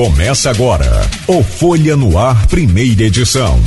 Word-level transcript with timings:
Começa 0.00 0.48
agora 0.48 1.02
o 1.26 1.42
Folha 1.42 1.94
no 1.94 2.16
Ar, 2.16 2.46
primeira 2.46 3.02
edição. 3.02 3.60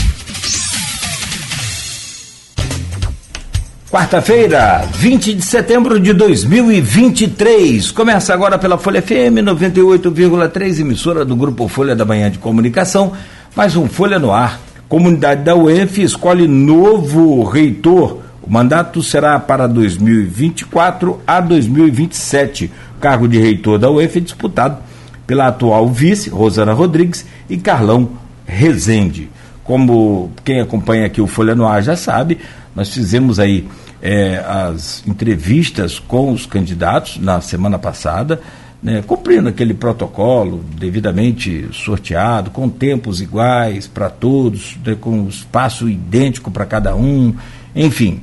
Quarta-feira, 3.92 4.84
20 4.96 5.36
de 5.36 5.46
setembro 5.46 6.00
de 6.00 6.12
2023. 6.12 7.92
Começa 7.92 8.34
agora 8.34 8.58
pela 8.58 8.80
Folha 8.80 9.00
FM 9.00 9.46
98,3, 9.46 10.80
emissora 10.80 11.24
do 11.24 11.36
Grupo 11.36 11.68
Folha 11.68 11.96
da 11.96 12.04
Manhã 12.04 12.32
de 12.32 12.40
Comunicação. 12.40 13.14
Mais 13.56 13.76
um 13.76 13.88
Folha 13.88 14.18
no 14.18 14.32
Ar. 14.32 14.60
Comunidade 14.90 15.44
da 15.44 15.56
UENF 15.56 16.02
escolhe 16.02 16.48
novo 16.48 17.44
reitor. 17.44 18.22
O 18.42 18.52
mandato 18.52 19.04
será 19.04 19.40
para 19.40 19.68
2024 19.68 21.22
a 21.28 21.40
2027. 21.40 22.72
O 22.98 23.00
cargo 23.00 23.28
de 23.28 23.38
reitor 23.38 23.78
da 23.78 23.92
UENF 23.92 24.18
é 24.18 24.22
disputado 24.22 24.93
pela 25.26 25.48
atual 25.48 25.88
vice, 25.88 26.30
Rosana 26.30 26.74
Rodrigues, 26.74 27.26
e 27.50 27.58
Carlão 27.58 28.12
Rezende. 28.46 29.30
Como 29.64 30.32
quem 30.44 30.60
acompanha 30.60 31.06
aqui 31.06 31.22
o 31.22 31.28
Folha 31.28 31.56
no 31.56 31.66
Ar 31.66 31.82
já 31.82 31.96
sabe, 31.96 32.38
nós 32.76 32.94
fizemos 32.94 33.40
aí 33.40 33.68
é, 34.02 34.44
as 34.46 35.02
entrevistas 35.08 36.00
com 36.00 36.32
os 36.32 36.46
candidatos 36.46 37.18
na 37.18 37.40
semana 37.40 37.80
passada, 37.80 38.42
né, 38.82 39.02
cumprindo 39.08 39.48
aquele 39.48 39.74
protocolo 39.74 40.62
devidamente 40.78 41.70
sorteado, 41.72 42.52
com 42.52 42.68
tempos 42.68 43.22
iguais 43.22 43.88
para 43.88 44.10
todos, 44.10 44.78
né, 44.86 44.98
com 45.00 45.26
espaço 45.30 45.88
idêntico 45.88 46.52
para 46.52 46.66
cada 46.66 46.94
um, 46.94 47.34
enfim, 47.74 48.20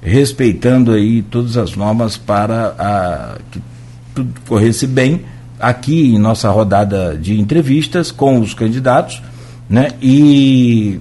respeitando 0.00 0.92
aí 0.92 1.22
todas 1.22 1.56
as 1.56 1.74
normas 1.74 2.16
para 2.16 2.66
a, 2.78 3.38
que 3.50 3.60
tudo 4.14 4.32
corresse 4.46 4.86
bem 4.86 5.22
aqui 5.58 6.14
em 6.14 6.18
nossa 6.18 6.50
rodada 6.50 7.16
de 7.16 7.40
entrevistas 7.40 8.10
com 8.10 8.40
os 8.40 8.54
candidatos, 8.54 9.22
né? 9.68 9.88
E 10.00 11.00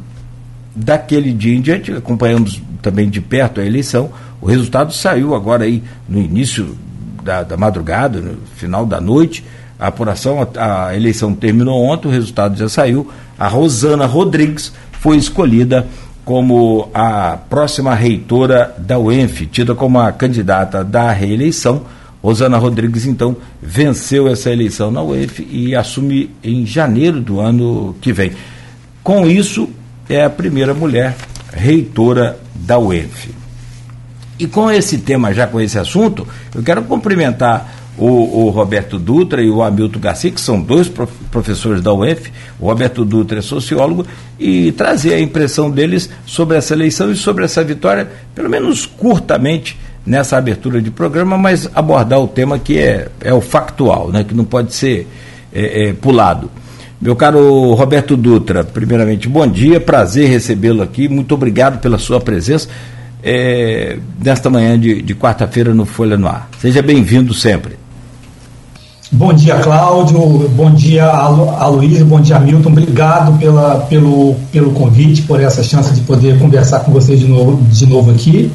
daquele 0.76 1.34
dia 1.34 1.56
em 1.56 1.62
diante 1.62 1.92
acompanhamos 1.92 2.62
também 2.82 3.10
de 3.10 3.22
perto 3.22 3.62
a 3.62 3.66
eleição. 3.66 4.12
O 4.42 4.46
resultado 4.46 4.94
saiu 4.94 5.34
agora 5.36 5.64
aí 5.64 5.84
no 6.08 6.20
início 6.20 6.76
da, 7.24 7.44
da 7.44 7.58
madrugada, 7.58 8.20
no 8.20 8.38
final 8.56 8.86
da 8.86 9.00
noite. 9.00 9.44
A 9.80 9.88
apuração, 9.88 10.48
a, 10.56 10.88
a 10.88 10.96
eleição 10.96 11.34
terminou 11.34 11.82
ontem, 11.82 12.08
o 12.08 12.12
resultado 12.12 12.58
já 12.58 12.70
saiu. 12.70 13.10
A 13.38 13.48
Rosana 13.48 14.06
Rodrigues 14.06 14.74
foi 14.92 15.18
escolhida 15.18 15.88
como 16.24 16.90
a 16.94 17.38
próxima 17.50 17.94
reitora 17.94 18.74
da 18.78 18.98
UENF, 18.98 19.46
tida 19.48 19.76
como 19.76 20.00
a 20.00 20.12
candidata 20.12 20.84
da 20.84 21.12
reeleição 21.12 21.84
Rosana 22.24 22.58
Rodrigues, 22.58 23.06
então, 23.06 23.36
venceu 23.62 24.30
essa 24.30 24.50
eleição 24.50 24.90
na 24.90 25.04
UEF 25.04 25.46
e 25.52 25.76
assume 25.76 26.30
em 26.42 26.66
janeiro 26.66 27.20
do 27.20 27.42
ano 27.42 27.96
que 28.00 28.14
vem. 28.14 28.32
Com 29.04 29.28
isso, 29.28 29.70
é 30.08 30.24
a 30.24 30.30
primeira 30.30 30.74
mulher 30.74 31.18
reitora 31.52 32.40
da 32.56 32.80
UEF. 32.80 33.30
E 34.40 34.48
com 34.48 34.72
esse 34.72 35.00
tema, 35.00 35.34
já 35.34 35.46
com 35.46 35.60
esse 35.60 35.78
assunto, 35.78 36.26
eu 36.56 36.64
quero 36.64 36.84
cumprimentar 36.84 37.84
o, 37.98 38.46
o, 38.46 38.50
Roberto 38.50 38.98
Dutra 38.98 39.42
e 39.44 39.50
o 39.50 39.62
Hamilton 39.62 40.00
Garcia, 40.00 40.32
que 40.32 40.42
são 40.42 40.60
dois 40.60 40.90
professores 41.30 41.82
da 41.82 41.94
UF. 41.94 42.32
O 42.60 42.66
Roberto 42.66 43.06
Dutra 43.06 43.40
é 43.40 43.42
sociólogo, 43.42 44.06
e 44.40 44.72
trazer 44.72 45.14
a 45.14 45.20
impressão 45.20 45.70
deles 45.70 46.10
sobre 46.26 46.58
essa 46.58 46.74
eleição 46.74 47.12
e 47.12 47.16
sobre 47.16 47.46
essa 47.46 47.64
vitória, 47.64 48.10
pelo 48.34 48.50
menos 48.50 48.86
curtamente, 48.86 49.78
nessa 50.06 50.38
abertura 50.38 50.82
de 50.82 50.92
programa, 50.92 51.38
mas 51.38 51.70
abordar 51.74 52.20
o 52.20 52.28
tema 52.28 52.60
que 52.60 52.78
é, 52.78 53.08
é 53.22 53.34
o 53.34 53.42
factual, 53.42 54.10
né, 54.10 54.24
que 54.24 54.34
não 54.34 54.44
pode 54.44 54.74
ser 54.74 55.08
é, 55.54 55.90
é, 55.90 55.94
pulado. 55.94 56.52
Meu 57.02 57.16
caro 57.16 57.74
Roberto 57.74 58.16
Dutra, 58.16 58.64
primeiramente, 58.64 59.28
bom 59.28 59.48
dia, 59.48 59.80
prazer 59.80 60.30
recebê-lo 60.30 60.82
aqui, 60.82 61.08
muito 61.08 61.34
obrigado 61.34 61.80
pela 61.80 61.98
sua 61.98 62.20
presença 62.20 62.70
é, 63.22 63.98
nesta 64.24 64.50
manhã 64.50 64.78
de, 64.80 65.02
de 65.02 65.16
quarta-feira 65.16 65.74
no 65.74 65.86
Folha 65.86 66.18
no 66.18 66.28
Ar. 66.28 66.50
Seja 66.60 66.82
bem-vindo 66.82 67.34
sempre. 67.34 67.78
Bom 69.12 69.32
dia, 69.32 69.58
Cláudio, 69.60 70.50
bom 70.50 70.72
dia, 70.72 71.06
Aloysio, 71.06 72.06
bom 72.06 72.20
dia, 72.20 72.40
Milton, 72.40 72.70
obrigado 72.70 73.38
pela, 73.38 73.82
pelo, 73.82 74.36
pelo 74.52 74.72
convite, 74.72 75.22
por 75.22 75.40
essa 75.40 75.62
chance 75.62 75.94
de 75.94 76.02
poder 76.02 76.40
conversar 76.40 76.80
com 76.80 76.92
vocês 76.92 77.20
de 77.20 77.28
novo, 77.28 77.62
de 77.62 77.86
novo 77.86 78.10
aqui. 78.10 78.52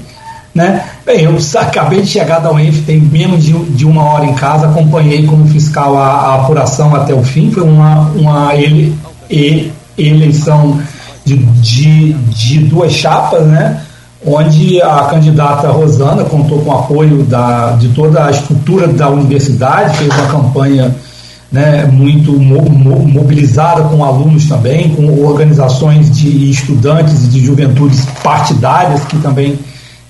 Né? 0.59 0.83
Bem, 1.07 1.23
eu 1.23 1.37
acabei 1.61 2.03
de 2.03 2.09
chegar 2.09 2.41
da 2.41 2.51
UENF, 2.51 2.83
tem 2.83 3.01
menos 3.01 3.45
de, 3.45 3.53
de 3.53 3.87
uma 3.87 4.03
hora 4.03 4.25
em 4.25 4.35
casa, 4.35 4.67
acompanhei 4.67 5.25
como 5.25 5.47
fiscal 5.47 5.97
a, 5.97 6.09
a 6.09 6.35
apuração 6.35 6.93
até 6.97 7.15
o 7.15 7.23
fim, 7.23 7.49
foi 7.53 7.63
uma, 7.63 8.01
uma 8.17 8.57
ele, 8.57 8.93
ele, 9.31 9.73
eleição 9.97 10.81
de, 11.25 11.37
de, 11.37 12.13
de 12.13 12.59
duas 12.65 12.91
chapas, 12.91 13.47
né? 13.47 13.83
onde 14.27 14.83
a 14.83 15.05
candidata 15.05 15.69
Rosana 15.69 16.25
contou 16.25 16.59
com 16.63 16.71
o 16.71 16.75
apoio 16.75 17.23
da, 17.23 17.77
de 17.79 17.91
toda 17.91 18.25
a 18.25 18.31
estrutura 18.33 18.89
da 18.89 19.09
universidade, 19.09 19.97
fez 19.97 20.13
uma 20.13 20.27
campanha 20.27 20.93
né, 21.53 21.85
muito 21.85 22.33
mo, 22.33 22.69
mo, 22.69 22.99
mobilizada 23.07 23.83
com 23.85 24.05
alunos 24.05 24.49
também, 24.49 24.91
com 24.91 25.25
organizações 25.25 26.11
de 26.11 26.51
estudantes 26.51 27.27
e 27.27 27.29
de 27.29 27.45
juventudes 27.45 28.05
partidárias 28.25 29.05
que 29.05 29.17
também 29.19 29.57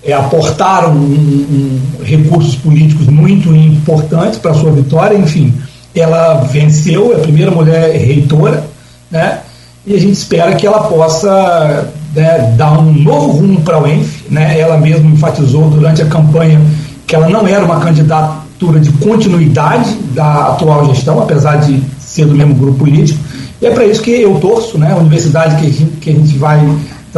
é, 0.09 0.15
aportaram 0.15 0.93
um, 0.93 1.81
um, 2.01 2.03
recursos 2.03 2.57
políticos 2.57 3.07
muito 3.09 3.55
importantes 3.55 4.39
para 4.39 4.55
sua 4.55 4.73
vitória. 4.73 5.15
Enfim, 5.15 5.53
ela 5.95 6.47
venceu, 6.51 7.13
é 7.13 7.17
a 7.17 7.19
primeira 7.19 7.51
mulher 7.51 7.95
reitora, 7.95 8.65
né? 9.11 9.41
e 9.87 9.95
a 9.95 10.01
gente 10.01 10.15
espera 10.15 10.55
que 10.55 10.67
ela 10.67 10.85
possa 10.85 11.93
né, 12.15 12.55
dar 12.57 12.79
um 12.79 12.91
novo 12.91 13.33
rumo 13.33 13.61
para 13.61 13.77
a 13.77 13.83
UENF. 13.83 14.25
Né? 14.31 14.59
Ela 14.59 14.79
mesma 14.79 15.11
enfatizou 15.11 15.69
durante 15.69 16.01
a 16.01 16.07
campanha 16.07 16.59
que 17.07 17.15
ela 17.15 17.29
não 17.29 17.47
era 17.47 17.65
uma 17.65 17.79
candidatura 17.79 18.81
de 18.81 18.91
continuidade 18.93 19.93
da 20.15 20.49
atual 20.49 20.87
gestão, 20.87 21.21
apesar 21.21 21.57
de 21.57 21.83
ser 21.99 22.25
do 22.25 22.35
mesmo 22.35 22.55
grupo 22.55 22.79
político. 22.79 23.19
E 23.61 23.67
é 23.67 23.71
para 23.71 23.85
isso 23.85 24.01
que 24.01 24.11
eu 24.11 24.37
torço, 24.41 24.79
né? 24.79 24.91
a 24.91 24.97
universidade 24.97 25.57
que 25.57 25.67
a 25.67 25.71
gente, 25.71 25.97
que 26.01 26.11
a 26.11 26.15
gente 26.15 26.39
vai 26.39 26.61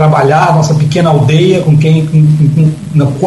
trabalhar, 0.01 0.55
nossa 0.55 0.73
pequena 0.73 1.11
aldeia, 1.11 1.61
com 1.61 1.77
quem, 1.77 2.07
com, 2.07 2.73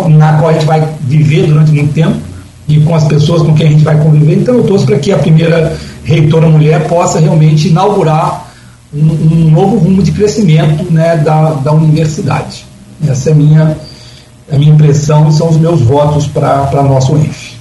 na, 0.10 0.34
qual 0.40 0.50
a 0.50 0.54
gente 0.54 0.66
vai 0.66 0.88
viver 1.02 1.46
durante 1.46 1.72
muito 1.72 1.94
tempo 1.94 2.18
e 2.68 2.80
com 2.80 2.96
as 2.96 3.04
pessoas 3.04 3.44
com 3.44 3.54
quem 3.54 3.68
a 3.68 3.70
gente 3.70 3.84
vai 3.84 3.96
conviver. 4.02 4.38
Então 4.38 4.56
eu 4.56 4.64
torço 4.64 4.86
para 4.86 4.98
que 4.98 5.12
a 5.12 5.18
primeira 5.20 5.78
reitora 6.04 6.48
mulher 6.48 6.88
possa 6.88 7.20
realmente 7.20 7.68
inaugurar 7.68 8.52
um, 8.92 9.06
um 9.06 9.52
novo 9.52 9.78
rumo 9.78 10.02
de 10.02 10.12
crescimento 10.12 10.92
né, 10.92 11.18
da, 11.18 11.52
da 11.52 11.72
universidade. 11.72 12.66
Essa 13.08 13.30
é 13.30 13.34
a 13.34 13.36
minha, 13.36 13.78
a 14.52 14.58
minha 14.58 14.74
impressão 14.74 15.30
e 15.30 15.34
são 15.34 15.50
os 15.50 15.58
meus 15.58 15.82
votos 15.82 16.26
para 16.26 16.70
a 16.72 16.84
nossa 16.84 17.12
UENF. 17.12 17.53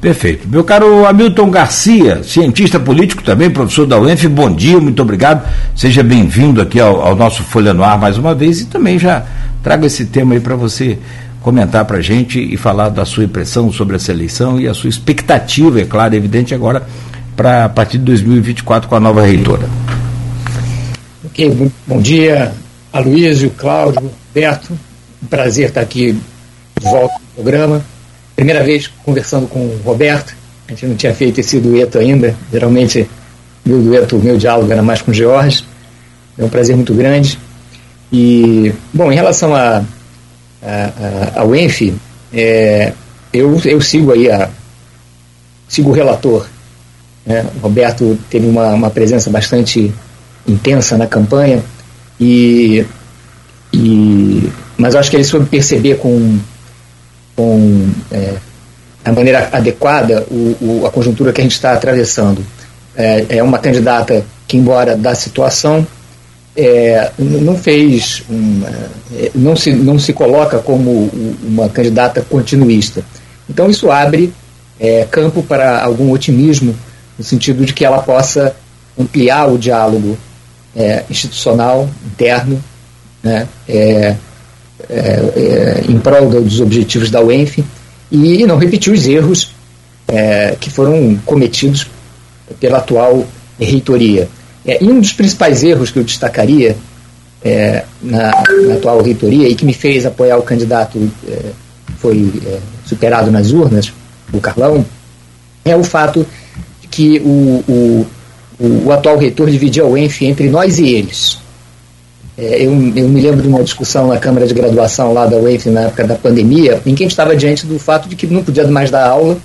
Perfeito. 0.00 0.48
Meu 0.48 0.64
caro 0.64 1.04
Hamilton 1.06 1.50
Garcia, 1.50 2.22
cientista 2.24 2.80
político 2.80 3.22
também, 3.22 3.50
professor 3.50 3.86
da 3.86 4.00
UENF, 4.00 4.26
bom 4.28 4.50
dia, 4.50 4.80
muito 4.80 5.02
obrigado. 5.02 5.46
Seja 5.76 6.02
bem-vindo 6.02 6.62
aqui 6.62 6.80
ao, 6.80 7.02
ao, 7.02 7.14
nosso 7.14 7.42
Folha 7.42 7.74
no 7.74 7.84
Ar 7.84 7.98
mais 7.98 8.16
uma 8.16 8.34
vez 8.34 8.62
e 8.62 8.64
também 8.64 8.98
já 8.98 9.26
trago 9.62 9.84
esse 9.84 10.06
tema 10.06 10.32
aí 10.32 10.40
para 10.40 10.56
você 10.56 10.98
comentar 11.42 11.84
para 11.84 11.98
a 11.98 12.02
gente 12.02 12.40
e 12.40 12.56
falar 12.56 12.88
da 12.88 13.04
sua 13.04 13.24
impressão 13.24 13.70
sobre 13.70 13.96
essa 13.96 14.10
eleição 14.10 14.58
e 14.58 14.66
a 14.66 14.72
sua 14.72 14.88
expectativa, 14.88 15.78
é 15.78 15.84
claro, 15.84 16.14
evidente 16.14 16.54
agora, 16.54 16.86
para 17.36 17.66
a 17.66 17.68
partir 17.68 17.98
de 17.98 18.04
2024 18.04 18.88
com 18.88 18.94
a 18.94 19.00
nova 19.00 19.22
reitora. 19.22 19.68
Ok, 21.26 21.70
bom 21.86 22.00
dia, 22.00 22.52
Aloysio, 22.90 23.50
Cláudio, 23.50 24.10
Beto. 24.32 24.72
Prazer 25.28 25.68
estar 25.68 25.82
aqui 25.82 26.12
de 26.78 26.84
volta 26.84 27.14
no 27.14 27.42
programa 27.42 27.82
primeira 28.40 28.64
vez 28.64 28.90
conversando 29.04 29.46
com 29.46 29.58
o 29.58 29.80
Roberto, 29.84 30.34
a 30.66 30.70
gente 30.70 30.86
não 30.86 30.96
tinha 30.96 31.14
feito 31.14 31.38
esse 31.40 31.60
dueto 31.60 31.98
ainda, 31.98 32.34
geralmente 32.50 33.06
meu 33.62 33.82
dueto, 33.82 34.16
meu 34.16 34.38
diálogo 34.38 34.72
era 34.72 34.82
mais 34.82 35.02
com 35.02 35.10
o 35.10 35.14
George, 35.14 35.62
é 36.38 36.44
um 36.44 36.48
prazer 36.48 36.74
muito 36.74 36.94
grande. 36.94 37.38
E, 38.10 38.72
bom, 38.94 39.12
em 39.12 39.14
relação 39.14 39.54
a, 39.54 39.84
a, 40.62 41.34
a, 41.36 41.40
ao 41.40 41.54
ENF, 41.54 41.92
é, 42.32 42.94
eu, 43.30 43.60
eu 43.62 43.78
sigo 43.78 44.10
aí 44.10 44.30
a, 44.30 44.48
sigo 45.68 45.90
o 45.90 45.92
relator. 45.92 46.46
Né? 47.26 47.44
O 47.56 47.58
Roberto 47.58 48.18
teve 48.30 48.46
uma, 48.46 48.72
uma 48.72 48.88
presença 48.88 49.28
bastante 49.28 49.92
intensa 50.48 50.96
na 50.96 51.06
campanha, 51.06 51.62
e, 52.18 52.86
e, 53.70 54.48
mas 54.78 54.94
acho 54.94 55.10
que 55.10 55.16
ele 55.16 55.24
soube 55.24 55.44
perceber 55.44 55.98
com 55.98 56.38
com 57.40 57.88
é, 58.12 58.34
a 59.02 59.12
maneira 59.12 59.48
adequada 59.50 60.26
o, 60.30 60.56
o, 60.60 60.86
a 60.86 60.90
conjuntura 60.90 61.32
que 61.32 61.40
a 61.40 61.44
gente 61.44 61.54
está 61.54 61.72
atravessando. 61.72 62.44
É, 62.94 63.24
é, 63.30 63.42
uma 63.42 63.58
candidata 63.58 64.22
que, 64.46 64.58
embora 64.58 64.94
da 64.94 65.14
situação, 65.14 65.86
é, 66.54 67.10
não 67.18 67.56
fez, 67.56 68.22
é, 69.16 69.30
não, 69.34 69.56
se, 69.56 69.72
não 69.72 69.98
se 69.98 70.12
coloca 70.12 70.58
como 70.58 71.08
uma 71.42 71.70
candidata 71.70 72.20
continuista. 72.20 73.02
Então, 73.48 73.70
isso 73.70 73.90
abre 73.90 74.34
é, 74.78 75.06
campo 75.10 75.42
para 75.42 75.82
algum 75.82 76.12
otimismo, 76.12 76.76
no 77.16 77.24
sentido 77.24 77.64
de 77.64 77.72
que 77.72 77.86
ela 77.86 78.02
possa 78.02 78.54
ampliar 78.98 79.46
o 79.46 79.56
diálogo 79.56 80.18
é, 80.76 81.04
institucional 81.08 81.88
interno, 82.04 82.62
né, 83.22 83.48
é, 84.90 85.20
é, 85.36 85.84
em 85.88 85.98
prol 86.00 86.28
dos 86.28 86.60
objetivos 86.60 87.10
da 87.10 87.22
UENF 87.22 87.64
e 88.10 88.44
não 88.44 88.58
repetir 88.58 88.92
os 88.92 89.06
erros 89.06 89.52
é, 90.08 90.56
que 90.58 90.68
foram 90.68 91.16
cometidos 91.24 91.86
pela 92.58 92.78
atual 92.78 93.24
reitoria. 93.58 94.28
É, 94.66 94.82
e 94.82 94.88
um 94.88 95.00
dos 95.00 95.12
principais 95.12 95.62
erros 95.62 95.92
que 95.92 95.98
eu 95.98 96.04
destacaria 96.04 96.76
na, 98.02 98.32
na, 98.66 98.74
atual 98.74 99.00
reitoria 99.00 99.48
e 99.48 99.54
que 99.54 99.64
me 99.64 99.72
fez 99.72 100.04
apoiar 100.04 100.36
o 100.36 100.42
candidato 100.42 101.10
foi 101.96 102.30
superado 102.84 103.30
nas 103.30 103.52
urnas, 103.52 103.92
o 104.32 104.40
Carlão, 104.40 104.84
é 105.64 105.74
o 105.74 105.84
fato 105.84 106.26
de 106.82 106.88
que 106.88 107.18
o, 107.20 107.64
o, 107.66 108.06
o, 108.86 108.92
atual 108.92 109.16
reitor 109.16 109.48
dividia 109.48 109.86
o 109.86 109.96
ENF 109.96 110.24
entre 110.24 110.50
nós 110.50 110.78
e 110.78 110.88
eles. 110.88 111.38
É, 112.40 112.62
eu, 112.64 112.72
eu, 112.72 113.06
me 113.06 113.20
lembro 113.20 113.42
de 113.42 113.48
uma 113.48 113.62
discussão 113.62 114.08
na 114.08 114.16
Câmara 114.16 114.46
de 114.46 114.54
Graduação 114.54 115.12
lá 115.12 115.26
da 115.26 115.36
UENF 115.36 115.68
na 115.68 115.82
época 115.82 116.06
da 116.06 116.14
pandemia, 116.14 116.80
em 116.86 116.94
que 116.94 117.02
a 117.02 117.04
gente 117.04 117.12
estava 117.12 117.36
diante 117.36 117.66
do 117.66 117.78
fato 117.78 118.08
de 118.08 118.16
que 118.16 118.26
não 118.26 118.42
podia 118.42 118.66
mais 118.66 118.90
dar 118.90 119.06
aula 119.06 119.36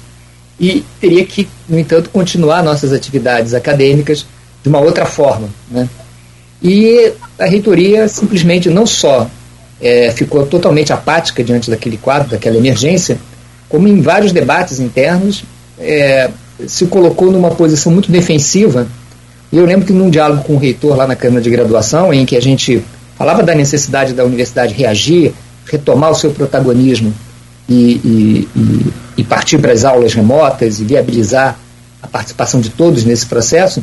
e 0.57 0.81
teria 1.01 1.25
que, 1.25 1.45
no 1.68 1.77
entanto, 1.77 2.09
continuar 2.09 2.63
nossas 2.63 2.94
atividades 2.94 3.53
acadêmicas 3.53 4.25
de 4.63 4.69
uma 4.69 4.80
outra 4.80 5.06
forma. 5.06 5.50
Né? 5.69 5.89
E 6.63 7.12
a 7.38 7.44
reitoria 7.44 8.07
simplesmente 8.07 8.69
não 8.69 8.86
só 8.86 9.30
é, 9.81 10.12
ficou 10.12 10.45
totalmente 10.45 10.94
apática 10.94 11.44
diante 11.44 11.69
daquele 11.69 11.97
quadro, 11.97 12.30
daquela 12.30 12.56
emergência, 12.56 13.18
como 13.68 13.89
em 13.89 14.00
vários 14.00 14.31
debates 14.31 14.80
internos 14.80 15.44
é, 15.77 16.30
se 16.65 16.86
colocou 16.86 17.30
numa 17.30 17.51
posição 17.51 17.92
muito 17.92 18.09
defensiva. 18.09 18.88
E 19.56 19.57
eu 19.57 19.66
lembro 19.66 19.86
que 19.86 19.94
num 19.94 20.10
diálogo 20.10 20.44
com 20.44 20.56
o 20.56 20.57
reitor 20.57 20.98
lá 20.98 21.07
na 21.07 21.16
Câmara 21.16 21.42
de 21.42 21.50
Graduação, 21.50 22.13
em 22.13 22.25
que 22.25 22.36
a 22.36 22.42
gente 22.42 22.84
falava 23.18 23.42
da 23.42 23.56
necessidade 23.56 24.12
da 24.12 24.25
universidade 24.25 24.74
reagir, 24.74 25.31
retomar 25.66 26.12
o 26.12 26.13
seu 26.13 26.31
protagonismo 26.31 27.13
e, 27.69 28.02
e, 28.04 28.50
e, 29.16 29.24
partir 29.24 29.57
para 29.60 29.72
as 29.72 29.86
aulas 29.86 30.13
remotas 30.13 30.81
e 30.81 30.84
viabilizar 30.84 31.57
a 32.04 32.07
participação 32.07 32.60
de 32.60 32.69
todos 32.69 33.06
nesse 33.06 33.28
processo, 33.28 33.81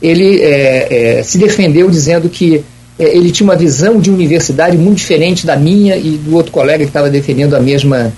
ele 0.00 0.42
é, 0.42 1.18
é, 1.18 1.22
se 1.24 1.38
defendeu 1.38 1.90
dizendo 1.90 2.28
que 2.28 2.64
é, 2.96 3.16
ele 3.16 3.32
tinha 3.32 3.48
uma 3.48 3.56
visão 3.56 3.98
de 3.98 4.12
universidade 4.12 4.78
muito 4.78 4.98
diferente 4.98 5.44
da 5.44 5.56
minha 5.56 5.96
e 5.96 6.10
do 6.18 6.36
outro 6.36 6.52
colega 6.52 6.84
que 6.84 6.90
estava 6.90 7.10
defendendo 7.10 7.56
a 7.56 7.60
mesma, 7.60 8.12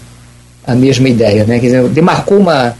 a 0.66 0.74
mesma 0.74 1.08
ideia. 1.08 1.44
Né? 1.44 1.58
Quer 1.58 1.66
dizer, 1.68 1.88
demarcou 1.88 2.36
uma, 2.36 2.76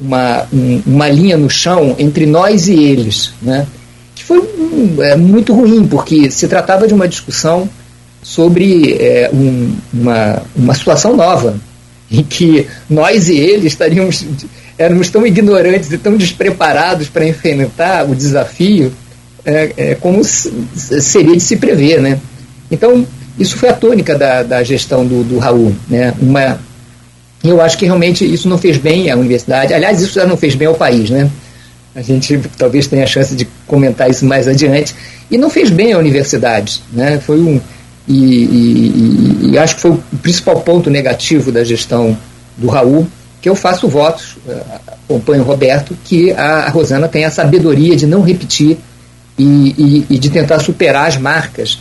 uma, 0.00 0.46
um, 0.52 0.82
uma 0.86 1.08
linha 1.08 1.36
no 1.36 1.48
chão 1.48 1.94
entre 1.98 2.26
nós 2.26 2.68
e 2.68 2.74
eles, 2.74 3.32
né? 3.40 3.66
que 4.14 4.24
foi 4.24 4.38
um, 4.38 5.02
é, 5.02 5.16
muito 5.16 5.52
ruim, 5.54 5.86
porque 5.86 6.30
se 6.30 6.46
tratava 6.48 6.86
de 6.86 6.94
uma 6.94 7.08
discussão 7.08 7.68
sobre 8.22 8.94
é, 9.00 9.30
um, 9.32 9.74
uma, 9.92 10.42
uma 10.54 10.74
situação 10.74 11.16
nova, 11.16 11.56
em 12.10 12.22
que 12.22 12.66
nós 12.88 13.28
e 13.28 13.36
eles 13.36 13.72
estaríamos 13.72 14.24
éramos 14.78 15.10
tão 15.10 15.26
ignorantes 15.26 15.90
e 15.92 15.98
tão 15.98 16.16
despreparados 16.16 17.08
para 17.08 17.26
enfrentar 17.26 18.08
o 18.08 18.14
desafio 18.14 18.92
é, 19.44 19.72
é, 19.76 19.94
como 19.94 20.22
seria 20.24 21.34
de 21.34 21.40
se 21.40 21.56
prever, 21.56 22.00
né? 22.00 22.18
Então, 22.70 23.06
isso 23.38 23.56
foi 23.56 23.68
a 23.68 23.74
tônica 23.74 24.16
da, 24.16 24.42
da 24.42 24.62
gestão 24.62 25.04
do, 25.04 25.24
do 25.24 25.38
Raul, 25.38 25.74
né? 25.88 26.14
Uma, 26.20 26.60
eu 27.42 27.60
acho 27.60 27.76
que 27.76 27.84
realmente 27.84 28.24
isso 28.24 28.48
não 28.48 28.58
fez 28.58 28.76
bem 28.76 29.10
à 29.10 29.16
universidade. 29.16 29.74
Aliás, 29.74 30.00
isso 30.00 30.14
já 30.14 30.26
não 30.26 30.36
fez 30.36 30.54
bem 30.54 30.68
ao 30.68 30.74
país, 30.74 31.10
né? 31.10 31.30
A 31.94 32.02
gente 32.02 32.40
talvez 32.56 32.86
tenha 32.86 33.04
a 33.04 33.06
chance 33.06 33.34
de 33.34 33.46
comentar 33.66 34.10
isso 34.10 34.24
mais 34.24 34.46
adiante. 34.46 34.94
E 35.30 35.36
não 35.38 35.50
fez 35.50 35.70
bem 35.70 35.92
à 35.92 35.98
universidade, 35.98 36.82
né? 36.92 37.18
Foi 37.18 37.40
um 37.40 37.60
e, 38.06 38.14
e, 38.14 39.50
e 39.52 39.58
acho 39.58 39.76
que 39.76 39.80
foi 39.80 39.92
o 39.92 40.02
principal 40.20 40.60
ponto 40.60 40.90
negativo 40.90 41.52
da 41.52 41.62
gestão 41.62 42.16
do 42.56 42.68
Raul, 42.68 43.06
que 43.40 43.48
eu 43.48 43.54
faço 43.54 43.88
votos, 43.88 44.36
eh, 44.48 44.62
acompanho 44.86 45.42
o 45.42 45.46
Roberto, 45.46 45.96
que 46.04 46.32
a 46.32 46.68
Rosana 46.68 47.08
tem 47.08 47.24
a 47.24 47.30
sabedoria 47.30 47.96
de 47.96 48.06
não 48.06 48.22
repetir 48.22 48.78
e, 49.38 50.04
e, 50.08 50.18
de 50.18 50.30
tentar 50.30 50.60
superar 50.60 51.08
as 51.08 51.16
marcas 51.16 51.78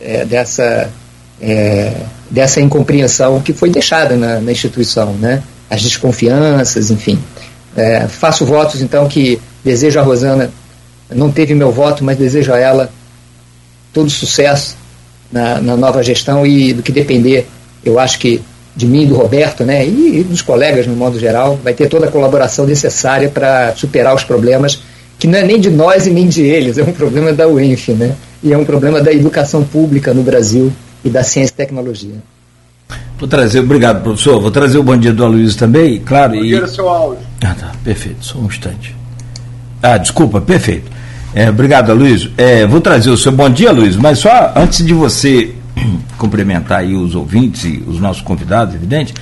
é, 0.00 0.24
dessa, 0.24 0.90
é, 1.42 1.92
dessa 2.30 2.60
incompreensão 2.60 3.40
que 3.40 3.52
foi 3.52 3.68
deixada 3.68 4.16
na, 4.16 4.40
na 4.40 4.52
instituição, 4.52 5.12
né? 5.14 5.42
as 5.68 5.82
desconfianças, 5.82 6.90
enfim. 6.90 7.18
É, 7.76 8.06
faço 8.06 8.44
votos, 8.44 8.80
então, 8.80 9.08
que 9.08 9.40
desejo 9.64 9.98
a 9.98 10.02
Rosana, 10.02 10.50
não 11.10 11.30
teve 11.30 11.54
meu 11.54 11.72
voto, 11.72 12.04
mas 12.04 12.16
desejo 12.16 12.52
a 12.52 12.58
ela 12.58 12.90
todo 13.92 14.08
sucesso 14.08 14.76
na, 15.30 15.60
na 15.60 15.76
nova 15.76 16.02
gestão 16.02 16.46
e 16.46 16.72
do 16.72 16.82
que 16.82 16.92
depender, 16.92 17.46
eu 17.84 17.98
acho 17.98 18.18
que 18.18 18.42
de 18.74 18.86
mim, 18.86 19.06
do 19.06 19.14
Roberto, 19.14 19.64
né, 19.64 19.86
e, 19.86 20.20
e 20.20 20.24
dos 20.24 20.40
colegas 20.40 20.86
no 20.86 20.96
modo 20.96 21.18
geral, 21.18 21.58
vai 21.62 21.74
ter 21.74 21.88
toda 21.88 22.06
a 22.06 22.10
colaboração 22.10 22.66
necessária 22.66 23.28
para 23.28 23.74
superar 23.76 24.14
os 24.14 24.24
problemas 24.24 24.80
que 25.18 25.26
não 25.26 25.38
é 25.38 25.42
nem 25.42 25.60
de 25.60 25.70
nós 25.70 26.06
e 26.06 26.10
nem 26.10 26.26
de 26.26 26.42
eles, 26.42 26.78
é 26.78 26.82
um 26.82 26.92
problema 26.92 27.32
da 27.32 27.46
UENF, 27.46 27.92
né? 27.92 28.14
E 28.42 28.52
é 28.52 28.58
um 28.58 28.64
problema 28.64 29.00
da 29.00 29.12
educação 29.12 29.62
pública 29.62 30.12
no 30.12 30.22
Brasil 30.22 30.72
e 31.04 31.10
da 31.10 31.22
ciência 31.22 31.52
e 31.52 31.56
tecnologia. 31.56 32.14
Vou 33.18 33.28
trazer, 33.28 33.60
obrigado, 33.60 34.02
professor. 34.02 34.40
Vou 34.40 34.50
trazer 34.50 34.78
o 34.78 34.82
bom 34.82 34.96
dia 34.96 35.12
do 35.12 35.24
Aloysio 35.24 35.58
também, 35.58 36.00
claro. 36.00 36.34
Bom 36.34 36.42
dia, 36.42 36.64
e... 36.64 36.68
seu 36.68 36.88
áudio. 36.88 37.24
Ah, 37.40 37.54
tá, 37.54 37.72
perfeito, 37.84 38.24
só 38.24 38.38
um 38.38 38.46
instante. 38.46 38.96
Ah, 39.82 39.96
desculpa, 39.96 40.40
perfeito. 40.40 40.90
É, 41.34 41.48
obrigado, 41.48 41.90
Aloysio. 41.90 42.32
É, 42.36 42.66
vou 42.66 42.80
trazer 42.80 43.10
o 43.10 43.16
seu 43.16 43.32
bom 43.32 43.48
dia, 43.48 43.72
Luiz, 43.72 43.96
mas 43.96 44.18
só 44.18 44.52
antes 44.54 44.84
de 44.84 44.92
você 44.92 45.54
cumprimentar 46.18 46.80
aí 46.80 46.94
os 46.94 47.14
ouvintes 47.14 47.64
e 47.64 47.82
os 47.86 47.98
nossos 47.98 48.22
convidados, 48.22 48.74
evidente, 48.74 49.14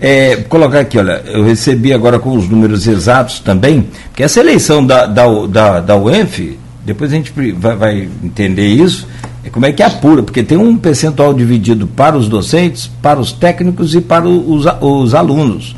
é, 0.00 0.36
colocar 0.36 0.80
aqui, 0.80 0.96
olha, 0.96 1.22
eu 1.26 1.44
recebi 1.44 1.92
agora 1.92 2.18
com 2.18 2.36
os 2.36 2.48
números 2.48 2.86
exatos 2.86 3.40
também, 3.40 3.88
que 4.14 4.22
essa 4.22 4.40
eleição 4.40 4.84
da, 4.84 5.06
da, 5.06 5.24
da, 5.46 5.80
da 5.80 5.96
UENF, 5.96 6.56
depois 6.84 7.12
a 7.12 7.16
gente 7.16 7.32
vai, 7.52 7.76
vai 7.76 8.08
entender 8.22 8.66
isso, 8.66 9.06
como 9.50 9.66
é 9.66 9.72
que 9.72 9.82
apura, 9.82 10.22
porque 10.22 10.42
tem 10.42 10.56
um 10.58 10.76
percentual 10.76 11.34
dividido 11.34 11.86
para 11.86 12.16
os 12.16 12.28
docentes, 12.28 12.90
para 13.00 13.20
os 13.20 13.32
técnicos 13.32 13.94
e 13.94 14.00
para 14.00 14.28
os, 14.28 14.64
os 14.80 15.14
alunos. 15.14 15.76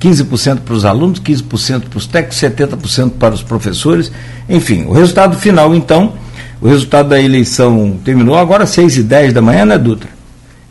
15% 0.00 0.60
para 0.60 0.74
os 0.74 0.84
alunos, 0.84 1.20
15% 1.20 1.88
para 1.88 1.98
os 1.98 2.06
técnicos, 2.06 2.38
70% 2.38 3.12
para 3.18 3.34
os 3.34 3.42
professores. 3.42 4.12
Enfim, 4.48 4.84
o 4.86 4.92
resultado 4.92 5.36
final, 5.36 5.74
então, 5.74 6.12
o 6.60 6.68
resultado 6.68 7.08
da 7.10 7.20
eleição 7.20 7.98
terminou 8.04 8.36
agora 8.36 8.62
às 8.64 8.70
6 8.70 8.96
e 8.98 9.02
10 9.02 9.32
da 9.32 9.42
manhã, 9.42 9.64
né, 9.64 9.78
Dutra? 9.78 10.10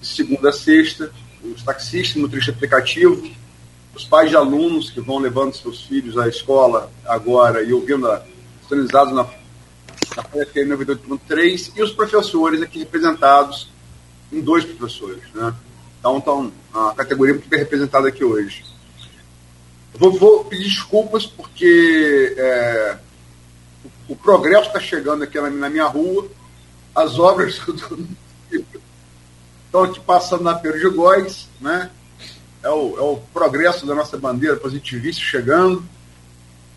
de 0.00 0.08
segunda 0.08 0.48
a 0.48 0.52
sexta, 0.52 1.12
os 1.44 1.62
taxistas, 1.62 2.20
motorista 2.20 2.50
aplicativo, 2.50 3.30
os 3.94 4.04
pais 4.04 4.28
de 4.28 4.34
alunos 4.34 4.90
que 4.90 5.00
vão 5.00 5.18
levando 5.18 5.54
seus 5.54 5.82
filhos 5.82 6.18
à 6.18 6.26
escola 6.26 6.90
agora 7.06 7.62
e 7.62 7.72
ouvindo, 7.72 8.10
a, 8.10 8.20
sintonizados 8.62 9.14
na, 9.14 9.22
na 9.22 10.22
FM 10.24 10.74
98.3, 10.76 11.74
e 11.76 11.82
os 11.84 11.92
professores 11.92 12.60
aqui 12.60 12.80
representados 12.80 13.70
em 14.32 14.40
dois 14.40 14.64
professores. 14.64 15.22
Né? 15.32 15.54
Então, 16.00 16.18
então, 16.18 16.52
a 16.74 16.92
categoria 16.92 17.34
muito 17.34 17.48
bem 17.48 17.60
representada 17.60 18.08
aqui 18.08 18.24
hoje. 18.24 18.73
Vou, 19.94 20.12
vou 20.12 20.44
pedir 20.44 20.64
desculpas 20.64 21.24
porque 21.24 22.34
é, 22.36 22.98
o, 24.08 24.12
o, 24.12 24.16
progresso 24.16 24.66
está 24.68 24.80
chegando 24.80 25.22
aqui 25.22 25.40
na, 25.40 25.50
na, 25.50 25.70
minha 25.70 25.86
rua, 25.86 26.28
as 26.94 27.18
obras 27.18 27.60
Estão 29.66 29.82
aqui 29.82 29.98
passando 29.98 30.44
na 30.44 30.54
Pedro 30.54 30.78
de 30.78 30.96
Góis, 30.96 31.48
né? 31.60 31.90
É 32.62 32.68
o, 32.68 32.96
é 32.96 33.00
o 33.00 33.20
progresso 33.32 33.84
da 33.84 33.92
nossa 33.92 34.16
bandeira 34.16 34.56
positivista 34.56 35.20
chegando, 35.20 35.84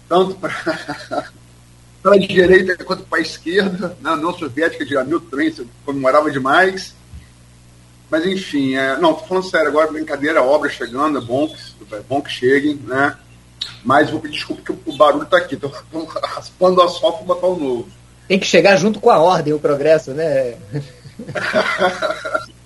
tanto 0.10 0.34
para 0.34 1.30
para 2.02 2.16
a 2.16 2.18
direita 2.18 2.84
quanto 2.84 3.04
para 3.04 3.20
a 3.20 3.22
esquerda, 3.22 3.90
né? 4.02 4.10
a 4.10 4.14
União 4.14 4.34
Soviética 4.34 4.84
de 4.84 4.98
Hamilton 4.98 5.26
também 5.30 5.54
comemorava 5.86 6.32
demais. 6.32 6.96
Mas 8.10 8.26
enfim, 8.26 8.76
é, 8.76 8.98
não, 8.98 9.14
tô 9.14 9.26
falando 9.26 9.50
sério, 9.50 9.68
agora 9.68 9.92
brincadeira, 9.92 10.40
a 10.40 10.44
obra 10.44 10.70
chegando, 10.70 11.18
é 11.18 11.22
bom 11.22 11.48
que, 11.48 11.56
é 11.96 12.00
bom 12.08 12.22
que 12.22 12.32
cheguem, 12.32 12.76
né? 12.76 13.18
Mas 13.84 14.10
vou 14.10 14.20
pedir 14.20 14.36
desculpa 14.36 14.62
que 14.62 14.72
o 14.90 14.98
barulho 14.98 15.24
está 15.24 15.38
aqui, 15.38 15.56
estou 15.56 15.72
raspando 16.24 16.80
o 16.80 16.84
asfalto 16.84 17.18
para 17.20 17.36
botar 17.36 17.48
o 17.48 17.60
novo. 17.60 17.90
Tem 18.28 18.40
que 18.40 18.46
chegar 18.46 18.76
junto 18.78 19.00
com 19.00 19.10
a 19.10 19.20
ordem, 19.20 19.54
o 19.54 19.60
progresso, 19.60 20.12
né? 20.12 20.58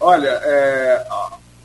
Olha, 0.00 0.40
é, 0.42 1.06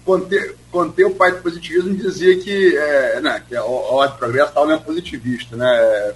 Conte, 0.04 0.56
Conte, 0.72 1.04
o 1.04 1.16
pai 1.16 1.32
do 1.32 1.42
positivismo, 1.42 1.96
dizia 1.96 2.38
que, 2.38 2.78
é, 2.78 3.22
né, 3.22 3.42
que 3.48 3.56
a 3.56 3.64
ordem 3.64 4.16
do 4.16 4.20
progresso 4.20 4.54
tal 4.54 4.68
não 4.68 4.76
é 4.76 4.78
positivista. 4.78 5.56
Né? 5.56 6.14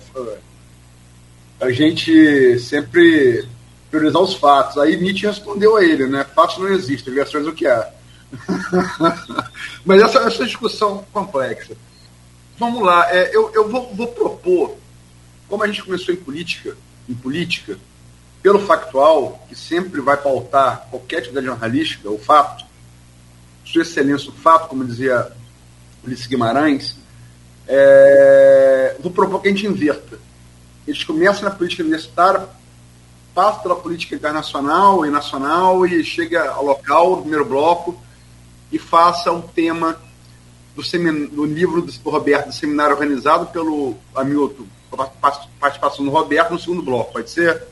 A 1.59 1.71
gente 1.71 2.59
sempre 2.59 3.47
priorizar 3.89 4.21
os 4.21 4.35
fatos. 4.35 4.77
Aí 4.77 4.97
Nietzsche 4.97 5.27
respondeu 5.27 5.77
a 5.77 5.83
ele, 5.83 6.07
né? 6.07 6.25
Fatos 6.35 6.57
não 6.57 6.67
existem, 6.69 7.13
versões 7.13 7.47
o 7.47 7.53
que 7.53 7.67
há. 7.67 7.89
Mas 9.83 10.01
essa, 10.01 10.19
essa 10.19 10.45
discussão 10.45 11.05
complexa. 11.11 11.75
Vamos 12.57 12.83
lá, 12.83 13.09
é, 13.09 13.33
eu, 13.33 13.51
eu 13.53 13.69
vou, 13.69 13.93
vou, 13.95 14.07
propor, 14.07 14.75
como 15.47 15.63
a 15.63 15.67
gente 15.67 15.81
começou 15.81 16.13
em 16.13 16.17
política, 16.17 16.75
em 17.07 17.13
política, 17.13 17.77
pelo 18.43 18.59
factual, 18.59 19.45
que 19.47 19.55
sempre 19.55 20.01
vai 20.01 20.17
pautar 20.17 20.87
qualquer 20.89 21.19
atividade 21.19 21.45
jornalística, 21.45 22.09
o 22.09 22.19
fato, 22.19 22.65
Sua 23.63 23.81
Excelência, 23.81 24.29
o 24.29 24.33
fato, 24.33 24.67
como 24.67 24.85
dizia 24.85 25.31
Ulisses 26.03 26.27
Guimarães, 26.27 26.97
é, 27.65 28.97
vou 28.99 29.11
propor 29.11 29.41
que 29.41 29.47
a 29.47 29.51
gente 29.51 29.65
inverta. 29.65 30.19
Eles 30.85 31.03
começam 31.03 31.43
na 31.43 31.51
política 31.55 31.83
universitária, 31.83 32.47
passa 33.39 33.61
pela 33.61 33.77
política 33.77 34.15
internacional 34.15 35.05
e 35.05 35.09
nacional 35.09 35.87
e 35.87 36.03
chega 36.03 36.49
ao 36.49 36.65
local, 36.65 37.11
no 37.11 37.21
primeiro 37.21 37.45
bloco, 37.45 37.97
e 38.69 38.77
faça 38.77 39.31
um 39.31 39.39
tema 39.39 39.97
do, 40.75 40.83
semin... 40.83 41.27
do 41.27 41.45
livro 41.45 41.81
do 41.81 42.09
Roberto, 42.09 42.47
do 42.47 42.53
seminário 42.53 42.93
organizado 42.93 43.45
pelo 43.45 43.95
Hamilton, 44.13 44.65
participação 45.57 46.03
do 46.03 46.11
Roberto 46.11 46.51
no 46.51 46.59
segundo 46.59 46.81
bloco, 46.81 47.13
pode 47.13 47.29
ser? 47.29 47.63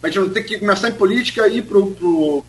A 0.00 0.06
gente 0.06 0.20
vai 0.20 0.28
ter 0.28 0.44
que 0.44 0.60
começar 0.60 0.88
em 0.88 0.94
política 0.94 1.48
e 1.48 1.58
ir 1.58 1.62
para 1.62 1.78
o. 1.78 2.44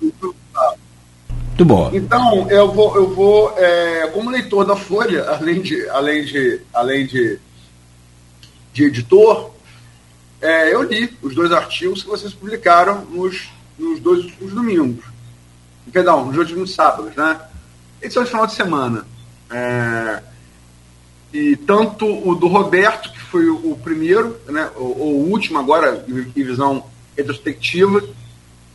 Muito 0.00 1.64
bom. 1.66 1.90
Então, 1.92 2.50
eu 2.50 2.72
vou, 2.72 2.96
eu 2.96 3.14
vou 3.14 3.52
é, 3.58 4.06
como 4.14 4.30
leitor 4.30 4.64
da 4.64 4.76
Folha, 4.76 5.28
além 5.28 5.60
de, 5.60 5.86
além 5.90 6.24
de, 6.24 6.60
além 6.72 7.06
de, 7.06 7.38
de 8.72 8.84
editor, 8.84 9.57
é, 10.40 10.72
eu 10.72 10.82
li 10.82 11.16
os 11.20 11.34
dois 11.34 11.50
artigos 11.52 12.02
que 12.02 12.08
vocês 12.08 12.32
publicaram 12.32 13.04
nos, 13.06 13.48
nos 13.78 14.00
dois 14.00 14.24
últimos 14.24 14.52
domingos. 14.54 15.04
Perdão, 15.92 16.26
nos 16.26 16.36
últimos 16.36 16.74
sábados, 16.74 17.14
né? 17.16 17.40
Edição 18.00 18.22
de 18.22 18.30
final 18.30 18.46
de 18.46 18.54
semana. 18.54 19.06
É, 19.50 20.22
e 21.32 21.56
tanto 21.56 22.06
o 22.06 22.34
do 22.34 22.46
Roberto, 22.46 23.10
que 23.12 23.20
foi 23.20 23.48
o, 23.48 23.72
o 23.72 23.78
primeiro, 23.78 24.38
né, 24.46 24.70
o, 24.76 24.84
o, 24.84 25.30
último 25.30 25.58
agora, 25.58 26.04
em 26.08 26.44
visão 26.44 26.86
retrospectiva, 27.16 28.00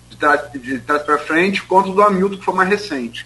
de 0.10 0.18
trás, 0.18 0.52
de 0.52 0.80
trás 0.80 1.04
para 1.04 1.18
frente, 1.18 1.64
quanto 1.64 1.92
o 1.92 1.94
do 1.94 2.02
Hamilton, 2.02 2.38
que 2.38 2.46
foi 2.46 2.54
mais 2.54 2.70
recente. 2.70 3.26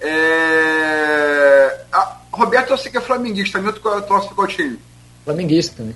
É, 0.00 1.80
Roberto, 2.32 2.70
eu 2.70 2.78
sei 2.78 2.90
que 2.90 2.98
é 2.98 3.00
flamenguista, 3.00 3.58
Hamilton, 3.58 4.00
torce 4.02 4.26
para 4.26 4.36
qual 4.36 4.46
time? 4.46 4.78
Flamenguista 5.24 5.76
também. 5.78 5.94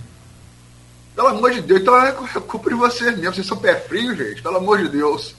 Pelo 1.14 1.28
amor 1.28 1.52
de 1.52 1.60
Deus, 1.60 1.82
então 1.82 2.06
é 2.06 2.12
culpa 2.12 2.70
de 2.70 2.74
vocês 2.74 3.16
mesmo. 3.16 3.34
Vocês 3.34 3.46
são 3.46 3.56
pé 3.56 3.76
frio, 3.76 4.16
gente, 4.16 4.42
pelo 4.42 4.56
amor 4.56 4.78
de 4.78 4.88
Deus. 4.88 5.34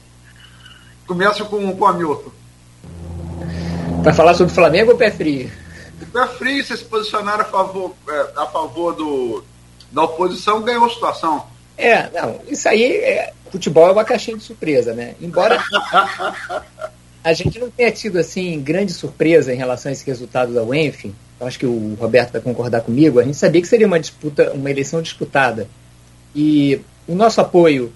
Começa 1.07 1.43
com, 1.45 1.75
com 1.75 1.83
o 1.83 1.87
Hamilton. 1.87 2.31
Para 4.03 4.13
falar 4.13 4.33
sobre 4.35 4.51
o 4.51 4.55
Flamengo 4.55 4.91
ou 4.91 4.97
pé 4.97 5.09
frio? 5.09 5.49
Pé 6.11 6.27
frio, 6.27 6.63
vocês 6.63 6.79
se 6.79 6.85
posicionaram 6.85 7.41
a 7.41 7.45
favor, 7.45 7.93
é, 8.07 8.27
a 8.35 8.45
favor 8.45 8.93
do, 8.93 9.43
da 9.91 10.03
oposição, 10.03 10.61
ganhou 10.61 10.85
a 10.85 10.89
situação. 10.89 11.45
É, 11.77 12.09
não, 12.11 12.39
isso 12.47 12.67
aí, 12.69 12.83
é, 12.83 13.33
futebol 13.51 13.87
é 13.87 13.91
uma 13.91 14.03
caixinha 14.03 14.37
de 14.37 14.43
surpresa, 14.43 14.93
né? 14.93 15.15
Embora 15.19 15.63
a 17.23 17.33
gente 17.33 17.59
não 17.59 17.71
tenha 17.71 17.91
tido, 17.91 18.19
assim, 18.19 18.61
grande 18.61 18.93
surpresa 18.93 19.53
em 19.53 19.57
relação 19.57 19.89
a 19.89 19.93
esse 19.93 20.05
resultado 20.05 20.53
da 20.53 20.63
UENF, 20.63 21.13
acho 21.45 21.59
que 21.59 21.65
o 21.65 21.95
Roberto 21.99 22.31
vai 22.31 22.41
concordar 22.41 22.81
comigo, 22.81 23.19
a 23.19 23.23
gente 23.23 23.37
sabia 23.37 23.61
que 23.61 23.67
seria 23.67 23.87
uma 23.87 23.99
disputa, 23.99 24.51
uma 24.53 24.69
eleição 24.69 25.01
disputada. 25.01 25.67
E 26.35 26.81
o 27.07 27.15
nosso 27.15 27.41
apoio 27.41 27.91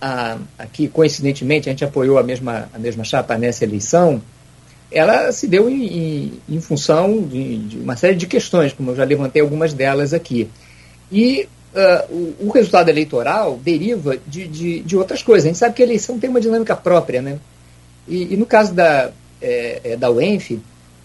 a, 0.00 0.38
aqui, 0.58 0.88
coincidentemente, 0.88 1.68
a 1.68 1.72
gente 1.72 1.84
apoiou 1.84 2.18
a 2.18 2.22
mesma, 2.22 2.68
a 2.72 2.78
mesma 2.78 3.04
chapa 3.04 3.36
nessa 3.36 3.64
eleição, 3.64 4.22
ela 4.90 5.30
se 5.30 5.46
deu 5.46 5.68
em, 5.70 5.86
em, 5.86 6.32
em 6.48 6.60
função 6.60 7.22
de, 7.22 7.58
de, 7.58 7.78
uma 7.78 7.96
série 7.96 8.16
de 8.16 8.26
questões, 8.26 8.72
como 8.72 8.90
eu 8.90 8.96
já 8.96 9.04
levantei 9.04 9.40
algumas 9.40 9.72
delas 9.72 10.12
aqui. 10.12 10.48
E 11.12 11.48
uh, 11.74 12.12
o, 12.12 12.46
o, 12.46 12.50
resultado 12.50 12.88
eleitoral 12.88 13.58
deriva 13.62 14.16
de, 14.26 14.48
de, 14.48 14.80
de, 14.80 14.96
outras 14.96 15.22
coisas. 15.22 15.44
A 15.44 15.48
gente 15.48 15.58
sabe 15.58 15.74
que 15.74 15.82
a 15.82 15.86
eleição 15.86 16.18
tem 16.18 16.28
uma 16.28 16.40
dinâmica 16.40 16.74
própria, 16.74 17.22
né? 17.22 17.38
E, 18.08 18.34
e 18.34 18.36
no 18.36 18.46
caso 18.46 18.74
da, 18.74 19.10
é, 19.40 19.96
da 19.96 20.10
UENF, 20.10 20.60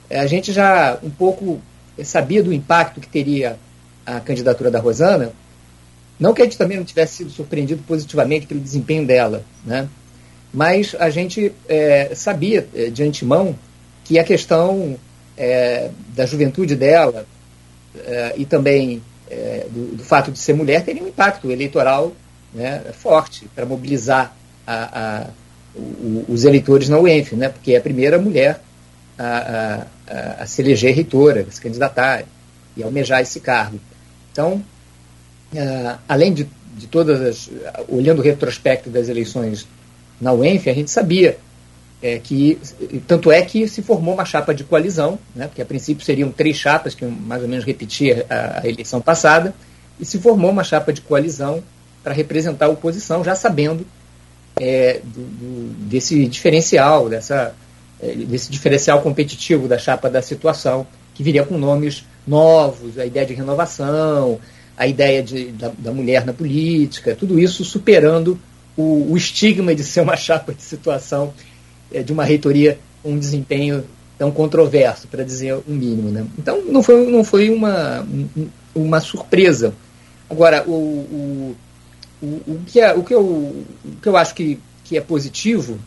a 0.09 0.25
gente 0.27 0.51
já 0.51 0.97
um 1.03 1.09
pouco 1.09 1.61
sabia 2.03 2.43
do 2.43 2.53
impacto 2.53 2.99
que 2.99 3.07
teria 3.07 3.57
a 4.05 4.19
candidatura 4.19 4.69
da 4.69 4.79
Rosana, 4.79 5.31
não 6.19 6.33
que 6.33 6.41
a 6.41 6.45
gente 6.45 6.57
também 6.57 6.77
não 6.77 6.85
tivesse 6.85 7.17
sido 7.17 7.29
surpreendido 7.29 7.83
positivamente 7.87 8.47
pelo 8.47 8.59
desempenho 8.59 9.05
dela, 9.05 9.43
né? 9.65 9.89
mas 10.53 10.95
a 10.99 11.09
gente 11.09 11.51
é, 11.67 12.11
sabia 12.15 12.67
é, 12.73 12.89
de 12.89 13.03
antemão 13.03 13.55
que 14.05 14.17
a 14.17 14.23
questão 14.23 14.97
é, 15.37 15.89
da 16.15 16.25
juventude 16.25 16.75
dela 16.75 17.25
é, 17.97 18.33
e 18.37 18.45
também 18.45 19.01
é, 19.29 19.65
do, 19.69 19.97
do, 19.97 20.03
fato 20.03 20.31
de 20.31 20.39
ser 20.39 20.53
mulher 20.53 20.85
teria 20.85 21.03
um 21.03 21.07
impacto 21.07 21.51
eleitoral 21.51 22.13
né, 22.53 22.83
forte 22.93 23.49
para 23.53 23.65
mobilizar 23.65 24.33
a, 24.65 24.99
a, 25.01 25.27
o, 25.75 26.25
os 26.29 26.45
eleitores 26.45 26.87
na 26.87 26.99
UENF, 26.99 27.35
né, 27.35 27.49
porque 27.49 27.73
é 27.73 27.77
a 27.77 27.81
primeira 27.81 28.17
mulher 28.17 28.61
a, 29.19 29.87
a, 30.07 30.43
a 30.43 30.45
se 30.45 30.61
eleger 30.61 30.93
reitora, 30.93 31.45
se 31.49 31.61
candidatar 31.61 32.23
e 32.75 32.83
almejar 32.83 33.21
esse 33.21 33.39
cargo. 33.39 33.79
Então, 34.31 34.63
uh, 35.53 35.99
além 36.07 36.33
de, 36.33 36.47
de 36.75 36.87
todas 36.87 37.21
as. 37.21 37.49
olhando 37.87 38.19
o 38.19 38.21
retrospecto 38.21 38.89
das 38.89 39.09
eleições 39.09 39.67
na 40.19 40.33
UENF, 40.33 40.69
a 40.69 40.73
gente 40.73 40.91
sabia 40.91 41.37
é, 42.01 42.19
que. 42.19 42.59
Tanto 43.07 43.31
é 43.31 43.41
que 43.41 43.67
se 43.67 43.81
formou 43.81 44.13
uma 44.13 44.25
chapa 44.25 44.53
de 44.53 44.63
coalizão, 44.63 45.17
né, 45.35 45.47
porque 45.47 45.61
a 45.61 45.65
princípio 45.65 46.05
seriam 46.05 46.31
três 46.31 46.57
chapas, 46.57 46.93
que 46.93 47.05
mais 47.05 47.41
ou 47.41 47.47
menos 47.47 47.65
repetia 47.65 48.25
a, 48.29 48.61
a 48.61 48.67
eleição 48.67 49.01
passada, 49.01 49.53
e 49.99 50.05
se 50.05 50.19
formou 50.19 50.51
uma 50.51 50.63
chapa 50.63 50.91
de 50.91 51.01
coalizão 51.01 51.63
para 52.03 52.13
representar 52.13 52.67
a 52.67 52.69
oposição, 52.69 53.23
já 53.23 53.33
sabendo 53.33 53.85
é, 54.59 54.99
do, 55.03 55.21
do, 55.21 55.87
desse 55.87 56.27
diferencial, 56.27 57.09
dessa 57.09 57.55
desse 57.99 58.51
diferencial 58.51 59.01
competitivo 59.01 59.67
da 59.67 59.77
chapa 59.77 60.09
da 60.09 60.21
situação, 60.21 60.85
que 61.13 61.23
viria 61.23 61.45
com 61.45 61.57
nomes 61.57 62.05
novos, 62.27 62.97
a 62.97 63.05
ideia 63.05 63.25
de 63.25 63.33
renovação, 63.33 64.39
a 64.77 64.87
ideia 64.87 65.23
de, 65.23 65.51
da, 65.51 65.71
da 65.77 65.91
mulher 65.91 66.25
na 66.25 66.33
política, 66.33 67.15
tudo 67.15 67.39
isso 67.39 67.63
superando 67.63 68.37
o, 68.75 69.11
o, 69.11 69.17
estigma 69.17 69.73
de 69.73 69.83
ser 69.83 70.01
uma 70.01 70.17
chapa 70.17 70.53
de 70.53 70.61
situação 70.61 71.33
é, 71.91 72.03
de 72.03 72.11
uma 72.11 72.25
reitoria 72.25 72.77
um 73.03 73.17
desempenho 73.17 73.85
tão 74.17 74.31
controverso, 74.31 75.07
para 75.07 75.23
dizer 75.23 75.53
o 75.53 75.63
mínimo. 75.67 76.09
Né? 76.09 76.25
Então, 76.39 76.63
não 76.65 76.81
foi, 76.81 77.09
não 77.11 77.23
foi 77.23 77.49
uma, 77.49 78.05
uma 78.73 78.99
surpresa. 78.99 79.73
Agora, 80.29 80.63
o, 80.67 80.71
o, 80.71 81.55
o, 82.21 82.27
o, 82.47 82.61
que, 82.65 82.79
é, 82.79 82.93
o, 82.93 83.03
que, 83.03 83.13
eu, 83.13 83.21
o 83.21 83.65
que 84.01 84.09
eu 84.09 84.17
acho 84.17 84.33
que, 84.33 84.59
que 84.83 84.97
é 84.97 85.01
positivo 85.01 85.77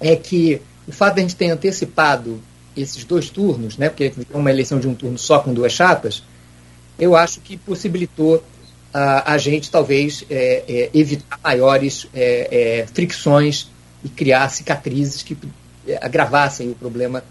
é 0.00 0.14
que 0.16 0.60
o 0.86 0.92
fato 0.92 1.14
de 1.14 1.20
a 1.20 1.22
gente 1.22 1.36
ter 1.36 1.50
antecipado 1.50 2.40
esses 2.76 3.04
dois 3.04 3.30
turnos, 3.30 3.78
né, 3.78 3.88
porque 3.88 4.12
é 4.32 4.36
uma 4.36 4.50
eleição 4.50 4.80
de 4.80 4.88
um 4.88 4.94
turno 4.94 5.16
só 5.16 5.38
com 5.38 5.54
duas 5.54 5.72
chapas, 5.72 6.22
eu 6.98 7.16
acho 7.16 7.40
que 7.40 7.56
possibilitou 7.56 8.42
a, 8.92 9.32
a 9.34 9.38
gente 9.38 9.70
talvez 9.70 10.24
é, 10.30 10.64
é, 10.68 10.90
evitar 10.94 11.38
maiores 11.42 12.06
é, 12.14 12.82
é 12.82 12.86
fricções 12.86 13.68
e 14.04 14.08
criar 14.08 14.48
cicatrizes 14.50 15.22
que 15.22 15.36
é, 15.86 15.98
agravassem 16.04 16.70
o 16.70 16.74
problema 16.74 17.22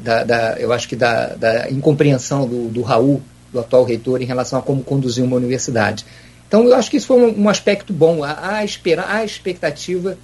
da, 0.00 0.24
da, 0.24 0.58
eu 0.58 0.72
acho 0.72 0.88
que 0.88 0.96
da, 0.96 1.34
da 1.34 1.70
incompreensão 1.70 2.48
do, 2.48 2.70
do 2.70 2.80
Raul, 2.80 3.20
do 3.52 3.60
atual 3.60 3.84
reitor, 3.84 4.22
em 4.22 4.24
relação 4.24 4.58
a 4.58 4.62
como 4.62 4.82
conduzir 4.82 5.22
uma 5.22 5.36
universidade. 5.36 6.06
Então, 6.48 6.64
eu 6.64 6.74
acho 6.74 6.90
que 6.90 6.96
isso 6.96 7.06
foi 7.06 7.16
um, 7.16 7.42
um 7.42 7.48
aspecto 7.48 7.92
bom. 7.92 8.22
Há, 8.22 8.56
há, 8.56 8.64
espera, 8.64 9.04
há 9.08 9.24
expectativa 9.24 10.16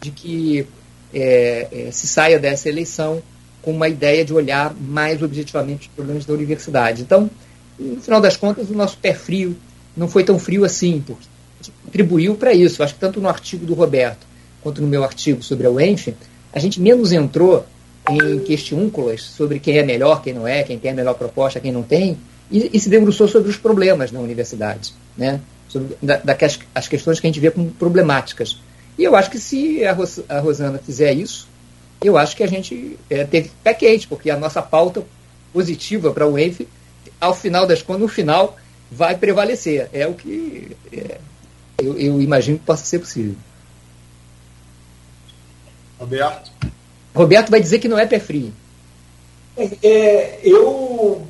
de 0.00 0.10
que 0.10 0.66
é, 1.12 1.68
é, 1.70 1.90
se 1.90 2.06
saia 2.06 2.38
dessa 2.38 2.68
eleição 2.68 3.22
com 3.60 3.70
uma 3.70 3.88
ideia 3.88 4.24
de 4.24 4.32
olhar 4.32 4.74
mais 4.74 5.22
objetivamente 5.22 5.88
os 5.88 5.94
problemas 5.94 6.24
da 6.24 6.34
universidade. 6.34 7.02
Então, 7.02 7.30
no 7.78 8.00
final 8.00 8.20
das 8.20 8.36
contas, 8.36 8.70
o 8.70 8.74
nosso 8.74 8.98
pé 8.98 9.14
frio 9.14 9.56
não 9.96 10.08
foi 10.08 10.24
tão 10.24 10.38
frio 10.38 10.64
assim, 10.64 11.02
porque 11.06 11.26
contribuiu 11.84 12.34
para 12.34 12.52
isso. 12.52 12.82
Acho 12.82 12.94
que 12.94 13.00
tanto 13.00 13.20
no 13.20 13.28
artigo 13.28 13.64
do 13.64 13.74
Roberto 13.74 14.26
quanto 14.62 14.80
no 14.80 14.88
meu 14.88 15.02
artigo 15.04 15.42
sobre 15.42 15.66
a 15.66 15.70
UENF, 15.70 16.14
a 16.52 16.58
gente 16.58 16.80
menos 16.80 17.12
entrou 17.12 17.66
em 18.08 18.38
questiúnculas 18.40 19.22
sobre 19.22 19.58
quem 19.58 19.78
é 19.78 19.82
melhor, 19.82 20.22
quem 20.22 20.32
não 20.32 20.46
é, 20.46 20.62
quem 20.62 20.78
tem 20.78 20.90
a 20.90 20.94
melhor 20.94 21.14
proposta, 21.14 21.60
quem 21.60 21.72
não 21.72 21.82
tem, 21.82 22.16
e, 22.50 22.70
e 22.72 22.80
se 22.80 22.88
debruçou 22.88 23.26
sobre 23.28 23.50
os 23.50 23.56
problemas 23.56 24.12
na 24.12 24.20
universidade, 24.20 24.92
né? 25.16 25.40
sobre 25.68 25.96
da, 26.02 26.16
da, 26.18 26.36
as 26.74 26.86
questões 26.86 27.18
que 27.18 27.26
a 27.26 27.30
gente 27.30 27.40
vê 27.40 27.50
como 27.50 27.70
problemáticas. 27.70 28.58
E 28.98 29.04
eu 29.04 29.16
acho 29.16 29.30
que 29.30 29.38
se 29.38 29.84
a, 29.84 29.92
Ros, 29.92 30.20
a 30.28 30.38
Rosana 30.38 30.78
fizer 30.78 31.12
isso, 31.12 31.48
eu 32.02 32.18
acho 32.18 32.36
que 32.36 32.42
a 32.42 32.46
gente 32.46 32.98
é, 33.08 33.24
teve 33.24 33.50
pé 33.62 33.74
quente, 33.74 34.06
porque 34.06 34.30
a 34.30 34.36
nossa 34.36 34.60
pauta 34.60 35.04
positiva 35.52 36.12
para 36.12 36.26
o 36.26 36.38
ENF, 36.38 36.66
ao 37.20 37.34
final 37.34 37.66
das 37.66 37.82
contas, 37.82 38.02
no 38.02 38.08
final, 38.08 38.56
vai 38.90 39.16
prevalecer. 39.16 39.88
É 39.92 40.06
o 40.06 40.14
que 40.14 40.76
é, 40.92 41.18
eu, 41.78 41.98
eu 41.98 42.20
imagino 42.20 42.58
que 42.58 42.64
possa 42.64 42.84
ser 42.84 42.98
possível. 42.98 43.36
Roberto? 45.98 46.50
Roberto 47.14 47.50
vai 47.50 47.60
dizer 47.60 47.78
que 47.78 47.88
não 47.88 47.98
é 47.98 48.06
pé 48.06 48.18
frio. 48.18 48.52
É, 49.56 49.70
é, 49.82 50.40
eu 50.42 51.26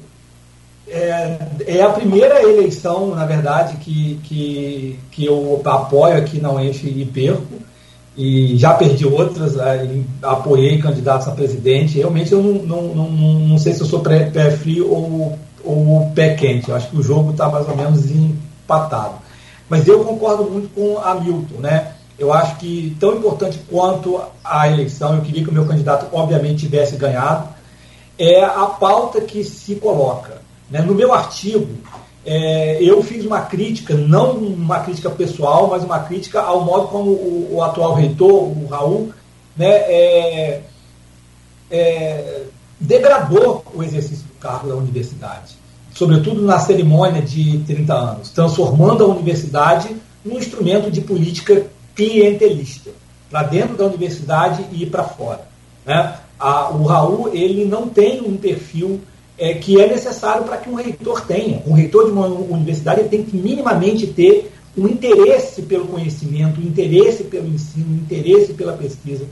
é, 0.93 1.39
é, 1.67 1.83
a 1.83 1.89
primeira 1.89 2.43
eleição, 2.43 3.15
na 3.15 3.25
verdade, 3.25 3.77
que, 3.79 4.21
que, 4.25 4.99
que 5.11 5.25
eu 5.25 5.61
apoio 5.65 6.19
aqui 6.19 6.39
na 6.39 6.53
UENF 6.53 6.85
e 6.85 7.05
perco. 7.07 7.63
E 8.15 8.59
já 8.59 8.75
perdi 8.75 9.07
outras, 9.07 9.55
apoiei 10.23 10.77
candidatos 10.83 11.27
a 11.29 11.31
presidente. 11.31 11.97
Realmente 11.97 12.33
eu 12.33 12.43
não, 12.43 12.53
não, 12.53 12.83
não, 12.95 13.11
não 13.11 13.59
sei 13.59 13.73
se 13.73 13.81
eu 13.81 13.87
sou 13.87 14.01
pé, 14.01 14.27
pé 14.27 14.51
frio 14.51 14.93
ou, 14.93 15.39
ou 15.65 16.11
pé 16.15 16.35
quente. 16.35 16.69
Eu 16.69 16.77
acho 16.77 16.91
que 16.91 16.99
o 16.99 17.03
jogo 17.03 17.31
está 17.31 17.49
mais 17.49 17.67
ou 17.67 17.75
menos 17.75 18.11
empatado. 18.11 19.15
Mas 19.71 19.89
eu 19.89 20.05
concordo 20.05 20.45
muito 20.45 20.69
com 20.75 20.99
a 20.99 21.15
Milton, 21.15 21.61
né? 21.61 21.93
Eu 22.19 22.31
acho 22.31 22.57
que 22.57 22.95
tão 23.01 23.17
importante 23.17 23.59
quanto 23.71 24.21
a 24.45 24.69
eleição, 24.69 25.15
eu 25.15 25.23
queria 25.23 25.43
que 25.43 25.49
o 25.49 25.53
meu 25.53 25.65
candidato, 25.65 26.07
obviamente, 26.13 26.67
tivesse 26.67 26.97
ganhado, 26.97 27.49
é 28.19 28.45
a 28.45 28.67
pauta 28.67 29.23
que 29.23 29.43
se 29.43 29.77
coloca. 29.77 30.42
Né? 30.73 30.81
No 30.81 30.95
meu 30.95 31.13
artigo, 31.13 31.69
é, 32.25 32.83
eu 32.83 33.03
fiz 33.03 33.27
uma 33.27 33.43
crítica, 33.43 33.95
não 33.95 34.39
uma 34.39 34.81
crítica 34.81 35.11
pessoal, 35.11 35.69
mas 35.69 35.85
uma 35.85 36.01
crítica 36.01 36.41
ao 36.41 36.65
modo 36.65 36.89
como 36.89 37.11
o, 37.11 37.57
o 37.57 37.63
atual 37.63 37.95
reitor, 37.95 38.33
o 38.33 38.67
Raul, 38.71 39.13
né, 39.55 39.69
é, 39.69 40.63
é, 41.71 42.43
degradou 42.81 43.63
o 43.75 43.83
exercício 43.83 44.25
do 44.25 44.35
cargo 44.41 44.67
da 44.67 44.75
universidade, 44.75 45.57
sobretudo 45.93 46.41
na 46.41 46.59
cerimônia 46.59 47.21
de 47.21 47.59
30 47.67 47.93
anos, 47.93 48.31
transformando 48.31 49.05
a 49.05 49.09
universidade 49.09 49.95
num 50.25 50.39
instrumento 50.39 50.91
de 50.91 51.03
política 51.03 51.67
clientelista, 51.95 52.91
para 53.31 53.43
dentro 53.43 53.77
da 53.77 53.85
universidade 53.85 54.65
e 54.73 54.87
para 54.87 55.05
fora. 55.05 55.47
Né? 55.85 56.17
A, 56.39 56.71
o 56.71 56.85
Raul 56.85 57.31
ele 57.35 57.67
não 57.67 57.89
tem 57.89 58.23
um 58.23 58.39
perfil 58.39 59.03
é, 59.43 59.55
que 59.55 59.81
é 59.81 59.89
necessário 59.89 60.45
para 60.45 60.57
que 60.57 60.71
um 60.71 60.75
reitor 60.75 61.27
tenha. 61.27 61.61
Um 61.67 61.73
reitor 61.73 62.05
de 62.05 62.13
uma 62.13 62.29
universidade 62.29 63.09
tem 63.09 63.25
que 63.25 63.37
minimamente 63.37 64.07
ter 64.07 64.53
um 64.79 64.87
interesse 64.87 65.63
pelo 65.63 65.89
conhecimento, 65.89 66.61
um 66.61 66.65
interesse 66.65 67.25
pelo 67.25 67.49
ensino, 67.49 67.87
um 67.93 67.97
interesse 67.97 68.53
pela 68.53 68.75
pesquisa. 68.75 69.25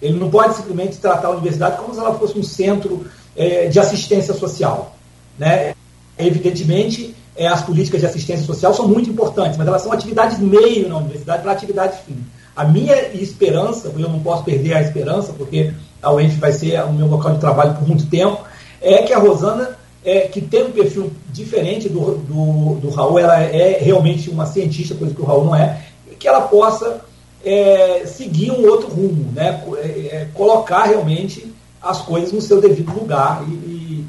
Ele 0.00 0.18
não 0.18 0.30
pode 0.30 0.56
simplesmente 0.56 0.96
tratar 0.96 1.28
a 1.28 1.32
universidade 1.32 1.76
como 1.76 1.92
se 1.92 2.00
ela 2.00 2.18
fosse 2.18 2.38
um 2.38 2.42
centro 2.42 3.04
é, 3.36 3.66
de 3.66 3.78
assistência 3.78 4.32
social. 4.32 4.96
Né? 5.38 5.74
Evidentemente, 6.16 7.14
é, 7.36 7.46
as 7.46 7.60
políticas 7.60 8.00
de 8.00 8.06
assistência 8.06 8.46
social 8.46 8.72
são 8.72 8.88
muito 8.88 9.10
importantes, 9.10 9.58
mas 9.58 9.68
elas 9.68 9.82
são 9.82 9.92
atividades 9.92 10.38
meio 10.38 10.88
na 10.88 10.96
universidade 10.96 11.42
para 11.42 11.52
atividade 11.52 11.98
fim. 12.06 12.16
A 12.56 12.64
minha 12.64 12.96
esperança, 13.12 13.92
eu 13.94 14.08
não 14.08 14.20
posso 14.20 14.44
perder 14.44 14.78
a 14.78 14.80
esperança, 14.80 15.30
porque 15.36 15.74
a 16.02 16.10
UENF 16.10 16.38
vai 16.38 16.52
ser 16.52 16.82
o 16.84 16.92
meu 16.94 17.06
local 17.06 17.34
de 17.34 17.40
trabalho 17.40 17.74
por 17.74 17.86
muito 17.86 18.06
tempo, 18.06 18.48
é 18.80 19.02
que 19.02 19.12
a 19.12 19.18
Rosana, 19.18 19.76
é, 20.04 20.20
que 20.22 20.40
tem 20.40 20.64
um 20.64 20.72
perfil 20.72 21.12
diferente 21.32 21.88
do, 21.88 22.16
do, 22.18 22.74
do 22.80 22.90
Raul, 22.90 23.18
ela 23.18 23.40
é 23.40 23.78
realmente 23.80 24.30
uma 24.30 24.46
cientista, 24.46 24.94
coisa 24.94 25.14
que 25.14 25.20
o 25.20 25.24
Raul 25.24 25.44
não 25.44 25.56
é, 25.56 25.84
que 26.18 26.26
ela 26.26 26.42
possa 26.42 27.02
é, 27.44 28.02
seguir 28.06 28.50
um 28.50 28.66
outro 28.66 28.88
rumo, 28.88 29.32
né? 29.32 29.62
É, 29.76 29.86
é, 29.86 30.28
colocar 30.34 30.84
realmente 30.84 31.52
as 31.80 32.00
coisas 32.00 32.32
no 32.32 32.40
seu 32.40 32.60
devido 32.60 32.92
lugar 32.92 33.44
e, 33.48 33.52
e, 33.52 34.06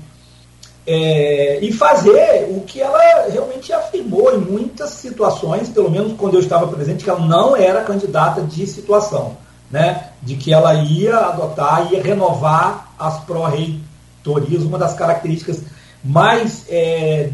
é, 0.88 1.60
e, 1.62 1.71
fazer 1.71 2.47
o 2.49 2.62
que 2.62 2.82
ela 2.82 3.29
realmente 3.29 3.71
afirmou 3.71 4.34
em 4.34 4.39
muitas 4.39 4.89
situações, 4.91 5.69
pelo 5.69 5.91
menos 5.91 6.13
quando 6.17 6.34
eu 6.34 6.39
estava 6.39 6.67
presente, 6.67 7.03
que 7.03 7.10
ela 7.10 7.19
não 7.19 7.55
era 7.55 7.84
candidata 7.84 8.41
de 8.41 8.65
situação, 8.65 9.38
né? 9.69 10.10
de 10.21 10.36
que 10.36 10.51
ela 10.51 10.73
ia 10.73 11.15
adotar, 11.15 11.93
ia 11.93 12.01
renovar 12.01 12.91
as 12.97 13.19
pró-rei 13.19 13.79
reitorias, 14.23 14.63
uma 14.63 14.77
das 14.77 14.93
características 14.93 15.62
mais 16.03 16.65
é, 16.69 17.29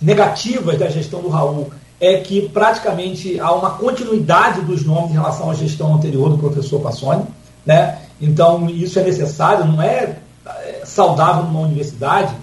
negativas 0.00 0.78
da 0.78 0.88
gestão 0.88 1.20
do 1.20 1.28
Raul 1.28 1.70
é 2.00 2.18
que 2.18 2.48
praticamente 2.48 3.38
há 3.40 3.52
uma 3.52 3.70
continuidade 3.70 4.60
dos 4.62 4.84
nomes 4.84 5.10
em 5.10 5.14
relação 5.14 5.50
à 5.50 5.54
gestão 5.54 5.94
anterior 5.94 6.28
do 6.28 6.38
professor 6.38 6.80
Passoni. 6.80 7.24
Né? 7.64 7.98
Então, 8.20 8.68
isso 8.68 8.98
é 8.98 9.04
necessário, 9.04 9.64
não 9.64 9.80
é, 9.80 10.18
é 10.46 10.82
saudável 10.84 11.44
numa 11.44 11.60
universidade 11.60 12.34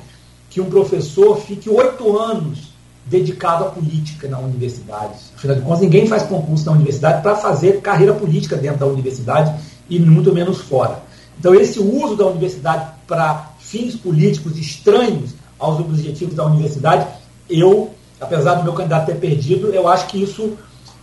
que 0.49 0.59
um 0.59 0.69
professor 0.69 1.39
fique 1.39 1.69
oito 1.69 2.17
anos 2.17 2.71
dedicado 3.05 3.65
à 3.65 3.67
política 3.69 4.27
na 4.27 4.39
universidade. 4.39 5.13
Afinal 5.35 5.55
de 5.57 5.61
contas, 5.61 5.81
ninguém 5.81 6.07
faz 6.07 6.23
concurso 6.23 6.65
na 6.65 6.71
universidade 6.73 7.21
para 7.21 7.35
fazer 7.35 7.81
carreira 7.81 8.13
política 8.13 8.55
dentro 8.55 8.79
da 8.79 8.85
universidade 8.85 9.53
e 9.89 9.99
muito 9.99 10.33
menos 10.33 10.59
fora. 10.59 10.99
Então, 11.41 11.56
esse 11.56 11.80
uso 11.80 12.15
da 12.15 12.27
universidade 12.27 12.86
para 13.08 13.49
fins 13.58 13.95
políticos 13.95 14.60
estranhos 14.60 15.32
aos 15.58 15.80
objetivos 15.80 16.36
da 16.36 16.45
universidade, 16.45 17.08
eu, 17.49 17.89
apesar 18.19 18.54
do 18.54 18.63
meu 18.63 18.73
candidato 18.73 19.08
ter 19.08 19.15
perdido, 19.15 19.69
eu 19.73 19.88
acho 19.88 20.06
que 20.06 20.21
isso 20.21 20.56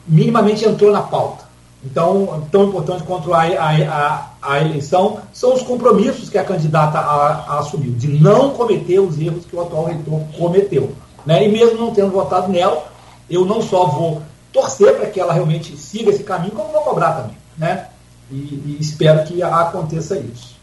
minimamente 0.06 0.64
entrou 0.64 0.92
na 0.92 1.02
pauta. 1.02 1.44
Então, 1.84 2.44
tão 2.52 2.68
importante 2.68 3.02
quanto 3.02 3.34
a, 3.34 3.42
a, 3.42 4.30
a, 4.40 4.60
eleição 4.60 5.18
são 5.32 5.54
os 5.54 5.62
compromissos 5.62 6.30
que 6.30 6.38
a 6.38 6.44
candidata 6.44 7.00
a, 7.00 7.54
a 7.54 7.58
assumiu, 7.58 7.90
de 7.94 8.06
não 8.06 8.50
cometer 8.50 9.00
os 9.00 9.18
erros 9.18 9.44
que 9.44 9.56
o 9.56 9.60
atual 9.60 9.86
reitor 9.86 10.20
cometeu. 10.38 10.92
Né? 11.26 11.48
E 11.48 11.48
mesmo 11.50 11.80
não 11.80 11.92
tendo 11.92 12.12
votado 12.12 12.46
nela, 12.46 12.86
eu 13.28 13.44
não 13.44 13.60
só 13.60 13.86
vou 13.86 14.22
torcer 14.52 14.96
para 14.98 15.06
que 15.06 15.18
ela 15.18 15.32
realmente 15.32 15.76
siga 15.76 16.10
esse 16.10 16.22
caminho, 16.22 16.52
como 16.52 16.70
vou 16.70 16.82
cobrar 16.82 17.14
também. 17.14 17.36
Né? 17.56 17.88
E, 18.30 18.34
e 18.34 18.76
espero 18.80 19.24
que 19.24 19.42
aconteça 19.42 20.16
isso. 20.18 20.56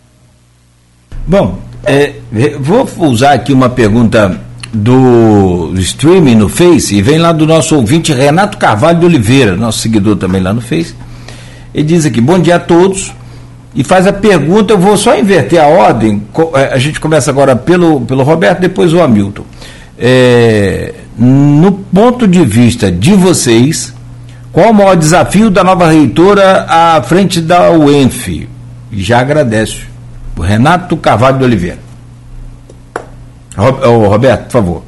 Bom, 1.27 1.57
é, 1.83 2.13
vou 2.59 2.87
usar 3.09 3.33
aqui 3.33 3.51
uma 3.51 3.69
pergunta 3.69 4.39
do 4.71 5.73
streaming 5.77 6.35
no 6.35 6.49
Face, 6.49 6.95
e 6.95 7.01
vem 7.01 7.17
lá 7.17 7.31
do 7.31 7.47
nosso 7.47 7.75
ouvinte 7.75 8.13
Renato 8.13 8.57
Carvalho 8.57 8.99
de 8.99 9.05
Oliveira, 9.05 9.55
nosso 9.55 9.79
seguidor 9.79 10.17
também 10.17 10.41
lá 10.41 10.53
no 10.53 10.61
Face. 10.61 10.93
Ele 11.73 11.83
diz 11.83 12.05
aqui: 12.05 12.21
Bom 12.21 12.39
dia 12.39 12.57
a 12.57 12.59
todos. 12.59 13.13
E 13.73 13.83
faz 13.83 14.07
a 14.07 14.13
pergunta, 14.13 14.73
eu 14.73 14.77
vou 14.77 14.95
só 14.95 15.17
inverter 15.17 15.61
a 15.61 15.67
ordem. 15.67 16.23
É, 16.53 16.73
a 16.73 16.77
gente 16.77 16.97
começa 16.97 17.29
agora 17.29 17.57
pelo, 17.57 18.01
pelo 18.01 18.23
Roberto, 18.23 18.61
depois 18.61 18.93
o 18.93 19.01
Hamilton. 19.01 19.43
É, 19.99 20.93
no 21.17 21.71
ponto 21.73 22.25
de 22.25 22.45
vista 22.45 22.89
de 22.89 23.13
vocês, 23.13 23.93
qual 24.55 24.69
o 24.69 24.73
maior 24.73 24.95
desafio 24.95 25.49
da 25.49 25.65
nova 25.65 25.91
reitora 25.91 26.65
à 26.69 27.03
frente 27.03 27.41
da 27.41 27.71
UENF? 27.71 28.47
Já 28.89 29.19
agradeço. 29.19 29.85
O 30.37 30.41
Renato 30.41 30.95
Carvalho 30.95 31.39
de 31.39 31.43
Oliveira. 31.43 31.79
Roberto, 33.53 34.45
por 34.45 34.51
favor. 34.51 34.83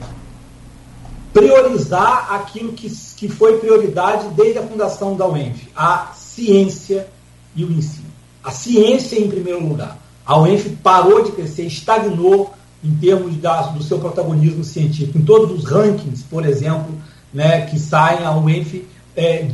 Priorizar 1.34 2.34
aquilo 2.34 2.71
que, 2.71 2.89
que 3.17 3.27
foi 3.27 3.58
prioridade 3.58 4.30
desde 4.38 4.58
a 4.60 4.63
fundação 4.63 5.17
da 5.17 5.27
UENF, 5.27 5.67
a 5.75 6.13
ciência 6.15 7.06
e 7.53 7.65
o 7.65 7.69
ensino. 7.69 8.08
A 8.41 8.51
ciência 8.51 9.19
em 9.19 9.27
primeiro 9.27 9.67
lugar. 9.67 9.97
A 10.25 10.39
UENF 10.39 10.69
parou 10.82 11.25
de 11.25 11.34
crescer, 11.34 11.63
estagnou 11.63 12.53
em 12.82 12.91
termos 12.95 13.36
da, 13.36 13.63
do 13.63 13.84
seu 13.84 13.99
protagonismo 13.99 14.63
científico. 14.63 15.17
Em 15.17 15.23
todos 15.23 15.51
os 15.51 15.69
rankings, 15.69 16.23
por 16.23 16.45
exemplo, 16.45 16.95
né, 17.34 17.65
que 17.65 17.77
saem, 17.77 18.25
a 18.25 18.34
UENF 18.34 18.86
é, 19.17 19.49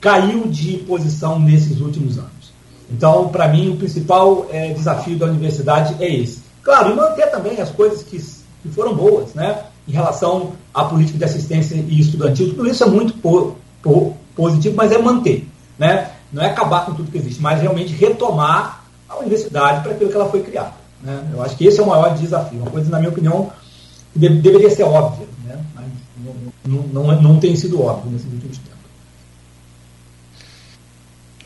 caiu 0.00 0.48
de 0.48 0.78
posição 0.78 1.38
nesses 1.38 1.80
últimos 1.80 2.18
anos. 2.18 2.52
Então, 2.90 3.28
para 3.28 3.48
mim, 3.48 3.70
o 3.70 3.76
principal 3.76 4.46
é, 4.50 4.72
desafio 4.72 5.16
da 5.16 5.26
universidade 5.26 5.96
é 6.02 6.12
esse. 6.12 6.42
Claro, 6.62 6.92
e 6.92 6.94
manter 6.94 7.30
também 7.30 7.60
as 7.60 7.70
coisas 7.70 8.02
que, 8.02 8.18
que 8.18 8.68
foram 8.74 8.94
boas, 8.94 9.32
né? 9.34 9.64
em 9.86 9.92
relação 9.92 10.52
à 10.74 10.84
política 10.84 11.16
de 11.16 11.24
assistência 11.24 11.74
e 11.74 12.00
estudantil. 12.00 12.50
Tudo 12.50 12.68
isso 12.68 12.84
é 12.84 12.86
muito 12.86 13.14
po, 13.14 13.56
po, 13.82 14.14
positivo, 14.36 14.76
mas 14.76 14.92
é 14.92 14.98
manter. 14.98 15.48
Né? 15.78 16.10
Não 16.30 16.42
é 16.42 16.50
acabar 16.50 16.84
com 16.84 16.92
tudo 16.92 17.10
que 17.10 17.16
existe, 17.16 17.40
mas 17.40 17.60
realmente 17.60 17.94
retomar 17.94 18.84
a 19.08 19.16
universidade 19.18 19.82
para 19.82 19.92
aquilo 19.92 20.10
que 20.10 20.16
ela 20.16 20.28
foi 20.28 20.42
criada. 20.42 20.74
Né? 21.02 21.30
Eu 21.32 21.42
acho 21.42 21.56
que 21.56 21.66
esse 21.66 21.80
é 21.80 21.82
o 21.82 21.86
maior 21.86 22.14
desafio. 22.14 22.60
Uma 22.60 22.70
coisa, 22.70 22.90
na 22.90 22.98
minha 22.98 23.10
opinião, 23.10 23.50
que 24.12 24.18
deveria 24.18 24.68
ser 24.68 24.82
óbvia, 24.82 25.26
né? 25.46 25.58
mas 25.74 25.86
não, 26.66 26.82
não, 26.82 27.06
não, 27.06 27.22
não 27.22 27.40
tem 27.40 27.56
sido 27.56 27.82
óbvio 27.82 28.10
nesses 28.10 28.30
últimos 28.30 28.58
tempos. 28.58 28.77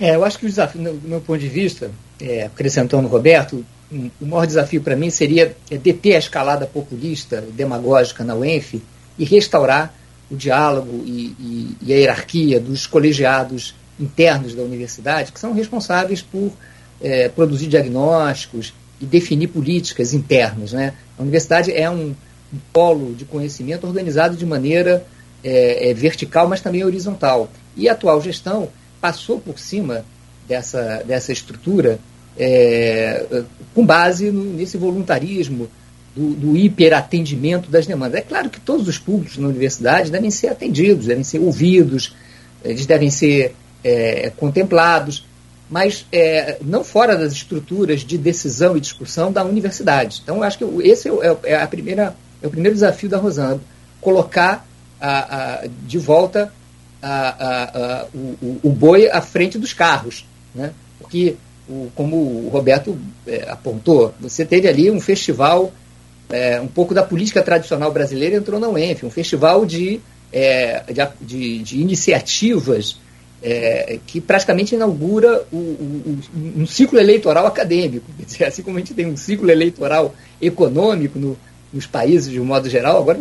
É, 0.03 0.17
eu 0.17 0.25
acho 0.25 0.37
que 0.37 0.47
o 0.47 0.49
desafio, 0.49 0.83
do 0.95 1.09
meu 1.09 1.21
ponto 1.21 1.38
de 1.38 1.49
vista, 1.49 1.93
é, 2.21 2.47
acrescentando 2.47 3.07
Roberto, 3.07 3.65
um, 3.93 4.11
o 4.21 4.27
maior 4.27 4.49
desafio 4.49 4.83
para 4.83 4.97
mim 4.97 5.11
seria 5.11 5.57
é, 5.71 5.79
deter 5.79 6.17
a 6.17 6.19
escalada 6.19 6.67
populista, 6.67 7.41
demagógica 7.41 8.25
na 8.25 8.35
UENF 8.35 8.83
e 9.17 9.25
restaurar 9.25 9.95
o 10.29 10.35
diálogo 10.35 11.05
e, 11.07 11.37
e, 11.38 11.77
e, 11.83 11.93
a 11.93 11.97
hierarquia 11.97 12.59
dos 12.59 12.85
colegiados 12.85 13.77
internos 14.01 14.57
da 14.57 14.62
universidade, 14.65 15.31
que 15.31 15.38
são 15.38 15.53
responsáveis 15.53 16.21
por 16.21 16.51
é, 17.01 17.29
produzir 17.29 17.69
diagnósticos 17.69 18.75
e 19.01 19.07
definir 19.07 19.47
políticas 19.51 20.12
internas. 20.12 20.73
Né? 20.73 20.95
A 21.17 21.23
universidade 21.23 21.71
é 21.71 21.88
um, 21.88 22.12
um 22.53 22.59
polo 22.73 23.15
de 23.15 23.25
conhecimento 23.25 23.87
organizado 23.87 24.37
de 24.37 24.45
maneira 24.45 25.07
é, 25.45 25.91
é, 25.91 25.95
vertical, 25.95 26.49
mas 26.49 26.61
também 26.61 26.83
horizontal. 26.83 27.49
E 27.77 27.88
a 27.88 27.93
atual 27.93 28.21
gestão 28.21 28.69
passou 29.03 29.41
por 29.41 29.59
cima 29.59 30.05
dessa, 30.47 31.03
dessa 31.05 31.33
estrutura 31.33 31.99
é, 32.38 33.43
com 33.75 33.85
base 33.85 34.31
no, 34.31 34.45
nesse 34.45 34.77
voluntarismo 34.77 35.69
do, 36.15 36.35
do 36.35 36.57
hiperatendimento 36.57 37.69
das 37.69 37.85
demandas. 37.85 38.21
É 38.21 38.23
claro 38.23 38.49
que 38.49 38.61
todos 38.61 38.87
os 38.87 38.99
públicos 38.99 39.37
na 39.38 39.49
universidade 39.49 40.11
devem 40.11 40.31
ser 40.31 40.49
atendidos, 40.49 41.07
devem 41.07 41.25
ser 41.25 41.41
ouvidos, 41.41 42.15
eles 42.65 42.87
devem 42.87 43.11
ser 43.11 43.57
é, 43.83 44.31
contemplados, 44.37 45.27
mas 45.69 46.07
é, 46.12 46.59
não 46.62 46.85
fora 46.85 47.17
das 47.17 47.33
estruturas 47.33 48.03
de 48.03 48.17
decisão 48.17 48.77
e 48.77 48.81
discussão 48.81 49.33
da 49.33 49.45
universidade. 49.45 50.21
Então, 50.23 50.43
acho 50.45 50.59
que 50.59 50.65
esse 50.83 51.09
é, 51.09 51.37
é, 51.45 51.57
a 51.57 51.67
primeira, 51.67 52.15
é 52.41 52.47
o 52.47 52.51
primeiro 52.51 52.75
desafio 52.75 53.09
da 53.09 53.19
Rosana, 53.19 53.61
colocar 54.01 54.65
a, 55.01 55.62
a, 55.65 55.67
de 55.87 55.99
volta 55.99 56.53
a, 57.03 58.07
o, 58.15 58.61
o, 58.62 58.71
boi 58.71 59.11
à 59.11 59.21
frente 59.21 59.59
dos 59.59 59.73
carros. 59.73 60.25
Né? 60.55 60.73
Porque, 60.99 61.37
o, 61.69 61.91
como 61.95 62.17
o 62.17 62.49
Roberto 62.49 62.97
é, 63.27 63.51
apontou, 63.51 64.15
você 64.21 64.45
teve 64.45 64.69
ali 64.69 64.91
um 64.91 65.01
festival, 65.01 65.73
é, 66.31 66.61
um 66.61 66.69
pouco 66.69 66.95
da 66.95 67.03
política 67.03 67.43
tradicional 67.43 67.93
brasileira 67.93 68.37
entrou 68.37 68.61
na 68.61 68.69
UENF, 68.69 69.05
um 69.05 69.11
festival 69.11 69.67
de, 69.67 70.01
é, 70.33 70.85
de, 71.21 71.59
de, 71.59 71.81
iniciativas 71.81 72.99
é, 73.43 73.99
que 74.07 74.21
praticamente 74.21 74.77
inaugura 74.77 75.45
o, 75.53 75.57
o, 75.57 76.19
um 76.57 76.67
ciclo 76.67 76.99
eleitoral 76.99 77.47
acadêmico. 77.47 78.07
Assim 78.47 78.62
como 78.62 78.77
a 78.77 78.81
gente 78.81 78.95
tem 78.95 79.07
um 79.07 79.17
ciclo 79.17 79.51
eleitoral 79.51 80.15
econômico 80.41 81.19
no, 81.19 81.37
nos 81.73 81.87
países 81.87 82.31
de 82.31 82.41
um 82.41 82.45
modo 82.45 82.71
geral, 82.71 82.99
agora 82.99 83.19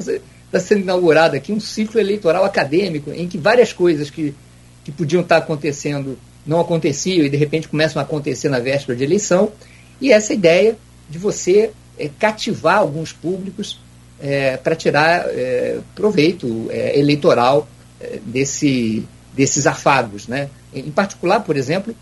está 0.52 0.60
sendo 0.60 0.82
inaugurado 0.82 1.36
aqui 1.36 1.54
um 1.54 1.60
ciclo 1.60 2.00
eleitoral 2.00 2.44
acadêmico 2.44 3.12
em 3.12 3.28
que 3.28 3.38
várias 3.38 3.72
coisas 3.72 4.10
que, 4.10 4.36
que 4.84 4.92
podiam 4.92 5.22
estar 5.22 5.38
acontecendo 5.38 6.18
não 6.46 6.60
aconteciam 6.60 7.26
e 7.26 7.30
de 7.30 7.38
repente 7.38 7.70
começam 7.70 8.02
a 8.02 8.04
acontecer 8.04 8.50
na 8.50 8.60
véspera 8.60 8.98
de 8.98 9.04
eleição. 9.04 9.52
E 10.00 10.12
essa 10.12 10.34
ideia 10.34 10.78
de 11.10 11.18
você 11.18 11.72
é, 11.98 12.10
cativar 12.20 12.80
alguns 12.80 13.14
públicos 13.14 13.80
é, 14.20 14.58
para 14.58 14.76
tirar 14.76 15.26
é, 15.28 15.80
proveito 15.96 16.68
eleitoral 16.72 17.68
desse 18.26 19.06
desses 19.34 19.66
afagos. 19.66 20.28
Né? 20.28 20.50
Em 20.74 20.92
particular, 20.92 21.40
por 21.42 21.56
exemplo, 21.56 21.96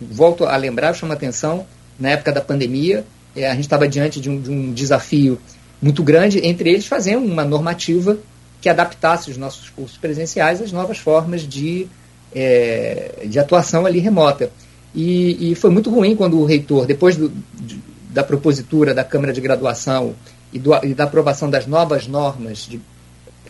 volto 0.00 0.44
a 0.44 0.56
lembrar, 0.56 0.94
chama 0.94 1.14
atenção, 1.14 1.66
na 1.98 2.10
época 2.10 2.32
da 2.32 2.40
pandemia, 2.40 3.04
a 3.36 3.54
gente 3.54 3.62
estava 3.62 3.88
diante 3.88 4.20
de 4.20 4.30
um, 4.30 4.40
de 4.40 4.50
um, 4.50 4.72
desafio 4.72 5.40
muito 5.84 6.02
grande, 6.02 6.38
entre 6.46 6.70
eles 6.70 6.86
fazer 6.86 7.16
uma 7.16 7.44
normativa 7.44 8.16
que 8.58 8.70
adaptasse 8.70 9.30
os 9.30 9.36
nossos 9.36 9.68
cursos 9.68 9.98
presenciais 9.98 10.62
às 10.62 10.72
novas 10.72 10.96
formas 10.96 11.42
de, 11.42 11.86
é, 12.34 13.26
de 13.26 13.38
atuação 13.38 13.84
ali 13.84 13.98
remota. 13.98 14.50
E, 14.94 15.50
e, 15.50 15.54
foi 15.54 15.68
muito 15.68 15.90
ruim 15.90 16.16
quando 16.16 16.40
o 16.40 16.46
reitor, 16.46 16.86
depois 16.86 17.16
do, 17.16 17.30
de, 17.60 17.78
da 18.08 18.24
propositura 18.24 18.94
da 18.94 19.04
Câmara 19.04 19.30
de 19.30 19.42
Graduação 19.42 20.14
e, 20.54 20.58
do, 20.58 20.72
e 20.82 20.94
da 20.94 21.04
aprovação 21.04 21.50
das 21.50 21.66
novas 21.66 22.06
normas 22.06 22.66
de, 22.66 22.80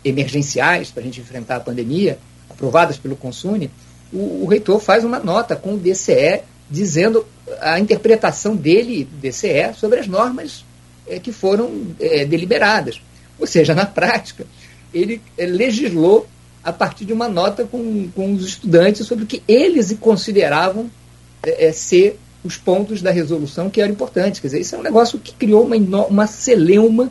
emergenciais 0.04 0.90
para 0.90 1.02
a 1.02 1.04
gente 1.04 1.20
enfrentar 1.20 1.56
a 1.56 1.60
pandemia, 1.60 2.18
aprovadas 2.50 2.96
pelo 2.96 3.14
Consune, 3.14 3.70
o, 4.12 4.42
o, 4.42 4.46
reitor 4.46 4.80
faz 4.80 5.04
uma 5.04 5.20
nota 5.20 5.54
com 5.54 5.74
o 5.74 5.78
DCE 5.78 6.40
dizendo 6.68 7.24
a 7.60 7.78
interpretação 7.78 8.56
dele, 8.56 9.08
DCE, 9.20 9.72
sobre 9.76 10.00
as 10.00 10.08
normas 10.08 10.64
é, 11.06 11.18
que 11.18 11.32
foram 11.32 11.94
é, 12.00 12.24
deliberadas. 12.24 13.00
Ou 13.38 13.46
seja, 13.46 13.74
na 13.74 13.86
prática, 13.86 14.46
ele 14.92 15.20
é, 15.36 15.46
legislou 15.46 16.26
a 16.62 16.72
partir 16.72 17.04
de 17.04 17.12
uma 17.12 17.28
nota 17.28 17.64
com, 17.64 18.08
com 18.14 18.32
os 18.32 18.46
estudantes 18.46 19.06
sobre 19.06 19.24
o 19.24 19.26
que 19.26 19.42
eles 19.46 19.94
consideravam 20.00 20.90
ser 21.74 22.18
os 22.42 22.56
pontos 22.56 23.02
da 23.02 23.10
resolução 23.10 23.68
que 23.68 23.82
eram 23.82 23.92
importantes. 23.92 24.40
Quer 24.40 24.46
dizer, 24.46 24.60
isso 24.60 24.74
é 24.74 24.78
um 24.78 24.82
negócio 24.82 25.18
que 25.18 25.34
criou 25.34 25.66
uma, 25.66 26.06
uma 26.06 26.26
celeuma, 26.26 27.10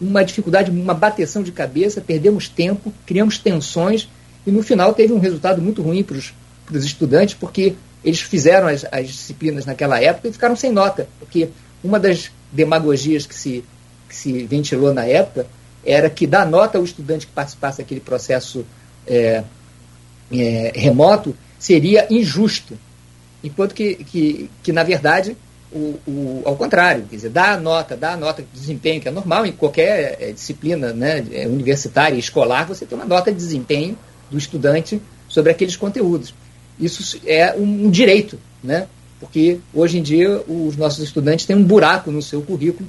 uma 0.00 0.24
dificuldade, 0.24 0.70
uma 0.70 0.94
bateção 0.94 1.42
de 1.42 1.52
cabeça, 1.52 2.00
perdemos 2.00 2.48
tempo, 2.48 2.90
criamos 3.04 3.36
tensões 3.36 4.08
e 4.46 4.50
no 4.50 4.62
final 4.62 4.94
teve 4.94 5.12
um 5.12 5.18
resultado 5.18 5.60
muito 5.60 5.82
ruim 5.82 6.02
para 6.02 6.16
os 6.16 6.84
estudantes, 6.84 7.34
porque 7.34 7.74
eles 8.04 8.20
fizeram 8.20 8.68
as, 8.68 8.84
as, 8.92 9.08
disciplinas 9.08 9.66
naquela 9.66 10.00
época 10.00 10.28
e 10.28 10.32
ficaram 10.32 10.54
sem 10.54 10.70
nota. 10.70 11.08
Porque 11.18 11.48
uma 11.82 11.98
das 11.98 12.30
demagogias 12.52 13.26
que 13.26 13.34
se, 13.34 13.64
que 14.08 14.14
se 14.14 14.44
ventilou 14.44 14.92
na 14.92 15.04
época 15.04 15.46
era 15.84 16.10
que 16.10 16.26
dar 16.26 16.46
nota 16.46 16.78
ao 16.78 16.84
estudante 16.84 17.26
que 17.26 17.32
participasse 17.32 17.78
daquele 17.78 18.00
processo 18.00 18.66
é, 19.06 19.44
é, 20.32 20.72
remoto 20.74 21.36
seria 21.58 22.06
injusto. 22.10 22.76
Enquanto 23.42 23.74
que, 23.74 23.94
que, 23.96 24.50
que 24.62 24.72
na 24.72 24.82
verdade, 24.82 25.36
o, 25.72 25.98
o, 26.06 26.42
ao 26.44 26.56
contrário, 26.56 27.04
quer 27.08 27.16
dizer, 27.16 27.30
dar 27.30 27.52
a 27.52 27.60
nota, 27.60 27.96
dar 27.96 28.14
a 28.14 28.16
nota 28.16 28.42
de 28.42 28.48
desempenho, 28.52 29.00
que 29.00 29.08
é 29.08 29.10
normal 29.12 29.46
em 29.46 29.52
qualquer 29.52 30.16
é, 30.20 30.32
disciplina 30.32 30.92
né, 30.92 31.24
universitária 31.46 32.16
e 32.16 32.20
escolar, 32.20 32.66
você 32.66 32.84
tem 32.84 32.98
uma 32.98 33.06
nota 33.06 33.30
de 33.30 33.36
desempenho 33.36 33.96
do 34.30 34.38
estudante 34.38 35.00
sobre 35.28 35.52
aqueles 35.52 35.76
conteúdos. 35.76 36.34
Isso 36.78 37.20
é 37.26 37.54
um, 37.54 37.90
direito, 37.90 38.38
né? 38.62 38.86
Porque 39.20 39.58
hoje 39.72 39.98
em 39.98 40.02
dia 40.02 40.42
os 40.46 40.76
nossos 40.76 41.02
estudantes 41.02 41.46
têm 41.46 41.56
um 41.56 41.64
buraco 41.64 42.10
no 42.10 42.20
seu 42.20 42.42
currículo 42.42 42.88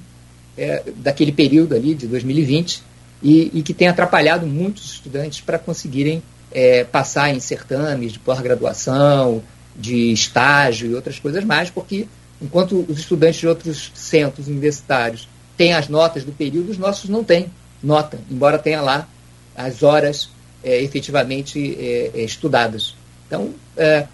é, 0.57 0.83
daquele 0.97 1.31
período 1.31 1.75
ali 1.75 1.93
de 1.93 2.07
2020 2.07 2.83
e, 3.21 3.51
e 3.53 3.61
que 3.61 3.73
tem 3.73 3.87
atrapalhado 3.87 4.45
muitos 4.45 4.93
estudantes 4.93 5.41
para 5.41 5.57
conseguirem 5.57 6.21
é, 6.51 6.83
passar 6.83 7.33
em 7.33 7.39
certames 7.39 8.13
de 8.13 8.19
pós-graduação, 8.19 9.43
de 9.75 10.11
estágio 10.11 10.89
e 10.89 10.95
outras 10.95 11.19
coisas 11.19 11.43
mais, 11.43 11.69
porque 11.69 12.07
enquanto 12.41 12.85
os 12.89 12.99
estudantes 12.99 13.39
de 13.39 13.47
outros 13.47 13.91
centros 13.93 14.47
universitários 14.47 15.27
têm 15.55 15.73
as 15.73 15.87
notas 15.87 16.23
do 16.23 16.31
período, 16.31 16.71
os 16.71 16.77
nossos 16.77 17.09
não 17.09 17.23
têm 17.23 17.47
nota, 17.81 18.19
embora 18.29 18.57
tenha 18.57 18.81
lá 18.81 19.07
as 19.55 19.83
horas 19.83 20.29
é, 20.63 20.81
efetivamente 20.81 21.75
é, 21.79 22.11
é, 22.13 22.21
estudadas. 22.23 22.95
Então, 23.27 23.53
é, 23.75 24.07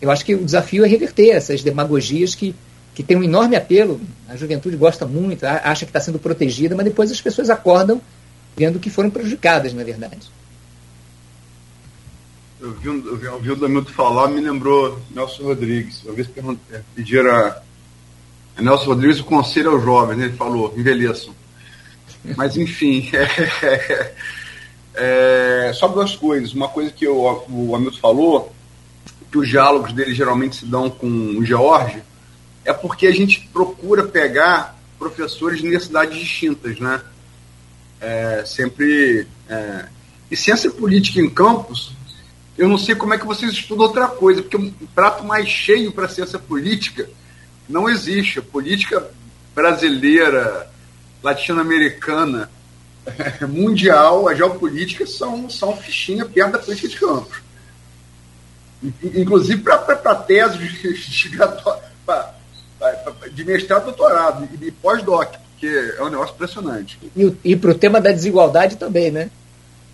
eu 0.00 0.10
acho 0.10 0.24
que 0.24 0.34
o 0.34 0.44
desafio 0.44 0.84
é 0.84 0.88
reverter 0.88 1.30
essas 1.30 1.62
demagogias 1.62 2.34
que, 2.34 2.54
que 2.94 3.02
têm 3.02 3.16
um 3.16 3.22
enorme 3.22 3.56
apelo. 3.56 4.00
A 4.28 4.36
juventude 4.36 4.76
gosta 4.76 5.06
muito, 5.06 5.44
acha 5.44 5.84
que 5.84 5.90
está 5.90 6.00
sendo 6.00 6.18
protegida, 6.18 6.74
mas 6.74 6.84
depois 6.84 7.10
as 7.10 7.20
pessoas 7.20 7.50
acordam 7.50 8.00
vendo 8.56 8.78
que 8.78 8.90
foram 8.90 9.10
prejudicadas, 9.10 9.72
na 9.72 9.84
verdade. 9.84 10.30
Eu 12.60 12.72
vi, 12.72 12.88
eu 12.88 13.38
vi, 13.40 13.48
eu 13.48 13.54
o 13.54 13.56
Damilton 13.56 13.92
falar, 13.92 14.28
me 14.28 14.40
lembrou 14.40 15.00
Nelson 15.10 15.44
Rodrigues. 15.44 16.02
Uma 16.04 16.12
vez 16.12 16.28
pediram 16.94 17.34
a, 17.34 17.62
a 18.56 18.62
Nelson 18.62 18.86
Rodrigues 18.86 19.20
o 19.20 19.24
conselho 19.24 19.70
aos 19.70 19.82
jovens, 19.82 20.18
né? 20.18 20.26
ele 20.26 20.36
falou, 20.36 20.74
envelheçam. 20.76 21.34
Mas, 22.36 22.58
enfim, 22.58 23.08
é, 23.16 24.14
é, 24.94 25.72
só 25.72 25.88
duas 25.88 26.14
coisas. 26.14 26.52
Uma 26.52 26.68
coisa 26.68 26.90
que 26.90 27.08
o, 27.08 27.44
o 27.48 27.74
Hamilton 27.74 27.98
falou, 27.98 28.52
que 29.30 29.38
os 29.38 29.48
diálogos 29.48 29.92
dele 29.92 30.14
geralmente 30.14 30.56
se 30.56 30.66
dão 30.66 30.90
com 30.90 31.06
o 31.06 31.44
George, 31.44 32.02
é 32.64 32.72
porque 32.72 33.06
a 33.06 33.12
gente 33.12 33.48
procura 33.52 34.04
pegar 34.04 34.78
professores 34.98 35.58
de 35.58 35.64
universidades 35.64 36.18
distintas, 36.18 36.78
né? 36.78 37.00
É, 38.00 38.42
sempre. 38.44 39.26
É, 39.48 39.86
e 40.30 40.36
ciência 40.36 40.70
política 40.70 41.20
em 41.20 41.28
campus, 41.28 41.92
eu 42.56 42.68
não 42.68 42.78
sei 42.78 42.94
como 42.94 43.14
é 43.14 43.18
que 43.18 43.26
vocês 43.26 43.52
estudam 43.52 43.86
outra 43.86 44.06
coisa, 44.06 44.42
porque 44.42 44.56
um 44.56 44.70
prato 44.94 45.24
mais 45.24 45.48
cheio 45.48 45.92
para 45.92 46.08
ciência 46.08 46.38
política 46.38 47.08
não 47.68 47.88
existe. 47.88 48.38
A 48.38 48.42
política 48.42 49.10
brasileira, 49.54 50.70
latino-americana, 51.22 52.50
mundial, 53.48 54.28
a 54.28 54.34
geopolítica 54.34 55.06
são, 55.06 55.48
são 55.48 55.76
fichinha 55.76 56.24
perto 56.24 56.52
da 56.52 56.58
política 56.58 56.88
de 56.88 56.96
campos. 56.96 57.49
Inclusive 58.82 59.62
para 59.62 60.14
tese 60.14 60.58
de, 60.58 60.94
de, 63.30 63.44
mestrado, 63.44 63.84
doutorado 63.84 64.48
e 64.60 64.70
pós-doc, 64.70 65.34
porque 65.52 65.66
é 65.98 66.02
um 66.02 66.08
negócio 66.08 66.34
impressionante. 66.34 66.98
E, 67.14 67.36
e 67.44 67.56
para 67.56 67.72
o 67.72 67.74
tema 67.74 68.00
da 68.00 68.10
desigualdade 68.10 68.76
também, 68.76 69.10
né? 69.10 69.30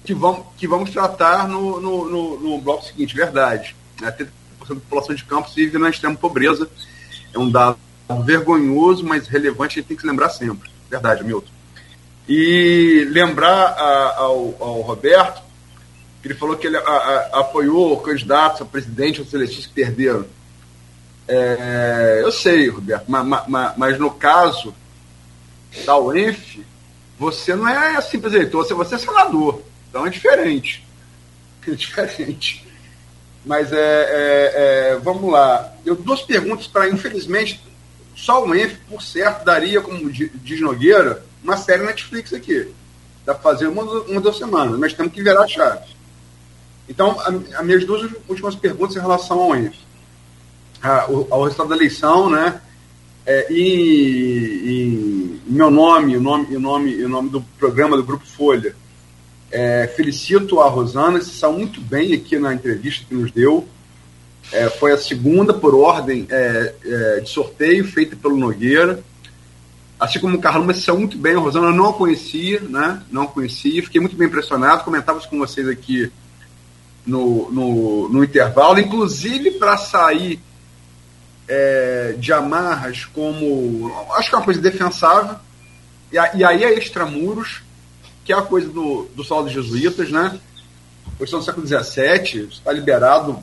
Que 0.04 0.14
vamos, 0.14 0.46
que 0.56 0.68
vamos 0.68 0.90
tratar 0.90 1.48
no, 1.48 1.80
no, 1.80 2.08
no, 2.08 2.40
no 2.40 2.60
bloco 2.60 2.84
seguinte, 2.84 3.16
verdade. 3.16 3.74
A 4.00 4.12
30% 4.12 4.28
da 4.68 4.74
população 4.76 5.14
de 5.14 5.24
campos 5.24 5.54
vive 5.54 5.78
na 5.78 5.90
extrema 5.90 6.14
pobreza. 6.14 6.68
É 7.34 7.38
um 7.38 7.50
dado 7.50 7.78
vergonhoso, 8.24 9.04
mas 9.04 9.26
relevante, 9.26 9.78
a 9.78 9.80
gente 9.80 9.88
tem 9.88 9.96
que 9.96 10.02
se 10.02 10.08
lembrar 10.08 10.30
sempre. 10.30 10.70
Verdade, 10.88 11.24
Milton. 11.24 11.50
E 12.28 13.06
lembrar 13.10 13.72
a, 13.72 14.16
ao, 14.18 14.54
ao, 14.60 14.80
Roberto 14.80 15.42
ele 16.26 16.34
falou 16.34 16.56
que 16.56 16.66
ele 16.66 16.76
a, 16.76 16.80
a, 16.80 17.40
apoiou 17.40 18.00
candidatos 18.00 18.60
a 18.60 18.64
presidente 18.64 19.20
ou 19.20 19.26
celestistas 19.26 19.66
que 19.66 19.74
perderam. 19.74 20.26
É, 21.28 22.20
eu 22.22 22.32
sei, 22.32 22.68
Roberto, 22.68 23.04
mas, 23.08 23.76
mas, 23.76 23.98
no 23.98 24.10
caso 24.10 24.74
da 25.84 25.96
UENF, 25.98 26.64
você 27.18 27.54
não 27.54 27.68
é 27.68 28.00
simples 28.00 28.32
eleitor, 28.32 28.64
você, 28.64 28.74
você 28.74 28.96
é 28.96 28.98
senador. 28.98 29.62
Então 29.88 30.06
é 30.06 30.10
diferente. 30.10 30.84
É 31.66 31.70
diferente. 31.72 32.66
Mas 33.44 33.72
é, 33.72 33.76
é, 33.76 34.92
é 34.92 34.96
vamos 34.96 35.30
lá. 35.30 35.72
Eu 35.84 35.94
duas 35.94 36.22
perguntas 36.22 36.66
para, 36.66 36.88
infelizmente, 36.88 37.60
só 38.14 38.44
o 38.44 38.54
ENF, 38.54 38.76
por 38.88 39.02
certo, 39.02 39.44
daria, 39.44 39.80
como 39.80 40.10
diz 40.10 40.60
Nogueira, 40.60 41.24
uma 41.42 41.56
série 41.56 41.84
Netflix 41.84 42.32
aqui. 42.32 42.72
Dá 43.24 43.34
para 43.34 43.42
fazer 43.42 43.66
uma, 43.66 43.82
uma 43.82 44.20
duas 44.20 44.38
semanas, 44.38 44.78
mas 44.78 44.92
temos 44.92 45.12
que 45.12 45.22
virar 45.22 45.42
a 45.42 45.48
chave. 45.48 45.96
Então, 46.88 47.18
as 47.20 47.64
minhas 47.64 47.84
duas 47.84 48.10
últimas 48.28 48.54
perguntas 48.54 48.96
em 48.96 49.00
relação 49.00 49.40
ao 49.40 49.56
ENF. 49.56 49.76
ao, 50.82 51.42
resultado 51.42 51.68
da 51.68 51.76
eleição, 51.76 52.30
né? 52.30 52.60
É, 53.24 53.52
e, 53.52 55.40
e, 55.40 55.40
meu 55.46 55.68
nome, 55.68 56.16
o 56.16 56.20
nome, 56.20 56.56
o 56.56 56.60
nome, 56.60 57.04
o 57.04 57.08
nome 57.08 57.28
do 57.28 57.40
programa 57.58 57.96
do 57.96 58.04
Grupo 58.04 58.24
Folha. 58.24 58.74
É, 59.50 59.92
felicito 59.96 60.60
a 60.60 60.68
Rosana, 60.68 61.20
se 61.20 61.30
saiu 61.30 61.54
muito 61.54 61.80
bem 61.80 62.12
aqui 62.12 62.38
na 62.38 62.54
entrevista 62.54 63.04
que 63.08 63.14
nos 63.14 63.32
deu. 63.32 63.66
É, 64.52 64.70
foi 64.70 64.92
a 64.92 64.98
segunda 64.98 65.52
por 65.52 65.74
ordem 65.74 66.26
é, 66.30 66.74
é, 66.84 67.20
de 67.20 67.28
sorteio 67.28 67.84
feita 67.84 68.14
pelo 68.14 68.36
Nogueira. 68.36 69.02
Assim 69.98 70.20
como 70.20 70.36
o 70.36 70.40
Carlos, 70.40 70.66
mas 70.66 70.84
saiu 70.84 70.98
muito 70.98 71.18
bem. 71.18 71.34
A 71.34 71.38
Rosana 71.38 71.68
eu 71.68 71.72
não 71.72 71.88
a 71.88 71.94
conhecia, 71.94 72.60
né? 72.60 73.02
Não 73.10 73.26
conhecia. 73.26 73.82
Fiquei 73.82 74.00
muito 74.00 74.14
bem 74.14 74.28
impressionado. 74.28 74.84
Comentava 74.84 75.20
com 75.26 75.38
vocês 75.38 75.66
aqui 75.66 76.12
no, 77.06 77.50
no, 77.50 78.08
no 78.08 78.24
intervalo. 78.24 78.78
Inclusive 78.78 79.52
para 79.52 79.76
sair 79.76 80.40
é, 81.48 82.14
de 82.18 82.32
amarras 82.32 83.04
como. 83.04 83.90
Acho 84.16 84.28
que 84.28 84.34
é 84.34 84.38
uma 84.38 84.44
coisa 84.44 84.60
defensável. 84.60 85.36
E, 86.12 86.16
e 86.16 86.44
aí 86.44 86.64
é 86.64 86.74
extramuros, 86.78 87.62
que 88.24 88.32
é 88.32 88.36
a 88.36 88.42
coisa 88.42 88.68
do, 88.68 89.08
do 89.14 89.24
solo 89.24 89.44
dos 89.44 89.52
jesuítas, 89.52 90.10
né? 90.10 90.38
Hoje 91.18 91.32
no 91.32 91.42
século 91.42 91.66
XVII, 91.66 92.48
está 92.50 92.72
liberado 92.72 93.42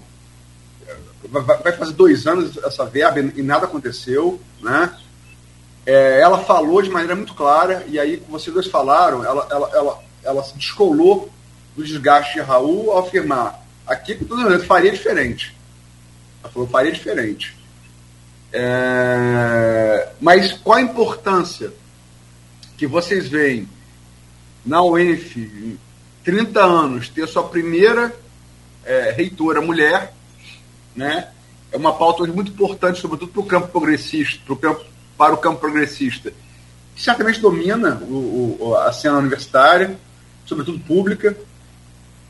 vai 1.30 1.72
fazer 1.72 1.94
dois 1.94 2.28
anos 2.28 2.58
essa 2.64 2.86
verba 2.86 3.20
e 3.20 3.42
nada 3.42 3.66
aconteceu, 3.66 4.40
né? 4.62 4.94
É, 5.86 6.22
ela 6.22 6.40
falou 6.40 6.82
de 6.82 6.90
maneira 6.90 7.16
muito 7.16 7.34
clara, 7.34 7.84
e 7.88 8.00
aí, 8.00 8.18
como 8.18 8.40
vocês 8.40 8.54
dois 8.54 8.68
falaram, 8.68 9.24
ela, 9.24 9.48
ela, 9.50 9.70
ela, 9.74 10.00
ela 10.24 10.44
se 10.44 10.56
descolou 10.58 11.30
do 11.76 11.84
desgaste 11.84 12.34
de 12.34 12.42
Raul 12.42 12.92
ao 12.92 13.00
afirmar 13.00 13.64
aqui, 13.86 14.16
mundo, 14.16 14.64
faria 14.64 14.92
diferente. 14.92 15.56
Ela 16.42 16.52
falou, 16.52 16.68
faria 16.68 16.92
diferente. 16.92 17.56
É, 18.52 20.10
mas 20.22 20.54
qual 20.54 20.78
a 20.78 20.82
importância 20.82 21.74
que 22.78 22.86
vocês 22.86 23.28
veem 23.28 23.68
na 24.66 24.82
UENF, 24.84 25.78
30 26.24 26.64
anos, 26.64 27.10
ter 27.10 27.28
sua 27.28 27.44
primeira 27.44 28.16
é, 28.86 29.12
reitora 29.12 29.62
mulher, 29.62 30.14
né? 30.96 31.30
É 31.72 31.78
uma 31.78 31.94
pauta 31.94 32.24
muito 32.28 32.52
importante, 32.52 33.02
sobretudo 33.02 33.32
para 33.32 33.42
o 33.42 33.46
campo 33.46 33.68
progressista, 33.70 34.40
para 34.46 34.54
o 34.54 34.58
campo, 34.58 34.86
para 35.18 35.34
o 35.34 35.38
campo 35.38 35.60
progressista, 35.60 36.32
que 36.96 37.02
certamente 37.02 37.40
domina 37.40 37.96
o, 38.04 38.58
o, 38.60 38.76
a 38.76 38.94
cena 38.94 39.18
universitária, 39.18 39.98
sobretudo 40.46 40.80
pública. 40.80 41.36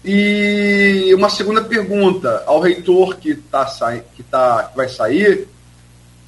E 0.03 1.13
uma 1.15 1.29
segunda 1.29 1.63
pergunta 1.63 2.43
ao 2.45 2.59
reitor 2.59 3.15
que, 3.17 3.35
tá, 3.35 3.65
que, 4.15 4.23
tá, 4.23 4.63
que 4.63 4.77
vai 4.77 4.89
sair, 4.89 5.47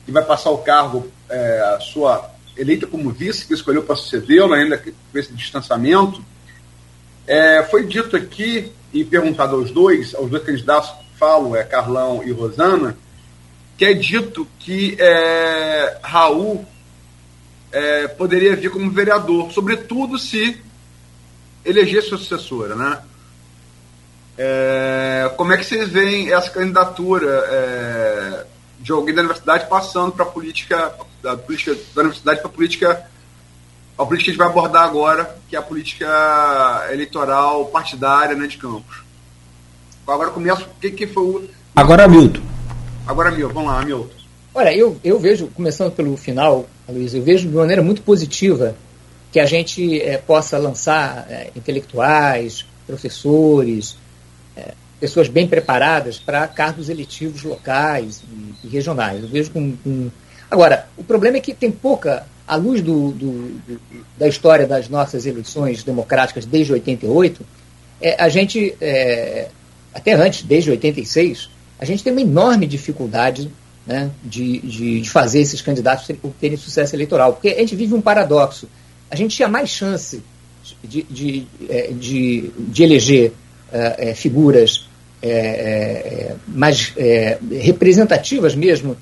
que 0.05 0.11
vai 0.11 0.23
passar 0.23 0.51
o 0.51 0.59
cargo, 0.59 1.11
é, 1.29 1.77
sua 1.81 2.31
eleita 2.55 2.87
como 2.87 3.11
vice, 3.11 3.45
que 3.45 3.53
escolheu 3.53 3.83
para 3.83 3.95
sucedê-lo, 3.95 4.53
ainda 4.53 4.77
com 4.77 4.91
esse 5.13 5.33
distanciamento, 5.33 6.23
é, 7.27 7.63
foi 7.63 7.85
dito 7.85 8.15
aqui 8.15 8.71
e 8.93 9.03
perguntado 9.03 9.55
aos 9.55 9.71
dois, 9.71 10.15
aos 10.15 10.29
dois 10.29 10.43
candidatos 10.43 10.93
falo, 11.17 11.55
é 11.55 11.63
Carlão 11.63 12.23
e 12.23 12.31
Rosana, 12.31 12.97
que 13.77 13.85
é 13.85 13.93
dito 13.93 14.47
que 14.59 14.95
é, 14.99 15.97
Raul 16.01 16.65
é, 17.71 18.07
poderia 18.07 18.55
vir 18.55 18.69
como 18.69 18.89
vereador, 18.91 19.51
sobretudo 19.51 20.17
se 20.17 20.61
eleger 21.63 22.03
sua 22.03 22.17
sucessora, 22.17 22.75
né? 22.75 23.01
É, 24.37 25.31
como 25.37 25.53
é 25.53 25.57
que 25.57 25.65
vocês 25.65 25.87
veem 25.89 26.33
essa 26.33 26.49
candidatura 26.49 27.29
é, 27.47 28.45
de 28.79 28.91
alguém 28.91 29.15
da 29.15 29.21
universidade 29.21 29.67
passando 29.67 30.11
para 30.11 30.25
a 30.25 30.27
política 30.27 30.93
da 31.23 31.37
política 31.37 31.75
da 31.95 32.01
universidade 32.01 32.39
para 32.41 32.49
a 32.49 32.53
política 32.53 33.09
a 33.97 34.05
política 34.05 34.25
que 34.25 34.29
a 34.29 34.33
gente 34.33 34.37
vai 34.37 34.47
abordar 34.47 34.83
agora, 34.83 35.37
que 35.49 35.55
é 35.55 35.59
a 35.59 35.61
política 35.61 36.87
eleitoral 36.91 37.65
partidária 37.67 38.35
né, 38.35 38.45
de 38.45 38.57
Campos? 38.57 39.03
Agora 40.05 40.29
começa. 40.29 40.63
O 40.63 40.79
que, 40.79 40.91
que 40.91 41.07
foi 41.07 41.23
o. 41.23 41.49
Agora 41.75 42.07
Milton. 42.07 42.41
Agora 43.07 43.31
Milton, 43.31 43.53
vamos 43.53 43.71
lá, 43.71 43.83
Milton. 43.83 44.25
Olha, 44.53 44.75
eu, 44.75 44.97
eu 45.03 45.19
vejo, 45.19 45.47
começando 45.47 45.91
pelo 45.91 46.15
final, 46.15 46.65
Luiz, 46.87 47.13
eu 47.13 47.21
vejo 47.21 47.49
de 47.49 47.55
maneira 47.55 47.81
muito 47.81 48.01
positiva 48.01 48.75
que 49.31 49.39
a 49.39 49.45
gente 49.45 50.01
é, 50.01 50.17
possa 50.17 50.57
lançar 50.57 51.25
é, 51.29 51.51
intelectuais, 51.55 52.65
professores, 52.87 53.97
é, 53.97 54.04
pessoas 54.99 55.27
bem 55.27 55.47
preparadas 55.47 56.17
para 56.17 56.47
cargos 56.47 56.89
eletivos 56.89 57.43
locais 57.43 58.23
e, 58.63 58.67
e 58.67 58.69
regionais. 58.69 59.23
Eu 59.23 59.29
vejo 59.29 59.51
com, 59.51 59.75
com, 59.77 60.09
Agora, 60.49 60.87
o 60.97 61.03
problema 61.03 61.37
é 61.37 61.41
que 61.41 61.53
tem 61.53 61.71
pouca, 61.71 62.25
à 62.47 62.55
luz 62.55 62.81
do, 62.81 63.11
do, 63.11 63.31
do, 63.67 63.81
da 64.17 64.27
história 64.27 64.65
das 64.67 64.87
nossas 64.87 65.25
eleições 65.25 65.83
democráticas 65.83 66.45
desde 66.45 66.73
88, 66.73 67.45
é, 68.01 68.21
a 68.21 68.29
gente 68.29 68.75
é, 68.79 69.49
até 69.93 70.13
antes, 70.13 70.43
desde 70.43 70.69
86, 70.71 71.49
a 71.79 71.85
gente 71.85 72.03
tem 72.03 72.11
uma 72.11 72.21
enorme 72.21 72.67
dificuldade 72.67 73.49
né, 73.87 74.11
de, 74.23 74.59
de, 74.59 75.01
de, 75.01 75.09
fazer 75.09 75.39
esses 75.39 75.61
candidatos 75.61 76.07
terem 76.39 76.57
sucesso 76.57 76.95
eleitoral. 76.95 77.33
Porque 77.33 77.49
a 77.49 77.59
gente 77.59 77.75
vive 77.75 77.93
um 77.93 78.01
paradoxo. 78.01 78.67
A 79.09 79.15
gente 79.15 79.35
tinha 79.35 79.47
mais 79.47 79.69
chance 79.69 80.21
de, 80.83 81.03
de, 81.03 81.47
é, 81.69 81.91
de, 81.93 82.51
de 82.57 82.83
eleger 82.83 83.31
é, 83.71 84.09
é, 84.09 84.15
figuras 84.15 84.87
é, 85.21 85.29
é 85.29 86.35
mais 86.47 86.93
é, 86.97 87.37
representativas 87.59 88.55
mesmo 88.55 88.95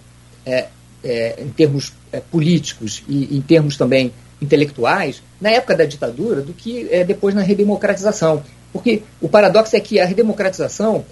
em 1.39 1.49
termos 1.49 1.93
políticos 2.30 3.04
e 3.08 3.38
em 3.38 3.41
termos 3.41 3.78
também 3.78 4.12
intelectuais 4.41 5.23
na 5.39 5.49
época 5.49 5.76
da 5.76 5.86
ditadura 5.86 6.41
do 6.41 6.54
que 6.54 6.86
depois 7.06 7.34
na 7.34 7.41
redemocratização. 7.41 8.43
Porque 8.73 9.04
o 9.21 9.30
paradoxo 9.30 9.76
é 9.76 9.80
que 9.80 9.99
a 9.99 10.06
redemocratização 10.06 11.06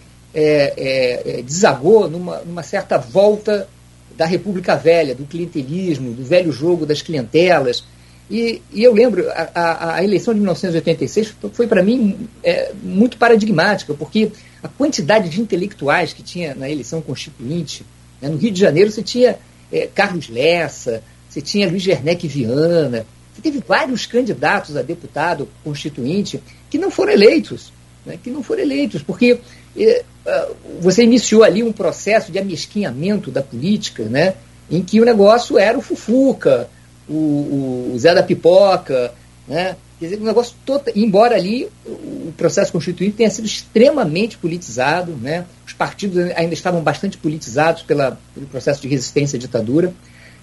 desagou 1.46 2.10
numa, 2.10 2.40
numa, 2.40 2.64
certa 2.64 2.98
volta 2.98 3.68
da 4.18 4.26
República 4.26 4.76
Velha, 4.76 5.16
do 5.16 5.26
clientelismo, 5.26 6.14
do 6.14 6.24
velho 6.26 6.52
jogo 6.52 6.86
das 6.86 7.02
clientelas. 7.02 7.86
E, 8.32 8.62
e 8.72 8.82
eu 8.82 8.94
lembro, 8.94 9.30
a, 9.30 9.50
a, 9.54 9.96
a, 9.96 10.04
eleição 10.06 10.34
de 10.34 10.39
1986 10.39 11.36
foi 11.52 11.67
para 11.67 11.84
mim 11.84 12.30
é, 12.41 12.72
muito 12.82 13.17
paradigmática, 13.17 13.94
porque 13.94 14.32
a 14.63 14.70
quantidade 14.70 15.28
de 15.28 15.41
intelectuais 15.41 16.13
que 16.13 16.24
tinha 16.24 16.56
na 16.56 16.70
eleição 16.70 17.02
constituinte, 17.02 17.86
né, 18.22 18.30
no 18.30 18.38
Rio 18.38 18.52
de 18.52 18.58
Janeiro 18.58 18.89
você 18.89 19.04
tinha 19.04 19.38
é, 19.70 19.86
Carlos 19.94 20.30
Lessa, 20.30 21.04
você 21.30 21.41
tinha 21.41 21.67
Luiz 21.67 21.86
Werneck 21.86 22.26
Viana, 22.26 23.06
você 23.34 23.41
teve 23.41 23.62
vários 23.67 24.06
candidatos 24.06 24.78
a 24.78 24.82
deputado 24.82 25.50
constituinte 25.62 26.41
que 26.70 26.78
não 26.78 26.89
foram 26.89 27.12
eleitos, 27.12 27.74
né, 28.06 28.17
que 28.24 28.30
não 28.30 28.41
foram 28.41 28.62
eleitos, 28.62 29.04
porque 29.04 29.34
uh, 29.34 30.56
você 30.80 31.04
iniciou 31.04 31.44
ali 31.44 31.63
um 31.63 31.74
processo 31.74 32.32
de 32.32 32.39
amesquinhamento 32.39 33.30
da 33.30 33.41
política, 33.41 34.04
né, 34.06 34.36
em 34.70 34.82
que 34.82 35.02
o 35.02 35.06
negócio 35.06 35.60
era 35.60 35.78
o 35.78 35.82
Fufuca, 35.82 36.70
o, 37.10 37.92
o 37.94 37.96
Zé 37.98 38.14
da 38.14 38.24
Pipoca, 38.24 39.14
né, 39.48 39.76
Quer 40.02 40.08
dizer, 40.08 40.20
o 40.20 40.26
negócio 40.26 40.56
todo, 40.66 40.86
embora 40.96 41.36
ali 41.36 41.70
o 41.86 42.34
processo 42.36 42.72
constituinte 42.72 43.18
tenha 43.18 43.30
sido 43.30 43.46
extremamente 43.46 44.36
politizado, 44.36 45.12
né? 45.12 45.46
os 45.64 45.74
partidos 45.74 46.18
ainda 46.36 46.56
estavam 46.56 46.82
bastante 46.82 47.20
politizados 47.20 47.84
pela, 47.84 48.20
pelo 48.34 48.48
processo 48.48 48.82
de 48.82 48.88
resistência 48.88 49.38
à 49.38 49.40
ditadura. 49.40 49.94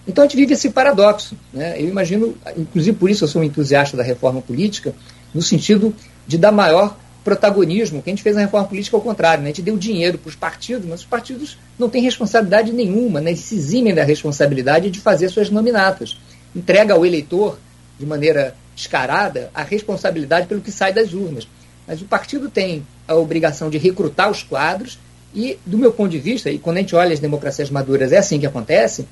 Então 0.07 0.23
a 0.23 0.29
gente 0.29 0.37
vive 0.37 0.55
esse 0.55 0.71
paradoxo. 0.71 1.37
Né? 1.53 1.75
Eu 1.77 1.89
imagino, 1.89 2.37
inclusive 2.57 2.97
por 2.97 3.11
isso 3.11 3.25
eu 3.25 3.29
sou 3.29 3.43
um 3.43 3.45
entusiasta 3.45 3.97
da 3.97 4.05
reforma 4.05 4.41
política, 4.41 4.95
no 5.35 5.43
sentido 5.43 5.93
de 6.25 6.39
dar 6.39 6.53
maior 6.53 6.97
protagonismo. 7.25 8.01
Que 8.01 8.11
a 8.11 8.13
gente 8.13 8.23
fez 8.23 8.37
na 8.37 8.43
reforma 8.43 8.69
política 8.69 8.97
ao 8.97 9.01
contrário, 9.01 9.43
né? 9.43 9.49
a 9.49 9.53
gente 9.53 9.63
deu 9.63 9.77
dinheiro 9.77 10.19
para 10.19 10.29
os 10.29 10.37
partidos, 10.37 10.89
mas 10.89 11.01
os 11.01 11.07
partidos 11.07 11.59
não 11.77 11.89
têm 11.89 12.01
responsabilidade 12.01 12.71
nenhuma, 12.71 13.21
né? 13.21 13.31
eles 13.31 13.41
se 13.41 13.57
eximem 13.57 13.93
da 13.93 14.05
responsabilidade 14.05 14.89
de 14.89 15.01
fazer 15.01 15.29
suas 15.31 15.51
nominatas. 15.51 16.17
Entrega 16.55 16.95
ao 16.95 17.05
eleitor, 17.05 17.59
de 17.99 18.07
maneira 18.07 18.55
descarada 18.75 19.51
a 19.53 19.63
responsabilidade 19.63 20.47
pelo 20.47 20.61
que 20.61 20.71
sai 20.71 20.93
das 20.93 21.13
urnas. 21.13 21.49
Mas 21.87 22.01
o 22.01 22.05
partido 22.05 22.49
tem 22.49 22.87
a 23.07 23.15
obrigação 23.15 23.71
de 23.71 23.79
recrutar 23.79 24.31
os 24.31 24.43
quadros 24.43 24.99
e, 25.35 25.59
do 25.67 25.77
meu 25.77 25.93
ponto 25.93 26.11
de 26.11 26.19
vista, 26.19 26.51
e 26.51 26.59
quando 26.59 26.79
a 26.79 26.81
gente 26.81 26.95
olha 26.95 27.13
as 27.13 27.21
democracias 27.21 27.71
maduras, 27.71 28.13
é 28.13 28.19
assim 28.19 28.39
que 28.39 28.47
acontece, 28.47 29.07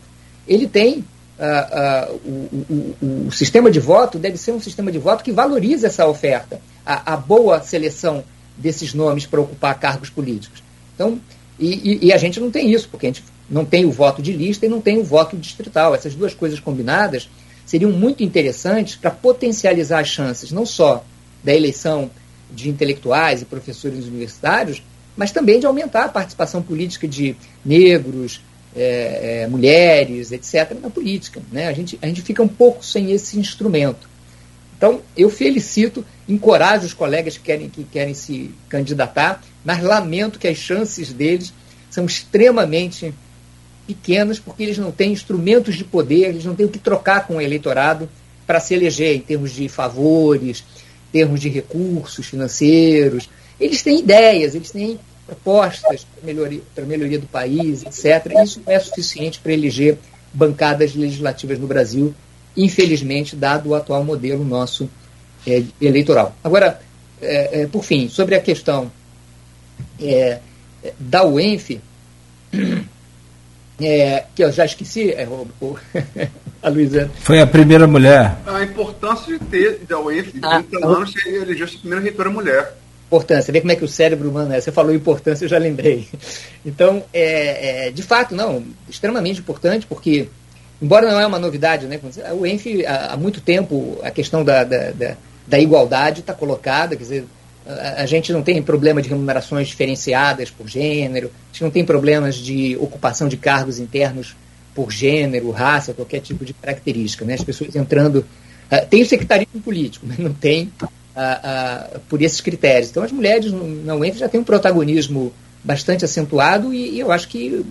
ele 0.47 0.67
tem 0.67 1.05
Uh, 1.37 2.09
uh, 2.09 2.21
o, 2.25 2.97
o, 3.05 3.27
o, 3.27 3.31
sistema 3.31 3.71
de 3.71 3.79
voto 3.79 4.19
deve 4.19 4.39
ser 4.39 4.53
um 4.53 4.61
sistema 4.61 4.91
de 4.91 4.97
voto 4.97 5.23
que 5.23 5.31
valorize 5.31 5.85
essa 5.85 6.07
oferta, 6.07 6.59
a, 6.85 7.13
a 7.13 7.17
boa 7.19 7.61
seleção 7.61 8.25
desses 8.57 8.95
nomes 8.95 9.27
para 9.27 9.43
ocupar 9.43 9.79
cargos 9.79 10.09
políticos. 10.09 10.63
Então, 10.95 11.21
e, 11.59 11.75
e, 11.75 12.07
e, 12.07 12.13
a 12.15 12.17
gente 12.17 12.41
não 12.41 12.51
tem 12.51 12.73
isso, 12.73 12.89
porque 12.89 13.07
a 13.07 13.11
gente 13.11 13.23
não 13.49 13.65
tem 13.65 13.85
o 13.85 13.91
voto 13.91 14.21
de 14.21 14.33
lista 14.33 14.67
e 14.67 14.69
não 14.69 14.81
tem 14.81 14.99
o 14.99 15.05
voto 15.05 15.37
distrital. 15.37 15.95
Essas 15.95 16.15
duas 16.15 16.35
coisas 16.35 16.61
combinadas 16.61 17.29
seriam 17.65 17.91
muito 17.91 18.23
interessantes 18.23 18.97
para 18.97 19.11
potencializar 19.11 20.01
as 20.01 20.09
chances, 20.09 20.53
não 20.53 20.67
só 20.67 21.05
da 21.43 21.55
eleição 21.55 22.11
de 22.51 22.69
intelectuais 22.69 23.43
e 23.43 23.45
professores 23.45 24.07
universitários, 24.07 24.83
mas 25.17 25.33
também 25.33 25.59
de 25.59 25.67
aumentar 25.67 26.05
a 26.05 26.09
participação 26.09 26.63
política 26.63 27.09
de 27.09 27.37
negros, 27.65 28.41
é, 28.75 29.43
é, 29.43 29.49
mulheres, 29.49 30.31
etc., 30.33 30.77
na 30.81 30.91
política. 30.91 31.41
Né? 31.51 31.67
A, 31.67 31.73
gente, 31.73 31.99
a 32.03 32.07
gente 32.07 32.23
fica 32.23 32.43
um 32.43 32.49
pouco 32.49 32.85
sem 32.85 33.13
esse 33.13 33.39
instrumento. 33.39 34.09
Então, 34.77 35.01
eu 35.17 35.31
felicito, 35.31 36.05
encorajo 36.29 36.85
os 36.85 36.93
colegas 36.93 37.39
que 37.39 37.45
querem, 37.45 37.71
que 37.71 37.83
querem 37.85 38.13
se 38.13 38.55
candidatar, 38.69 39.43
mas 39.65 39.83
lamento 39.83 40.39
que 40.39 40.47
as 40.47 40.59
chances 40.59 41.13
deles 41.13 41.53
são 41.89 42.05
extremamente 42.05 43.15
pequenas, 43.87 44.39
porque 44.39 44.63
eles 44.63 44.79
não 44.79 44.91
têm 44.91 45.13
instrumentos 45.13 45.77
de 45.77 45.85
poder, 45.85 46.29
eles 46.29 46.45
não 46.45 46.55
têm 46.55 46.67
o 46.67 46.69
que 46.69 46.79
trocar 46.79 47.27
com 47.27 47.37
o 47.37 47.41
eleitorado 47.41 48.09
para 48.47 48.61
se 48.61 48.75
eleger 48.75 49.17
em 49.17 49.21
termos 49.21 49.53
de 49.53 49.69
favores, 49.69 50.65
em 51.09 51.13
termos 51.13 51.41
de 51.41 51.49
recursos 51.49 52.27
financeiros. 52.27 53.29
Eles 53.59 53.83
têm 53.83 54.01
ideias, 54.01 54.55
eles 54.55 54.71
têm 54.71 54.99
propostas 55.27 56.05
para 56.05 56.25
melhoria, 56.25 56.61
melhoria 56.87 57.19
do 57.19 57.27
país, 57.27 57.83
etc. 57.83 58.33
Isso 58.43 58.63
não 58.65 58.73
é 58.73 58.79
suficiente 58.79 59.41
para 59.41 59.53
eleger 59.53 59.99
bancadas 60.33 60.95
legislativas 60.95 61.59
no 61.59 61.67
Brasil, 61.67 62.15
infelizmente, 62.57 63.35
dado 63.35 63.71
o 63.71 63.75
atual 63.75 64.05
modelo 64.05 64.45
nosso 64.45 64.89
é, 65.47 65.63
eleitoral. 65.81 66.37
Agora, 66.45 66.81
é, 67.21 67.63
é, 67.63 67.67
por 67.67 67.83
fim, 67.83 68.09
sobre 68.09 68.35
a 68.35 68.41
questão 68.41 68.91
é, 70.01 70.41
da 70.99 71.25
UENF, 71.25 71.81
é, 73.81 74.25
que 74.35 74.43
eu 74.43 74.51
já 74.51 74.65
esqueci, 74.65 75.11
é, 75.13 75.27
o, 75.27 75.77
a 76.63 76.69
Luísa. 76.69 77.11
Foi 77.21 77.41
a 77.41 77.47
primeira 77.47 77.87
mulher. 77.87 78.37
A 78.47 78.63
importância 78.63 79.39
de 79.39 79.45
ter 79.47 79.81
da 79.87 79.99
30 79.99 80.39
ah, 80.43 80.63
anos 80.83 81.13
que 81.13 81.29
elegeu 81.29 81.67
a 81.67 81.79
primeira 81.81 82.03
reitora 82.03 82.31
mulher. 82.31 82.75
Importância, 83.07 83.53
vê 83.53 83.61
como 83.61 83.73
é 83.73 83.77
que 83.77 83.85
o 83.85 83.89
cérebro 83.89 84.29
humano 84.29 84.53
é. 84.53 84.61
Você 84.61 84.73
falou 84.73 84.93
importância, 84.93 85.45
eu 85.45 85.49
já 85.49 85.59
lembrei. 85.59 86.09
Então, 86.65 87.05
é, 87.15 87.87
é, 87.87 87.91
de 87.93 88.03
fato, 88.03 88.35
não, 88.35 88.65
extremamente 88.89 89.39
importante, 89.39 89.87
porque, 89.87 90.29
embora 90.83 91.09
não 91.09 91.21
é 91.21 91.25
uma 91.25 91.39
novidade, 91.39 91.87
né? 91.87 92.01
A 92.29 92.35
UENF, 92.35 92.85
há, 92.85 93.13
há 93.13 93.17
muito 93.17 93.41
tempo, 93.41 94.01
a 94.03 94.11
questão 94.11 94.43
da, 94.43 94.65
da, 94.65 94.91
da, 94.91 95.17
da 95.47 95.61
igualdade 95.61 96.23
está 96.23 96.35
colocada, 96.35 96.97
quer 96.97 97.03
dizer, 97.05 97.25
a 97.67 98.07
gente 98.07 98.33
não 98.33 98.43
tem 98.43 98.63
problema 98.63 99.03
de 99.03 99.09
remunerações 99.09 99.69
diferenciadas 99.69 100.51
por 100.51 100.69
gênero, 100.69 101.33
a 101.51 101.53
gente 101.53 101.65
não 101.65 101.71
tem 101.71 101.85
problemas 101.85 102.37
de 102.37 102.77
ocupação 102.77 103.27
de 103.29 103.37
cargos 103.37 103.79
internos 103.79 104.37
por 104.77 104.93
gênero, 104.93 105.51
raça, 105.51 105.95
qualquer 105.95 106.21
tipo 106.21 106.45
de 106.45 106.53
característica. 106.53 107.25
Né? 107.25 107.35
As 107.35 107.43
pessoas 107.43 107.75
entrando. 107.75 108.19
Uh, 108.71 108.87
tem 108.91 109.03
o 109.03 109.07
secretarismo 109.07 109.61
político, 109.61 110.05
mas 110.07 110.19
não 110.19 110.35
tem 110.35 110.71
uh, 110.83 110.87
uh, 110.87 112.01
por 112.09 112.21
esses 112.21 112.41
critérios. 112.41 112.91
Então, 112.91 113.03
as 113.03 113.11
mulheres 113.11 113.51
não 113.53 114.05
entram 114.05 114.21
já 114.21 114.29
têm 114.29 114.41
um 114.41 114.45
protagonismo 114.45 115.33
bastante 115.65 116.05
acentuado 116.05 116.75
e, 116.75 116.91
e 116.91 117.01
eu 117.01 117.11
acho 117.11 117.27
que 117.29 117.65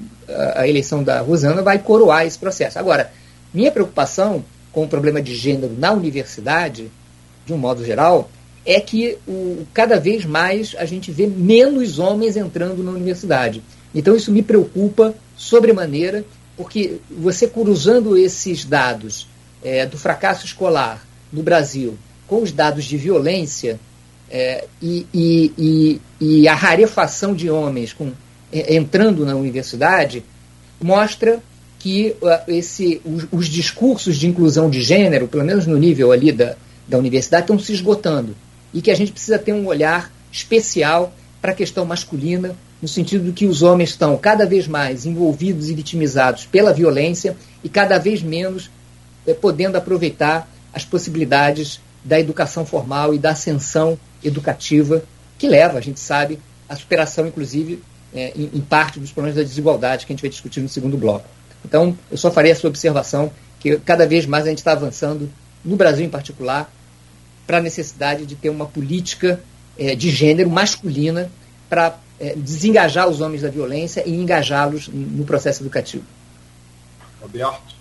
a 0.56 0.68
eleição 0.68 1.02
da 1.02 1.22
Rosana 1.22 1.62
vai 1.62 1.80
coroar 1.80 2.26
esse 2.26 2.38
processo. 2.38 2.78
Agora, 2.80 3.12
minha 3.54 3.72
preocupação 3.72 4.44
com 4.72 4.84
o 4.84 4.88
problema 4.88 5.22
de 5.22 5.34
gênero 5.34 5.74
na 5.78 5.94
universidade, 5.94 6.92
de 7.46 7.54
um 7.54 7.58
modo 7.58 7.86
geral, 7.86 8.30
é 8.66 8.80
que 8.80 9.18
o, 9.28 9.66
cada 9.74 10.00
vez 10.00 10.26
mais 10.26 10.76
a 10.78 10.86
gente 10.86 11.12
vê 11.12 11.28
menos 11.28 12.00
homens 12.00 12.36
entrando 12.36 12.84
na 12.84 12.92
universidade. 12.92 13.62
Então 13.94 14.16
isso 14.16 14.32
me 14.32 14.42
preocupa 14.42 15.14
sobremaneira, 15.38 16.26
porque 16.58 16.98
você 17.10 17.48
cruzando 17.48 18.18
esses 18.18 18.66
dados 18.66 19.28
é, 19.64 19.86
do 19.86 19.98
fracasso 19.98 20.46
escolar 20.46 21.06
no 21.32 21.44
Brasil 21.44 21.98
com 22.28 22.42
os 22.42 22.52
dados 22.52 22.86
de 22.86 22.98
violência 22.98 23.80
é, 24.30 24.66
e, 24.82 25.06
e, 25.14 25.54
e, 25.58 26.02
e, 26.20 26.48
a 26.48 26.56
rarefação 26.56 27.36
de 27.36 27.50
homens 27.50 27.94
com, 27.94 28.12
é, 28.52 28.76
entrando 28.76 29.24
na 29.24 29.36
universidade, 29.36 30.24
mostra 30.82 31.40
que 31.78 32.16
uh, 32.20 32.52
esse, 32.52 33.00
os, 33.06 33.28
os 33.32 33.48
discursos 33.48 34.18
de 34.18 34.28
inclusão 34.28 34.68
de 34.70 34.82
gênero, 34.82 35.28
pelo 35.28 35.44
menos 35.44 35.68
no 35.68 35.78
nível 35.78 36.12
ali 36.12 36.32
da, 36.32 36.56
da 36.88 36.98
universidade, 36.98 37.44
estão 37.44 37.60
se 37.60 37.72
esgotando 37.72 38.36
e 38.76 38.82
que 38.82 38.92
a 38.92 38.96
gente 38.96 39.14
precisa 39.14 39.40
ter 39.40 39.54
um 39.54 39.66
olhar 39.66 40.12
especial 40.30 41.14
para 41.42 41.54
a 41.54 41.56
questão 41.56 41.86
masculina, 41.86 42.56
no 42.82 42.90
sentido 42.90 43.24
de 43.24 43.32
que 43.32 43.46
os 43.46 43.64
homens 43.64 43.92
estão 43.92 44.18
cada 44.18 44.46
vez 44.46 44.68
mais 44.68 45.06
envolvidos 45.06 45.70
e 45.70 45.74
vitimizados 45.74 46.46
pela 46.46 46.74
violência 46.74 47.38
e 47.64 47.70
cada 47.70 47.98
vez 47.98 48.22
menos 48.22 48.70
é, 49.26 49.34
podendo 49.34 49.78
aproveitar 49.78 50.52
as 50.74 50.84
possibilidades 50.84 51.80
da 52.04 52.20
educação 52.20 52.66
formal 52.66 53.14
e 53.14 53.18
da 53.18 53.32
ascensão 53.32 53.98
educativa 54.22 55.04
que 55.38 55.48
leva, 55.48 55.78
a 55.78 55.82
gente 55.82 56.00
sabe, 56.00 56.38
à 56.68 56.76
superação, 56.76 57.28
inclusive, 57.28 57.82
é, 58.14 58.34
em, 58.36 58.50
em, 58.54 58.62
parte 58.62 59.00
dos 59.00 59.12
problemas 59.12 59.38
da 59.38 59.44
desigualdade 59.44 60.06
que 60.06 60.12
a 60.12 60.16
gente 60.16 60.22
vai 60.22 60.30
discutir 60.30 60.60
no 60.60 60.70
segundo 60.70 60.98
bloco. 60.98 61.26
Então, 61.64 61.98
eu 62.12 62.18
só 62.18 62.30
farei 62.30 62.52
essa 62.52 62.68
observação 62.68 63.32
que 63.60 63.78
cada 63.80 64.06
vez 64.06 64.26
mais 64.26 64.46
a 64.46 64.50
gente 64.50 64.60
está 64.60 64.74
avançando, 64.74 65.30
no 65.64 65.76
Brasil 65.76 66.06
em 66.06 66.10
particular, 66.10 66.72
para 67.46 67.58
a 67.58 67.62
necessidade 67.62 68.26
de 68.26 68.36
ter 68.36 68.50
uma 68.50 68.66
política 68.66 69.40
é, 69.78 69.96
de 69.96 70.10
gênero 70.10 70.50
masculina 70.50 71.30
para 71.70 71.98
é, 72.20 72.34
desengajar 72.36 73.08
os 73.08 73.22
homens 73.22 73.42
da 73.42 73.50
violência 73.50 74.04
e 74.06 74.16
engajá-los 74.16 74.88
no 74.88 75.26
processo 75.26 75.62
educativo. 75.62 76.04
Roberto? 77.22 77.76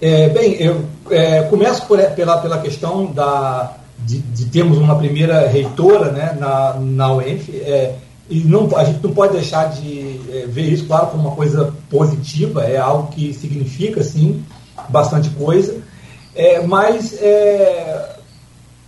É, 0.00 0.28
bem, 0.28 0.54
eu 0.54 0.84
é, 1.10 1.42
começo 1.42 1.84
por, 1.86 2.00
pela, 2.10 2.38
pela 2.38 2.60
questão 2.60 3.06
da, 3.06 3.76
de, 3.98 4.18
de, 4.18 4.44
termos 4.46 4.78
uma 4.78 4.96
primeira 4.96 5.48
reitora 5.48 6.12
né, 6.12 6.36
na, 6.38 6.74
na 6.74 7.14
UENF, 7.14 7.50
é, 7.50 7.96
e 8.30 8.40
não, 8.40 8.76
a 8.76 8.84
gente 8.84 9.02
não 9.02 9.12
pode 9.12 9.32
deixar 9.32 9.70
de 9.70 10.20
é, 10.30 10.46
ver 10.46 10.62
isso, 10.62 10.86
claro, 10.86 11.08
como 11.08 11.26
uma 11.26 11.34
coisa 11.34 11.74
positiva, 11.90 12.62
é 12.62 12.76
algo 12.76 13.10
que 13.10 13.32
significa, 13.34 14.02
sim, 14.04 14.44
bastante 14.88 15.30
coisa, 15.30 15.82
é, 16.34 16.64
mas 16.64 17.20
é, 17.20 18.17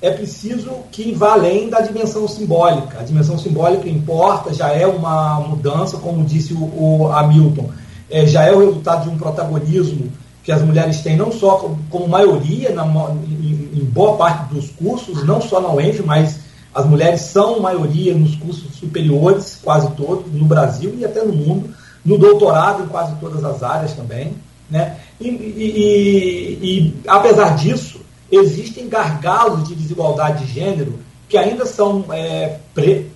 é 0.02 0.10
preciso 0.10 0.70
que 0.90 1.12
vá 1.12 1.32
além 1.32 1.68
da 1.68 1.80
dimensão 1.80 2.26
simbólica. 2.26 3.00
A 3.00 3.02
dimensão 3.02 3.38
simbólica 3.38 3.88
importa, 3.88 4.54
já 4.54 4.68
é 4.68 4.86
uma 4.86 5.40
mudança, 5.40 5.98
como 5.98 6.24
disse 6.24 6.54
o, 6.54 6.62
o 6.62 7.12
Hamilton, 7.12 7.70
é, 8.08 8.26
já 8.26 8.44
é 8.44 8.52
o 8.52 8.60
resultado 8.60 9.04
de 9.04 9.10
um 9.10 9.18
protagonismo 9.18 10.10
que 10.42 10.50
as 10.50 10.62
mulheres 10.62 11.00
têm, 11.02 11.16
não 11.16 11.30
só 11.30 11.56
como, 11.56 11.78
como 11.90 12.08
maioria, 12.08 12.70
na, 12.70 12.84
em, 12.86 13.68
em, 13.74 13.84
boa 13.84 14.16
parte 14.16 14.54
dos 14.54 14.70
cursos, 14.70 15.24
não 15.24 15.40
só 15.40 15.60
na 15.60 15.70
UENF, 15.70 16.02
mas 16.02 16.38
as 16.74 16.86
mulheres 16.86 17.20
são 17.20 17.60
maioria 17.60 18.14
nos 18.14 18.36
cursos 18.36 18.74
superiores, 18.76 19.58
quase 19.62 19.90
todos, 19.92 20.32
no 20.32 20.46
Brasil 20.46 20.94
e 20.98 21.04
até 21.04 21.22
no 21.22 21.34
mundo, 21.34 21.70
no 22.02 22.16
doutorado 22.16 22.84
em 22.84 22.86
quase 22.86 23.14
todas 23.16 23.44
as 23.44 23.62
áreas 23.62 23.92
também. 23.92 24.32
Né? 24.70 24.96
e, 25.20 25.28
e, 25.28 26.58
e, 26.62 26.78
e 26.78 26.94
apesar 27.06 27.56
disso, 27.56 28.00
existem 28.30 28.88
gargalos 28.88 29.68
de 29.68 29.74
desigualdade 29.74 30.44
de 30.44 30.52
gênero 30.52 30.98
que 31.28 31.38
ainda 31.38 31.64
são 31.64 32.04
é, 32.10 32.58
pre, 32.74 33.10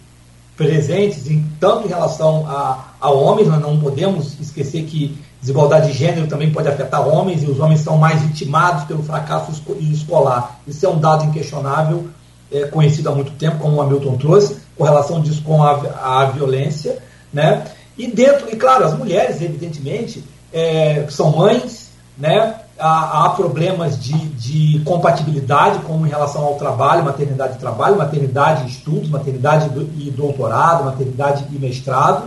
presentes, 0.56 1.28
em, 1.28 1.44
tanto 1.58 1.86
em 1.86 1.88
relação 1.88 2.48
à, 2.48 2.94
a 3.00 3.10
homens, 3.10 3.48
nós 3.48 3.60
não 3.60 3.78
podemos 3.78 4.38
esquecer 4.40 4.84
que 4.84 5.18
desigualdade 5.40 5.92
de 5.92 5.98
gênero 5.98 6.26
também 6.26 6.50
pode 6.50 6.68
afetar 6.68 7.06
homens 7.06 7.42
e 7.42 7.46
os 7.46 7.60
homens 7.60 7.80
são 7.80 7.98
mais 7.98 8.22
vitimados 8.22 8.84
pelo 8.84 9.02
fracasso 9.02 9.52
escolar. 9.80 10.60
Isso 10.66 10.86
é 10.86 10.88
um 10.88 10.98
dado 10.98 11.24
inquestionável, 11.24 12.08
é, 12.50 12.66
conhecido 12.66 13.10
há 13.10 13.14
muito 13.14 13.32
tempo, 13.32 13.58
como 13.58 13.76
o 13.76 13.82
Hamilton 13.82 14.16
trouxe, 14.16 14.58
com 14.76 14.84
relação 14.84 15.20
disso 15.20 15.42
com 15.42 15.62
a, 15.62 15.72
a 16.02 16.24
violência. 16.26 16.98
Né? 17.32 17.64
E 17.98 18.06
dentro, 18.06 18.48
e 18.50 18.56
claro, 18.56 18.84
as 18.84 18.96
mulheres, 18.96 19.42
evidentemente, 19.42 20.24
é, 20.52 21.04
são 21.10 21.36
mães, 21.36 21.90
né? 22.16 22.60
Há, 22.78 23.32
problemas 23.36 23.98
de, 23.98 24.12
de, 24.12 24.80
compatibilidade, 24.84 25.80
como 25.80 26.06
em 26.06 26.10
relação 26.10 26.44
ao 26.44 26.54
trabalho, 26.54 27.04
maternidade 27.04 27.56
e 27.56 27.58
trabalho, 27.58 27.96
maternidade 27.96 28.64
e 28.64 28.70
estudos, 28.70 29.08
maternidade 29.08 29.70
e 29.98 30.10
doutorado, 30.10 30.84
maternidade 30.84 31.46
e 31.50 31.58
mestrado. 31.58 32.24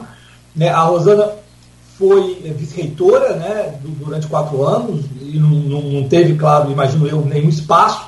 Né? 0.55 0.69
A 0.69 0.81
Rosana 0.81 1.29
foi 1.97 2.53
vice-reitora 2.57 3.35
né, 3.35 3.73
durante 3.81 4.27
quatro 4.27 4.63
anos 4.63 5.05
e 5.19 5.37
não, 5.39 5.49
não, 5.49 5.81
não 5.81 6.07
teve, 6.07 6.35
claro, 6.35 6.71
imagino 6.71 7.07
eu, 7.07 7.21
nenhum 7.25 7.49
espaço 7.49 8.05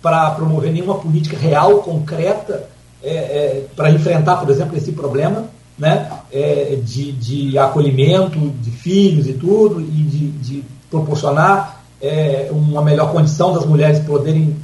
para 0.00 0.30
promover 0.30 0.72
nenhuma 0.72 0.96
política 0.96 1.36
real, 1.36 1.78
concreta, 1.78 2.68
é, 3.02 3.14
é, 3.14 3.66
para 3.76 3.90
enfrentar, 3.90 4.36
por 4.36 4.48
exemplo, 4.50 4.76
esse 4.76 4.92
problema 4.92 5.44
né, 5.78 6.10
é, 6.32 6.78
de, 6.82 7.12
de 7.12 7.58
acolhimento 7.58 8.38
de 8.38 8.70
filhos 8.70 9.26
e 9.26 9.34
tudo, 9.34 9.80
e 9.80 9.84
de, 9.84 10.28
de 10.30 10.64
proporcionar 10.90 11.75
é, 12.00 12.48
uma 12.50 12.82
melhor 12.82 13.12
condição 13.12 13.52
das 13.52 13.64
mulheres 13.64 14.00
poderem 14.00 14.56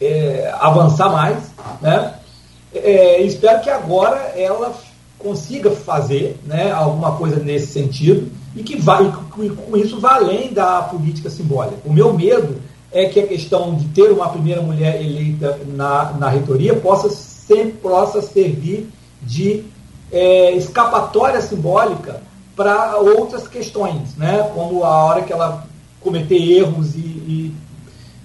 é, 0.00 0.52
avançar 0.60 1.10
mais. 1.10 1.38
Né? 1.80 2.14
É, 2.74 3.22
espero 3.22 3.60
que 3.60 3.70
agora 3.70 4.18
ela 4.36 4.74
consiga 5.18 5.70
fazer 5.70 6.38
né, 6.44 6.70
alguma 6.70 7.12
coisa 7.16 7.36
nesse 7.42 7.72
sentido 7.72 8.30
e 8.54 8.62
que 8.62 8.76
vai, 8.76 9.12
e 9.38 9.50
com 9.50 9.76
isso 9.76 10.00
vá 10.00 10.14
além 10.14 10.52
da 10.52 10.82
política 10.82 11.28
simbólica. 11.28 11.78
O 11.84 11.92
meu 11.92 12.12
medo 12.12 12.56
é 12.92 13.06
que 13.06 13.20
a 13.20 13.26
questão 13.26 13.74
de 13.74 13.86
ter 13.88 14.10
uma 14.10 14.28
primeira 14.28 14.62
mulher 14.62 15.00
eleita 15.02 15.58
na, 15.66 16.12
na 16.12 16.28
reitoria 16.28 16.74
possa, 16.74 17.10
sempre, 17.10 17.72
possa 17.72 18.22
servir 18.22 18.88
de 19.20 19.64
é, 20.10 20.52
escapatória 20.52 21.40
simbólica 21.40 22.22
para 22.56 22.96
outras 22.96 23.46
questões, 23.46 24.16
né? 24.16 24.50
como 24.54 24.84
a 24.84 25.04
hora 25.04 25.22
que 25.22 25.32
ela 25.32 25.66
cometer 26.00 26.36
erros 26.36 26.94
e, 26.94 26.98
e 26.98 27.54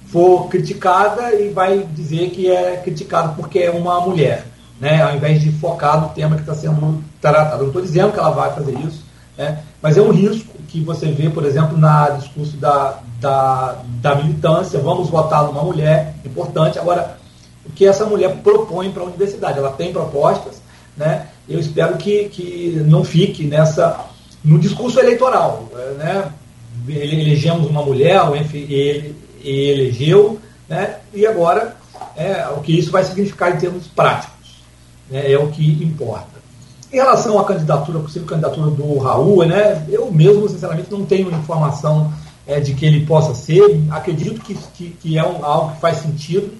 for 0.07 0.47
criticada 0.47 1.34
e 1.34 1.49
vai 1.49 1.80
dizer 1.93 2.30
que 2.30 2.49
é 2.49 2.78
criticado 2.78 3.36
porque 3.36 3.59
é 3.59 3.71
uma 3.71 3.99
mulher 4.01 4.45
né, 4.80 5.01
ao 5.01 5.15
invés 5.15 5.41
de 5.41 5.51
focar 5.51 6.01
no 6.01 6.09
tema 6.09 6.36
que 6.36 6.41
está 6.41 6.53
sendo 6.53 7.01
tratado. 7.21 7.59
Não 7.59 7.67
estou 7.67 7.82
dizendo 7.82 8.11
que 8.11 8.19
ela 8.19 8.32
vai 8.32 8.53
fazer 8.53 8.78
isso, 8.80 9.05
né, 9.38 9.59
mas 9.82 9.97
é 9.97 10.01
um 10.01 10.11
risco 10.11 10.53
que 10.67 10.82
você 10.82 11.11
vê, 11.11 11.30
por 11.30 11.45
exemplo, 11.45 11.78
na 11.78 12.09
discurso 12.09 12.57
da, 12.57 12.99
da, 13.19 13.78
da 14.01 14.15
militância, 14.15 14.80
vamos 14.80 15.09
votar 15.09 15.45
numa 15.45 15.63
mulher, 15.63 16.15
importante. 16.26 16.78
Agora, 16.78 17.17
o 17.65 17.71
que 17.71 17.86
essa 17.86 18.05
mulher 18.05 18.36
propõe 18.43 18.91
para 18.91 19.03
a 19.03 19.05
universidade? 19.05 19.57
Ela 19.57 19.71
tem 19.71 19.93
propostas, 19.93 20.61
né, 20.97 21.28
eu 21.47 21.59
espero 21.59 21.97
que, 21.97 22.26
que 22.30 22.84
não 22.86 23.03
fique 23.03 23.45
nessa 23.45 24.05
no 24.43 24.59
discurso 24.59 24.99
eleitoral. 24.99 25.69
Né, 25.97 26.30
elegemos 26.88 27.70
uma 27.70 27.84
mulher, 27.84 28.22
o 28.24 28.36
ele, 28.36 29.16
ele 29.42 29.70
elegeu, 29.70 30.40
né, 30.68 30.98
e 31.14 31.26
agora 31.26 31.76
é, 32.16 32.48
o 32.56 32.62
que 32.62 32.78
isso 32.78 32.92
vai 32.92 33.04
significar 33.04 33.56
em 33.56 33.58
termos 33.58 33.88
práticos 33.88 34.34
né, 35.10 35.32
é 35.32 35.38
o 35.38 35.48
que 35.48 35.84
importa. 35.84 36.34
Em 36.92 36.98
relação 36.98 37.40
à 37.40 37.46
candidatura, 37.46 38.00
possível 38.00 38.28
candidatura 38.28 38.70
do 38.70 38.98
Raul, 39.00 39.46
né, 39.46 39.84
eu 39.90 40.12
mesmo, 40.12 40.48
sinceramente, 40.48 40.92
não 40.92 41.06
tenho 41.06 41.30
informação 41.32 42.14
é, 42.46 42.60
de 42.60 42.74
que 42.74 42.86
ele 42.86 43.06
possa 43.06 43.34
ser. 43.34 43.82
Acredito 43.90 44.42
que, 44.42 44.54
que, 44.76 44.90
que 45.02 45.18
é 45.18 45.24
um, 45.24 45.44
algo 45.44 45.74
que 45.74 45.82
faz 45.82 45.98
sentido 45.98 46.52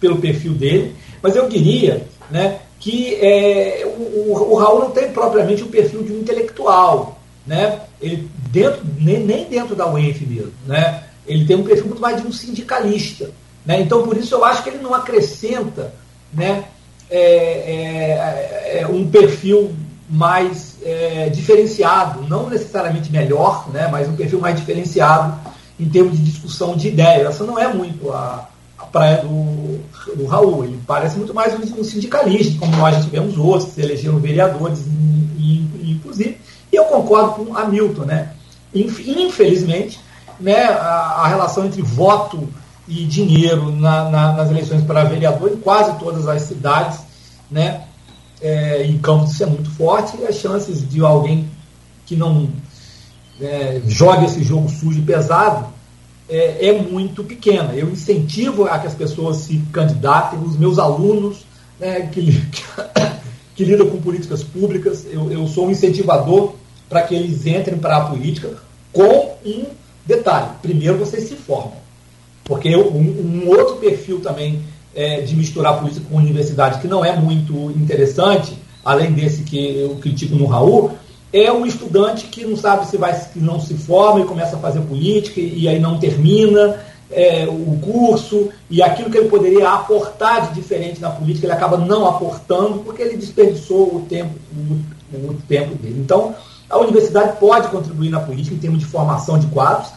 pelo 0.00 0.18
perfil 0.18 0.52
dele, 0.52 0.94
mas 1.22 1.34
eu 1.34 1.48
diria 1.48 2.06
né, 2.30 2.60
que 2.78 3.14
é, 3.16 3.82
o, 3.84 4.30
o, 4.30 4.52
o, 4.52 4.54
Raul 4.56 4.80
não 4.80 4.90
tem 4.90 5.10
propriamente 5.10 5.62
o 5.62 5.68
perfil 5.68 6.02
de 6.02 6.12
um 6.12 6.20
intelectual. 6.20 7.18
Né? 7.46 7.80
Ele 8.00 8.28
dentro, 8.52 8.82
nem, 8.98 9.24
nem 9.24 9.44
dentro 9.48 9.74
da 9.74 9.90
UENF 9.90 10.24
mesmo. 10.26 10.52
Né? 10.66 11.02
Ele 11.26 11.44
tem 11.44 11.56
um 11.56 11.64
perfil 11.64 11.86
muito 11.86 12.00
mais 12.00 12.20
de 12.20 12.26
um 12.26 12.32
sindicalista. 12.32 13.30
Né? 13.64 13.80
Então, 13.80 14.02
por 14.02 14.16
isso, 14.16 14.34
eu 14.34 14.44
acho 14.44 14.62
que 14.62 14.70
ele 14.70 14.82
não 14.82 14.94
acrescenta 14.94 15.92
né, 16.32 16.64
é, 17.10 17.20
é, 17.20 18.80
é, 18.80 18.86
um 18.86 19.08
perfil 19.08 19.74
mais 20.10 20.76
é, 20.82 21.28
diferenciado, 21.28 22.22
não 22.28 22.48
necessariamente 22.48 23.12
melhor, 23.12 23.68
né, 23.70 23.88
mas 23.90 24.08
um 24.08 24.16
perfil 24.16 24.40
mais 24.40 24.56
diferenciado 24.56 25.38
em 25.78 25.88
termos 25.88 26.16
de 26.16 26.24
discussão 26.24 26.76
de 26.76 26.88
ideias. 26.88 27.28
Essa 27.28 27.44
não 27.44 27.58
é 27.58 27.72
muito 27.72 28.10
a, 28.10 28.48
a 28.78 28.86
praia 28.86 29.18
do, 29.18 29.80
do 30.16 30.26
Raul, 30.26 30.64
ele 30.64 30.80
parece 30.86 31.18
muito 31.18 31.34
mais 31.34 31.54
um, 31.54 31.84
sindicalista, 31.84 32.58
como 32.58 32.74
nós 32.76 32.94
já 32.94 33.02
tivemos 33.02 33.36
outros, 33.36 33.66
que 33.66 33.74
se 33.74 33.82
elegeram 33.82 34.18
vereadores, 34.18 34.80
inclusive, 35.38 36.38
e 36.72 36.76
eu 36.76 36.84
concordo 36.84 37.44
com 37.44 37.56
Hamilton, 37.56 38.04
né? 38.04 38.32
Infelizmente, 38.74 39.98
né, 40.38 40.64
a, 40.64 41.22
a 41.22 41.28
relação 41.28 41.66
entre 41.66 41.82
voto 41.82 42.48
e 42.86 43.04
dinheiro 43.04 43.70
na, 43.70 44.08
na, 44.08 44.32
nas 44.32 44.50
eleições 44.50 44.82
para 44.82 45.04
vereador 45.04 45.50
em 45.52 45.56
quase 45.56 45.98
todas 45.98 46.26
as 46.26 46.42
cidades, 46.42 47.00
né? 47.50 47.84
É, 48.40 48.84
em 48.84 48.96
Campos 48.98 49.32
isso 49.32 49.42
é 49.42 49.46
muito 49.46 49.68
forte 49.70 50.16
e 50.20 50.24
as 50.24 50.36
chances 50.36 50.88
de 50.88 51.00
alguém 51.00 51.50
que 52.06 52.14
não 52.14 52.48
é, 53.40 53.82
joga 53.86 54.26
esse 54.26 54.44
jogo 54.44 54.68
sujo 54.68 55.00
e 55.00 55.02
pesado 55.02 55.66
é, 56.28 56.68
é, 56.68 56.80
muito 56.80 57.24
pequena. 57.24 57.72
Eu 57.74 57.90
incentivo 57.90 58.66
a 58.66 58.78
que 58.78 58.86
as 58.86 58.94
pessoas 58.94 59.38
se 59.38 59.58
candidatem, 59.72 60.38
os 60.40 60.56
meus 60.56 60.78
alunos 60.78 61.44
né, 61.80 62.02
que, 62.12 62.22
que, 62.50 62.62
que, 63.56 63.64
lidam 63.64 63.88
com 63.88 64.00
políticas 64.00 64.44
públicas, 64.44 65.04
eu, 65.10 65.30
eu 65.32 65.46
sou 65.48 65.66
um 65.66 65.70
incentivador 65.70 66.54
para 66.88 67.02
que 67.02 67.14
eles 67.14 67.46
entrem 67.46 67.78
para 67.78 67.96
a 67.96 68.04
política 68.06 68.50
com 68.92 69.36
um 69.44 69.66
detalhe. 70.06 70.50
Primeiro 70.62 70.98
vocês 70.98 71.24
se 71.24 71.34
formam. 71.34 71.74
Porque 72.44 72.74
um, 72.74 73.44
um, 73.44 73.48
outro 73.48 73.76
perfil 73.76 74.20
também 74.20 74.62
é, 74.94 75.20
de 75.20 75.36
misturar 75.36 75.78
política 75.78 76.06
com 76.10 76.16
universidade, 76.16 76.80
que 76.80 76.88
não 76.88 77.04
é 77.04 77.14
muito 77.14 77.70
interessante, 77.72 78.56
além 78.84 79.12
desse 79.12 79.42
que 79.42 79.78
eu 79.78 79.96
critico 79.96 80.34
no 80.34 80.46
Raul, 80.46 80.92
é 81.30 81.52
um 81.52 81.66
estudante 81.66 82.26
que 82.26 82.44
não 82.44 82.56
sabe 82.56 82.86
se 82.86 82.96
vai, 82.96 83.14
que 83.28 83.38
não 83.38 83.60
se 83.60 83.74
forma 83.74 84.20
e 84.20 84.24
começa 84.24 84.56
a 84.56 84.58
fazer 84.58 84.80
política 84.80 85.40
e, 85.40 85.64
e 85.64 85.68
aí 85.68 85.78
não 85.78 85.98
termina 85.98 86.80
é, 87.10 87.46
o 87.46 87.78
curso 87.80 88.48
e 88.70 88.82
aquilo 88.82 89.10
que 89.10 89.18
ele 89.18 89.28
poderia 89.28 89.70
aportar 89.70 90.48
de 90.48 90.60
diferente 90.60 91.00
na 91.00 91.10
política 91.10 91.46
ele 91.46 91.52
acaba 91.52 91.76
não 91.76 92.06
aportando 92.06 92.78
porque 92.80 93.02
ele 93.02 93.16
desperdiçou 93.16 93.94
o 93.94 94.06
tempo, 94.08 94.34
o, 94.56 95.16
o 95.30 95.34
tempo 95.46 95.74
dele. 95.74 96.00
Então, 96.00 96.34
a 96.68 96.78
universidade 96.78 97.38
pode 97.38 97.68
contribuir 97.68 98.10
na 98.10 98.20
política 98.20 98.54
em 98.54 98.58
termos 98.58 98.80
de 98.80 98.86
formação 98.86 99.38
de 99.38 99.46
quadros, 99.46 99.90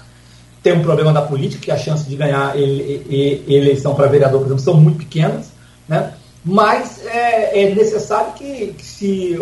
tem 0.63 0.73
um 0.73 0.83
problema 0.83 1.11
da 1.11 1.21
política, 1.21 1.63
que 1.63 1.71
a 1.71 1.77
chance 1.77 2.07
de 2.07 2.15
ganhar 2.15 2.55
eleição 2.55 3.95
para 3.95 4.07
vereador, 4.07 4.39
por 4.39 4.47
exemplo, 4.47 4.63
são 4.63 4.75
muito 4.75 4.99
pequenas, 4.99 5.47
né? 5.87 6.13
mas 6.45 7.03
é, 7.05 7.63
é 7.63 7.75
necessário 7.75 8.33
que, 8.33 8.67
que, 8.77 8.85
se 8.85 9.37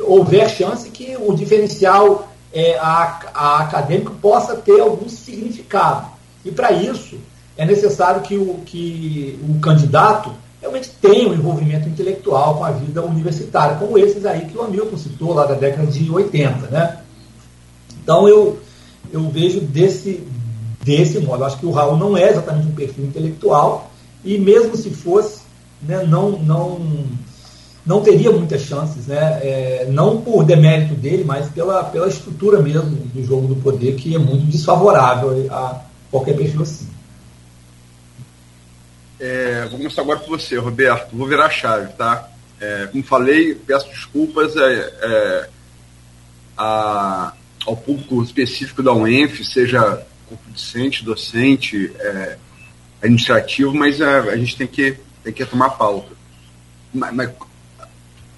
houver 0.00 0.48
chance, 0.48 0.90
que 0.90 1.16
o 1.16 1.32
diferencial 1.34 2.28
é, 2.52 2.76
a, 2.78 3.20
a 3.34 3.58
acadêmico 3.60 4.12
possa 4.20 4.56
ter 4.56 4.80
algum 4.80 5.08
significado. 5.08 6.08
E 6.44 6.50
para 6.50 6.72
isso 6.72 7.18
é 7.56 7.64
necessário 7.64 8.22
que 8.22 8.36
o, 8.36 8.60
que 8.66 9.38
o 9.48 9.60
candidato 9.60 10.32
realmente 10.64 10.90
tenha 11.00 11.28
um 11.28 11.34
envolvimento 11.34 11.86
intelectual 11.86 12.56
com 12.56 12.64
a 12.64 12.70
vida 12.70 13.02
universitária, 13.02 13.76
como 13.76 13.98
esses 13.98 14.24
aí 14.24 14.46
que 14.46 14.56
o 14.56 14.62
Hamilton 14.62 14.96
citou 14.96 15.34
lá 15.34 15.44
da 15.44 15.54
década 15.54 15.86
de 15.86 16.10
80. 16.10 16.68
Né? 16.68 16.98
Então 18.02 18.26
eu, 18.26 18.58
eu 19.12 19.28
vejo 19.28 19.60
desse, 19.60 20.26
desse 20.82 21.18
modo. 21.18 21.42
Eu 21.42 21.46
acho 21.46 21.58
que 21.58 21.66
o 21.66 21.70
Raul 21.70 21.98
não 21.98 22.16
é 22.16 22.30
exatamente 22.30 22.68
um 22.68 22.74
perfil 22.74 23.04
intelectual 23.04 23.90
e 24.24 24.38
mesmo 24.38 24.74
se 24.74 24.88
fosse, 24.88 25.42
né, 25.82 26.02
não, 26.02 26.30
não, 26.30 26.80
não 27.84 28.00
teria 28.00 28.30
muitas 28.30 28.62
chances, 28.62 29.06
né, 29.06 29.40
é, 29.42 29.86
não 29.90 30.22
por 30.22 30.44
demérito 30.44 30.94
dele, 30.94 31.24
mas 31.24 31.46
pela, 31.50 31.84
pela 31.84 32.08
estrutura 32.08 32.62
mesmo 32.62 32.88
do 32.90 33.22
jogo 33.22 33.46
do 33.48 33.56
poder, 33.56 33.96
que 33.96 34.14
é 34.14 34.18
muito 34.18 34.46
desfavorável 34.46 35.46
a 35.50 35.82
qualquer 36.10 36.34
perfil 36.34 36.62
assim. 36.62 36.93
É, 39.26 39.62
vou 39.70 39.78
começar 39.78 40.02
agora 40.02 40.18
com 40.18 40.28
você, 40.28 40.58
Roberto. 40.58 41.16
Vou 41.16 41.26
virar 41.26 41.46
a 41.46 41.50
chave, 41.50 41.90
tá? 41.94 42.28
É, 42.60 42.88
como 42.92 43.02
falei, 43.02 43.54
peço 43.54 43.88
desculpas 43.88 44.54
é, 44.54 44.92
é 45.00 45.48
a, 46.58 47.32
ao 47.64 47.74
público 47.74 48.22
específico 48.22 48.82
da 48.82 48.92
UENF, 48.92 49.42
seja 49.42 50.06
corpo 50.28 50.50
docente, 50.50 51.02
docente, 51.02 51.90
é, 51.98 52.36
administrativo, 53.00 53.72
mas 53.72 53.98
a, 54.02 54.24
a, 54.24 54.36
gente 54.36 54.58
tem 54.58 54.66
que, 54.66 54.98
tem 55.22 55.32
que 55.32 55.46
tomar 55.46 55.70
pauta. 55.70 56.12
Mas, 56.92 57.14
mas, 57.14 57.30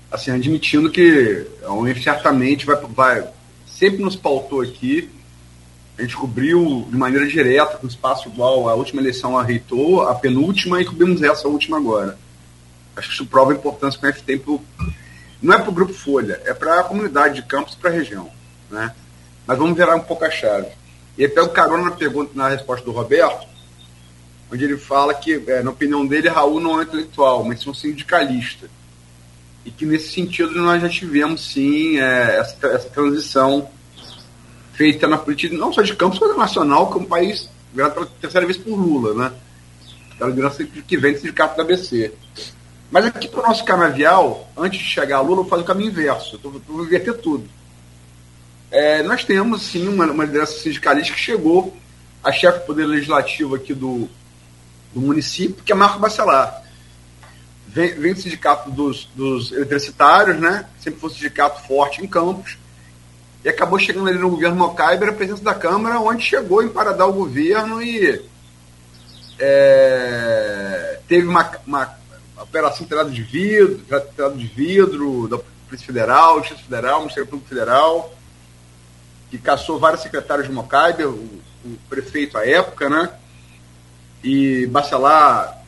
assim, 0.08 0.30
admitindo 0.30 0.88
que 0.88 1.48
a 1.64 1.72
UENF 1.72 2.00
certamente 2.00 2.64
vai, 2.64 2.76
vai, 2.76 3.28
sempre 3.66 4.04
nos 4.04 4.14
pautou 4.14 4.60
aqui. 4.60 5.10
A 5.98 6.02
gente 6.02 6.16
cobriu 6.16 6.86
de 6.90 6.96
maneira 6.96 7.26
direta, 7.26 7.78
com 7.78 7.86
espaço 7.86 8.28
igual 8.28 8.68
a 8.68 8.74
última 8.74 9.00
eleição 9.00 9.38
a 9.38 9.42
reitor, 9.42 10.10
a 10.10 10.14
penúltima, 10.14 10.80
e 10.80 10.84
cobrimos 10.84 11.22
essa 11.22 11.48
última 11.48 11.78
agora. 11.78 12.18
Acho 12.94 13.08
que 13.08 13.14
isso 13.14 13.26
prova 13.26 13.52
a 13.52 13.54
importância 13.54 13.98
que 13.98 14.06
o 14.06 14.08
F 14.08 14.22
tem 14.22 14.38
pro, 14.38 14.60
não 15.40 15.54
é 15.54 15.58
para 15.58 15.70
o 15.70 15.72
Grupo 15.72 15.94
Folha, 15.94 16.40
é 16.44 16.52
para 16.52 16.80
a 16.80 16.84
comunidade 16.84 17.36
de 17.36 17.42
Campos 17.42 17.74
e 17.74 17.76
para 17.76 17.90
a 17.90 17.92
região. 17.92 18.30
Né? 18.70 18.94
Mas 19.46 19.58
vamos 19.58 19.76
virar 19.76 19.94
um 19.94 20.00
pouco 20.00 20.24
a 20.24 20.30
chave. 20.30 20.68
E 21.16 21.24
até 21.24 21.40
o 21.40 21.48
carona 21.48 21.84
na 21.84 21.90
pergunta, 21.92 22.32
na 22.34 22.48
resposta 22.48 22.84
do 22.84 22.92
Roberto, 22.92 23.46
onde 24.52 24.64
ele 24.64 24.76
fala 24.76 25.14
que, 25.14 25.42
é, 25.46 25.62
na 25.62 25.70
opinião 25.70 26.06
dele, 26.06 26.28
Raul 26.28 26.60
não 26.60 26.80
é 26.80 26.84
intelectual, 26.84 27.44
mas 27.44 27.60
sim 27.60 27.70
um 27.70 27.74
sindicalista. 27.74 28.68
E 29.64 29.70
que, 29.70 29.86
nesse 29.86 30.12
sentido, 30.12 30.54
nós 30.60 30.80
já 30.80 30.88
tivemos, 30.88 31.52
sim, 31.52 31.98
é, 31.98 32.38
essa, 32.38 32.66
essa 32.68 32.88
transição 32.88 33.68
feita 34.76 35.08
na 35.08 35.16
política, 35.16 35.56
não 35.56 35.72
só 35.72 35.82
de 35.82 35.96
Campos, 35.96 36.20
mas 36.20 36.36
nacional, 36.36 36.92
que 36.92 37.02
é 37.02 37.06
país 37.06 37.48
virado 37.72 37.94
pela 37.94 38.06
terceira 38.06 38.46
vez 38.46 38.58
por 38.58 38.76
Lula, 38.76 39.14
né? 39.14 39.32
Pela 40.18 40.30
liderança 40.30 40.64
que 40.64 40.96
vem 40.96 41.14
do 41.14 41.20
sindicato 41.20 41.56
da 41.56 41.62
ABC. 41.62 42.12
Mas 42.90 43.06
aqui 43.06 43.26
para 43.26 43.40
o 43.40 43.46
nosso 43.46 43.64
canavial, 43.64 44.50
antes 44.56 44.78
de 44.78 44.86
chegar 44.86 45.18
a 45.18 45.20
Lula, 45.20 45.40
eu 45.40 45.46
faço 45.46 45.62
o 45.62 45.66
caminho 45.66 45.90
inverso. 45.90 46.38
Eu 46.42 46.50
vou 46.50 46.84
inverter 46.84 47.14
tudo. 47.14 47.48
É, 48.70 49.02
nós 49.02 49.24
temos, 49.24 49.62
sim, 49.62 49.88
uma, 49.88 50.06
uma 50.06 50.24
liderança 50.24 50.58
sindicalista 50.58 51.14
que 51.14 51.20
chegou 51.20 51.76
a 52.22 52.30
chefe 52.30 52.58
do 52.60 52.66
Poder 52.66 52.86
Legislativo 52.86 53.54
aqui 53.54 53.72
do, 53.72 54.08
do 54.92 55.00
município, 55.00 55.62
que 55.64 55.72
é 55.72 55.74
Marco 55.74 55.98
Bacelar. 55.98 56.62
Vem, 57.68 57.94
vem 57.94 58.14
do 58.14 58.20
sindicato 58.20 58.70
dos, 58.70 59.08
dos 59.14 59.52
eletricitários, 59.52 60.38
né? 60.38 60.66
Sempre 60.78 61.00
foi 61.00 61.10
um 61.10 61.12
sindicato 61.12 61.66
forte 61.66 62.02
em 62.02 62.06
Campos. 62.06 62.58
E 63.46 63.48
acabou 63.48 63.78
chegando 63.78 64.08
ali 64.08 64.18
no 64.18 64.28
governo 64.28 64.56
Mocaiber, 64.56 65.08
a 65.08 65.12
presença 65.12 65.40
da 65.44 65.54
Câmara, 65.54 66.00
onde 66.00 66.20
chegou 66.20 66.64
em 66.64 66.68
paradar 66.68 67.08
o 67.08 67.12
governo 67.12 67.80
e 67.80 68.20
é, 69.38 70.98
teve 71.06 71.28
uma, 71.28 71.48
uma 71.64 71.96
operação 72.42 72.84
de 73.08 73.22
vidro, 73.22 73.84
telhado 74.16 74.36
de 74.36 74.48
vidro 74.48 75.28
da 75.28 75.38
Polícia 75.38 75.86
Federal, 75.86 76.38
Justiça 76.38 76.64
Federal, 76.64 76.98
Ministério 77.02 77.30
Público 77.30 77.48
Federal, 77.48 78.12
que 79.30 79.38
caçou 79.38 79.78
vários 79.78 80.02
secretários 80.02 80.48
de 80.48 80.52
Mocaibe, 80.52 81.04
o, 81.04 81.12
o, 81.12 81.78
prefeito 81.88 82.36
à 82.36 82.44
época, 82.44 82.90
né? 82.90 83.10
E 84.24 84.66
Bacelar 84.66 85.62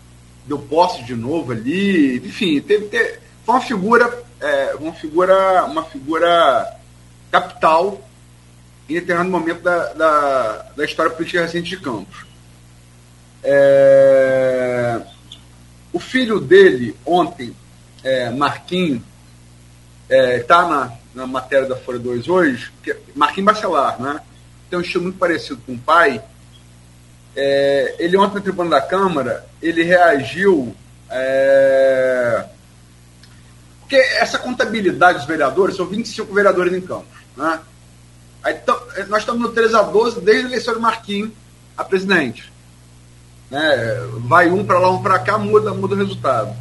deu 0.48 0.58
posse 0.58 1.04
de 1.04 1.14
novo 1.14 1.52
ali, 1.52 2.16
enfim, 2.26 2.60
teve, 2.60 2.86
teve 2.86 3.20
foi 3.46 3.54
uma 3.54 3.60
figura, 3.60 4.24
é, 4.40 4.74
uma 4.80 4.92
figura, 4.94 5.64
uma 5.64 5.84
figura 5.84 6.77
capital 7.30 8.08
em 8.88 8.94
determinado 8.94 9.30
momento 9.30 9.62
da, 9.62 9.92
da, 9.92 10.66
da 10.76 10.84
história 10.84 11.12
política 11.12 11.42
recente 11.42 11.68
de 11.68 11.76
Campos. 11.76 12.26
É, 13.42 15.00
o 15.92 16.00
filho 16.00 16.40
dele, 16.40 16.96
ontem, 17.04 17.54
é, 18.02 18.30
Marquinhos, 18.30 19.02
está 20.08 20.16
é, 20.16 20.38
tá 20.40 20.68
na, 20.68 20.92
na 21.14 21.26
matéria 21.26 21.68
da 21.68 21.76
Folha 21.76 21.98
2 21.98 22.28
hoje, 22.28 22.72
que, 22.82 22.92
é 22.92 22.98
Marquinhos 23.14 23.52
Bacelar, 23.52 24.00
né? 24.00 24.20
Tem 24.70 24.78
um 24.78 24.82
estilo 24.82 25.04
muito 25.04 25.18
parecido 25.18 25.60
com 25.66 25.74
o 25.74 25.78
pai. 25.78 26.22
É, 27.36 27.96
ele 27.98 28.16
ontem 28.16 28.36
na 28.36 28.40
tribuna 28.40 28.70
da 28.70 28.80
Câmara, 28.80 29.46
ele 29.62 29.82
reagiu. 29.82 30.74
É, 31.10 32.44
porque 33.80 33.96
essa 33.96 34.38
contabilidade 34.38 35.18
dos 35.18 35.26
vereadores, 35.26 35.76
são 35.76 35.86
25 35.86 36.34
vereadores 36.34 36.72
em 36.74 36.80
Campos. 36.80 37.17
Né? 37.39 37.61
Aí, 38.43 38.61
nós 39.09 39.20
estamos 39.20 39.41
no 39.41 39.51
3 39.51 39.74
a 39.74 39.82
12 39.82 40.20
desde 40.20 40.47
a 40.47 40.49
eleição 40.49 40.74
de 40.74 40.80
Marquinhos 40.80 41.30
a 41.76 41.84
presidente. 41.84 42.53
Né? 43.49 43.61
Vai 44.26 44.51
um 44.51 44.64
para 44.64 44.80
lá, 44.80 44.91
um 44.91 45.01
para 45.01 45.20
cá, 45.20 45.39
muda, 45.39 45.72
muda 45.72 45.95
o 45.95 45.99
resultado. 45.99 46.55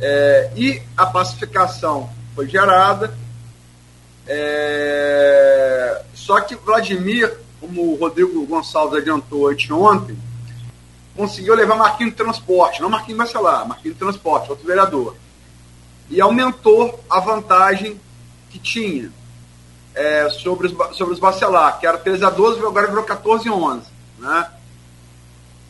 É, 0.00 0.52
e 0.54 0.82
a 0.94 1.06
pacificação 1.06 2.10
foi 2.34 2.46
gerada. 2.46 3.16
É, 4.26 6.02
só 6.14 6.40
que 6.40 6.54
Vladimir, 6.54 7.34
como 7.60 7.92
o 7.92 7.96
Rodrigo 7.96 8.44
Gonçalves 8.46 9.00
adiantou 9.00 9.48
anteontem, 9.48 10.18
conseguiu 11.16 11.54
levar 11.54 11.76
Marquinhos 11.76 12.12
de 12.12 12.18
Transporte, 12.18 12.82
não 12.82 12.90
Marquinhos 12.90 13.18
Bacelar, 13.18 13.66
Marquinhos 13.66 13.96
de 13.96 14.00
Transporte, 14.00 14.50
outro 14.50 14.66
vereador. 14.66 15.16
E 16.10 16.20
aumentou 16.20 17.02
a 17.08 17.20
vantagem 17.20 17.98
que 18.50 18.58
tinha 18.58 19.10
é, 19.94 20.28
sobre, 20.30 20.66
os, 20.66 20.96
sobre 20.96 21.14
os 21.14 21.20
Bacelar, 21.20 21.78
que 21.78 21.86
era 21.86 21.98
13 21.98 22.24
a 22.24 22.30
12, 22.30 22.60
agora 22.60 22.86
virou 22.86 23.04
14 23.04 23.48
a 23.48 23.52
11. 23.52 23.82
Né? 24.18 24.46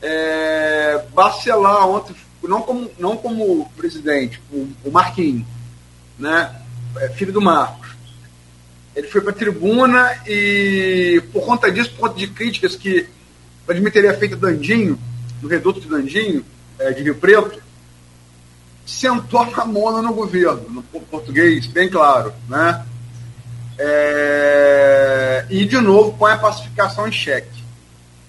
é, 0.05 1.03
Bacelar 1.15 1.89
ontem, 1.89 2.15
não 2.43 2.61
como, 2.61 2.91
não 2.99 3.17
como 3.17 3.71
presidente, 3.71 4.41
o, 4.53 4.69
o 4.85 4.91
Marquinhos, 4.93 5.47
né? 6.19 6.55
É, 6.99 7.09
filho 7.09 7.33
do 7.33 7.41
Marcos. 7.41 7.89
Ele 8.95 9.09
foi 9.09 9.23
para 9.23 9.31
a 9.31 9.35
tribuna 9.35 10.23
e, 10.27 11.23
por 11.33 11.45
conta 11.45 11.73
disso, 11.73 11.91
por 11.93 12.09
conta 12.09 12.21
de 12.21 12.29
críticas 12.29 12.77
que 12.77 13.09
Vladimir 13.67 13.93
teria 13.93 14.15
feito 14.15 14.37
Dandinho, 14.37 14.99
no 15.43 15.49
reduto 15.49 15.81
de 15.81 15.89
Dandinho, 15.89 16.45
é, 16.79 16.93
de 16.93 17.03
Rio 17.03 17.17
Preto, 17.17 17.61
sentou 18.87 19.41
a 19.41 19.65
mona 19.65 20.03
no 20.03 20.13
governo, 20.13 20.69
no 20.69 20.83
português, 20.83 21.67
bem 21.67 21.89
claro. 21.89 22.33
Né? 22.49 22.85
É, 23.79 25.47
e, 25.51 25.65
de 25.65 25.81
novo, 25.81 26.17
põe 26.17 26.33
a 26.33 26.39
pacificação 26.39 27.09
em 27.09 27.13
xeque. 27.13 27.65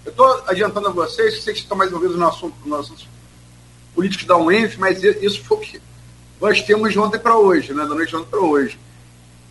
Eu 0.04 0.12
estou 0.12 0.44
adiantando 0.48 0.88
a 0.88 0.92
vocês, 0.92 1.36
que 1.36 1.42
vocês 1.42 1.58
estão 1.58 1.78
mais 1.78 1.90
envolvidos 1.90 2.18
no 2.18 2.28
assunto, 2.28 2.56
no 2.66 2.76
assunto 2.76 3.06
político 3.94 4.26
da 4.26 4.38
UENF, 4.38 4.78
mas 4.78 5.04
isso 5.04 5.44
foi 5.44 5.58
o 5.58 5.60
que 5.60 5.82
nós 6.40 6.62
temos 6.62 6.92
de 6.92 7.00
ontem 7.00 7.18
para 7.18 7.38
hoje, 7.38 7.74
né, 7.74 7.84
da 7.84 7.96
noite 7.96 8.10
de 8.10 8.16
ontem 8.18 8.30
para 8.30 8.42
hoje. 8.42 8.78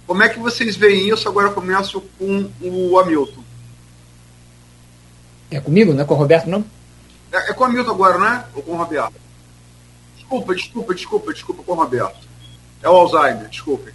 Como 0.06 0.22
é 0.22 0.28
que 0.28 0.38
vocês 0.38 0.76
veem 0.76 1.08
isso? 1.08 1.28
Agora 1.28 1.48
eu 1.48 1.52
começo 1.52 2.00
com 2.18 2.50
o 2.60 2.98
Hamilton. 2.98 3.42
É 5.50 5.60
comigo, 5.60 5.94
não 5.94 6.02
é 6.02 6.04
com 6.04 6.14
o 6.14 6.16
Roberto, 6.16 6.48
não? 6.48 6.64
É, 7.32 7.50
é 7.50 7.52
com 7.54 7.64
o 7.64 7.66
Hamilton 7.66 7.90
agora, 7.90 8.18
né? 8.18 8.44
Ou 8.54 8.62
com 8.62 8.72
o 8.72 8.76
Roberto? 8.76 9.14
Desculpa, 10.16 10.54
desculpa, 10.54 10.94
desculpa, 10.94 11.32
desculpa 11.32 11.62
com 11.62 11.72
o 11.72 11.76
Roberto. 11.76 12.28
É 12.82 12.88
o 12.88 12.92
Alzheimer, 12.92 13.48
desculpe. 13.48 13.92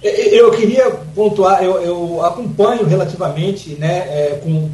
Eu 0.00 0.52
queria 0.52 0.90
pontuar, 0.90 1.62
eu, 1.62 1.80
eu 1.80 2.24
acompanho 2.24 2.86
relativamente, 2.86 3.70
né, 3.70 3.98
é, 3.98 4.40
com, 4.42 4.70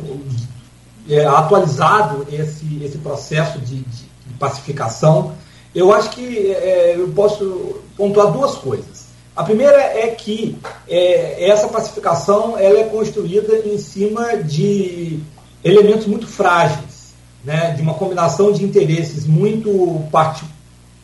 é, 1.08 1.24
atualizado 1.24 2.26
esse, 2.30 2.82
esse 2.84 2.98
processo 2.98 3.58
de, 3.58 3.76
de, 3.76 4.04
de 4.26 4.34
pacificação. 4.38 5.32
Eu 5.74 5.92
acho 5.94 6.10
que 6.10 6.52
é, 6.52 6.94
eu 6.96 7.08
posso 7.08 7.80
pontuar 7.96 8.32
duas 8.32 8.54
coisas. 8.56 9.06
A 9.34 9.42
primeira 9.42 9.78
é 9.78 10.08
que 10.08 10.56
é, 10.86 11.48
essa 11.48 11.68
pacificação 11.68 12.58
ela 12.58 12.78
é 12.78 12.84
construída 12.84 13.56
em 13.66 13.78
cima 13.78 14.36
de 14.36 15.20
elementos 15.64 16.06
muito 16.06 16.26
frágeis, 16.26 17.14
né, 17.42 17.72
de 17.72 17.82
uma 17.82 17.94
combinação 17.94 18.52
de 18.52 18.62
interesses 18.62 19.26
muito 19.26 20.04
part, 20.12 20.44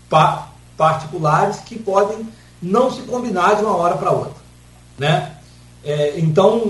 pa, 0.09 0.49
particulares 0.77 1.57
que 1.61 1.79
podem 1.79 2.29
não 2.63 2.91
se 2.91 3.03
combinar 3.03 3.57
de 3.57 3.65
uma 3.65 3.77
hora 3.77 3.97
para 3.97 4.11
outra. 4.11 4.41
Né? 4.99 5.33
É, 5.85 6.19
então, 6.19 6.63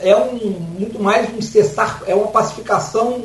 é 0.00 0.16
um, 0.16 0.36
muito 0.78 1.00
mais 1.00 1.32
um 1.32 1.40
cessar, 1.40 2.02
é 2.06 2.14
uma 2.14 2.28
pacificação 2.28 3.22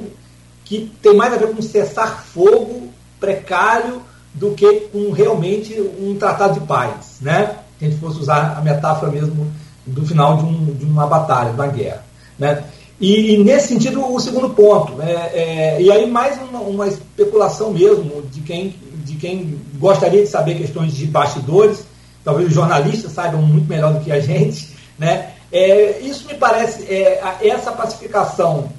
que 0.63 0.91
tem 1.01 1.15
mais 1.15 1.33
a 1.33 1.37
ver 1.37 1.47
com 1.47 1.59
um 1.59 1.61
cessar-fogo 1.63 2.89
precário 3.19 4.01
do 4.33 4.51
que 4.51 4.81
com 4.91 5.11
realmente 5.11 5.79
um 5.99 6.15
tratado 6.17 6.59
de 6.59 6.65
paz. 6.65 7.17
Né? 7.21 7.57
Se 7.79 7.85
a 7.85 7.89
gente 7.89 7.99
fosse 7.99 8.19
usar 8.19 8.57
a 8.57 8.61
metáfora 8.61 9.11
mesmo 9.11 9.51
do 9.85 10.05
final 10.05 10.37
de, 10.37 10.45
um, 10.45 10.73
de 10.73 10.85
uma 10.85 11.07
batalha, 11.07 11.49
de 11.49 11.55
uma 11.55 11.67
guerra. 11.67 12.05
Né? 12.37 12.63
E, 13.01 13.33
e, 13.33 13.43
nesse 13.43 13.69
sentido, 13.69 14.05
o 14.13 14.19
segundo 14.19 14.51
ponto, 14.51 14.93
né, 14.93 15.31
é, 15.33 15.81
e 15.81 15.91
aí 15.91 16.09
mais 16.09 16.39
uma, 16.39 16.59
uma, 16.59 16.87
especulação 16.87 17.71
mesmo 17.71 18.21
de 18.31 18.41
quem, 18.41 18.75
de 19.03 19.15
quem 19.15 19.59
gostaria 19.79 20.21
de 20.21 20.29
saber 20.29 20.53
questões 20.53 20.93
de 20.93 21.07
bastidores, 21.07 21.83
talvez 22.23 22.49
os 22.49 22.53
jornalistas 22.53 23.11
saibam 23.11 23.41
muito 23.41 23.67
melhor 23.67 23.93
do 23.93 24.01
que 24.01 24.11
a 24.11 24.19
gente, 24.19 24.75
né? 24.97 25.31
É, 25.51 25.99
isso 25.99 26.27
me 26.27 26.35
parece, 26.35 26.83
é, 26.83 27.21
essa 27.41 27.71
pacificação 27.71 28.69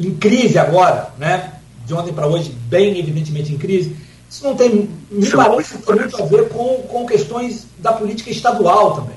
em 0.00 0.14
crise 0.14 0.58
agora, 0.58 1.10
né? 1.18 1.52
de 1.84 1.94
ontem 1.94 2.12
para 2.12 2.26
hoje, 2.26 2.50
bem 2.68 2.98
evidentemente 2.98 3.52
em 3.52 3.58
crise, 3.58 3.96
isso 4.30 4.44
não 4.44 4.56
tem, 4.56 4.88
me 5.10 5.26
isso 5.26 5.36
parece 5.36 5.78
ter 5.78 5.94
muito 5.94 6.22
a 6.22 6.26
ver 6.26 6.48
com, 6.48 6.82
com 6.88 7.06
questões 7.06 7.66
da 7.78 7.92
política 7.92 8.30
estadual 8.30 8.94
também. 8.94 9.16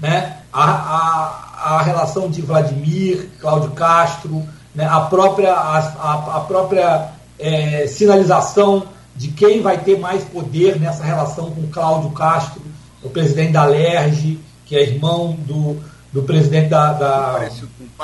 Né? 0.00 0.38
A, 0.52 0.70
a, 0.70 1.76
a 1.76 1.82
relação 1.82 2.30
de 2.30 2.40
Vladimir, 2.40 3.28
Cláudio 3.40 3.72
Castro, 3.72 4.42
né? 4.74 4.86
a 4.86 5.00
própria, 5.00 5.52
a, 5.52 5.78
a, 5.78 6.36
a 6.36 6.40
própria 6.40 7.10
é, 7.38 7.86
sinalização 7.86 8.86
de 9.14 9.28
quem 9.28 9.60
vai 9.60 9.78
ter 9.78 9.98
mais 9.98 10.24
poder 10.24 10.80
nessa 10.80 11.04
relação 11.04 11.50
com 11.50 11.66
Cláudio 11.68 12.10
Castro 12.10 12.62
o 13.04 13.10
presidente 13.10 13.52
da 13.52 13.66
LERJ, 13.66 14.38
que 14.64 14.74
é 14.74 14.82
irmão 14.82 15.36
do, 15.46 15.76
do 16.12 16.22
presidente 16.22 16.70
da, 16.70 16.92
da, 16.92 17.48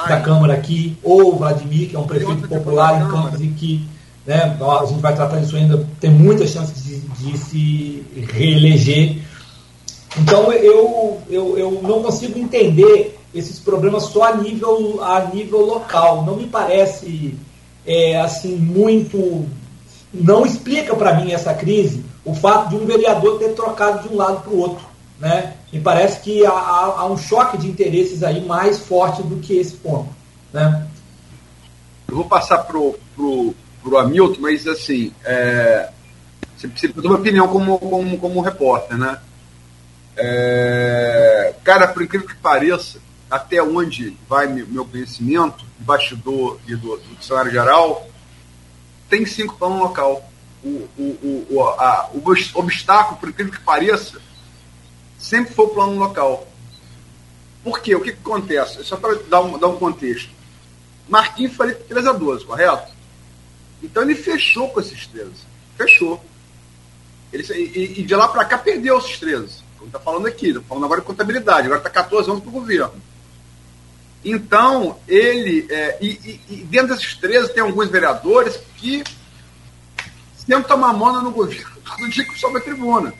da 0.09 0.20
Câmara 0.20 0.53
aqui, 0.55 0.96
ou 1.03 1.32
o 1.32 1.36
Vladimir, 1.36 1.88
que 1.88 1.96
é 1.96 1.98
um 1.98 2.07
prefeito 2.07 2.46
popular 2.46 3.01
em 3.01 3.11
Campos 3.11 3.40
e 3.40 3.48
que 3.48 3.88
né, 4.26 4.57
a 4.61 4.86
gente 4.86 5.01
vai 5.01 5.14
tratar 5.14 5.38
disso 5.38 5.57
ainda, 5.57 5.86
tem 5.98 6.11
muitas 6.11 6.51
chances 6.51 6.84
de, 6.84 7.01
de 7.01 7.38
se 7.38 8.05
reeleger. 8.30 9.16
Então 10.18 10.53
eu, 10.53 11.18
eu, 11.28 11.59
eu 11.59 11.80
não 11.82 12.03
consigo 12.03 12.38
entender 12.38 13.18
esses 13.34 13.59
problemas 13.59 14.05
só 14.05 14.24
a 14.24 14.36
nível, 14.36 15.03
a 15.03 15.30
nível 15.32 15.61
local. 15.61 16.24
Não 16.24 16.36
me 16.36 16.46
parece 16.46 17.34
é, 17.86 18.20
assim 18.20 18.57
muito. 18.57 19.46
Não 20.12 20.44
explica 20.44 20.94
para 20.94 21.14
mim 21.14 21.32
essa 21.32 21.55
crise 21.55 22.05
o 22.24 22.34
fato 22.34 22.70
de 22.70 22.76
um 22.76 22.84
vereador 22.84 23.38
ter 23.38 23.55
trocado 23.55 24.07
de 24.07 24.14
um 24.14 24.16
lado 24.16 24.42
para 24.42 24.53
o 24.53 24.59
outro. 24.59 24.89
Né? 25.20 25.54
Me 25.70 25.80
parece 25.80 26.20
que 26.20 26.44
há, 26.46 26.50
há, 26.50 27.06
um 27.06 27.16
choque 27.16 27.58
de 27.58 27.68
interesses 27.68 28.22
aí 28.22 28.44
mais 28.44 28.78
forte 28.78 29.22
do 29.22 29.36
que 29.36 29.58
esse 29.58 29.76
ponto. 29.76 30.08
Né? 30.50 30.86
Eu 32.08 32.16
vou 32.16 32.24
passar 32.24 32.58
para 32.58 32.78
o 32.78 33.54
Hamilton, 33.98 34.40
mas 34.40 34.66
assim, 34.66 35.12
é, 35.22 35.90
você 36.56 36.66
precisa 36.66 36.92
uma 37.00 37.16
opinião 37.16 37.46
como, 37.48 37.78
como, 37.78 38.18
como 38.18 38.40
repórter, 38.40 38.96
né? 38.96 39.18
É, 40.16 41.54
cara, 41.62 41.86
por 41.88 42.02
incrível 42.02 42.26
que 42.26 42.34
pareça, 42.34 42.98
até 43.30 43.62
onde 43.62 44.16
vai 44.28 44.46
meu 44.46 44.84
conhecimento, 44.84 45.64
do 45.78 45.84
bastidor 45.84 46.58
e 46.66 46.74
do, 46.74 46.96
do 46.96 47.22
cenário 47.22 47.50
geral, 47.50 48.08
tem 49.08 49.24
cinco 49.24 49.56
para 49.56 49.68
um 49.68 49.78
local. 49.78 50.28
O, 50.62 50.88
o, 50.98 51.46
o, 51.50 51.62
a, 51.62 52.10
o 52.12 52.22
obstáculo, 52.54 53.18
por 53.18 53.30
incrível 53.30 53.52
que 53.52 53.60
pareça, 53.60 54.20
sempre 55.20 55.54
foi 55.54 55.66
o 55.66 55.68
plano 55.68 55.98
local. 55.98 56.48
Por 57.62 57.80
quê? 57.80 57.94
O 57.94 58.00
que, 58.00 58.12
que 58.12 58.18
acontece? 58.18 58.82
Só 58.82 58.96
para 58.96 59.14
dar 59.28 59.42
um, 59.42 59.58
dar 59.58 59.68
um 59.68 59.76
contexto. 59.76 60.30
Marquinhos 61.08 61.54
foi 61.54 61.74
3 61.74 62.06
a 62.06 62.12
12, 62.12 62.44
correto? 62.44 62.92
Então 63.82 64.02
ele 64.02 64.14
fechou 64.14 64.70
com 64.70 64.80
esses 64.80 65.06
13. 65.06 65.30
Fechou. 65.76 66.24
Ele, 67.32 67.44
e, 67.52 68.00
e 68.00 68.02
de 68.02 68.14
lá 68.14 68.28
para 68.28 68.44
cá 68.44 68.56
perdeu 68.56 68.98
esses 68.98 69.18
13. 69.18 69.62
Como 69.76 69.88
está 69.88 70.00
falando 70.00 70.26
aqui, 70.26 70.48
estou 70.48 70.62
falando 70.62 70.84
agora 70.84 71.00
de 71.00 71.06
contabilidade, 71.06 71.66
agora 71.66 71.80
está 71.80 71.90
14 71.90 72.30
anos 72.30 72.42
para 72.42 72.50
o 72.50 72.52
governo. 72.52 72.94
Então, 74.24 74.98
ele. 75.08 75.66
É, 75.70 75.98
e, 76.00 76.40
e, 76.48 76.56
dentro 76.64 76.94
desses 76.94 77.14
13 77.14 77.54
tem 77.54 77.62
alguns 77.62 77.88
vereadores 77.88 78.58
que 78.76 79.02
sentam 80.46 80.76
mamona 80.76 81.20
no 81.22 81.30
governo 81.30 81.80
todo 81.84 82.08
dia 82.08 82.24
que 82.24 82.38
sobe 82.38 82.58
a 82.58 82.60
tribuna. 82.60 83.14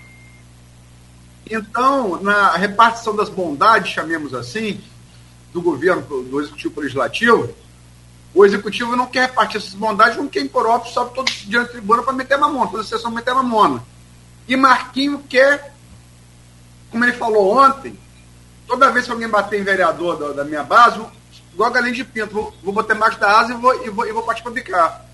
Então, 1.49 2.21
na 2.23 2.57
repartição 2.57 3.15
das 3.15 3.29
bondades, 3.29 3.93
chamemos 3.93 4.35
assim, 4.35 4.81
do 5.53 5.61
governo, 5.61 6.03
do 6.03 6.41
executivo 6.41 6.75
para 6.75 6.81
o 6.81 6.85
legislativo, 6.85 7.55
o 8.33 8.45
executivo 8.45 8.95
não 8.95 9.07
quer 9.07 9.29
repartir 9.29 9.57
essas 9.57 9.75
bondades, 9.75 10.17
não 10.17 10.29
quer 10.29 10.41
impor 10.41 10.67
óbvio, 10.67 10.93
sobe 10.93 11.15
todo 11.15 11.31
dia 11.31 11.61
na 11.61 11.69
tribuna 11.69 12.03
para 12.03 12.13
meter 12.13 12.39
mamona, 12.39 12.71
toda 12.71 12.83
a 12.83 12.87
sessão 12.87 13.11
meter 13.11 13.35
mamona. 13.35 13.83
E 14.47 14.57
Marquinho 14.57 15.19
quer, 15.29 15.75
como 16.91 17.05
ele 17.05 17.13
falou 17.13 17.57
ontem, 17.59 17.99
toda 18.67 18.91
vez 18.91 19.07
que 19.07 19.13
alguém 19.13 19.29
bater 19.29 19.61
em 19.61 19.65
vereador 19.65 20.17
da, 20.17 20.33
da 20.33 20.45
minha 20.45 20.63
base, 20.63 21.05
igual 21.53 21.71
galinha 21.73 21.95
de 21.95 22.05
pinto, 22.05 22.33
vou, 22.33 22.55
vou 22.63 22.73
botar 22.73 22.95
embaixo 22.95 23.19
da 23.19 23.41
asa 23.41 23.53
e 23.53 23.57
vou, 23.57 23.85
e 23.85 23.91
vou, 23.91 24.07
e 24.07 24.13
vou 24.13 24.23
partir 24.23 24.43
para 24.43 24.53
bicar. 24.53 25.05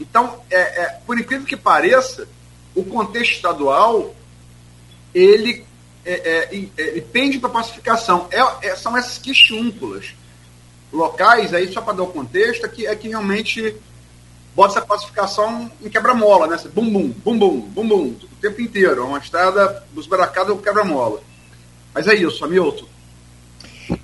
Então, 0.00 0.42
é, 0.50 0.82
é, 0.82 1.00
por 1.06 1.18
incrível 1.18 1.46
que 1.46 1.56
pareça, 1.56 2.28
o 2.74 2.84
contexto 2.84 3.36
estadual 3.36 4.14
ele, 5.16 5.64
é, 6.04 6.48
é 6.52 6.68
é, 6.76 7.00
pende 7.00 7.38
para 7.38 7.48
pacificação. 7.48 8.28
É, 8.30 8.68
é, 8.68 8.76
são 8.76 8.96
essas 8.96 9.16
quixúnculas 9.16 10.14
locais, 10.92 11.54
aí 11.54 11.72
só 11.72 11.80
para 11.80 11.94
dar 11.94 12.02
o 12.02 12.08
contexto, 12.08 12.66
é 12.66 12.68
que, 12.68 12.86
é 12.86 12.94
que 12.94 13.08
realmente 13.08 13.74
bota 14.54 14.78
essa 14.78 14.86
pacificação 14.86 15.70
em 15.82 15.88
quebra-mola, 15.88 16.46
né? 16.46 16.58
Bum, 16.74 16.90
bum, 16.90 17.08
bum, 17.08 17.38
bum, 17.38 17.60
bum, 17.60 17.88
bum, 17.88 18.04
o 18.04 18.40
tempo 18.40 18.60
inteiro. 18.60 19.00
É 19.00 19.04
uma 19.04 19.18
estrada 19.18 19.82
dos 19.92 20.06
baracados 20.06 20.60
quebra-mola. 20.60 21.20
Mas 21.94 22.06
é 22.06 22.14
isso, 22.14 22.44
Hamilton. 22.44 22.86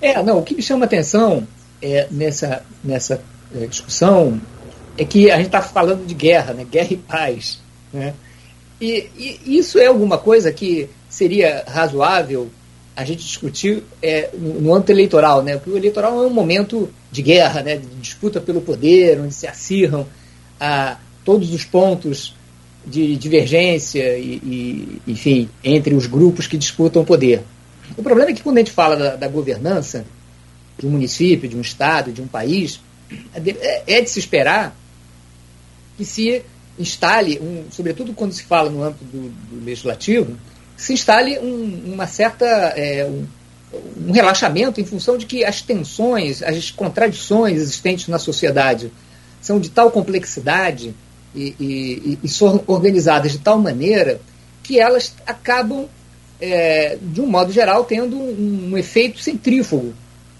É, 0.01 0.21
não, 0.23 0.39
o 0.39 0.43
que 0.43 0.55
me 0.55 0.61
chama 0.63 0.85
a 0.85 0.87
atenção 0.87 1.47
é, 1.81 2.07
nessa, 2.09 2.65
nessa 2.83 3.23
é, 3.55 3.67
discussão 3.67 4.41
é 4.97 5.05
que 5.05 5.29
a 5.29 5.37
gente 5.37 5.47
está 5.47 5.61
falando 5.61 6.05
de 6.05 6.13
guerra, 6.13 6.53
né? 6.53 6.63
guerra 6.63 6.93
e 6.93 6.97
paz. 6.97 7.59
Né? 7.91 8.15
E, 8.81 9.09
e, 9.15 9.57
isso 9.57 9.77
é 9.77 9.85
alguma 9.85 10.17
coisa 10.17 10.51
que 10.51 10.89
seria 11.13 11.63
razoável 11.67 12.49
a 12.95 13.05
gente 13.05 13.23
discutir 13.23 13.83
é, 14.01 14.31
no, 14.33 14.73
âmbito 14.73 14.91
eleitoral, 14.91 15.43
né? 15.43 15.57
porque 15.57 15.69
o 15.69 15.77
eleitoral 15.77 16.23
é 16.23 16.27
um 16.27 16.33
momento 16.33 16.89
de 17.11 17.21
guerra, 17.21 17.61
né? 17.61 17.77
de 17.77 17.85
disputa 18.01 18.41
pelo 18.41 18.61
poder, 18.61 19.19
onde 19.19 19.33
se 19.33 19.45
acirram 19.45 20.07
a, 20.59 20.97
todos 21.23 21.53
os 21.53 21.63
pontos 21.63 22.35
de 22.85 23.15
divergência 23.15 24.17
e, 24.17 24.41
e, 24.43 25.01
enfim, 25.07 25.49
entre 25.63 25.93
os 25.93 26.07
grupos 26.07 26.47
que 26.47 26.57
disputam 26.57 27.03
o 27.03 27.05
poder. 27.05 27.43
O 27.95 28.01
problema 28.01 28.31
é 28.31 28.33
que 28.33 28.41
quando 28.41 28.57
a 28.57 28.61
gente 28.61 28.71
fala 28.71 28.95
da, 28.95 29.15
da 29.15 29.27
governança 29.27 30.05
de 30.79 30.87
um 30.87 30.89
município, 30.89 31.47
de 31.47 31.55
um 31.55 31.61
estado, 31.61 32.11
de 32.11 32.21
um 32.21 32.27
país, 32.27 32.79
é, 33.35 33.97
é 33.97 34.01
de 34.01 34.09
se 34.09 34.17
esperar 34.17 34.75
que 35.95 36.05
se 36.05 36.43
instale, 36.77 37.39
um, 37.39 37.65
sobretudo 37.71 38.13
quando 38.13 38.33
se 38.33 38.43
fala 38.43 38.69
no 38.69 38.83
âmbito 38.83 39.05
do, 39.05 39.29
do 39.29 39.65
legislativo, 39.65 40.35
se 40.75 40.93
instale 40.93 41.39
um, 41.39 41.93
uma 41.93 42.07
certa 42.07 42.45
é, 42.45 43.05
um, 43.05 43.25
um, 44.07 44.11
relaxamento 44.11 44.81
em 44.81 44.85
função 44.85 45.17
de 45.17 45.25
que 45.25 45.43
as 45.43 45.61
tensões, 45.61 46.41
as 46.41 46.71
contradições 46.71 47.57
existentes 47.57 48.07
na 48.07 48.19
sociedade 48.19 48.91
são 49.41 49.59
de 49.59 49.69
tal 49.69 49.91
complexidade 49.91 50.93
e, 51.35 51.55
e, 51.59 52.19
e 52.23 52.29
são 52.29 52.63
organizadas 52.67 53.31
de 53.31 53.39
tal 53.39 53.59
maneira 53.59 54.19
que 54.61 54.79
elas 54.79 55.13
acabam 55.25 55.87
é, 56.39 56.97
de 57.01 57.21
um 57.21 57.27
modo 57.27 57.51
geral, 57.51 57.85
tendo 57.85 58.17
um, 58.17 58.71
um 58.71 58.77
efeito 58.77 59.19
centrífugo 59.19 59.93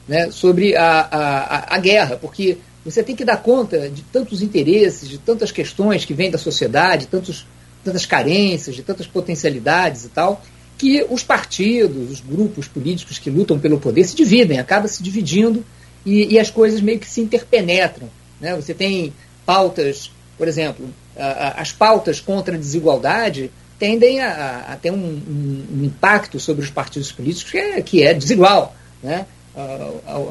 né, 0.08 0.30
sobre 0.32 0.76
a, 0.76 1.08
a, 1.10 1.76
a, 1.76 1.80
guerra, 1.80 2.18
porque 2.18 2.58
você 2.84 3.02
tem 3.02 3.16
que 3.16 3.24
dar 3.24 3.38
conta 3.38 3.90
de 3.90 4.02
tantos 4.04 4.42
interesses, 4.42 5.08
de 5.08 5.18
tantas 5.18 5.52
questões 5.52 6.04
que 6.04 6.14
vêm 6.14 6.30
da 6.30 6.38
sociedade, 6.38 7.08
tantos, 7.08 7.46
tantas 7.84 8.06
carências, 8.06 8.76
de 8.76 8.84
tantas 8.84 9.08
potencialidades 9.08 10.06
e 10.06 10.10
tal, 10.10 10.42
que 10.78 11.06
os 11.10 11.24
partidos, 11.24 12.12
os 12.12 12.20
grupos 12.20 12.68
políticos 12.68 13.20
que 13.20 13.30
lutam 13.30 13.60
pelo 13.60 13.80
poder 13.80 14.04
se 14.06 14.16
dividem, 14.16 14.60
acaba 14.60 14.88
se 14.88 15.02
dividindo 15.02 15.64
e, 16.06 16.34
e 16.34 16.40
as 16.40 16.50
coisas 16.50 16.82
meio 16.82 17.00
que 17.00 17.08
se 17.08 17.22
interpenetram. 17.22 18.10
Né? 18.40 18.56
Você 18.56 18.74
tem 18.74 19.14
pautas, 19.46 20.12
por 20.38 20.48
exemplo, 20.48 20.90
as 21.16 21.72
pautas 21.72 22.20
contra 22.20 22.56
a 22.56 22.58
desigualdade 22.58 23.52
tendem 23.78 24.22
a, 24.22 24.66
a 24.70 24.76
ter 24.76 24.92
um, 24.92 24.96
um, 24.96 25.66
um, 25.72 25.84
impacto 25.86 26.40
sobre 26.40 26.64
os 26.64 26.70
partidos 26.70 27.12
políticos 27.12 27.52
que 27.52 27.58
é, 27.58 27.82
que 27.82 28.04
é 28.04 28.14
desigual. 28.14 28.76
Né? 29.02 29.26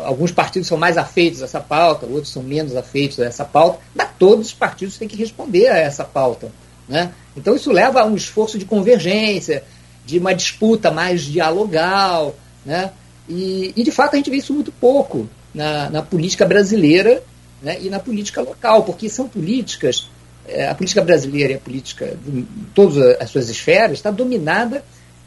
Alguns 0.04 0.32
partidos 0.32 0.66
são 0.66 0.76
mais 0.76 0.96
afeitos 0.96 1.42
a 1.42 1.44
essa 1.44 1.60
pauta, 1.60 2.06
outros 2.06 2.32
são 2.32 2.42
menos 2.42 2.74
afeitos 2.74 3.20
a 3.20 3.24
essa 3.24 3.44
pauta, 3.44 3.78
mas 3.94 4.08
todos 4.18 4.48
os 4.48 4.54
partidos 4.54 4.96
têm 4.96 5.06
que 5.06 5.16
responder 5.16 5.68
a 5.68 5.76
essa 5.76 6.04
pauta. 6.04 6.50
Né? 6.88 7.12
Então 7.36 7.54
isso 7.54 7.70
leva 7.70 8.00
a 8.00 8.06
um 8.06 8.16
esforço 8.16 8.58
de 8.58 8.64
convergência, 8.64 9.64
de 10.04 10.18
uma 10.18 10.34
disputa 10.34 10.90
mais 10.90 11.22
dialogal. 11.22 12.36
Né? 12.64 12.90
E, 13.28 13.72
e 13.76 13.82
de 13.82 13.90
fato 13.90 14.14
a 14.14 14.16
gente 14.16 14.30
vê 14.30 14.36
isso 14.36 14.52
muito 14.52 14.72
pouco 14.72 15.28
na, 15.54 15.90
na 15.90 16.02
política 16.02 16.44
brasileira 16.44 17.22
né? 17.62 17.78
e 17.80 17.88
na 17.88 17.98
política 17.98 18.40
local, 18.40 18.82
porque 18.84 19.08
são 19.08 19.28
políticas 19.28 20.08
é, 20.46 20.68
a 20.68 20.74
política 20.74 21.02
brasileira 21.02 21.52
e 21.52 21.56
a 21.56 21.60
política 21.60 22.16
de 22.26 22.44
todas 22.74 22.98
as 23.20 23.30
suas 23.30 23.48
esferas 23.48 23.98
está 23.98 24.10
dominada 24.10 24.84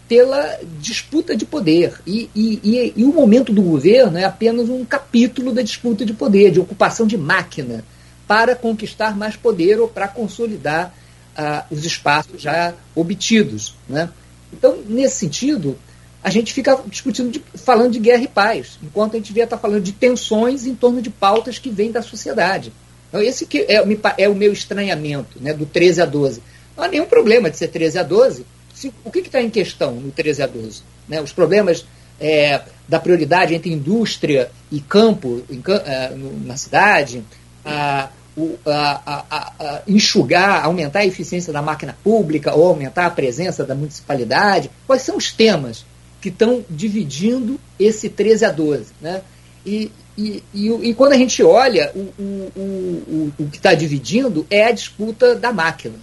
pela 0.07 0.59
disputa 0.79 1.35
de 1.35 1.45
poder. 1.45 1.93
E, 2.05 2.29
e, 2.35 2.59
e, 2.63 2.93
e, 2.97 3.03
o 3.03 3.13
momento 3.13 3.51
do 3.51 3.61
governo 3.61 4.17
é 4.17 4.23
apenas 4.23 4.69
um 4.69 4.85
capítulo 4.85 5.51
da 5.51 5.61
disputa 5.61 6.05
de 6.05 6.13
poder, 6.13 6.51
de 6.51 6.59
ocupação 6.59 7.07
de 7.07 7.17
máquina, 7.17 7.83
para 8.27 8.55
conquistar 8.55 9.15
mais 9.17 9.35
poder 9.35 9.79
ou 9.79 9.87
para 9.87 10.07
consolidar 10.07 10.93
ah, 11.35 11.65
os 11.69 11.85
espaços 11.85 12.41
já 12.41 12.73
obtidos. 12.95 13.75
Né? 13.87 14.09
Então, 14.53 14.77
nesse 14.87 15.17
sentido, 15.17 15.77
a 16.23 16.29
gente 16.29 16.53
fica 16.53 16.79
discutindo, 16.87 17.31
de, 17.31 17.43
falando 17.55 17.91
de 17.91 17.99
guerra 17.99 18.23
e 18.23 18.27
paz, 18.27 18.79
enquanto 18.81 19.13
a 19.13 19.17
gente 19.17 19.27
devia 19.27 19.43
estar 19.43 19.57
falando 19.57 19.83
de 19.83 19.91
tensões 19.91 20.65
em 20.65 20.73
torno 20.73 21.01
de 21.01 21.09
pautas 21.09 21.59
que 21.59 21.69
vêm 21.69 21.91
da 21.91 22.01
sociedade. 22.01 22.73
Então, 23.09 23.21
esse 23.21 23.45
que 23.45 23.59
é, 23.59 23.83
é 24.17 24.29
o 24.29 24.35
meu 24.35 24.51
estranhamento, 24.51 25.37
né, 25.39 25.53
do 25.53 25.65
13 25.65 26.01
a 26.01 26.05
12. 26.05 26.41
Não 26.75 26.83
há 26.83 26.87
nenhum 26.87 27.05
problema 27.05 27.49
de 27.49 27.57
ser 27.57 27.67
13 27.67 27.99
a 27.99 28.03
12. 28.03 28.45
Se, 28.73 28.93
o 29.03 29.11
que 29.11 29.19
está 29.19 29.41
em 29.41 29.49
questão 29.49 29.93
no 29.93 30.11
13 30.11 30.43
a 30.43 30.47
12? 30.47 30.81
Né, 31.07 31.21
os 31.21 31.31
problemas 31.31 31.85
é, 32.19 32.61
da 32.87 32.99
prioridade 32.99 33.53
entre 33.53 33.71
indústria 33.71 34.49
e 34.71 34.79
campo 34.79 35.43
em, 35.49 35.61
é, 35.85 36.11
na 36.43 36.57
cidade, 36.57 37.23
a, 37.63 38.09
o, 38.37 38.57
a, 38.65 39.25
a, 39.29 39.81
enxugar, 39.87 40.65
aumentar 40.65 40.99
a 40.99 41.05
eficiência 41.05 41.53
da 41.53 41.61
máquina 41.61 41.97
pública 42.03 42.53
ou 42.53 42.67
aumentar 42.67 43.05
a 43.05 43.09
presença 43.09 43.63
da 43.63 43.75
municipalidade. 43.75 44.69
Quais 44.85 45.01
são 45.01 45.17
os 45.17 45.31
temas 45.31 45.85
que 46.25 46.29
estão 46.29 46.65
dividindo 46.67 47.59
esse 47.79 48.09
13 48.09 48.45
a 48.45 48.51
12. 48.51 48.93
Né? 48.99 49.21
E, 49.63 49.91
e, 50.17 50.43
e, 50.51 50.69
e 50.89 50.93
quando 50.95 51.13
a 51.13 51.17
gente 51.17 51.43
olha, 51.43 51.91
o, 51.95 51.99
o, 52.19 52.51
o, 52.57 53.33
o 53.37 53.45
que 53.47 53.57
está 53.57 53.75
dividindo 53.75 54.43
é 54.49 54.65
a 54.65 54.71
disputa 54.71 55.35
da 55.35 55.53
máquina. 55.53 55.93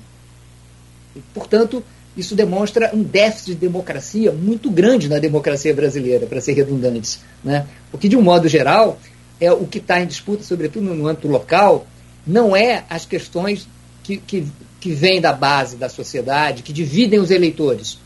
Portanto, 1.34 1.82
isso 2.16 2.36
demonstra 2.36 2.92
um 2.94 3.02
déficit 3.02 3.54
de 3.54 3.54
democracia 3.56 4.30
muito 4.30 4.70
grande 4.70 5.08
na 5.08 5.18
democracia 5.18 5.74
brasileira, 5.74 6.24
para 6.24 6.40
ser 6.40 6.52
redundante. 6.52 7.18
Né? 7.42 7.66
Porque, 7.90 8.08
de 8.08 8.16
um 8.16 8.22
modo 8.22 8.46
geral, 8.46 9.00
é 9.40 9.50
o 9.50 9.66
que 9.66 9.78
está 9.78 10.00
em 10.00 10.06
disputa, 10.06 10.44
sobretudo 10.44 10.94
no 10.94 11.08
âmbito 11.08 11.26
local, 11.26 11.84
não 12.26 12.54
é 12.54 12.84
as 12.88 13.04
questões 13.04 13.68
que, 14.02 14.16
que, 14.16 14.46
que 14.80 14.92
vêm 14.92 15.20
da 15.20 15.32
base 15.32 15.76
da 15.76 15.88
sociedade, 15.88 16.62
que 16.62 16.72
dividem 16.72 17.18
os 17.18 17.30
eleitores, 17.30 17.98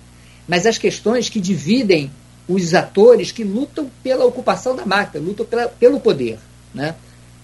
mas 0.46 0.66
as 0.66 0.78
questões 0.78 1.28
que 1.28 1.40
dividem 1.40 2.10
os 2.48 2.74
atores 2.74 3.32
que 3.32 3.42
lutam 3.42 3.90
pela 4.02 4.24
ocupação 4.24 4.76
da 4.76 4.86
máquina, 4.86 5.24
lutam 5.24 5.44
pela, 5.44 5.68
pelo 5.68 5.98
poder. 5.98 6.38
Né? 6.72 6.94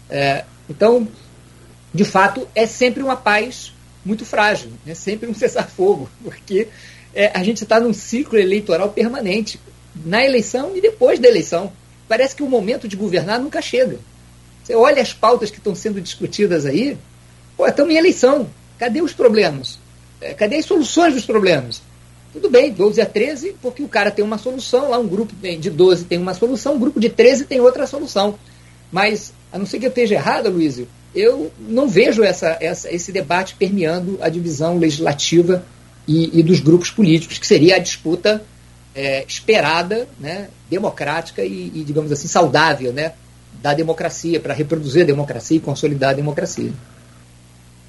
É, 0.08 0.44
então, 0.68 1.08
de 1.92 2.04
fato, 2.04 2.46
é 2.54 2.66
sempre 2.66 3.02
uma 3.02 3.16
paz 3.16 3.72
muito 4.04 4.24
frágil, 4.24 4.70
é 4.86 4.94
sempre 4.94 5.28
um 5.28 5.34
cessar-fogo, 5.34 6.08
porque 6.22 6.68
é, 7.14 7.30
a 7.34 7.42
gente 7.42 7.64
está 7.64 7.80
num 7.80 7.92
ciclo 7.92 8.38
eleitoral 8.38 8.90
permanente, 8.90 9.60
na 10.04 10.24
eleição 10.24 10.76
e 10.76 10.80
depois 10.80 11.18
da 11.18 11.28
eleição. 11.28 11.72
Parece 12.08 12.34
que 12.34 12.42
o 12.42 12.48
momento 12.48 12.88
de 12.88 12.96
governar 12.96 13.38
nunca 13.38 13.60
chega. 13.60 13.98
Você 14.62 14.74
olha 14.74 15.02
as 15.02 15.12
pautas 15.12 15.50
que 15.50 15.58
estão 15.58 15.74
sendo 15.74 16.00
discutidas 16.00 16.64
aí, 16.66 16.96
pô, 17.56 17.66
estamos 17.66 17.92
em 17.92 17.98
eleição. 17.98 18.48
Cadê 18.78 19.02
os 19.02 19.12
problemas? 19.12 19.78
É, 20.20 20.34
cadê 20.34 20.56
as 20.56 20.66
soluções 20.66 21.14
dos 21.14 21.24
problemas? 21.24 21.82
Tudo 22.32 22.48
bem, 22.48 22.72
12 22.72 23.00
a 23.00 23.06
13, 23.06 23.56
porque 23.60 23.82
o 23.82 23.88
cara 23.88 24.10
tem 24.10 24.24
uma 24.24 24.38
solução, 24.38 24.88
lá 24.88 24.98
um 24.98 25.06
grupo 25.06 25.34
de 25.34 25.68
12 25.68 26.04
tem 26.06 26.18
uma 26.18 26.32
solução, 26.32 26.76
um 26.76 26.78
grupo 26.78 26.98
de 26.98 27.10
13 27.10 27.44
tem 27.44 27.60
outra 27.60 27.86
solução. 27.86 28.38
Mas, 28.90 29.34
a 29.52 29.58
não 29.58 29.66
ser 29.66 29.78
que 29.78 29.84
eu 29.84 29.90
esteja 29.90 30.14
errado, 30.14 30.48
Luísio, 30.48 30.88
eu 31.14 31.52
não 31.58 31.88
vejo 31.88 32.22
essa, 32.22 32.56
essa, 32.60 32.90
esse 32.90 33.12
debate 33.12 33.54
permeando 33.58 34.18
a 34.22 34.28
divisão 34.28 34.78
legislativa 34.78 35.64
e, 36.08 36.38
e 36.38 36.42
dos 36.42 36.60
grupos 36.60 36.90
políticos, 36.90 37.38
que 37.38 37.46
seria 37.46 37.76
a 37.76 37.78
disputa 37.78 38.42
é, 38.94 39.24
esperada, 39.26 40.08
né, 40.18 40.48
democrática 40.70 41.44
e, 41.44 41.70
e, 41.74 41.84
digamos 41.84 42.10
assim, 42.12 42.28
saudável 42.28 42.92
né, 42.92 43.12
da 43.62 43.72
democracia, 43.72 44.40
para 44.40 44.52
reproduzir 44.52 45.02
a 45.02 45.06
democracia 45.06 45.56
e 45.56 45.60
consolidar 45.60 46.10
a 46.10 46.14
democracia. 46.14 46.72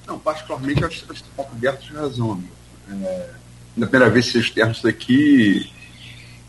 Não, 0.05 0.19
particularmente, 0.19 0.85
acho 0.85 1.05
que 1.05 1.13
está 1.13 1.43
coberto 1.43 1.83
de 1.83 1.93
razão. 1.93 2.43
É, 2.89 3.29
na 3.75 3.87
primeira 3.87 4.13
vez 4.13 4.27
que 4.27 4.33
vocês 4.33 4.51
termos 4.51 4.77
isso 4.77 4.87
aqui, 4.87 5.71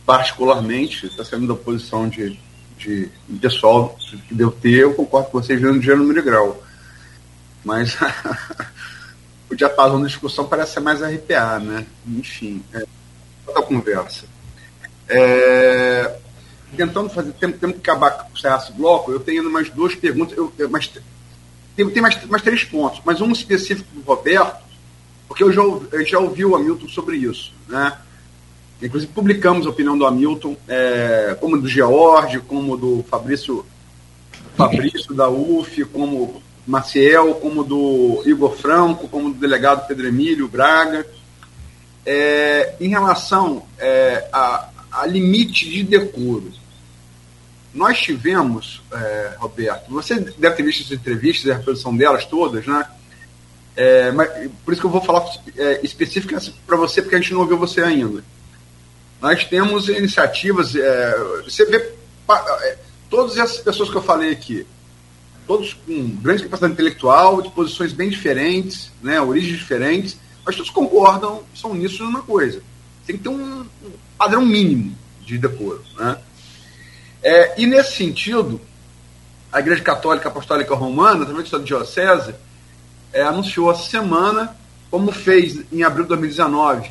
particularmente, 0.04 1.06
está 1.06 1.24
sendo 1.24 1.46
da 1.46 1.54
posição 1.54 2.06
de, 2.06 2.38
de, 2.76 3.10
de 3.28 3.38
pessoal 3.40 3.96
que 4.28 4.34
deu 4.34 4.50
ter, 4.50 4.80
eu 4.80 4.94
concordo 4.94 5.30
com 5.30 5.40
vocês 5.40 5.60
no 5.60 5.80
dia 5.80 5.96
número 5.96 6.20
de 6.20 6.26
grau. 6.26 6.62
Mas 7.64 7.96
o 9.50 9.54
diapasão 9.54 10.02
da 10.02 10.06
discussão 10.06 10.46
parece 10.46 10.74
ser 10.74 10.80
mais 10.80 11.00
RPA, 11.00 11.58
né? 11.60 11.86
Enfim, 12.06 12.62
é, 12.74 12.84
outra 13.46 13.62
conversa. 13.62 14.26
É, 15.08 16.18
tentando 16.74 17.08
fazer, 17.08 17.32
temos, 17.32 17.58
que 17.58 17.90
acabar 17.90 18.10
com 18.10 18.30
esse 18.36 18.72
bloco, 18.72 19.12
eu 19.12 19.20
tenho 19.20 19.50
mais 19.50 19.70
duas 19.70 19.94
perguntas, 19.94 20.36
eu, 20.36 20.52
eu, 20.58 20.68
mas, 20.68 20.90
tem, 21.76 21.88
tem 21.88 22.02
mais, 22.02 22.22
mais 22.26 22.42
três 22.42 22.64
pontos, 22.64 23.00
mas 23.04 23.20
um 23.20 23.32
específico 23.32 23.88
do 23.94 24.02
Roberto, 24.02 24.62
porque 25.28 25.42
eu 25.42 25.52
já, 25.52 25.62
eu 25.62 26.04
já 26.04 26.18
ouvi 26.18 26.44
o 26.44 26.54
Hamilton 26.54 26.88
sobre 26.88 27.16
isso, 27.16 27.52
né? 27.68 27.96
Inclusive 28.82 29.10
publicamos 29.12 29.66
a 29.66 29.70
opinião 29.70 29.96
do 29.96 30.04
Hamilton, 30.04 30.56
é, 30.68 31.36
como 31.40 31.60
do 31.60 31.66
George, 31.66 32.40
como 32.40 32.76
do 32.76 33.04
Fabrício, 33.08 33.64
Fabrício 34.56 35.14
da 35.14 35.28
UF, 35.28 35.84
como 35.86 36.42
Maciel, 36.66 37.34
como 37.34 37.62
do 37.62 38.22
Igor 38.26 38.56
Franco, 38.56 39.08
como 39.08 39.32
do 39.32 39.38
delegado 39.38 39.86
Pedro 39.86 40.08
Emílio 40.08 40.48
Braga, 40.48 41.06
é, 42.04 42.74
em 42.80 42.88
relação 42.88 43.64
é, 43.78 44.28
a, 44.32 44.68
a, 44.90 45.06
limite 45.06 45.68
de 45.68 45.82
decoro. 45.82 46.52
Nós 47.74 48.00
tivemos, 48.00 48.80
é, 48.92 49.34
Roberto, 49.38 49.90
você 49.90 50.14
deve 50.14 50.54
ter 50.54 50.62
visto 50.62 50.84
as 50.84 50.92
entrevistas, 50.92 51.50
a 51.50 51.56
reprodução 51.56 51.96
delas 51.96 52.24
todas, 52.24 52.64
né? 52.66 52.86
É, 53.76 54.12
mas, 54.12 54.30
por 54.64 54.72
isso 54.72 54.80
que 54.80 54.86
eu 54.86 54.90
vou 54.90 55.00
falar 55.00 55.26
é, 55.56 55.80
para 56.64 56.76
você, 56.76 57.02
porque 57.02 57.16
a 57.16 57.20
gente 57.20 57.32
não 57.32 57.40
ouviu 57.40 57.58
você 57.58 57.82
ainda. 57.82 58.22
Nós 59.20 59.44
temos 59.44 59.88
iniciativas, 59.88 60.76
é, 60.76 61.18
você 61.44 61.64
vê 61.64 61.92
todas 63.10 63.36
essas 63.36 63.58
pessoas 63.58 63.90
que 63.90 63.96
eu 63.96 64.02
falei 64.02 64.30
aqui, 64.30 64.64
todos 65.46 65.74
com 65.74 66.10
grande 66.16 66.44
capacidade 66.44 66.74
intelectual, 66.74 67.42
de 67.42 67.50
posições 67.50 67.92
bem 67.92 68.08
diferentes, 68.08 68.92
né, 69.02 69.20
origens 69.20 69.58
diferentes, 69.58 70.16
mas 70.44 70.54
todos 70.54 70.70
concordam, 70.70 71.42
são 71.54 71.74
nisso 71.74 72.04
uma 72.04 72.22
coisa. 72.22 72.62
Tem 73.06 73.16
que 73.16 73.22
ter 73.22 73.28
um, 73.28 73.66
padrão 74.16 74.44
mínimo 74.44 74.96
de 75.20 75.38
decoro. 75.38 75.82
Né? 75.98 76.16
É, 77.24 77.58
e 77.58 77.66
nesse 77.66 77.92
sentido, 77.96 78.60
a 79.50 79.58
Igreja 79.58 79.82
Católica 79.82 80.28
Apostólica 80.28 80.74
Romana, 80.74 81.22
através 81.22 81.48
de 81.48 81.58
Diocese, 81.60 82.34
é, 83.14 83.22
anunciou 83.22 83.72
essa 83.72 83.88
semana, 83.88 84.54
como 84.90 85.10
fez 85.10 85.64
em 85.72 85.82
abril 85.82 86.02
de 86.02 86.10
2019, 86.10 86.90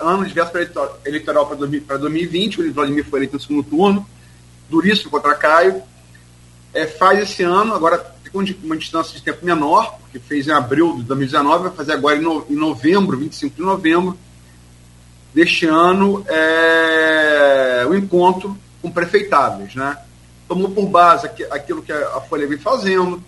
ano 0.00 0.24
de 0.24 0.32
véspera 0.32 0.70
eleitoral 1.04 1.46
para 1.46 1.98
2020, 1.98 2.62
o 2.62 2.72
Vladimir 2.72 3.04
foi 3.04 3.20
eleito 3.20 3.36
no 3.36 3.40
segundo 3.40 3.62
turno, 3.62 4.08
duríssimo 4.70 5.10
contra 5.10 5.34
Caio, 5.34 5.82
é, 6.72 6.86
faz 6.86 7.18
esse 7.20 7.42
ano, 7.42 7.74
agora 7.74 8.12
com 8.32 8.42
uma 8.64 8.76
distância 8.78 9.14
de 9.14 9.22
tempo 9.22 9.44
menor, 9.44 9.98
porque 10.00 10.18
fez 10.18 10.48
em 10.48 10.52
abril 10.52 10.96
de 10.96 11.02
2019, 11.02 11.64
vai 11.64 11.72
fazer 11.72 11.92
agora 11.92 12.16
em 12.16 12.56
novembro, 12.56 13.18
25 13.18 13.56
de 13.56 13.62
novembro 13.62 14.18
deste 15.34 15.66
ano, 15.66 16.24
é, 16.26 17.84
o 17.86 17.94
encontro 17.94 18.56
com 18.82 18.90
prefeitáveis. 18.90 19.74
Né? 19.74 19.96
Tomou 20.48 20.70
por 20.70 20.86
base 20.88 21.26
aquilo 21.50 21.82
que 21.82 21.92
a 21.92 22.20
Folha 22.20 22.46
vem 22.46 22.58
fazendo, 22.58 23.22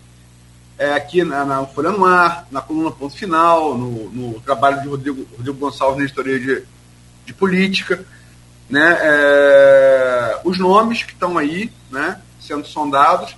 é, 0.78 0.92
aqui 0.94 1.22
na, 1.22 1.44
na, 1.44 1.66
Folha 1.66 1.90
no 1.90 2.05
Ar, 2.05 2.46
na 2.50 2.61
coluna 2.61 2.90
Ponto 2.90 3.16
Final, 3.16 3.78
no, 3.78 4.11
no 4.11 4.40
trabalho 4.40 4.82
de 4.82 4.88
Rodrigo, 4.88 5.26
Rodrigo 5.36 5.59
Gonçalves 5.59 5.98
na 5.98 6.05
editoria 6.05 6.38
de, 6.38 6.64
de 7.24 7.32
política, 7.32 8.05
né, 8.68 8.98
é, 9.00 10.40
os 10.44 10.59
nomes 10.59 11.02
que 11.05 11.12
estão 11.12 11.38
aí, 11.38 11.70
né, 11.90 12.20
sendo 12.40 12.66
sondados. 12.66 13.36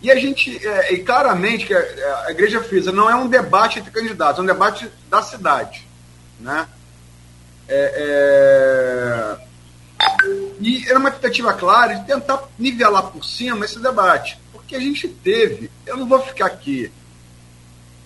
E 0.00 0.10
a 0.10 0.16
gente, 0.16 0.64
é, 0.64 0.94
e 0.94 0.98
claramente, 0.98 1.66
que 1.66 1.74
a, 1.74 2.24
a 2.26 2.30
Igreja 2.30 2.62
Frisa 2.62 2.92
não 2.92 3.10
é 3.10 3.16
um 3.16 3.28
debate 3.28 3.80
entre 3.80 3.90
candidatos, 3.90 4.38
é 4.38 4.42
um 4.42 4.46
debate 4.46 4.88
da 5.10 5.22
cidade. 5.22 5.86
Né? 6.38 6.66
É, 7.68 9.36
é, 9.36 9.45
e 10.60 10.84
era 10.88 10.98
uma 10.98 11.10
tentativa 11.10 11.52
clara 11.52 11.94
de 11.94 12.06
tentar 12.06 12.48
nivelar 12.58 13.10
por 13.10 13.24
cima 13.24 13.64
esse 13.64 13.78
debate. 13.78 14.38
Porque 14.52 14.74
a 14.74 14.80
gente 14.80 15.08
teve, 15.08 15.70
eu 15.86 15.96
não 15.96 16.08
vou 16.08 16.20
ficar 16.20 16.46
aqui 16.46 16.90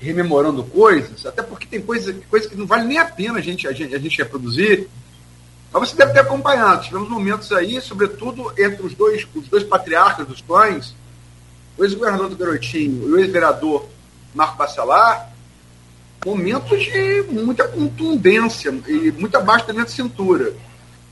rememorando 0.00 0.64
coisas, 0.64 1.26
até 1.26 1.42
porque 1.42 1.66
tem 1.66 1.80
coisas 1.80 2.16
coisa 2.30 2.48
que 2.48 2.56
não 2.56 2.66
vale 2.66 2.86
nem 2.86 2.98
a 2.98 3.04
pena 3.04 3.38
a 3.38 3.42
gente, 3.42 3.68
a 3.68 3.72
gente, 3.72 3.94
a 3.94 3.98
gente 3.98 4.18
reproduzir, 4.18 4.88
mas 5.72 5.90
você 5.90 5.96
deve 5.96 6.12
ter 6.12 6.20
acompanhado. 6.20 6.84
Tivemos 6.84 7.08
momentos 7.08 7.52
aí, 7.52 7.80
sobretudo 7.80 8.52
entre 8.58 8.84
os 8.84 8.94
dois, 8.94 9.26
os 9.34 9.48
dois 9.48 9.62
patriarcas 9.62 10.26
dos 10.26 10.40
clãs, 10.40 10.94
o 11.76 11.84
ex-governador 11.84 12.30
do 12.30 12.36
Garotinho 12.36 13.08
e 13.08 13.12
o 13.12 13.18
ex-vereador 13.18 13.86
Marco 14.34 14.56
Bacelar, 14.56 15.30
momentos 16.24 16.82
de 16.82 17.22
muita 17.30 17.66
contundência 17.68 18.70
e 18.86 19.12
muito 19.12 19.36
abaixo 19.36 19.66
da 19.66 19.72
minha 19.72 19.86
cintura. 19.86 20.52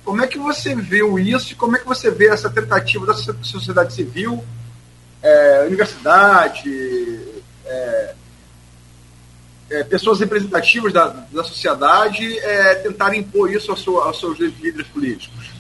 Como 0.09 0.23
é 0.23 0.27
que 0.27 0.39
você 0.39 0.75
viu 0.75 1.19
isso 1.19 1.55
como 1.55 1.77
é 1.77 1.81
que 1.81 1.87
você 1.87 2.11
vê 2.11 2.29
essa 2.29 2.49
tentativa 2.49 3.05
da 3.05 3.13
sociedade 3.13 3.93
civil, 3.93 4.43
é, 5.23 5.65
universidade, 5.67 7.21
é, 7.67 8.15
é, 9.69 9.85
pessoas 9.85 10.19
representativas 10.19 10.95
da, 10.95 11.09
da 11.09 11.45
sociedade 11.45 12.39
é, 12.39 12.77
tentarem 12.77 13.21
impor 13.21 13.53
isso 13.53 13.71
aos, 13.71 13.87
aos 13.87 14.19
seus 14.19 14.39
líderes 14.39 14.87
políticos? 14.87 15.51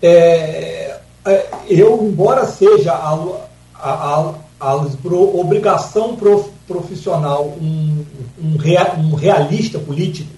É, 0.00 1.00
é, 1.24 1.50
eu, 1.68 2.00
embora 2.04 2.46
seja 2.46 2.92
a, 2.92 3.40
a, 3.74 3.90
a, 3.90 4.34
a 4.60 4.74
obrigação 4.76 6.14
prof, 6.14 6.48
profissional 6.64 7.44
um, 7.60 8.06
um, 8.40 8.56
rea, 8.56 8.94
um 8.96 9.16
realista 9.16 9.80
político, 9.80 10.37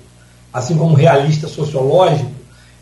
assim 0.53 0.76
como 0.76 0.94
realista 0.94 1.48
sociológico, 1.48 2.30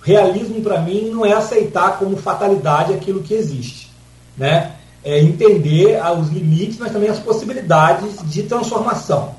realismo 0.03 0.61
para 0.61 0.81
mim 0.81 1.11
não 1.11 1.25
é 1.25 1.33
aceitar 1.33 1.99
como 1.99 2.17
fatalidade 2.17 2.93
aquilo 2.93 3.23
que 3.23 3.35
existe. 3.35 3.89
Né? 4.37 4.73
é, 5.05 5.21
entender 5.21 6.01
os 6.19 6.29
limites, 6.29 6.79
mas 6.79 6.93
também 6.93 7.09
as 7.09 7.19
possibilidades 7.19 8.19
de 8.25 8.43
transformação. 8.43 9.37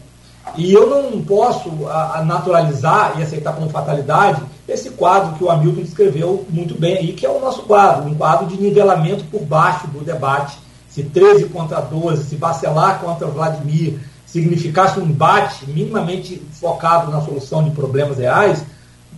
E 0.58 0.74
eu 0.74 0.90
não 0.90 1.22
posso 1.22 1.70
naturalizar 2.26 3.14
e 3.20 3.24
aceitar 3.24 3.54
como 3.54 3.70
fatalidade 3.70 4.42
esse 4.68 4.90
quadro 4.92 5.36
que 5.36 5.44
o 5.44 5.50
Hamilton 5.50 5.82
descreveu 5.82 6.46
muito 6.50 6.80
bem 6.80 6.98
aí, 6.98 7.14
que 7.14 7.26
é 7.26 7.30
o 7.30 7.40
nosso 7.40 7.64
quadro, 7.64 8.10
um 8.10 8.16
quadro 8.16 8.48
de 8.48 8.60
nivelamento 8.60 9.24
por 9.26 9.42
baixo 9.42 9.88
do 9.88 10.04
debate. 10.04 10.58
Se 10.90 11.04
13 11.04 11.46
contra 11.46 11.80
12, 11.82 12.24
se 12.24 12.36
vacilar 12.36 13.00
contra 13.00 13.28
Vladimir 13.28 14.00
significasse 14.32 15.00
um 15.00 15.04
embate 15.04 15.66
minimamente 15.68 16.42
focado 16.52 17.12
na 17.12 17.22
solução 17.22 17.64
de 17.64 17.72
problemas 17.72 18.18
reais, 18.18 18.64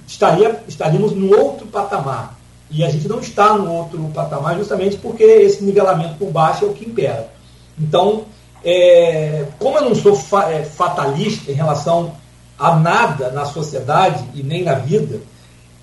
estaria, 0.08 0.64
estaríamos 0.68 1.12
no 1.12 1.38
outro 1.38 1.68
patamar. 1.68 2.38
E 2.70 2.84
a 2.84 2.90
gente 2.90 3.08
não 3.08 3.20
está 3.20 3.54
no 3.58 3.72
outro 3.72 4.00
patamar 4.14 4.58
justamente 4.58 4.96
porque 4.98 5.24
esse 5.24 5.64
nivelamento 5.64 6.16
por 6.16 6.32
baixo 6.32 6.66
é 6.66 6.68
o 6.70 6.74
que 6.74 6.86
impera. 6.86 7.30
Então, 7.78 8.24
é, 8.64 9.46
como 9.60 9.78
eu 9.78 9.86
não 9.86 9.96
sou 9.96 10.16
fa 10.16 10.50
é, 10.50 10.64
fatalista 10.64 11.52
em 11.52 11.56
relação 11.56 12.14
a 12.58 12.76
nada 12.76 13.32
na 13.32 13.44
sociedade 13.44 14.24
e 14.34 14.44
nem 14.44 14.64
na 14.64 14.76
vida, 14.76 15.20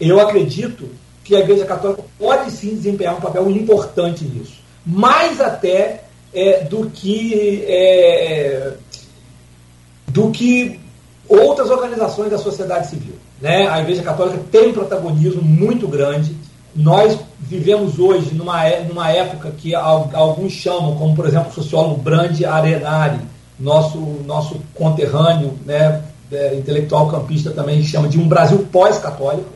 eu 0.00 0.18
acredito 0.20 0.88
que 1.22 1.36
a 1.36 1.40
Igreja 1.40 1.66
Católica 1.66 2.02
pode 2.18 2.50
sim 2.50 2.70
desempenhar 2.70 3.16
um 3.16 3.20
papel 3.20 3.50
importante 3.50 4.24
nisso. 4.24 4.62
Mais 4.86 5.40
até 5.40 6.04
é, 6.32 6.64
do 6.64 6.88
que 6.88 7.64
é, 7.66 8.74
do 10.08 10.30
que 10.30 10.80
outras 11.28 11.70
organizações 11.70 12.30
da 12.30 12.38
sociedade 12.38 12.88
civil. 12.88 13.14
Né? 13.40 13.68
A 13.68 13.80
Igreja 13.80 14.02
Católica 14.02 14.40
tem 14.50 14.70
um 14.70 14.72
protagonismo 14.72 15.42
muito 15.42 15.86
grande. 15.86 16.34
Nós 16.74 17.18
vivemos 17.38 17.98
hoje 17.98 18.34
numa, 18.34 18.64
é, 18.64 18.84
numa 18.84 19.10
época 19.10 19.50
que 19.56 19.74
alguns 19.74 20.52
chamam, 20.52 20.96
como 20.96 21.14
por 21.14 21.26
exemplo 21.26 21.50
o 21.50 21.54
sociólogo 21.54 22.00
Brandi 22.00 22.44
Arenari, 22.44 23.20
nosso, 23.58 23.98
nosso 24.24 24.60
conterrâneo, 24.74 25.54
né, 25.66 26.02
é, 26.30 26.54
intelectual 26.54 27.08
campista 27.08 27.50
também 27.50 27.82
chama 27.82 28.08
de 28.08 28.18
um 28.18 28.28
Brasil 28.28 28.66
pós-católico. 28.70 29.48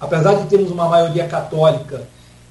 Apesar 0.00 0.34
de 0.34 0.46
termos 0.46 0.70
uma 0.70 0.88
maioria 0.88 1.26
católica, 1.26 2.02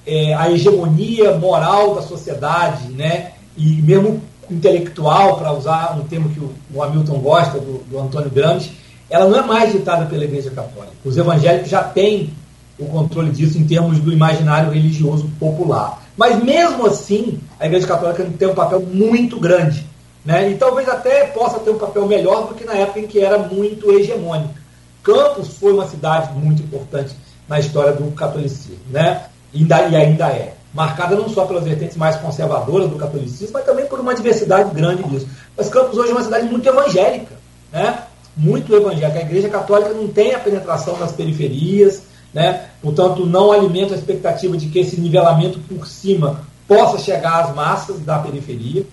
é, 0.06 0.34
a 0.34 0.50
hegemonia 0.52 1.38
moral 1.38 1.96
da 1.96 2.02
sociedade, 2.02 2.90
né, 2.90 3.32
e 3.58 3.82
mesmo 3.82 4.22
intelectual, 4.52 5.38
para 5.38 5.54
usar 5.54 5.98
um 5.98 6.04
termo 6.06 6.30
que 6.30 6.40
o, 6.40 6.84
Hamilton 6.84 7.20
gosta, 7.20 7.60
do, 7.60 7.84
do 7.90 8.00
Antônio 8.00 8.30
Gramsci, 8.30 8.72
ela 9.10 9.28
não 9.28 9.40
é 9.40 9.46
mais 9.46 9.72
ditada 9.72 10.06
pela 10.06 10.24
Igreja 10.24 10.52
Católica. 10.52 10.94
Os 11.04 11.18
evangélicos 11.18 11.70
já 11.70 11.84
têm 11.84 12.32
o 12.78 12.86
controle 12.86 13.32
disso 13.32 13.58
em 13.58 13.66
termos 13.66 14.00
do 14.00 14.12
imaginário 14.12 14.72
religioso 14.72 15.30
popular. 15.40 16.02
Mas 16.16 16.42
mesmo 16.44 16.86
assim, 16.86 17.40
a 17.60 17.66
Igreja 17.66 17.88
Católica 17.88 18.26
tem 18.38 18.48
um 18.48 18.56
papel 18.56 18.82
muito 18.82 19.40
grande. 19.40 19.86
Né? 20.24 20.52
E 20.52 20.56
talvez 20.56 20.88
até 20.88 21.26
possa 21.28 21.60
ter 21.60 21.72
um 21.72 21.78
papel 21.78 22.06
melhor 22.06 22.48
do 22.48 22.56
que 22.56 22.66
na 22.66 22.74
época 22.74 23.00
em 23.00 23.08
que 23.08 23.20
era 23.20 23.38
muito 23.38 23.92
hegemônica. 23.92 24.54
Campos 25.02 25.58
foi 25.58 25.74
uma 25.74 25.88
cidade 25.88 26.34
muito 26.38 26.62
importante 26.62 27.16
na 27.48 27.60
história 27.60 27.94
do 27.94 28.12
catolicismo, 28.12 28.78
né? 28.92 29.26
e 29.54 29.66
ainda 29.72 30.28
é 30.28 30.56
marcada 30.74 31.16
não 31.16 31.28
só 31.30 31.46
pelas 31.46 31.64
vertentes 31.64 31.98
mais 31.98 32.16
conservadoras 32.18 32.90
do 32.90 32.96
catolicismo, 32.96 33.54
mas 33.54 33.66
também 33.66 33.86
por 33.86 34.00
uma 34.00 34.14
diversidade 34.14 34.74
grande 34.74 35.04
disso. 35.04 35.28
Mas 35.58 35.70
Campos 35.70 35.98
hoje 35.98 36.12
é 36.12 36.14
uma 36.14 36.24
cidade 36.24 36.48
muito 36.48 36.68
evangélica, 36.68 37.36
né? 37.72 38.04
muito 38.38 38.74
evangélica. 38.74 39.20
A 39.20 39.24
Igreja 39.24 39.50
Católica 39.50 39.94
não 39.94 40.08
tem 40.08 40.34
a 40.34 40.40
penetração 40.40 40.98
nas 40.98 41.12
periferias, 41.12 42.04
né? 42.34 42.68
portanto, 42.82 43.26
não 43.26 43.52
alimenta 43.52 43.94
a 43.94 43.98
expectativa 43.98 44.56
de 44.56 44.68
que 44.68 44.80
esse 44.80 45.00
nivelamento 45.00 45.60
por 45.60 45.88
cima 45.88 46.42
possa 46.68 47.00
chegar 47.00 47.46
às 47.46 47.56
massas 47.56 48.00
da 48.00 48.20
periferia. 48.20 48.86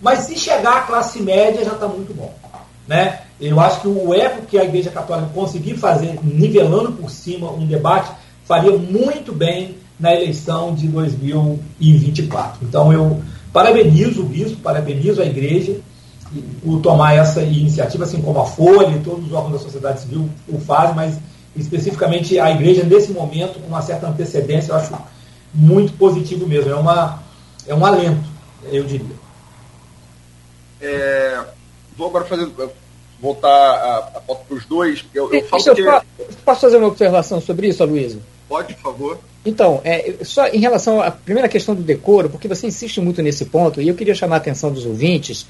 Mas 0.00 0.20
se 0.20 0.36
chegar 0.36 0.78
à 0.78 0.80
classe 0.82 1.22
média, 1.22 1.64
já 1.64 1.72
está 1.72 1.88
muito 1.88 2.12
bom. 2.12 2.34
Né? 2.86 3.20
Eu 3.40 3.58
acho 3.58 3.80
que 3.80 3.88
o 3.88 4.12
eco 4.12 4.44
que 4.46 4.58
a 4.58 4.64
Igreja 4.64 4.90
Católica 4.90 5.30
conseguir 5.32 5.76
fazer, 5.78 6.18
nivelando 6.22 6.92
por 6.92 7.10
cima 7.10 7.50
um 7.50 7.66
debate, 7.66 8.10
faria 8.44 8.76
muito 8.76 9.32
bem 9.32 9.76
na 9.98 10.14
eleição 10.14 10.74
de 10.74 10.88
2024. 10.88 12.64
Então 12.64 12.92
eu 12.92 13.22
parabenizo 13.52 14.22
o 14.22 14.24
bispo, 14.24 14.56
parabenizo 14.58 15.22
a 15.22 15.26
igreja 15.26 15.80
por 16.62 16.80
tomar 16.80 17.14
essa 17.14 17.42
iniciativa, 17.42 18.04
assim 18.04 18.20
como 18.20 18.40
a 18.40 18.46
Folha 18.46 18.96
e 18.96 19.00
todos 19.00 19.26
os 19.26 19.32
órgãos 19.32 19.52
da 19.52 19.58
sociedade 19.60 20.00
civil 20.00 20.28
o 20.48 20.58
fazem, 20.58 20.94
mas 20.94 21.18
especificamente 21.56 22.38
a 22.38 22.50
igreja 22.50 22.82
nesse 22.82 23.12
momento, 23.12 23.60
com 23.60 23.68
uma 23.68 23.82
certa 23.82 24.08
antecedência, 24.08 24.72
eu 24.72 24.76
acho 24.76 24.94
muito 25.52 25.92
positivo 25.92 26.46
mesmo. 26.46 26.70
É, 26.70 26.74
uma, 26.74 27.22
é 27.66 27.74
um 27.74 27.86
alento, 27.86 28.24
eu 28.64 28.82
diria. 28.84 29.14
É, 30.80 31.40
vou 31.96 32.08
agora 32.08 32.24
fazer 32.24 32.50
voltar 33.20 33.48
a, 33.48 34.18
a 34.18 34.20
foto 34.20 34.44
para 34.46 34.56
os 34.56 34.64
dois. 34.66 35.04
Eu, 35.14 35.32
eu 35.32 35.44
falo 35.46 35.62
que... 35.74 35.84
Posso 36.44 36.60
fazer 36.60 36.76
uma 36.76 36.88
observação 36.88 37.40
sobre 37.40 37.68
isso, 37.68 37.82
Aloysio? 37.82 38.20
Pode, 38.48 38.74
por 38.74 38.82
favor. 38.82 39.18
Então, 39.44 39.80
é, 39.84 40.14
só 40.22 40.48
em 40.48 40.58
relação 40.58 41.02
à 41.02 41.10
primeira 41.10 41.48
questão 41.48 41.74
do 41.74 41.82
decoro, 41.82 42.30
porque 42.30 42.48
você 42.48 42.66
insiste 42.66 43.00
muito 43.00 43.20
nesse 43.20 43.44
ponto, 43.44 43.80
e 43.80 43.88
eu 43.88 43.94
queria 43.94 44.14
chamar 44.14 44.36
a 44.36 44.38
atenção 44.38 44.72
dos 44.72 44.86
ouvintes, 44.86 45.46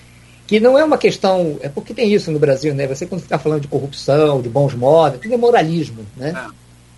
que 0.47 0.59
não 0.59 0.79
é 0.79 0.85
uma 0.85 0.99
questão. 0.99 1.59
É 1.63 1.69
porque 1.69 1.95
tem 1.95 2.13
isso 2.13 2.31
no 2.33 2.39
Brasil, 2.39 2.75
né? 2.75 2.87
Você, 2.87 3.07
quando 3.07 3.23
está 3.23 3.39
falando 3.39 3.63
de 3.63 3.69
corrupção, 3.69 4.43
de 4.43 4.49
bons 4.49 4.75
modos, 4.75 5.21
tudo 5.21 5.33
é 5.33 5.37
moralismo, 5.37 6.05
né? 6.17 6.35
É. 6.37 6.55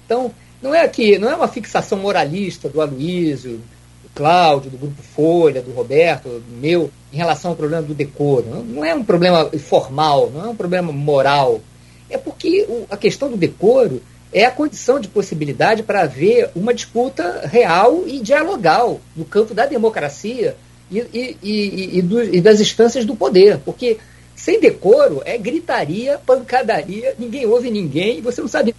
Então, 0.06 0.32
não 0.62 0.74
é 0.74 0.82
aqui, 0.82 1.18
não 1.18 1.28
é 1.30 1.36
uma 1.36 1.48
fixação 1.48 1.98
moralista 1.98 2.68
do 2.68 2.80
Aloísio, 2.80 3.60
do 4.02 4.08
Cláudio, 4.14 4.70
do 4.70 4.78
Grupo 4.78 5.02
Folha, 5.02 5.60
do 5.60 5.72
Roberto, 5.72 6.28
do 6.28 6.56
meu, 6.56 6.90
em 7.12 7.16
relação 7.16 7.50
ao 7.50 7.56
problema 7.56 7.82
do 7.82 7.94
decoro. 7.94 8.46
Não, 8.48 8.64
não 8.64 8.84
é 8.84 8.94
um 8.94 9.04
problema 9.04 9.50
formal, 9.58 10.30
não 10.34 10.46
é 10.46 10.48
um 10.48 10.56
problema 10.56 10.90
moral. 10.92 11.60
É 12.08 12.16
porque 12.16 12.64
o, 12.68 12.86
a 12.88 12.96
questão 12.96 13.30
do 13.30 13.36
decoro 13.36 14.00
é 14.36 14.44
a 14.44 14.50
condição 14.50 15.00
de 15.00 15.08
possibilidade 15.08 15.82
para 15.82 16.02
haver 16.02 16.50
uma 16.54 16.74
disputa 16.74 17.48
real 17.50 18.04
e 18.06 18.20
dialogal 18.20 19.00
no 19.16 19.24
campo 19.24 19.54
da 19.54 19.64
democracia 19.64 20.54
e, 20.90 20.98
e, 20.98 21.36
e, 21.42 21.98
e, 21.98 22.02
do, 22.02 22.22
e 22.22 22.38
das 22.42 22.60
instâncias 22.60 23.06
do 23.06 23.16
poder. 23.16 23.58
Porque 23.64 23.96
sem 24.34 24.60
decoro 24.60 25.22
é 25.24 25.38
gritaria, 25.38 26.18
pancadaria, 26.18 27.14
ninguém 27.18 27.46
ouve 27.46 27.70
ninguém, 27.70 28.20
você 28.20 28.42
não 28.42 28.48
sabe. 28.48 28.74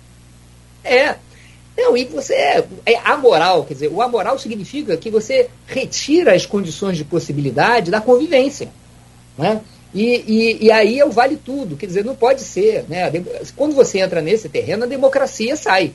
É. 0.84 1.16
Não, 1.76 1.98
e 1.98 2.06
você 2.06 2.36
é, 2.36 2.68
é 2.86 2.96
amoral, 3.04 3.64
quer 3.64 3.74
dizer, 3.74 3.88
o 3.92 4.00
amoral 4.00 4.38
significa 4.38 4.96
que 4.96 5.10
você 5.10 5.50
retira 5.66 6.36
as 6.36 6.46
condições 6.46 6.98
de 6.98 7.04
possibilidade 7.04 7.90
da 7.90 8.00
convivência. 8.00 8.70
Né? 9.36 9.60
E, 9.94 10.24
e, 10.28 10.66
e, 10.66 10.72
aí 10.72 11.00
é 11.00 11.06
o 11.06 11.12
vale 11.12 11.38
tudo, 11.38 11.78
quer 11.78 11.86
dizer, 11.86 12.04
não 12.04 12.16
pode 12.16 12.42
ser. 12.42 12.86
Né? 12.88 13.12
Quando 13.56 13.74
você 13.74 14.00
entra 14.00 14.22
nesse 14.22 14.50
terreno, 14.50 14.84
a 14.84 14.88
democracia 14.88 15.56
sai. 15.56 15.94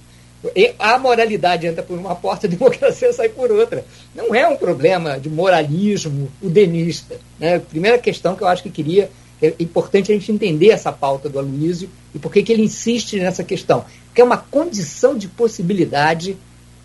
A 0.79 0.99
moralidade 0.99 1.67
entra 1.67 1.83
por 1.83 1.97
uma 1.97 2.17
porta, 2.17 2.47
a 2.47 2.51
democracia 2.51 3.13
sai 3.13 3.29
por 3.29 3.51
outra. 3.53 3.85
Não 4.15 4.35
é 4.35 4.47
um 4.47 4.57
problema 4.57 5.19
de 5.19 5.29
moralismo 5.29 6.31
udenista. 6.43 7.17
Né? 7.39 7.59
Primeira 7.59 7.99
questão 7.99 8.35
que 8.35 8.43
eu 8.43 8.49
acho 8.49 8.63
que 8.63 8.71
queria, 8.71 9.11
é 9.41 9.55
importante 9.61 10.11
a 10.11 10.15
gente 10.15 10.33
entender 10.33 10.71
essa 10.71 10.91
pauta 10.91 11.29
do 11.29 11.39
Aloysio 11.39 11.89
e 12.15 12.19
por 12.19 12.33
que 12.33 12.53
ele 12.53 12.63
insiste 12.63 13.19
nessa 13.19 13.45
questão. 13.45 13.85
Que 14.15 14.21
é 14.21 14.25
uma 14.25 14.37
condição 14.37 15.17
de 15.17 15.29
possibilidade 15.29 16.37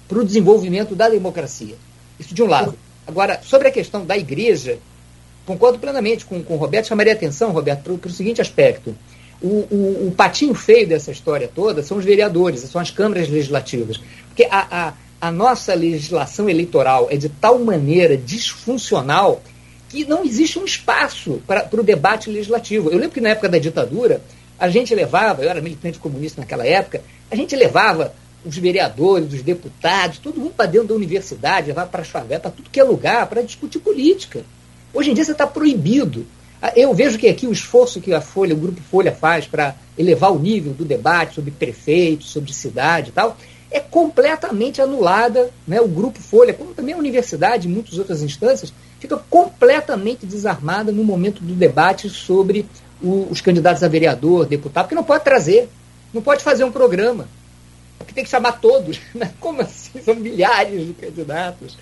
para 0.07 0.19
o 0.19 0.25
desenvolvimento 0.25 0.95
da 0.95 1.09
democracia. 1.09 1.75
Isso 2.19 2.33
de 2.33 2.43
um 2.43 2.47
lado. 2.47 2.77
Agora, 3.05 3.41
sobre 3.43 3.67
a 3.67 3.71
questão 3.71 4.05
da 4.05 4.17
igreja, 4.17 4.79
concordo 5.47 5.79
plenamente 5.79 6.25
com, 6.25 6.43
com 6.43 6.55
o 6.55 6.57
Roberto, 6.57 6.87
chamaria 6.87 7.13
atenção, 7.13 7.51
Roberto, 7.51 7.97
para 7.97 8.09
o 8.09 8.11
seguinte 8.11 8.41
aspecto. 8.41 8.93
O, 9.41 9.47
o, 9.47 10.07
o, 10.07 10.13
patinho 10.15 10.53
feio 10.53 10.87
dessa 10.87 11.09
história 11.09 11.49
toda 11.53 11.81
são 11.81 11.97
os 11.97 12.03
vereadores, 12.03 12.59
são 12.61 12.81
as 12.81 12.91
câmaras 12.91 13.29
legislativas. 13.29 13.97
Porque 14.27 14.43
a, 14.51 14.89
a, 14.89 14.93
a 15.21 15.31
nossa 15.31 15.73
legislação 15.73 16.49
eleitoral 16.49 17.07
é 17.09 17.15
de 17.15 17.29
tal 17.29 17.57
maneira 17.59 18.17
disfuncional 18.17 19.41
que 19.89 20.03
não 20.03 20.25
existe 20.25 20.59
um 20.59 20.65
espaço 20.65 21.41
para 21.47 21.69
o 21.71 21.83
debate 21.83 22.29
legislativo. 22.29 22.89
Eu 22.89 22.97
lembro 22.97 23.13
que 23.13 23.21
na 23.21 23.29
época 23.29 23.47
da 23.47 23.57
ditadura, 23.57 24.21
a 24.59 24.67
gente 24.69 24.93
levava, 24.93 25.43
eu 25.43 25.49
era 25.49 25.61
militante 25.61 25.97
comunista 25.97 26.41
naquela 26.41 26.67
época, 26.67 27.01
a 27.31 27.35
gente 27.35 27.55
levava 27.55 28.13
os 28.43 28.57
vereadores, 28.57 29.31
os 29.31 29.41
deputados, 29.41 30.17
todo 30.17 30.39
mundo 30.39 30.53
para 30.57 30.65
dentro 30.65 30.89
da 30.89 30.95
universidade, 30.95 31.67
levava 31.67 31.89
para 31.89 32.01
a 32.01 32.05
favela, 32.05 32.41
para 32.41 32.51
tudo 32.51 32.69
que 32.69 32.79
é 32.79 32.83
lugar, 32.83 33.27
para 33.27 33.41
discutir 33.41 33.79
política. 33.79 34.43
Hoje 34.93 35.11
em 35.11 35.13
dia 35.13 35.23
você 35.23 35.31
está 35.31 35.45
proibido. 35.45 36.25
Ah, 36.61 36.73
eu 36.75 36.93
vejo 36.93 37.17
que 37.17 37.27
aqui 37.27 37.45
o 37.45 37.51
esforço 37.51 38.01
que 38.01 38.13
a 38.13 38.21
Folha, 38.21 38.55
o 38.55 38.57
Grupo 38.57 38.81
Folha 38.81 39.11
faz 39.11 39.45
para 39.45 39.75
elevar 39.97 40.31
o 40.31 40.39
nível 40.39 40.73
do 40.73 40.85
debate 40.85 41.35
sobre 41.35 41.51
prefeito, 41.51 42.23
sobre 42.23 42.53
cidade 42.53 43.09
e 43.09 43.11
tal, 43.11 43.37
é 43.69 43.79
completamente 43.79 44.81
anulada. 44.81 45.51
Né? 45.67 45.79
O 45.79 45.87
Grupo 45.87 46.19
Folha, 46.19 46.53
como 46.53 46.73
também 46.73 46.95
a 46.95 46.97
universidade 46.97 47.67
e 47.67 47.71
muitas 47.71 47.97
outras 47.97 48.23
instâncias, 48.23 48.73
fica 48.99 49.17
completamente 49.29 50.25
desarmada 50.25 50.91
no 50.91 51.03
momento 51.03 51.43
do 51.43 51.53
debate 51.53 52.09
sobre 52.09 52.65
o, 53.01 53.27
os 53.29 53.41
candidatos 53.41 53.83
a 53.83 53.87
vereador, 53.87 54.45
deputado, 54.45 54.85
porque 54.85 54.95
não 54.95 55.03
pode 55.03 55.23
trazer, 55.23 55.69
não 56.13 56.21
pode 56.21 56.43
fazer 56.43 56.63
um 56.63 56.71
programa, 56.71 57.27
porque 57.97 58.13
tem 58.13 58.23
que 58.23 58.29
chamar 58.29 58.53
todos. 58.53 58.99
Né? 59.13 59.31
Como 59.39 59.61
assim? 59.61 60.01
São 60.03 60.15
milhares 60.15 60.87
de 60.87 60.93
candidatos. 60.93 61.77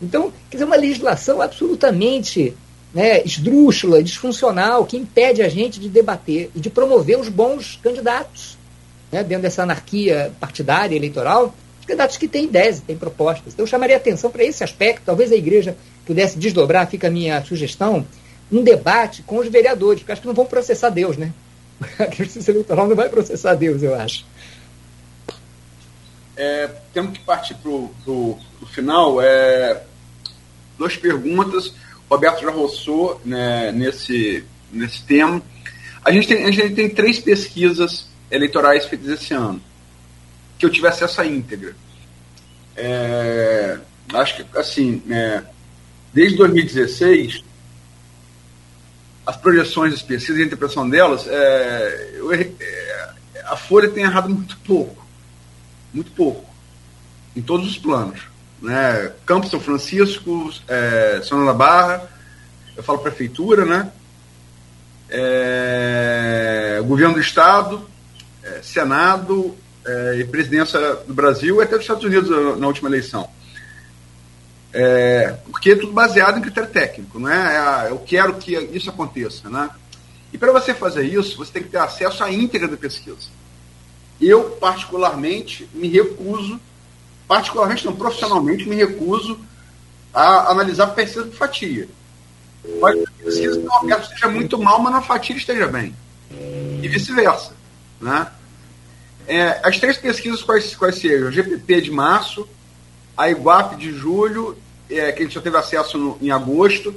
Então, 0.00 0.32
quer 0.50 0.56
dizer, 0.56 0.64
uma 0.64 0.76
legislação 0.76 1.40
absolutamente 1.40 2.54
né, 2.92 3.22
esdrúxula, 3.24 4.02
disfuncional, 4.02 4.84
que 4.84 4.96
impede 4.96 5.42
a 5.42 5.48
gente 5.48 5.78
de 5.78 5.88
debater 5.88 6.50
e 6.54 6.60
de 6.60 6.70
promover 6.70 7.18
os 7.18 7.28
bons 7.28 7.78
candidatos. 7.82 8.56
né, 9.10 9.22
dentro 9.22 9.42
dessa 9.42 9.62
anarquia 9.62 10.32
partidária, 10.40 10.96
eleitoral, 10.96 11.54
os 11.78 11.86
candidatos 11.86 12.16
que 12.16 12.26
têm 12.26 12.44
ideias, 12.44 12.80
têm 12.80 12.96
propostas. 12.96 13.52
Então, 13.52 13.62
eu 13.62 13.68
chamaria 13.68 13.96
atenção 13.96 14.30
para 14.30 14.42
esse 14.44 14.64
aspecto. 14.64 15.02
Talvez 15.06 15.30
a 15.30 15.36
igreja 15.36 15.76
pudesse 16.04 16.38
desdobrar, 16.38 16.88
fica 16.88 17.06
a 17.06 17.10
minha 17.10 17.42
sugestão, 17.44 18.06
um 18.50 18.62
debate 18.62 19.22
com 19.22 19.38
os 19.38 19.48
vereadores, 19.48 20.00
porque 20.00 20.12
acho 20.12 20.20
que 20.20 20.26
não 20.26 20.34
vão 20.34 20.46
processar 20.46 20.90
Deus, 20.90 21.16
né? 21.16 21.32
A 21.98 22.10
justiça 22.10 22.50
eleitoral 22.50 22.88
não 22.88 22.96
vai 22.96 23.08
processar 23.08 23.54
Deus, 23.54 23.82
eu 23.82 23.94
acho. 23.94 24.24
É, 26.36 26.68
temos 26.92 27.16
que 27.16 27.24
partir 27.24 27.54
para 27.54 27.70
o 27.70 28.38
final. 28.66 29.20
É, 29.20 29.82
duas 30.78 30.96
perguntas. 30.96 31.72
Roberto 32.08 32.42
já 32.42 32.50
roçou 32.50 33.20
né, 33.24 33.72
nesse, 33.72 34.44
nesse 34.70 35.02
tema. 35.02 35.42
A 36.04 36.12
gente, 36.12 36.28
tem, 36.28 36.44
a 36.44 36.50
gente 36.50 36.74
tem 36.74 36.88
três 36.88 37.18
pesquisas 37.18 38.08
eleitorais 38.30 38.86
feitas 38.86 39.08
esse 39.08 39.34
ano, 39.34 39.60
que 40.58 40.64
eu 40.64 40.70
tive 40.70 40.86
acesso 40.86 41.20
à 41.20 41.26
íntegra. 41.26 41.74
É, 42.76 43.78
acho 44.14 44.36
que, 44.36 44.58
assim, 44.58 45.02
é, 45.10 45.42
desde 46.12 46.36
2016, 46.36 47.42
as 49.26 49.36
projeções 49.36 49.92
das 49.92 50.02
pesquisas 50.02 50.38
e 50.38 50.42
a 50.42 50.46
interpretação 50.46 50.88
delas, 50.88 51.26
é, 51.26 52.10
eu, 52.14 52.32
é, 52.32 52.50
a 53.44 53.56
Folha 53.56 53.88
tem 53.88 54.04
errado 54.04 54.28
muito 54.28 54.56
pouco. 54.58 55.05
Muito 55.96 56.10
pouco. 56.10 56.44
Em 57.34 57.40
todos 57.40 57.66
os 57.66 57.78
planos. 57.78 58.20
Né? 58.60 59.12
Campos 59.24 59.50
São 59.50 59.58
Francisco, 59.58 60.52
é, 60.68 61.22
São 61.24 61.42
da 61.46 61.54
Barra, 61.54 62.06
eu 62.76 62.82
falo 62.82 62.98
prefeitura, 62.98 63.64
né? 63.64 63.90
É, 65.08 66.82
governo 66.84 67.14
do 67.14 67.20
Estado, 67.20 67.88
é, 68.42 68.60
Senado 68.62 69.56
é, 69.86 70.16
e 70.18 70.24
presidência 70.24 70.78
do 71.06 71.14
Brasil 71.14 71.60
e 71.60 71.62
até 71.62 71.76
dos 71.76 71.82
Estados 71.82 72.04
Unidos 72.04 72.58
na, 72.58 72.66
última 72.66 72.90
eleição. 72.90 73.30
É, 74.74 75.34
porque 75.50 75.70
é 75.70 75.76
tudo 75.76 75.94
baseado 75.94 76.38
em 76.38 76.42
critério 76.42 76.68
técnico, 76.68 77.18
não 77.18 77.30
é? 77.30 77.86
é 77.86 77.90
eu 77.90 77.98
quero 78.00 78.34
que 78.34 78.52
isso 78.54 78.90
aconteça, 78.90 79.48
né? 79.48 79.70
E 80.30 80.36
para 80.36 80.52
você 80.52 80.74
fazer 80.74 81.04
isso, 81.04 81.38
você 81.38 81.52
tem 81.52 81.62
que 81.62 81.70
ter 81.70 81.78
acesso 81.78 82.22
à 82.22 82.30
íntegra 82.30 82.68
da 82.68 82.76
pesquisa. 82.76 83.28
Eu, 84.20 84.50
particularmente, 84.52 85.68
me 85.74 85.88
recuso, 85.88 86.60
particularmente 87.28 87.84
não, 87.84 87.94
profissionalmente, 87.94 88.68
me 88.68 88.76
recuso 88.76 89.38
a 90.12 90.50
analisar 90.50 90.88
pesquisa 90.88 91.26
por 91.26 91.34
fatia. 91.34 91.88
Pode 92.80 92.98
ser 92.98 93.04
que 93.06 93.22
a 93.22 93.24
pesquisa 93.24 93.60
do 93.60 94.02
esteja 94.02 94.28
muito 94.28 94.58
mal, 94.58 94.80
mas 94.80 94.92
na 94.92 95.02
fatia 95.02 95.36
esteja 95.36 95.66
bem. 95.66 95.94
E 96.82 96.88
vice-versa. 96.88 97.52
Né? 98.00 98.26
É, 99.26 99.60
as 99.62 99.78
três 99.78 99.98
pesquisas 99.98 100.42
quais, 100.42 100.74
quais 100.74 100.96
sejam? 100.96 101.30
GPP 101.30 101.82
de 101.82 101.90
março, 101.90 102.48
a 103.16 103.30
IGUAP 103.30 103.76
de 103.76 103.92
julho 103.92 104.56
é, 104.90 105.12
que 105.12 105.20
a 105.20 105.22
gente 105.24 105.34
já 105.34 105.40
teve 105.40 105.56
acesso 105.56 105.98
no, 105.98 106.18
em 106.20 106.30
agosto, 106.30 106.94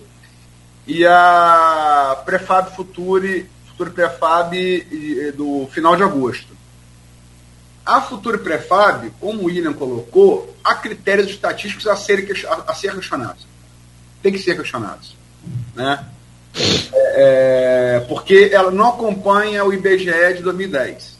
e 0.85 1.05
a 1.05 2.21
Prefab 2.25 2.75
Future, 2.75 3.47
Future 3.67 3.91
Prefab 3.91 4.53
do 5.35 5.67
final 5.71 5.95
de 5.95 6.03
agosto. 6.03 6.47
A 7.85 8.01
Future 8.01 8.37
Prefab, 8.37 9.11
como 9.19 9.41
o 9.41 9.45
William 9.45 9.73
colocou, 9.73 10.55
há 10.63 10.75
critérios 10.75 11.29
estatísticos 11.29 11.87
a 11.87 11.95
serem 11.95 12.27
a, 12.47 12.71
a 12.71 12.75
ser 12.75 12.93
questionados. 12.93 13.47
Tem 14.21 14.31
que 14.31 14.39
ser 14.39 14.55
questionados. 14.55 15.15
Né? 15.75 16.05
É, 16.93 17.95
é 17.95 18.05
porque 18.07 18.49
ela 18.53 18.71
não 18.71 18.89
acompanha 18.89 19.63
o 19.65 19.73
IBGE 19.73 20.35
de 20.35 20.43
2010. 20.43 21.17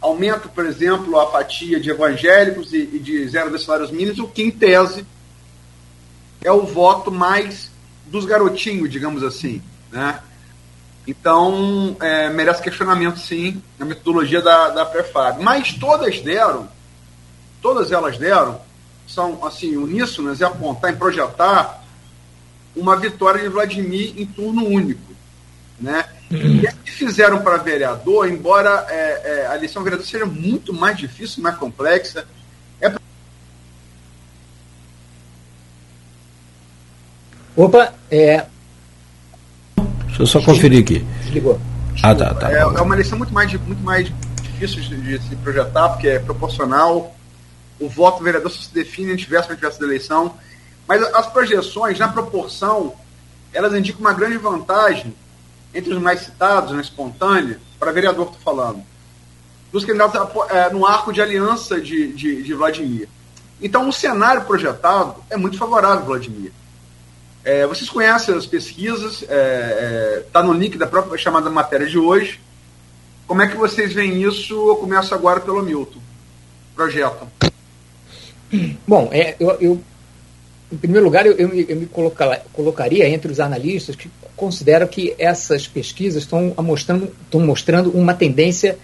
Aumenta, 0.00 0.48
por 0.48 0.64
exemplo, 0.64 1.18
a 1.18 1.30
fatia 1.30 1.80
de 1.80 1.90
evangélicos 1.90 2.72
e, 2.72 2.78
e 2.78 2.98
de 2.98 3.28
zero 3.28 3.50
de 3.50 3.62
salários 3.62 3.90
mínimos, 3.90 4.20
o 4.20 4.28
que, 4.28 4.42
em 4.42 4.50
tese, 4.50 5.04
é 6.40 6.52
o 6.52 6.62
voto 6.62 7.10
mais 7.10 7.70
dos 8.06 8.24
garotinhos, 8.24 8.90
digamos 8.90 9.22
assim, 9.22 9.60
né? 9.90 10.20
Então, 11.08 11.96
é, 12.00 12.28
merece 12.28 12.62
questionamento, 12.62 13.18
sim, 13.18 13.62
na 13.78 13.86
metodologia 13.86 14.42
da, 14.42 14.68
da 14.68 14.84
Prefab. 14.84 15.42
Mas 15.42 15.72
todas 15.72 16.20
deram, 16.20 16.68
todas 17.62 17.90
elas 17.90 18.18
deram, 18.18 18.60
são, 19.06 19.42
assim, 19.42 19.74
uníssonas 19.78 20.42
em 20.42 20.44
apontar, 20.44 20.92
em 20.92 20.96
projetar 20.96 21.82
uma 22.76 22.94
vitória 22.94 23.40
de 23.40 23.48
Vladimir 23.48 24.12
em 24.20 24.26
turno 24.26 24.66
único, 24.66 25.14
né? 25.80 26.04
E 26.30 26.68
as 26.68 26.74
que 26.74 26.90
fizeram 26.90 27.40
para 27.40 27.56
vereador, 27.56 28.28
embora 28.28 28.86
é, 28.90 29.22
é, 29.24 29.46
a 29.46 29.56
eleição 29.56 29.82
vereador 29.82 30.06
seja 30.06 30.26
muito 30.26 30.74
mais 30.74 30.98
difícil, 30.98 31.42
mais 31.42 31.56
complexa, 31.56 32.26
Opa, 37.58 37.92
é. 38.08 38.46
Deixa 40.18 40.22
eu 40.22 40.26
só 40.26 40.42
conferir 40.42 40.82
aqui. 40.82 40.98
Desligou. 41.22 41.60
Ah, 42.02 42.14
tá, 42.14 42.34
tá. 42.34 42.52
É, 42.52 42.58
é 42.58 42.64
uma 42.64 42.94
eleição 42.94 43.16
muito 43.16 43.32
mais, 43.32 43.52
muito 43.52 43.82
mais 43.82 44.12
difícil 44.42 44.82
de, 44.82 45.18
se 45.22 45.36
projetar, 45.36 45.90
porque 45.90 46.08
é 46.08 46.18
proporcional. 46.18 47.14
O 47.78 47.88
voto 47.88 48.18
do 48.18 48.24
vereador 48.24 48.50
só 48.50 48.60
se 48.60 48.74
define 48.74 49.12
antes 49.12 49.28
véspera 49.28 49.56
da 49.56 49.86
eleição. 49.86 50.34
Mas 50.88 51.02
as 51.14 51.26
projeções, 51.28 51.98
na 51.98 52.08
proporção, 52.08 52.94
elas 53.52 53.72
indicam 53.74 54.00
uma 54.00 54.12
grande 54.12 54.38
vantagem 54.38 55.14
entre 55.72 55.94
os 55.94 56.00
mais 56.00 56.20
citados, 56.20 56.72
na 56.72 56.80
espontânea, 56.80 57.60
para 57.78 57.92
vereador 57.92 58.26
que 58.26 58.36
estou 58.36 58.54
falando, 58.54 58.82
dos 59.70 59.84
candidatos 59.84 60.20
é, 60.50 60.70
no 60.70 60.84
arco 60.84 61.12
de 61.12 61.20
aliança 61.20 61.80
de, 61.80 62.12
de, 62.12 62.42
de 62.42 62.54
Vladimir. 62.54 63.08
Então, 63.60 63.88
o 63.88 63.92
cenário 63.92 64.42
projetado 64.42 65.16
é 65.30 65.36
muito 65.36 65.58
favorável 65.58 65.98
a 65.98 66.06
Vladimir. 66.06 66.52
É, 67.48 67.66
vocês 67.66 67.88
conhecem 67.88 68.34
as 68.34 68.44
pesquisas, 68.44 69.22
está 69.22 69.32
é, 69.34 70.22
é, 70.34 70.42
no 70.42 70.52
link 70.52 70.76
da 70.76 70.86
própria 70.86 71.16
chamada 71.16 71.48
matéria 71.48 71.86
de 71.86 71.98
hoje. 71.98 72.38
Como 73.26 73.40
é 73.40 73.48
que 73.48 73.56
vocês 73.56 73.90
veem 73.90 74.22
isso? 74.22 74.52
Eu 74.68 74.76
começo 74.76 75.14
agora 75.14 75.40
pelo 75.40 75.62
Milton. 75.62 75.98
Projeto. 76.76 77.26
Bom, 78.86 79.08
é, 79.10 79.34
eu, 79.40 79.50
eu, 79.62 79.82
em 80.70 80.76
primeiro 80.76 81.06
lugar, 81.06 81.24
eu, 81.24 81.38
eu 81.38 81.48
me, 81.48 81.64
eu 81.66 81.76
me 81.76 81.86
colocar, 81.86 82.38
colocaria 82.52 83.08
entre 83.08 83.32
os 83.32 83.40
analistas 83.40 83.96
que 83.96 84.10
consideram 84.36 84.86
que 84.86 85.14
essas 85.18 85.66
pesquisas 85.66 86.24
estão 86.24 86.54
mostrando, 86.58 87.10
estão 87.22 87.40
mostrando 87.40 87.90
uma 87.92 88.12
tendência 88.12 88.78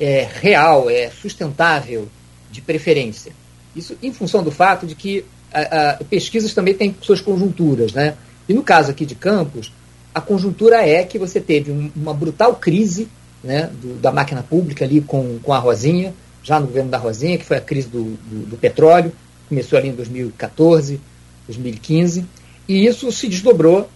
é, 0.00 0.26
real, 0.40 0.88
é, 0.88 1.10
sustentável, 1.10 2.08
de 2.50 2.62
preferência. 2.62 3.34
Isso 3.74 3.94
em 4.02 4.10
função 4.10 4.42
do 4.42 4.50
fato 4.50 4.86
de 4.86 4.94
que 4.94 5.22
a, 5.56 5.90
a, 5.90 6.04
pesquisas 6.04 6.52
também 6.52 6.74
têm 6.74 6.94
suas 7.00 7.20
conjunturas, 7.20 7.92
né? 7.92 8.14
E 8.48 8.52
no 8.52 8.62
caso 8.62 8.90
aqui 8.90 9.06
de 9.06 9.14
Campos, 9.14 9.72
a 10.14 10.20
conjuntura 10.20 10.86
é 10.86 11.02
que 11.02 11.18
você 11.18 11.40
teve 11.40 11.70
um, 11.72 11.90
uma 11.96 12.12
brutal 12.12 12.54
crise 12.56 13.08
né, 13.42 13.70
do, 13.80 13.94
da 13.94 14.12
máquina 14.12 14.42
pública 14.42 14.84
ali 14.84 15.00
com, 15.00 15.38
com 15.42 15.52
a 15.52 15.58
Rosinha, 15.58 16.14
já 16.42 16.60
no 16.60 16.66
governo 16.66 16.90
da 16.90 16.98
Rosinha, 16.98 17.38
que 17.38 17.44
foi 17.44 17.56
a 17.56 17.60
crise 17.60 17.88
do, 17.88 18.04
do, 18.04 18.46
do 18.50 18.56
petróleo, 18.56 19.12
começou 19.48 19.78
ali 19.78 19.88
em 19.88 19.94
2014, 19.94 21.00
2015, 21.46 22.24
e 22.68 22.86
isso 22.86 23.10
se 23.10 23.28
desdobrou 23.28 23.88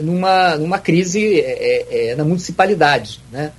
numa, 0.00 0.56
numa 0.56 0.78
crise 0.78 1.40
é, 1.40 1.40
é, 1.40 2.10
é, 2.10 2.14
na 2.14 2.24
municipalidade, 2.24 3.20
né? 3.32 3.52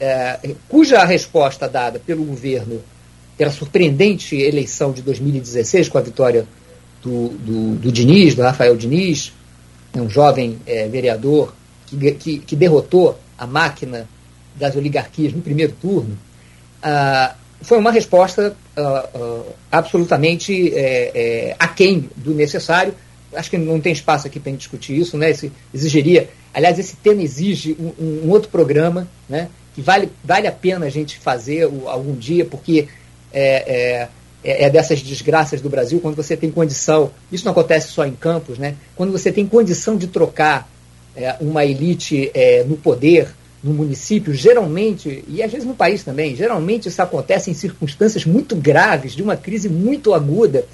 É, 0.00 0.54
cuja 0.68 1.04
resposta 1.04 1.68
dada 1.68 1.98
pelo 1.98 2.22
governo 2.22 2.80
pela 3.36 3.52
surpreendente 3.52 4.36
eleição 4.36 4.92
de 4.92 5.00
2016, 5.00 5.88
com 5.88 5.96
a 5.96 6.00
vitória 6.00 6.46
do, 7.02 7.28
do, 7.28 7.74
do 7.76 7.92
Diniz, 7.92 8.34
do 8.34 8.42
Rafael 8.42 8.76
Diniz, 8.76 9.32
né, 9.94 10.02
um 10.02 10.08
jovem 10.08 10.58
é, 10.66 10.88
vereador 10.88 11.54
que, 11.86 12.12
que, 12.12 12.38
que, 12.38 12.56
derrotou 12.56 13.18
a 13.36 13.46
máquina 13.46 14.08
das 14.56 14.76
oligarquias 14.76 15.32
no 15.32 15.40
primeiro 15.40 15.72
turno, 15.80 16.18
ah, 16.82 17.34
foi 17.60 17.78
uma 17.78 17.90
resposta 17.90 18.56
ah, 18.76 19.08
ah, 19.14 19.42
absolutamente 19.72 20.74
é, 20.74 21.10
é, 21.14 21.56
aquém 21.58 22.08
do 22.16 22.34
necessário. 22.34 22.94
Acho 23.34 23.50
que 23.50 23.58
não 23.58 23.80
tem 23.80 23.92
espaço 23.92 24.26
aqui 24.26 24.40
para 24.40 24.52
discutir 24.52 24.96
isso, 24.96 25.18
né? 25.18 25.30
Esse, 25.30 25.52
exigiria, 25.74 26.30
aliás, 26.54 26.78
esse 26.78 26.96
tema 26.96 27.22
exige 27.22 27.76
um, 27.78 27.92
um, 28.24 28.30
outro 28.30 28.48
programa, 28.48 29.08
né? 29.28 29.48
Que 29.74 29.82
vale, 29.82 30.10
vale 30.24 30.46
a 30.46 30.52
pena 30.52 30.86
a 30.86 30.90
gente 30.90 31.18
fazer 31.18 31.64
algum 31.86 32.14
dia, 32.14 32.44
porque 32.44 32.88
é, 33.32 34.08
é 34.42 34.64
é, 34.64 34.70
dessas 34.70 35.02
desgraças 35.02 35.60
do 35.60 35.68
Brasil, 35.68 36.00
quando 36.00 36.14
você 36.14 36.36
tem 36.36 36.50
condição, 36.50 37.10
isso 37.30 37.44
não 37.44 37.52
acontece 37.52 37.88
só 37.88 38.06
em 38.06 38.14
campos, 38.14 38.58
né? 38.58 38.76
quando 38.94 39.10
você 39.10 39.32
tem 39.32 39.46
condição 39.46 39.96
de 39.96 40.06
trocar 40.06 40.68
é, 41.16 41.36
uma 41.40 41.64
elite 41.64 42.30
é, 42.32 42.62
no 42.64 42.76
poder, 42.76 43.34
no 43.62 43.74
município, 43.74 44.32
geralmente, 44.32 45.24
e 45.26 45.42
às 45.42 45.50
vezes 45.50 45.66
no 45.66 45.74
país 45.74 46.04
também, 46.04 46.36
geralmente 46.36 46.88
isso 46.88 47.02
acontece 47.02 47.50
em 47.50 47.54
circunstâncias 47.54 48.24
muito 48.24 48.54
graves, 48.54 49.14
de 49.14 49.22
uma 49.22 49.36
crise 49.36 49.68
muito 49.68 50.14
aguda, 50.14 50.64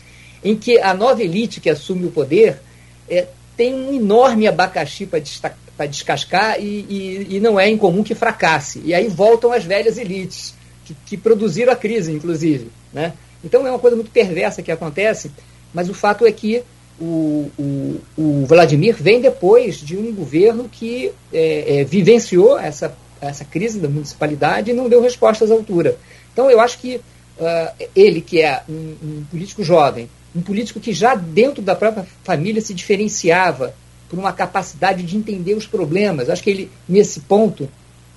em 0.44 0.54
que 0.54 0.78
a 0.78 0.92
nova 0.92 1.22
elite 1.22 1.60
que 1.60 1.70
assume 1.70 2.06
o 2.06 2.10
poder 2.10 2.60
é, 3.08 3.26
tem 3.56 3.72
um 3.72 3.94
enorme 3.94 4.46
abacaxi 4.46 5.06
para 5.06 5.86
descascar 5.86 6.60
e, 6.60 6.84
e, 6.88 7.26
e 7.36 7.40
não 7.40 7.58
é 7.58 7.70
incomum 7.70 8.02
que 8.02 8.14
fracasse. 8.14 8.82
E 8.84 8.92
aí 8.92 9.08
voltam 9.08 9.52
as 9.52 9.64
velhas 9.64 9.96
elites 9.96 10.54
que, 10.84 10.94
que 11.06 11.16
produziram 11.16 11.72
a 11.72 11.76
crise, 11.76 12.12
inclusive. 12.12 12.68
Né? 12.92 13.14
Então 13.44 13.66
é 13.66 13.70
uma 13.70 13.78
coisa 13.78 13.94
muito 13.94 14.10
perversa 14.10 14.62
que 14.62 14.72
acontece, 14.72 15.30
mas 15.72 15.88
o 15.88 15.94
fato 15.94 16.26
é 16.26 16.32
que 16.32 16.62
o, 17.00 17.50
o, 17.58 18.00
o 18.16 18.46
Vladimir 18.46 18.96
vem 18.98 19.20
depois 19.20 19.78
de 19.78 19.96
um 19.96 20.12
governo 20.14 20.68
que 20.70 21.12
é, 21.32 21.80
é, 21.80 21.84
vivenciou 21.84 22.58
essa, 22.58 22.96
essa 23.20 23.44
crise 23.44 23.80
da 23.80 23.88
municipalidade 23.88 24.70
e 24.70 24.74
não 24.74 24.88
deu 24.88 25.02
respostas 25.02 25.50
à 25.50 25.54
altura. 25.54 25.98
Então 26.32 26.50
eu 26.50 26.60
acho 26.60 26.78
que 26.78 26.96
uh, 26.96 27.86
ele, 27.94 28.20
que 28.20 28.40
é 28.40 28.62
um, 28.68 28.94
um 29.02 29.24
político 29.30 29.62
jovem, 29.62 30.08
um 30.34 30.40
político 30.40 30.80
que 30.80 30.92
já 30.92 31.14
dentro 31.14 31.62
da 31.62 31.74
própria 31.74 32.06
família 32.22 32.60
se 32.60 32.74
diferenciava 32.74 33.74
por 34.08 34.18
uma 34.18 34.32
capacidade 34.32 35.02
de 35.02 35.16
entender 35.16 35.54
os 35.54 35.66
problemas. 35.66 36.28
Acho 36.28 36.42
que 36.42 36.50
ele, 36.50 36.70
nesse 36.88 37.20
ponto, 37.20 37.68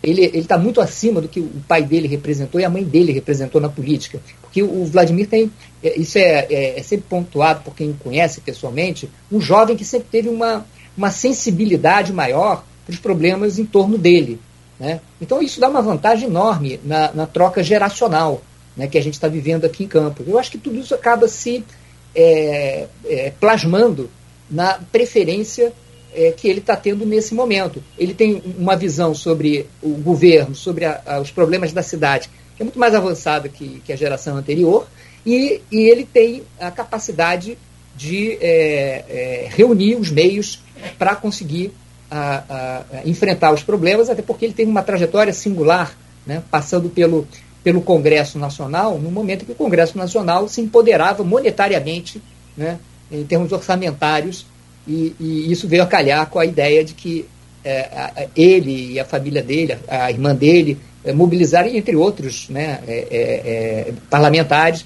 ele 0.02 0.22
está 0.38 0.58
muito 0.58 0.80
acima 0.80 1.20
do 1.20 1.28
que 1.28 1.39
o 1.39 1.50
pai 1.68 1.84
dele 1.84 2.08
representou 2.08 2.62
e 2.62 2.66
a 2.66 2.70
mãe 2.70 2.84
dele 2.84 3.12
representou 3.12 3.60
na 3.60 3.70
política. 3.70 4.22
Porque 4.41 4.62
o 4.62 4.86
Vladimir 4.86 5.28
tem, 5.28 5.52
é, 5.84 6.00
isso 6.00 6.18
é, 6.18 6.48
é, 6.50 6.80
é 6.80 6.84
sempre 6.84 7.06
pontuado 7.10 7.62
por 7.64 7.76
quem 7.76 7.93
conhece 7.93 8.41
pessoalmente, 8.41 9.10
um 9.32 9.41
jovem 9.41 9.76
que 9.76 9.84
sempre 9.84 10.08
teve 10.12 10.30
uma, 10.30 10.66
uma 10.95 11.12
sensibilidade 11.12 12.14
maior 12.14 12.64
para 12.86 12.93
os 12.93 13.00
problemas 13.00 13.60
em 13.60 13.66
torno 13.66 13.98
dele. 13.98 14.39
Né? 14.80 15.02
Então 15.20 15.41
isso 15.41 15.60
dá 15.60 15.68
uma 15.68 15.82
vantagem 15.82 16.30
enorme 16.30 16.80
na, 16.84 17.12
na 17.12 17.26
troca 17.26 17.64
geracional 17.64 18.41
né, 18.78 18.88
que 18.88 18.98
a 18.98 19.02
gente 19.02 19.16
está 19.16 19.28
vivendo 19.28 19.66
aqui 19.66 19.84
em 19.84 19.88
Campos. 19.88 20.28
Eu 20.28 20.38
acho 20.38 20.52
que 20.52 20.58
tudo 20.60 20.78
isso 20.78 20.93
acaba 20.93 21.28
se 21.28 21.66
é, 22.16 22.88
é, 23.06 23.34
plasmando 23.39 24.10
na 24.50 24.80
preferência 24.91 25.74
é, 26.14 26.32
que 26.32 26.47
ele 26.47 26.60
está 26.60 26.76
tendo 26.76 27.05
nesse 27.05 27.34
momento. 27.34 27.84
Ele 27.97 28.14
tem 28.14 28.41
uma 28.58 28.76
visão 28.76 29.14
sobre 29.14 29.68
o 29.82 29.89
governo, 29.89 30.55
sobre 30.55 30.86
a, 30.86 31.01
a, 31.05 31.20
os 31.20 31.32
problemas 31.32 31.72
da 31.74 31.84
cidade, 31.84 32.30
que 32.55 32.62
é 32.62 32.66
muito 32.66 32.80
mais 32.80 32.95
avançada 32.95 33.47
que, 33.47 33.82
que 33.86 33.93
a 33.93 33.95
geração 33.95 34.38
anterior, 34.38 34.88
e, 35.26 35.62
e, 35.72 35.82
ele 35.89 36.05
tem 36.05 36.43
a 36.60 36.72
capacidade 36.72 37.58
de 37.95 38.38
é, 38.39 39.03
é, 39.10 39.47
reunir 39.49 39.95
os 39.95 40.10
meios 40.10 40.64
para 40.97 41.16
conseguir 41.16 41.74
a, 42.10 42.84
enfrentar 43.05 43.53
os 43.53 43.62
problemas, 43.62 44.10
até 44.10 44.22
porque 44.22 44.45
ele 44.45 44.53
tem 44.53 44.66
uma 44.66 44.82
trajetória 44.82 45.34
singular, 45.34 45.97
né, 46.26 46.41
passando 46.49 46.89
pelo, 46.89 47.28
pelo 47.64 47.82
Congresso 47.82 48.39
Nacional, 48.39 48.97
no 48.97 49.12
momento 49.12 49.41
em 49.41 49.45
que 49.45 49.51
o 49.51 49.55
Congresso 49.55 49.97
Nacional 49.97 50.47
se 50.47 50.62
empoderava 50.62 51.24
monetariamente, 51.24 52.22
né, 52.55 52.80
em 53.12 53.26
termos 53.26 53.51
orçamentários, 53.51 54.45
e, 54.88 55.15
e, 55.19 55.51
isso 55.51 55.67
veio 55.67 55.83
a 55.83 55.88
calhar 55.88 56.25
com 56.27 56.39
a 56.39 56.45
ideia 56.45 56.83
de 56.83 56.93
que 56.93 57.25
é, 57.63 57.81
a, 57.81 58.27
ele 58.35 58.93
e 58.93 58.99
a 58.99 59.05
família 59.05 59.43
dele, 59.43 59.77
a, 59.88 60.05
a 60.05 60.11
irmã 60.11 60.33
dele, 60.33 60.77
é, 61.03 61.11
mobilizaram, 61.11 61.67
entre 61.69 61.95
outros 61.95 62.47
né, 62.49 62.79
é, 62.88 63.07
é, 63.11 63.17
é 63.89 63.93
parlamentares, 64.09 64.85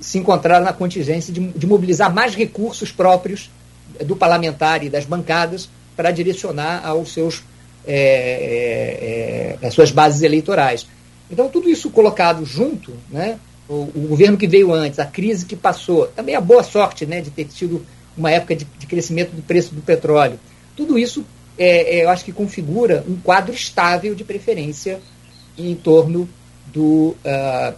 se 0.00 0.18
encontraram 0.18 0.64
na 0.64 0.72
contingência 0.72 1.32
de, 1.32 1.40
de, 1.40 1.66
mobilizar 1.66 2.12
mais 2.12 2.34
recursos 2.34 2.90
próprios 2.90 3.50
do 4.04 4.16
parlamentar 4.16 4.82
e 4.82 4.90
das 4.90 5.04
bancadas 5.04 5.68
para 5.96 6.10
direcionar 6.10 6.84
aos 6.84 7.12
seus, 7.12 7.44
é, 7.86 9.56
às 9.62 9.72
suas 9.72 9.92
bases 9.92 10.22
eleitorais. 10.22 10.86
Então, 11.30 11.48
tudo 11.48 11.70
isso 11.70 11.90
colocado 11.90 12.44
junto, 12.44 12.92
né, 13.08 13.38
o, 13.68 13.90
o, 13.94 14.06
governo 14.08 14.36
que 14.36 14.46
veio 14.46 14.72
antes, 14.72 14.98
a 14.98 15.06
crise 15.06 15.46
que 15.46 15.56
passou, 15.56 16.06
também 16.08 16.34
a 16.34 16.40
boa 16.40 16.62
sorte 16.62 17.06
né, 17.06 17.20
de 17.20 17.30
ter 17.30 17.44
tido 17.44 17.84
uma 18.16 18.30
época 18.30 18.54
de, 18.54 18.64
de 18.64 18.86
crescimento 18.86 19.30
do 19.30 19.42
preço 19.42 19.74
do 19.74 19.80
petróleo. 19.80 20.38
Tudo 20.76 20.98
isso, 20.98 21.24
é, 21.58 21.98
é, 21.98 22.04
eu 22.04 22.10
acho 22.10 22.24
que 22.24 22.32
configura 22.32 23.04
um 23.08 23.16
quadro 23.16 23.54
estável 23.54 24.14
de 24.14 24.24
preferência 24.24 25.00
em 25.56 25.74
torno 25.74 26.28
do, 26.66 27.16
uh, 27.24 27.74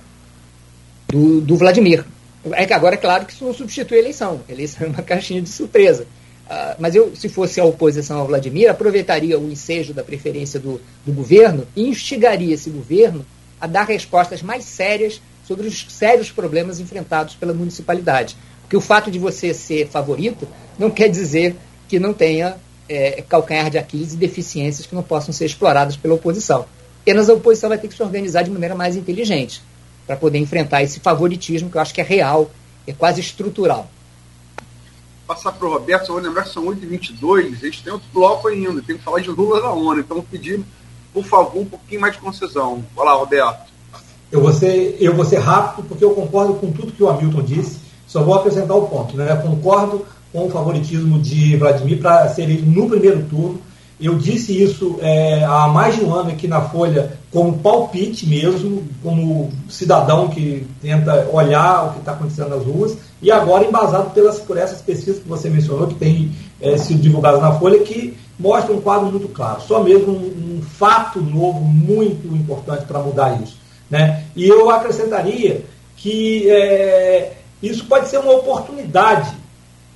do, 1.09 1.41
do, 1.41 1.57
Vladimir. 1.57 2.05
É 2.53 2.65
que 2.65 2.73
agora 2.73 2.95
é 2.95 2.99
claro 2.99 3.27
que 3.27 3.33
isso 3.33 3.45
não 3.45 3.53
substitui 3.53 3.99
a 3.99 4.01
eleição. 4.01 4.41
A 4.49 4.53
eleição 4.53 4.87
é 4.87 4.91
uma 4.91 5.03
caixinha 5.03 5.43
de 5.43 5.49
surpresa. 5.49 6.05
Uh, 6.47 6.77
mas 6.79 6.95
eu, 6.95 7.15
se 7.17 7.29
fosse 7.29 7.61
a 7.61 7.65
oposição 7.65 8.21
ao 8.21 8.27
Vladimir, 8.27 8.71
aproveitaria 8.71 9.39
o 9.39 9.51
ensejo 9.51 9.93
da 9.93 10.05
preferência 10.05 10.61
do, 10.61 10.81
do 11.05 11.13
governo 11.13 11.67
e 11.75 11.89
instigaria 11.89 12.55
esse 12.55 12.71
governo 12.71 13.27
a 13.61 13.67
dar 13.67 13.85
respostas 13.85 14.43
mais 14.43 14.65
sérias 14.65 15.21
sobre 15.47 15.67
os 15.67 15.87
sérios 15.91 16.31
problemas 16.31 16.81
enfrentados 16.81 17.35
pela 17.35 17.55
municipalidade. 17.55 18.37
Porque 18.67 18.77
o 18.77 18.81
fato 18.81 19.13
de 19.13 19.19
você 19.19 19.55
ser 19.55 19.87
favorito 19.87 20.47
não 20.77 20.91
quer 20.91 21.09
dizer 21.09 21.57
que 21.87 22.01
não 22.01 22.13
tenha 22.13 22.57
é, 22.89 23.23
calcanhar 23.23 23.71
de 23.71 23.79
Aquiles 23.79 24.13
e 24.13 24.17
deficiências 24.17 24.89
que 24.89 24.95
não 24.95 25.05
possam 25.05 25.33
ser 25.33 25.47
exploradas 25.47 25.97
pela 25.97 26.15
oposição. 26.15 26.67
Apenas 27.03 27.31
a 27.31 27.35
oposição 27.35 27.69
vai 27.69 27.79
ter 27.79 27.87
que 27.87 27.95
se 27.95 28.03
organizar 28.03 28.43
de 28.43 28.51
maneira 28.51 28.75
mais 28.75 28.97
inteligente 28.97 29.63
para 30.05 30.17
poder 30.17 30.39
enfrentar 30.39 30.83
esse 30.83 30.99
favoritismo 30.99 31.71
que 31.71 31.77
eu 31.77 31.81
acho 31.81 31.95
que 31.95 32.01
é 32.01 32.05
real, 32.05 32.51
é 32.89 32.93
quase 32.93 33.21
estrutural. 33.21 33.89
Passar 35.29 35.53
para 35.53 35.69
o 35.69 35.73
Roberto, 35.73 36.09
eu 36.09 36.15
vou 36.15 36.23
lembrar 36.23 36.43
que 36.43 36.53
são 36.53 36.65
8h22, 36.67 37.53
a 37.53 37.67
gente 37.67 37.85
tem 37.85 37.93
outro 37.93 38.09
bloco 38.13 38.49
ainda, 38.49 38.83
tem 38.83 38.97
que 38.97 39.03
falar 39.05 39.21
de 39.21 39.31
Lula 39.31 39.61
da 39.61 39.71
ONU, 39.71 40.01
então 40.01 40.17
vou 40.17 40.27
pedir, 40.29 40.61
por 41.15 41.25
favor, 41.25 41.63
um 41.63 41.67
pouquinho 41.67 42.01
mais 42.01 42.15
de 42.15 42.21
concisão. 42.21 42.85
Olá, 42.97 43.15
Roberto. 43.15 43.73
Eu 44.31 44.41
vou, 44.41 44.53
ser, 44.53 44.97
eu 44.99 45.15
vou 45.15 45.25
ser 45.25 45.39
rápido, 45.39 45.87
porque 45.87 46.05
eu 46.05 46.13
concordo 46.13 46.55
com 46.55 46.73
tudo 46.73 46.91
que 46.91 47.03
o 47.03 47.09
Hamilton 47.09 47.43
disse. 47.43 47.86
Só 48.17 48.23
vou 48.23 48.37
acrescentar 48.37 48.75
o 48.75 48.87
ponto. 48.87 49.15
Né? 49.15 49.27
Concordo 49.37 50.07
com 50.33 50.47
o 50.47 50.51
favoritismo 50.51 51.19
de 51.19 51.55
Vladimir 51.55 52.01
para 52.01 52.27
ser 52.31 52.45
eleito 52.45 52.65
no 52.65 52.89
primeiro 52.89 53.23
turno. 53.25 53.61
Eu 54.01 54.15
disse 54.15 54.59
isso 54.63 54.99
é, 55.03 55.45
há 55.45 55.69
mais 55.69 55.97
de 55.97 56.03
um 56.03 56.15
ano 56.15 56.31
aqui 56.31 56.49
na 56.49 56.63
Folha, 56.63 57.19
como 57.31 57.59
palpite 57.59 58.27
mesmo, 58.27 58.85
como 59.03 59.51
cidadão 59.69 60.29
que 60.29 60.67
tenta 60.81 61.29
olhar 61.31 61.89
o 61.89 61.93
que 61.93 61.99
está 61.99 62.13
acontecendo 62.13 62.49
nas 62.51 62.65
ruas, 62.65 62.97
e 63.21 63.31
agora 63.31 63.67
embasado 63.67 64.11
pelas, 64.11 64.39
por 64.39 64.57
essas 64.57 64.81
pesquisas 64.81 65.23
que 65.23 65.29
você 65.29 65.51
mencionou, 65.51 65.87
que 65.87 65.95
têm 65.95 66.33
é, 66.59 66.79
sido 66.79 67.03
divulgadas 67.03 67.43
na 67.43 67.53
Folha, 67.53 67.79
que 67.81 68.17
mostram 68.39 68.77
um 68.77 68.81
quadro 68.81 69.11
muito 69.11 69.29
claro. 69.29 69.61
Só 69.61 69.83
mesmo 69.83 70.13
um, 70.13 70.57
um 70.57 70.63
fato 70.63 71.21
novo 71.21 71.61
muito 71.61 72.35
importante 72.35 72.87
para 72.87 73.01
mudar 73.01 73.43
isso. 73.43 73.59
Né? 73.91 74.25
E 74.35 74.47
eu 74.47 74.71
acrescentaria 74.71 75.65
que 75.97 76.51
é, 76.51 77.36
isso 77.63 77.85
pode 77.87 78.09
ser 78.09 78.19
uma 78.19 78.33
oportunidade 78.33 79.35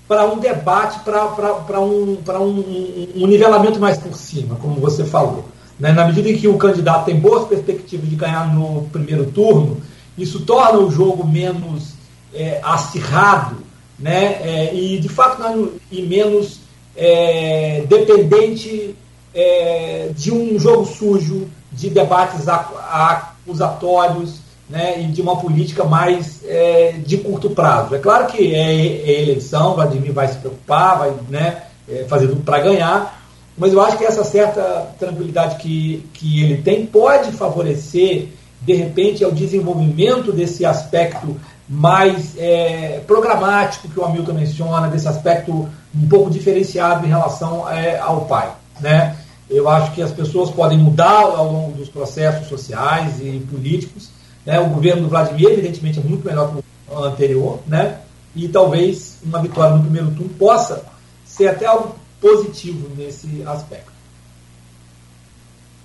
para 0.09 0.27
um 0.27 0.39
debate, 0.39 1.01
para 1.01 1.81
um, 1.81 2.19
um, 2.19 3.09
um 3.15 3.27
nivelamento 3.27 3.79
mais 3.79 3.97
por 3.97 4.15
cima, 4.17 4.57
como 4.57 4.81
você 4.81 5.05
falou. 5.05 5.45
Né? 5.79 5.93
Na 5.93 6.05
medida 6.05 6.29
em 6.29 6.37
que 6.37 6.49
o 6.49 6.59
candidato 6.59 7.07
tem 7.07 7.19
boas 7.19 7.47
perspectivas 7.47 8.09
de 8.09 8.17
ganhar 8.17 8.53
no 8.53 8.89
primeiro 8.93 9.27
turno, 9.27 9.81
isso 10.19 10.41
torna 10.41 10.79
o 10.79 10.91
jogo 10.91 11.27
menos 11.27 11.95
é, 12.35 12.61
acirrado 12.63 13.71
né? 14.01 14.39
É, 14.43 14.75
e, 14.75 14.99
de 14.99 15.09
fato, 15.09 15.75
e 15.93 16.03
menos 16.03 16.61
é, 16.97 17.85
dependente 17.87 18.97
é, 19.35 20.11
de 20.17 20.33
um 20.33 20.59
jogo 20.59 20.87
sujo, 20.87 21.49
de 21.71 21.91
debates 21.91 22.49
acusatórios, 22.49 24.40
né, 24.71 25.01
e 25.03 25.07
de 25.07 25.21
uma 25.21 25.37
política 25.37 25.85
mais 25.85 26.41
é, 26.47 26.95
de 27.05 27.19
curto 27.19 27.51
prazo. 27.51 27.95
É 27.95 27.99
claro 27.99 28.27
que 28.27 28.55
é, 28.55 28.73
é 28.77 29.23
eleição, 29.23 29.75
Vladimir 29.75 30.13
vai 30.13 30.29
se 30.29 30.39
preocupar, 30.39 30.99
vai 30.99 31.13
né, 31.29 31.63
é, 31.89 32.05
fazer 32.05 32.29
tudo 32.29 32.43
para 32.43 32.61
ganhar, 32.61 33.21
mas 33.59 33.73
eu 33.73 33.81
acho 33.81 33.99
que 33.99 34.05
essa 34.05 34.25
certa 34.25 34.87
tranquilidade 34.99 35.57
que, 35.57 36.09
que 36.15 36.43
ele 36.43 36.63
tem 36.63 36.87
pode 36.87 37.33
favorecer, 37.33 38.29
de 38.63 38.73
repente, 38.75 39.25
o 39.25 39.33
desenvolvimento 39.33 40.33
desse 40.33 40.65
aspecto 40.65 41.37
mais 41.69 42.37
é, 42.39 43.01
programático 43.07 43.89
que 43.89 43.99
o 43.99 44.05
Hamilton 44.05 44.33
menciona, 44.33 44.89
desse 44.89 45.07
aspecto 45.07 45.69
um 45.95 46.09
pouco 46.09 46.31
diferenciado 46.31 47.05
em 47.07 47.09
relação 47.09 47.69
é, 47.69 47.99
ao 47.99 48.23
pai. 48.23 48.51
Né? 48.81 49.17
Eu 49.49 49.69
acho 49.69 49.93
que 49.93 50.03
as 50.03 50.13
pessoas 50.13 50.51
podem 50.51 50.79
mudar 50.79 51.21
ao 51.21 51.53
longo 51.53 51.73
dos 51.73 51.89
processos 51.89 52.49
sociais 52.49 53.21
e 53.21 53.41
políticos, 53.51 54.11
né? 54.45 54.61
O 54.61 54.69
governo 54.69 55.03
do 55.03 55.09
Vladimir, 55.09 55.51
evidentemente, 55.51 55.99
é 55.99 56.03
muito 56.03 56.27
melhor 56.27 56.55
que 56.55 56.63
o 56.93 56.99
anterior, 57.05 57.61
né? 57.67 58.01
e 58.35 58.49
talvez 58.49 59.19
uma 59.23 59.41
vitória 59.41 59.77
no 59.77 59.83
primeiro 59.83 60.11
turno 60.13 60.29
possa 60.35 60.85
ser 61.25 61.49
até 61.49 61.67
algo 61.67 61.97
positivo 62.21 62.89
nesse 62.97 63.43
aspecto. 63.47 63.91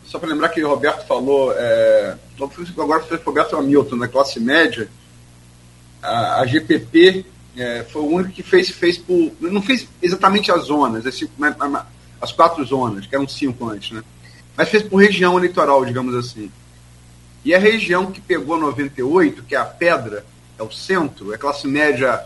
Só 0.06 0.20
para 0.20 0.30
lembrar 0.30 0.50
que 0.50 0.64
o 0.64 0.70
Roberto 0.70 1.06
falou, 1.08 1.52
é, 1.54 2.16
agora 2.78 3.04
foi 3.04 3.18
o 3.18 3.22
Roberto 3.22 3.56
Hamilton, 3.56 3.96
na 3.96 4.08
classe 4.08 4.40
média, 4.40 4.88
a, 6.02 6.42
a 6.42 6.46
GPP 6.46 7.26
é, 7.58 7.84
foi 7.84 8.02
o 8.02 8.08
único 8.08 8.32
que 8.32 8.44
fez, 8.44 8.70
fez 8.70 8.98
por. 8.98 9.32
Não 9.40 9.62
fez 9.62 9.88
exatamente 10.02 10.52
as 10.52 10.66
zonas, 10.66 11.06
as, 11.06 11.20
as 12.22 12.32
quatro 12.32 12.64
zonas, 12.66 13.08
que 13.08 13.16
eram 13.16 13.28
cinco 13.28 13.68
antes, 13.70 13.92
né? 13.92 14.04
Mas 14.56 14.70
fez 14.70 14.84
por 14.84 14.98
região 14.98 15.38
eleitoral, 15.38 15.84
digamos 15.84 16.14
assim. 16.16 16.52
E 17.46 17.54
a 17.54 17.60
região 17.60 18.12
que 18.12 18.20
pegou 18.20 18.58
98, 18.58 19.44
que 19.44 19.54
é 19.54 19.60
a 19.60 19.64
pedra, 19.64 20.26
é 20.58 20.64
o 20.64 20.72
centro, 20.72 21.32
é 21.32 21.38
classe 21.38 21.68
média, 21.68 22.26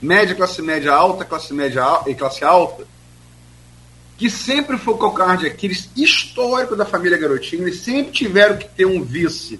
média, 0.00 0.32
classe 0.32 0.62
média 0.62 0.92
alta, 0.92 1.24
classe 1.24 1.52
média 1.52 1.82
e 2.06 2.14
classe 2.14 2.44
alta, 2.44 2.86
que 4.16 4.30
sempre 4.30 4.78
foi 4.78 4.94
o 4.94 4.98
calcanhar 4.98 5.38
de 5.38 5.46
Aquiles 5.48 5.90
histórico 5.96 6.76
da 6.76 6.84
família 6.84 7.18
Garotinho, 7.18 7.64
eles 7.64 7.80
sempre 7.80 8.12
tiveram 8.12 8.58
que 8.58 8.68
ter 8.68 8.86
um 8.86 9.02
vice 9.02 9.58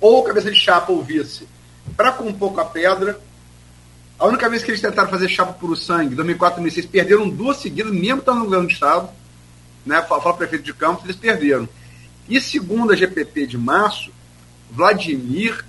ou 0.00 0.22
cabeça 0.22 0.50
de 0.50 0.58
chapa 0.58 0.90
ou 0.90 1.02
vice, 1.02 1.46
para 1.94 2.12
compor 2.12 2.54
com 2.54 2.60
a 2.60 2.64
pedra. 2.64 3.20
A 4.18 4.26
única 4.26 4.48
vez 4.48 4.62
que 4.62 4.70
eles 4.70 4.80
tentaram 4.80 5.10
fazer 5.10 5.28
chapa 5.28 5.52
por 5.52 5.76
sangue, 5.76 6.14
2004 6.14 6.60
e 6.60 6.62
2006, 6.62 6.86
perderam 6.86 7.28
duas 7.28 7.58
seguidas, 7.58 7.92
mesmo 7.92 8.20
estando 8.20 8.38
no 8.38 8.44
governo 8.44 8.68
do 8.68 8.72
Estado, 8.72 9.10
né, 9.84 10.00
fala 10.02 10.32
prefeito 10.34 10.64
de 10.64 10.72
Campos, 10.72 11.04
eles 11.04 11.16
perderam. 11.16 11.68
E 12.28 12.40
segundo 12.40 12.92
a 12.92 12.96
GPP 12.96 13.46
de 13.46 13.58
março, 13.58 14.10
Vladimir 14.70 15.64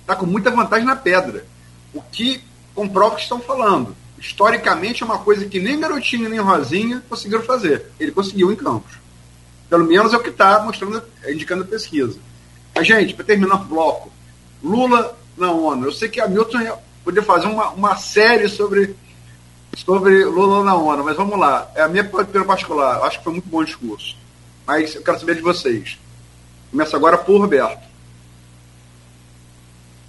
está 0.00 0.14
com 0.16 0.26
muita 0.26 0.50
vantagem 0.50 0.86
na 0.86 0.96
pedra, 0.96 1.44
o 1.92 2.02
que 2.02 2.42
comprova 2.74 3.16
que 3.16 3.22
estão 3.22 3.40
falando. 3.40 3.96
Historicamente 4.18 5.02
é 5.02 5.06
uma 5.06 5.18
coisa 5.18 5.46
que 5.46 5.60
nem 5.60 5.78
Garotinho 5.78 6.28
nem 6.28 6.40
Rosinha 6.40 7.02
conseguiram 7.08 7.42
fazer. 7.42 7.86
Ele 7.98 8.12
conseguiu 8.12 8.50
em 8.50 8.56
Campos. 8.56 8.98
Pelo 9.68 9.84
menos 9.84 10.12
é 10.12 10.16
o 10.16 10.22
que 10.22 10.30
está 10.30 10.62
mostrando, 10.62 11.02
indicando 11.28 11.64
a 11.64 11.66
pesquisa. 11.66 12.18
Mas, 12.74 12.86
gente, 12.86 13.14
para 13.14 13.24
terminar 13.24 13.56
o 13.56 13.64
bloco, 13.64 14.12
Lula 14.62 15.16
na 15.36 15.50
ONU. 15.50 15.86
Eu 15.86 15.92
sei 15.92 16.08
que 16.08 16.20
a 16.20 16.28
Milton 16.28 16.58
poderia 17.04 17.26
fazer 17.26 17.46
uma, 17.46 17.70
uma 17.70 17.96
série 17.96 18.48
sobre, 18.48 18.96
sobre 19.76 20.24
Lula 20.24 20.64
na 20.64 20.74
ONU, 20.74 21.04
mas 21.04 21.16
vamos 21.16 21.38
lá. 21.38 21.70
É 21.74 21.82
a 21.82 21.88
minha 21.88 22.04
opinião 22.04 22.44
particular. 22.44 23.02
Acho 23.02 23.18
que 23.18 23.24
foi 23.24 23.32
muito 23.34 23.48
bom 23.48 23.62
discurso. 23.62 24.16
Mas 24.66 24.94
eu 24.94 25.02
quero 25.02 25.20
saber 25.20 25.36
de 25.36 25.42
vocês. 25.42 25.98
Começa 26.70 26.96
agora 26.96 27.16
por 27.16 27.40
Roberto. 27.40 27.86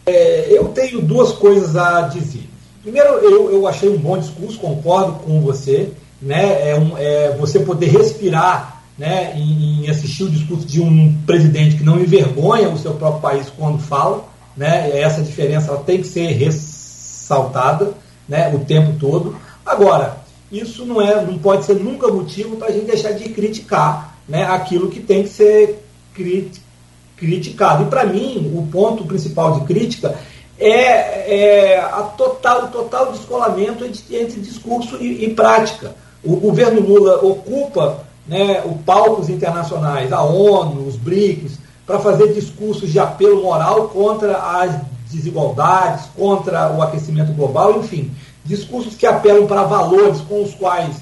É, 0.06 0.48
eu 0.50 0.70
tenho 0.70 1.02
duas 1.02 1.32
coisas 1.34 1.76
a 1.76 2.02
dizer. 2.04 2.50
Primeiro, 2.82 3.10
eu, 3.20 3.52
eu 3.52 3.68
achei 3.68 3.90
um 3.90 3.98
bom 3.98 4.18
discurso, 4.18 4.60
concordo 4.60 5.20
com 5.20 5.42
você. 5.42 5.92
Né? 6.22 6.72
É, 6.72 6.76
um, 6.76 6.98
é 6.98 7.36
você 7.38 7.60
poder 7.60 7.88
respirar 7.88 8.82
né, 8.98 9.34
em, 9.36 9.86
em, 9.86 9.90
assistir 9.90 10.24
o 10.24 10.30
discurso 10.30 10.66
de 10.66 10.82
um 10.82 11.16
presidente 11.28 11.76
que 11.76 11.84
não 11.84 12.00
envergonha 12.00 12.70
o 12.70 12.78
seu 12.78 12.96
próprio 12.96 13.22
país 13.22 13.52
quando 13.56 13.80
fala. 13.80 14.26
Né, 14.56 15.00
essa 15.00 15.22
diferença 15.22 15.76
tem 15.86 16.02
que 16.02 16.08
ser 16.08 16.32
ressaltada 16.32 17.94
né, 18.28 18.52
o 18.56 18.60
tempo 18.66 18.98
todo. 19.00 19.38
Agora, 19.64 20.18
isso 20.52 20.84
não, 20.84 21.00
é, 21.00 21.24
não 21.24 21.38
pode 21.38 21.66
ser 21.66 21.76
nunca 21.76 22.08
motivo 22.08 22.56
para 22.56 22.70
a 22.70 22.72
gente 22.72 22.86
deixar 22.86 23.12
de 23.12 23.30
criticar 23.30 24.17
né, 24.28 24.44
aquilo 24.44 24.90
que 24.90 25.00
tem 25.00 25.24
que 25.24 25.30
ser 25.30 25.84
crit, 26.14 26.62
criticado. 27.16 27.84
E 27.84 27.88
para 27.88 28.06
mim, 28.06 28.52
o 28.56 28.68
ponto 28.68 29.06
principal 29.06 29.60
de 29.60 29.66
crítica 29.66 30.16
é, 30.60 31.74
é 31.74 31.80
a 31.80 32.02
total, 32.04 32.66
o 32.66 32.68
total 32.68 33.12
descolamento 33.12 33.86
entre, 33.86 34.18
entre 34.18 34.42
discurso 34.42 34.98
e, 34.98 35.26
e 35.26 35.34
prática. 35.34 35.96
O 36.24 36.36
governo 36.36 36.82
Lula 36.82 37.24
ocupa 37.24 38.06
né, 38.28 38.62
palcos 38.86 39.30
internacionais, 39.30 40.12
a 40.12 40.22
ONU, 40.24 40.88
os 40.88 40.96
BRICS, 40.96 41.60
para 41.86 42.00
fazer 42.00 42.34
discursos 42.34 42.92
de 42.92 43.00
apelo 43.00 43.44
moral 43.44 43.88
contra 43.90 44.36
as 44.38 44.76
desigualdades, 45.10 46.06
contra 46.18 46.70
o 46.74 46.82
aquecimento 46.82 47.32
global, 47.32 47.80
enfim, 47.80 48.12
discursos 48.44 48.96
que 48.96 49.06
apelam 49.06 49.48
para 49.48 49.64
valores 49.64 50.20
com 50.22 50.44
os 50.44 50.54
quais 50.54 50.98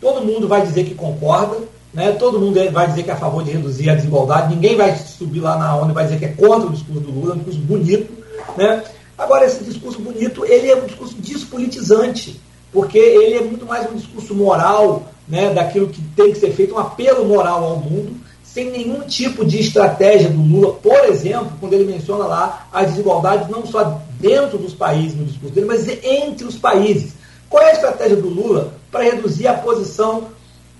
todo 0.00 0.24
mundo 0.24 0.46
vai 0.46 0.60
dizer 0.60 0.84
que 0.84 0.94
concorda, 0.94 1.56
né, 1.94 2.12
todo 2.12 2.38
mundo 2.38 2.58
vai 2.72 2.86
dizer 2.88 3.02
que 3.02 3.10
é 3.10 3.14
a 3.14 3.16
favor 3.16 3.42
de 3.42 3.50
reduzir 3.50 3.88
a 3.88 3.94
desigualdade, 3.94 4.54
ninguém 4.54 4.76
vai 4.76 4.96
subir 4.96 5.40
lá 5.40 5.56
na 5.56 5.76
ONU 5.76 5.90
e 5.90 5.94
vai 5.94 6.04
dizer 6.04 6.18
que 6.18 6.24
é 6.24 6.28
contra 6.28 6.68
o 6.68 6.72
discurso 6.72 7.00
do 7.00 7.10
Lula, 7.10 7.32
é 7.32 7.34
um 7.34 7.38
discurso 7.38 7.60
bonito. 7.60 8.12
Né? 8.56 8.84
Agora, 9.16 9.46
esse 9.46 9.64
discurso 9.64 9.98
bonito, 9.98 10.44
ele 10.44 10.70
é 10.70 10.76
um 10.76 10.84
discurso 10.84 11.14
despolitizante, 11.14 12.40
porque 12.72 12.98
ele 12.98 13.36
é 13.36 13.42
muito 13.42 13.64
mais 13.64 13.90
um 13.90 13.94
discurso 13.94 14.34
moral, 14.34 15.10
né, 15.26 15.52
daquilo 15.52 15.88
que 15.88 16.00
tem 16.14 16.32
que 16.32 16.38
ser 16.38 16.52
feito, 16.52 16.74
um 16.74 16.78
apelo 16.78 17.24
moral 17.24 17.64
ao 17.64 17.76
mundo, 17.78 18.14
sem 18.56 18.70
nenhum 18.70 19.00
tipo 19.00 19.44
de 19.44 19.60
estratégia 19.60 20.30
do 20.30 20.40
Lula, 20.40 20.74
por 20.74 21.04
exemplo, 21.06 21.52
quando 21.60 21.72
ele 21.74 21.92
menciona 21.92 22.24
lá 22.24 22.68
as 22.72 22.90
desigualdades 22.90 23.48
não 23.48 23.66
só 23.66 24.00
dentro 24.18 24.56
dos 24.56 24.72
países 24.72 25.14
no 25.14 25.24
discurso 25.24 25.54
dele, 25.54 25.66
mas 25.66 25.86
entre 25.88 26.46
os 26.46 26.56
países. 26.56 27.12
Qual 27.50 27.62
é 27.62 27.70
a 27.70 27.74
estratégia 27.74 28.16
do 28.16 28.28
Lula 28.28 28.72
para 28.90 29.04
reduzir 29.04 29.46
a 29.46 29.54
posição 29.54 30.28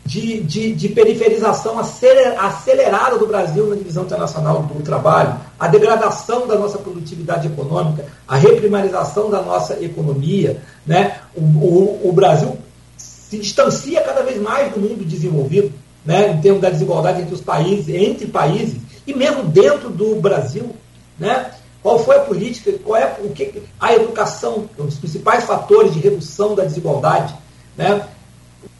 de, 0.06 0.40
de, 0.40 0.72
de, 0.72 0.88
periferização 0.90 1.78
acelerada 1.78 3.18
do 3.18 3.26
Brasil 3.26 3.66
na 3.66 3.74
divisão 3.74 4.04
internacional 4.04 4.62
do 4.62 4.82
trabalho, 4.82 5.36
a 5.58 5.66
degradação 5.66 6.46
da 6.46 6.56
nossa 6.56 6.78
produtividade 6.78 7.48
econômica, 7.48 8.06
a 8.26 8.36
reprimarização 8.36 9.28
da 9.28 9.42
nossa 9.42 9.82
economia. 9.82 10.62
Né? 10.86 11.18
O, 11.34 11.40
o, 11.40 12.08
o 12.08 12.12
Brasil 12.12 12.56
se 12.96 13.38
distancia 13.38 14.00
cada 14.02 14.22
vez 14.22 14.40
mais 14.40 14.72
do 14.72 14.78
mundo 14.78 15.04
desenvolvido, 15.04 15.72
né, 16.04 16.30
em 16.30 16.40
termos 16.40 16.62
da 16.62 16.70
desigualdade 16.70 17.22
entre 17.22 17.34
os 17.34 17.40
países, 17.40 17.92
entre 17.92 18.28
países, 18.28 18.76
e 19.04 19.12
mesmo 19.12 19.42
dentro 19.42 19.90
do 19.90 20.14
Brasil. 20.20 20.70
Né? 21.18 21.50
Qual 21.82 21.98
foi 21.98 22.16
a 22.16 22.20
política, 22.20 22.72
qual 22.84 22.96
é 22.96 23.16
o 23.24 23.30
que, 23.30 23.60
a 23.80 23.92
educação, 23.92 24.68
um 24.78 24.86
dos 24.86 24.98
principais 24.98 25.44
fatores 25.44 25.92
de 25.92 25.98
redução 25.98 26.54
da 26.54 26.64
desigualdade. 26.64 27.34
Né? 27.76 28.06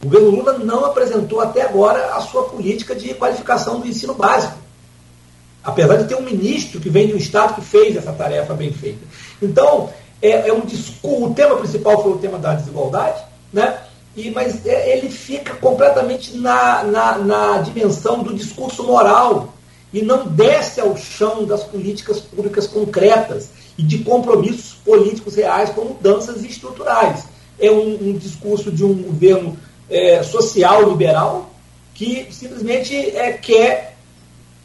O 0.03 0.07
governo 0.07 0.29
Lula 0.29 0.57
não 0.59 0.85
apresentou 0.85 1.41
até 1.41 1.61
agora 1.61 2.15
a 2.15 2.21
sua 2.21 2.43
política 2.43 2.95
de 2.95 3.13
qualificação 3.13 3.79
do 3.79 3.87
ensino 3.87 4.13
básico. 4.13 4.57
Apesar 5.63 5.97
de 5.97 6.05
ter 6.05 6.15
um 6.15 6.23
ministro 6.23 6.79
que 6.79 6.89
vem 6.89 7.07
de 7.07 7.13
um 7.13 7.17
Estado 7.17 7.55
que 7.55 7.61
fez 7.61 7.95
essa 7.95 8.13
tarefa 8.13 8.53
bem 8.53 8.71
feita. 8.71 8.99
Então, 9.41 9.89
é, 10.21 10.49
é 10.49 10.53
um 10.53 10.61
discurso, 10.61 11.25
o 11.25 11.33
tema 11.33 11.57
principal 11.57 12.01
foi 12.01 12.11
o 12.13 12.17
tema 12.17 12.37
da 12.37 12.53
desigualdade, 12.53 13.21
né? 13.51 13.79
e, 14.17 14.31
mas 14.31 14.65
é, 14.65 14.97
ele 14.97 15.09
fica 15.09 15.53
completamente 15.55 16.35
na, 16.35 16.83
na, 16.83 17.17
na 17.19 17.57
dimensão 17.59 18.23
do 18.23 18.33
discurso 18.33 18.83
moral 18.83 19.53
e 19.93 20.01
não 20.01 20.27
desce 20.27 20.81
ao 20.81 20.97
chão 20.97 21.45
das 21.45 21.63
políticas 21.63 22.19
públicas 22.19 22.65
concretas 22.65 23.49
e 23.77 23.83
de 23.83 23.99
compromissos 23.99 24.73
políticos 24.83 25.35
reais 25.35 25.69
com 25.69 25.85
mudanças 25.85 26.43
estruturais. 26.43 27.25
É 27.59 27.71
um, 27.71 28.09
um 28.09 28.17
discurso 28.17 28.71
de 28.71 28.83
um 28.83 28.93
governo 28.93 29.55
é, 29.89 30.23
social 30.23 30.89
liberal 30.89 31.49
que 31.93 32.27
simplesmente 32.31 32.95
é, 32.95 33.33
quer, 33.33 33.97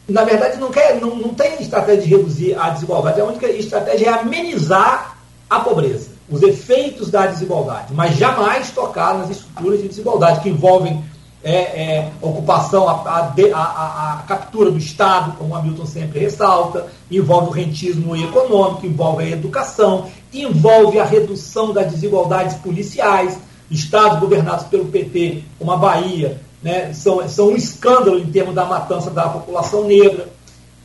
na 0.07 0.23
verdade, 0.23 0.57
não 0.59 0.69
quer, 0.69 0.99
não, 1.01 1.15
não 1.15 1.33
tem 1.33 1.61
estratégia 1.61 2.03
de 2.03 2.09
reduzir 2.09 2.55
a 2.55 2.69
desigualdade, 2.69 3.19
a 3.19 3.25
única 3.25 3.47
estratégia 3.47 4.09
é 4.09 4.13
amenizar 4.13 5.17
a 5.49 5.59
pobreza 5.59 6.13
os 6.29 6.41
efeitos 6.41 7.11
da 7.11 7.27
desigualdade, 7.27 7.93
mas 7.93 8.15
jamais 8.15 8.71
tocar 8.71 9.17
nas 9.17 9.29
estruturas 9.29 9.81
de 9.81 9.87
desigualdade 9.87 10.39
que 10.39 10.49
envolvem 10.49 11.03
é, 11.43 11.55
é, 11.55 12.11
ocupação, 12.21 12.87
a, 12.87 12.93
a, 12.93 13.33
a, 13.53 14.13
a, 14.13 14.23
captura 14.25 14.71
do 14.71 14.77
Estado, 14.77 15.33
como 15.37 15.53
Hamilton 15.53 15.85
sempre 15.85 16.19
ressalta, 16.19 16.87
envolve 17.11 17.49
o 17.49 17.51
rentismo 17.51 18.15
econômico, 18.15 18.85
envolve 18.85 19.25
a 19.25 19.29
educação, 19.29 20.09
envolve 20.33 20.99
a 20.99 21.03
redução 21.03 21.73
das 21.73 21.91
desigualdades 21.91 22.55
policiais. 22.57 23.37
Estados 23.69 24.19
governados 24.19 24.65
pelo 24.65 24.85
PT, 24.85 25.43
como 25.57 25.71
a 25.71 25.77
Bahia, 25.77 26.41
né, 26.61 26.93
são, 26.93 27.27
são 27.27 27.49
um 27.49 27.55
escândalo 27.55 28.19
em 28.19 28.31
termos 28.31 28.55
da 28.55 28.65
matança 28.65 29.09
da 29.09 29.27
população 29.27 29.85
negra. 29.85 30.27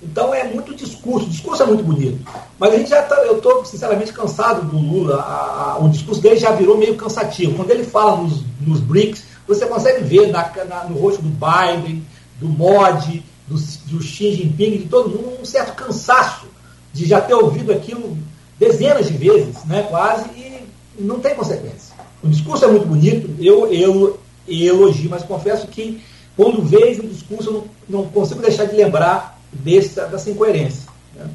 Então 0.02 0.32
é 0.32 0.44
muito 0.44 0.74
discurso, 0.74 1.26
o 1.26 1.30
discurso 1.30 1.62
é 1.62 1.66
muito 1.66 1.82
bonito. 1.82 2.18
Mas 2.59 2.72
a 2.72 2.76
gente 2.76 2.90
já 2.90 3.02
tá, 3.02 3.16
eu 3.16 3.38
estou 3.38 3.64
sinceramente 3.64 4.12
cansado 4.12 4.62
do 4.62 4.78
Lula, 4.78 5.16
a, 5.16 5.72
a, 5.72 5.78
o 5.78 5.88
discurso 5.88 6.20
dele 6.20 6.36
já 6.36 6.52
virou 6.52 6.78
meio 6.78 6.96
cansativo. 6.96 7.56
Quando 7.56 7.70
ele 7.70 7.84
fala 7.84 8.22
nos, 8.22 8.42
nos 8.60 8.80
BRICS, 8.80 9.24
você 9.46 9.66
consegue 9.66 10.05
ver 10.05 10.28
na, 10.28 10.50
na, 10.68 10.84
no 10.84 10.98
rosto 10.98 11.22
do 11.22 11.30
Biden, 11.30 12.05
do 12.38 12.48
Modi, 12.48 13.24
do, 13.48 13.56
do 13.56 14.02
Xi 14.02 14.34
Jinping, 14.34 14.78
de 14.78 14.84
todo 14.88 15.09
mundo, 15.09 15.38
um 15.40 15.44
certo 15.44 15.74
cansaço 15.74 16.46
de 16.92 17.06
já 17.06 17.20
ter 17.20 17.34
ouvido 17.34 17.72
aquilo 17.72 18.16
dezenas 18.59 19.06
de 19.06 19.16
vezes, 19.16 19.64
né, 19.64 19.86
quase, 19.88 20.28
e 20.30 20.68
não 20.98 21.18
tem 21.20 21.34
consequência. 21.34 21.88
O 22.23 22.28
discurso 22.28 22.65
é 22.65 22.69
muito 22.69 22.86
bonito, 22.86 23.31
eu, 23.40 23.73
eu, 23.73 24.20
eu 24.47 24.77
elogio, 24.77 25.11
mas 25.11 25.23
confesso 25.23 25.66
que 25.69 26.03
quando 26.36 26.62
vejo 26.62 27.03
o 27.03 27.09
discurso 27.09 27.49
eu 27.49 27.53
não, 27.89 28.03
não 28.03 28.11
consigo 28.11 28.40
deixar 28.40 28.65
de 28.65 28.77
lembrar 28.77 29.40
dessa, 29.53 30.07
dessa 30.07 30.31
incoerência. 30.31 30.89
Né? 31.15 31.28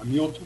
Hamilton? 0.00 0.42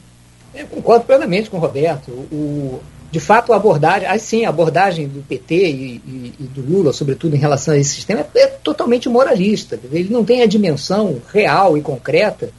Eu 0.55 0.67
concordo 0.67 1.05
plenamente 1.05 1.51
com 1.51 1.57
o 1.57 1.61
Roberto. 1.61 2.11
O, 2.11 2.81
de 3.11 3.21
fato, 3.21 3.53
a 3.53 3.57
abordagem, 3.57 4.09
assim, 4.09 4.45
a 4.45 4.49
abordagem 4.49 5.09
do 5.09 5.23
PT 5.23 5.55
e, 5.55 6.03
e, 6.07 6.35
e, 6.41 6.43
do 6.45 6.61
Lula, 6.63 6.93
sobretudo 6.93 7.37
em 7.37 7.39
relação 7.39 7.75
a 7.75 7.79
esse 7.79 7.95
sistema, 7.95 8.27
é, 8.35 8.41
é 8.41 8.47
totalmente 8.47 9.09
moralista. 9.09 9.79
Ele 9.93 10.13
não 10.13 10.25
tem 10.25 10.43
a 10.43 10.47
dimensão 10.47 11.21
real 11.33 11.79
e 11.79 11.81
concreta 11.81 12.51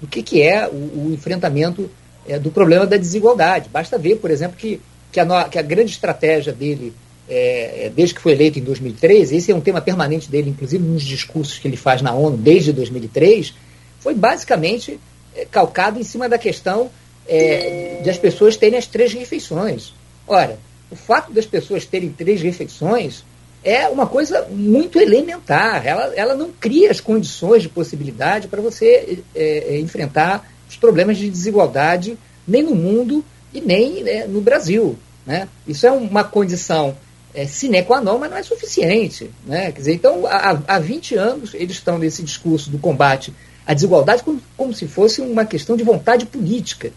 do 0.00 0.06
que, 0.06 0.22
que 0.22 0.42
é 0.42 0.66
o, 0.68 1.08
o 1.08 1.10
enfrentamento 1.12 1.90
é, 2.26 2.38
do 2.38 2.50
problema 2.50 2.86
da 2.86 2.96
desigualdade. 2.96 3.68
Basta 3.70 3.98
ver, 3.98 4.16
por 4.16 4.30
exemplo, 4.30 4.56
que, 4.56 4.80
que, 5.12 5.20
a, 5.20 5.44
que 5.44 5.58
a 5.58 5.62
grande 5.62 5.92
estratégia 5.92 6.52
dele 6.52 6.92
é, 7.28 7.86
é, 7.86 7.92
desde 7.94 8.14
que 8.14 8.20
foi 8.20 8.32
eleito 8.32 8.58
em 8.58 8.62
2003, 8.62 9.32
esse 9.32 9.52
é 9.52 9.54
um 9.54 9.60
tema 9.60 9.80
permanente 9.80 10.30
dele, 10.30 10.50
inclusive 10.50 10.82
nos 10.82 11.02
discursos 11.02 11.58
que 11.58 11.68
ele 11.68 11.76
faz 11.76 12.00
na 12.00 12.14
ONU 12.14 12.38
desde 12.38 12.72
2003, 12.72 13.52
foi 14.00 14.14
basicamente 14.14 14.98
é, 15.36 15.44
calcado 15.44 16.00
em 16.00 16.02
cima 16.02 16.28
da 16.28 16.38
questão 16.38 16.90
é, 17.26 18.00
de 18.02 18.08
as 18.08 18.16
pessoas 18.16 18.56
terem 18.56 18.78
as 18.78 18.86
três 18.86 19.12
refeições. 19.12 19.92
Ora, 20.26 20.58
o 20.90 20.96
fato 20.96 21.30
das 21.30 21.44
pessoas 21.44 21.84
terem 21.84 22.10
três 22.10 22.40
refeições 22.40 23.22
é 23.62 23.88
uma 23.88 24.06
coisa 24.06 24.46
muito 24.50 24.98
elementar. 24.98 25.86
Ela, 25.86 26.14
ela 26.14 26.34
não 26.34 26.50
cria 26.50 26.90
as 26.90 27.00
condições 27.00 27.62
de 27.62 27.68
possibilidade 27.68 28.48
para 28.48 28.62
você 28.62 29.18
é, 29.34 29.74
é, 29.74 29.80
enfrentar 29.80 30.50
os 30.66 30.76
problemas 30.76 31.18
de 31.18 31.28
desigualdade 31.28 32.16
nem 32.46 32.62
no 32.62 32.74
mundo 32.74 33.22
e 33.52 33.60
nem 33.60 34.02
né, 34.02 34.26
no 34.26 34.40
Brasil. 34.40 34.98
Né? 35.26 35.48
Isso 35.66 35.86
é 35.86 35.90
uma 35.90 36.24
condição 36.24 36.96
é, 37.34 37.46
sine 37.46 37.82
qua 37.82 38.00
non, 38.00 38.18
mas 38.18 38.30
não 38.30 38.36
é 38.38 38.42
suficiente. 38.42 39.30
Né? 39.46 39.72
Quer 39.72 39.78
dizer, 39.78 39.94
então, 39.94 40.26
há, 40.26 40.58
há 40.66 40.78
20 40.78 41.14
anos, 41.16 41.54
eles 41.54 41.76
estão 41.76 41.98
nesse 41.98 42.22
discurso 42.22 42.70
do 42.70 42.78
combate 42.78 43.32
à 43.66 43.74
desigualdade 43.74 44.22
como, 44.22 44.40
como 44.56 44.72
se 44.72 44.88
fosse 44.88 45.20
uma 45.20 45.44
questão 45.44 45.76
de 45.76 45.84
vontade 45.84 46.26
política. 46.26 46.90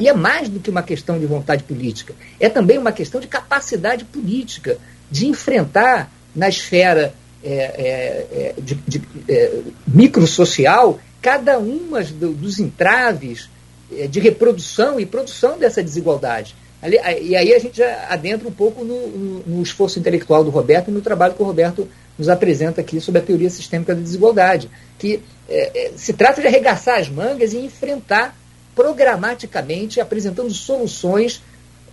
E 0.00 0.08
é 0.08 0.12
mais 0.12 0.48
do 0.48 0.60
que 0.60 0.70
uma 0.70 0.82
questão 0.82 1.18
de 1.18 1.24
vontade 1.24 1.62
política, 1.64 2.14
é 2.38 2.50
também 2.50 2.76
uma 2.76 2.92
questão 2.92 3.18
de 3.18 3.26
capacidade 3.26 4.04
política, 4.04 4.76
de 5.10 5.26
enfrentar 5.26 6.12
na 6.34 6.48
esfera 6.48 7.14
é, 7.42 7.48
é, 7.48 8.26
é 8.32 8.54
de, 8.60 8.74
de 8.74 9.02
é, 9.28 9.60
microsocial 9.86 10.98
cada 11.22 11.58
um 11.58 11.90
do, 12.18 12.32
dos 12.32 12.58
entraves 12.58 13.48
de 14.08 14.20
reprodução 14.20 14.98
e 14.98 15.06
produção 15.06 15.58
dessa 15.58 15.82
desigualdade. 15.82 16.54
Ali, 16.82 16.98
e 17.22 17.34
aí 17.34 17.54
a 17.54 17.58
gente 17.58 17.78
já 17.78 18.06
adentra 18.10 18.46
um 18.46 18.52
pouco 18.52 18.84
no, 18.84 19.08
no, 19.08 19.42
no, 19.46 19.62
esforço 19.62 19.98
intelectual 19.98 20.44
do 20.44 20.50
Roberto 20.50 20.88
e 20.88 20.94
no 20.94 21.00
trabalho 21.00 21.34
que 21.34 21.42
o 21.42 21.46
Roberto 21.46 21.88
nos 22.18 22.28
apresenta 22.28 22.80
aqui 22.80 23.00
sobre 23.00 23.20
a 23.20 23.24
teoria 23.24 23.50
sistêmica 23.50 23.94
da 23.94 24.00
desigualdade, 24.00 24.70
que 24.98 25.22
é, 25.48 25.86
é, 25.86 25.92
se 25.96 26.12
trata 26.12 26.40
de 26.40 26.46
arregaçar 26.46 26.98
as 26.98 27.08
mangas 27.08 27.52
e 27.52 27.58
enfrentar 27.58 28.36
programaticamente, 28.74 30.00
apresentando 30.00 30.50
soluções, 30.52 31.42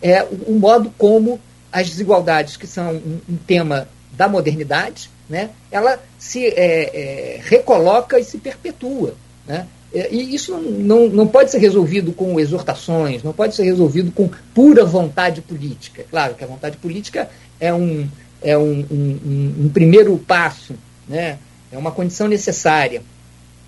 é, 0.01 0.23
o, 0.23 0.51
o 0.51 0.59
modo 0.59 0.93
como 0.97 1.39
as 1.71 1.89
desigualdades, 1.89 2.57
que 2.57 2.67
são 2.67 2.93
um, 2.93 3.19
um 3.29 3.37
tema 3.37 3.87
da 4.11 4.27
modernidade, 4.27 5.09
né, 5.29 5.49
ela 5.71 5.99
se 6.19 6.45
é, 6.45 6.51
é, 6.55 7.41
recoloca 7.41 8.19
e 8.19 8.23
se 8.23 8.37
perpetua. 8.37 9.15
Né? 9.47 9.65
E 9.93 10.33
isso 10.33 10.57
não, 10.57 11.07
não 11.07 11.27
pode 11.27 11.51
ser 11.51 11.59
resolvido 11.59 12.13
com 12.13 12.39
exortações, 12.39 13.21
não 13.21 13.31
pode 13.31 13.53
ser 13.53 13.63
resolvido 13.63 14.11
com 14.11 14.27
pura 14.53 14.83
vontade 14.83 15.41
política. 15.41 16.03
Claro 16.09 16.33
que 16.33 16.43
a 16.43 16.47
vontade 16.47 16.77
política 16.77 17.29
é 17.59 17.71
um, 17.71 18.07
é 18.41 18.57
um, 18.57 18.85
um, 18.89 19.55
um 19.65 19.69
primeiro 19.71 20.17
passo, 20.17 20.73
né? 21.07 21.37
é 21.71 21.77
uma 21.77 21.91
condição 21.91 22.27
necessária. 22.27 23.03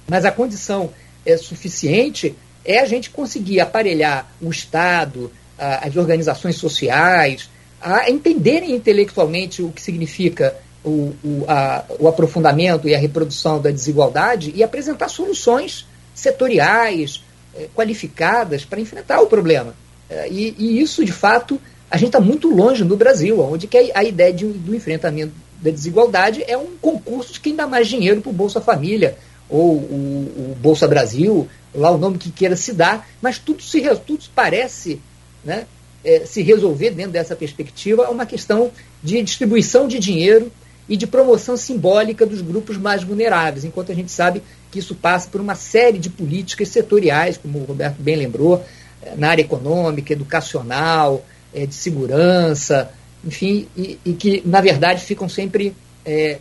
Mas 0.07 0.25
a 0.25 0.31
condição 0.31 0.89
é 1.23 1.37
suficiente 1.37 2.35
é 2.63 2.79
a 2.79 2.85
gente 2.85 3.11
conseguir 3.11 3.59
aparelhar 3.59 4.27
o 4.41 4.49
Estado, 4.49 5.31
as 5.57 5.95
organizações 5.95 6.55
sociais, 6.55 7.47
a 7.79 8.09
entenderem 8.09 8.75
intelectualmente 8.75 9.61
o 9.61 9.71
que 9.71 9.81
significa 9.81 10.55
o, 10.83 11.13
o, 11.23 11.45
a, 11.47 11.85
o 11.99 12.07
aprofundamento 12.07 12.89
e 12.89 12.95
a 12.95 12.97
reprodução 12.97 13.61
da 13.61 13.69
desigualdade 13.69 14.51
e 14.55 14.63
apresentar 14.63 15.07
soluções 15.07 15.85
setoriais, 16.15 17.23
é, 17.55 17.67
qualificadas 17.75 18.65
para 18.65 18.79
enfrentar 18.79 19.21
o 19.21 19.27
problema. 19.27 19.75
É, 20.09 20.27
e, 20.29 20.55
e, 20.57 20.81
isso, 20.81 21.05
de 21.05 21.11
fato, 21.11 21.61
a 21.91 21.97
gente 21.97 22.07
está 22.07 22.19
muito 22.19 22.49
longe 22.49 22.83
no 22.83 22.97
Brasil, 22.97 23.39
onde 23.39 23.67
que 23.67 23.77
a, 23.77 23.99
a 23.99 24.03
ideia 24.03 24.33
de, 24.33 24.45
do 24.45 24.73
enfrentamento 24.73 25.33
da 25.61 25.69
desigualdade 25.69 26.43
é 26.47 26.57
um 26.57 26.75
concurso 26.81 27.33
de 27.33 27.39
quem 27.39 27.55
dá 27.55 27.67
mais 27.67 27.87
dinheiro 27.87 28.21
para 28.21 28.29
o 28.29 28.33
Bolsa 28.33 28.61
Família, 28.61 29.17
ou 29.49 29.75
o, 29.75 30.51
o 30.51 30.57
Bolsa 30.59 30.87
Brasil, 30.87 31.47
lá 31.73 31.91
o 31.91 31.97
nome 31.97 32.17
que 32.17 32.31
queira 32.31 32.55
se 32.55 32.73
dar, 32.73 33.07
mas 33.21 33.37
tudo 33.37 33.61
se 33.61 33.81
tudo 33.97 34.23
parece 34.33 34.99
né, 35.43 35.65
é, 36.03 36.25
se 36.25 36.41
resolver 36.41 36.91
dentro 36.91 37.11
dessa 37.11 37.35
perspectiva 37.35 38.03
é 38.03 38.09
uma 38.09 38.25
questão 38.25 38.71
de 39.03 39.21
distribuição 39.21 39.87
de 39.87 39.99
dinheiro 39.99 40.51
e 40.87 40.95
de 40.95 41.07
promoção 41.07 41.57
simbólica 41.57 42.25
dos 42.25 42.41
grupos 42.41 42.77
mais 42.77 43.03
vulneráveis, 43.03 43.65
enquanto 43.65 43.91
a 43.91 43.95
gente 43.95 44.11
sabe 44.11 44.41
que 44.75 44.79
isso 44.79 44.93
passa 44.93 45.29
por 45.29 45.39
uma 45.39 45.55
série 45.55 45.97
de 45.97 46.09
políticas 46.09 46.67
setoriais, 46.67 47.37
como 47.37 47.59
o 47.59 47.63
Roberto 47.63 47.95
bem 47.97 48.17
lembrou, 48.17 48.61
é, 49.01 49.15
na 49.15 49.29
área 49.29 49.41
econômica, 49.41 50.11
educacional, 50.11 51.25
é, 51.53 51.65
de 51.65 51.73
segurança, 51.73 52.91
enfim, 53.25 53.69
e, 53.77 53.97
e, 54.03 54.11
que, 54.11 54.43
na 54.45 54.59
verdade, 54.59 55.01
ficam 55.01 55.29
sempre 55.29 55.73
é, 56.05 56.39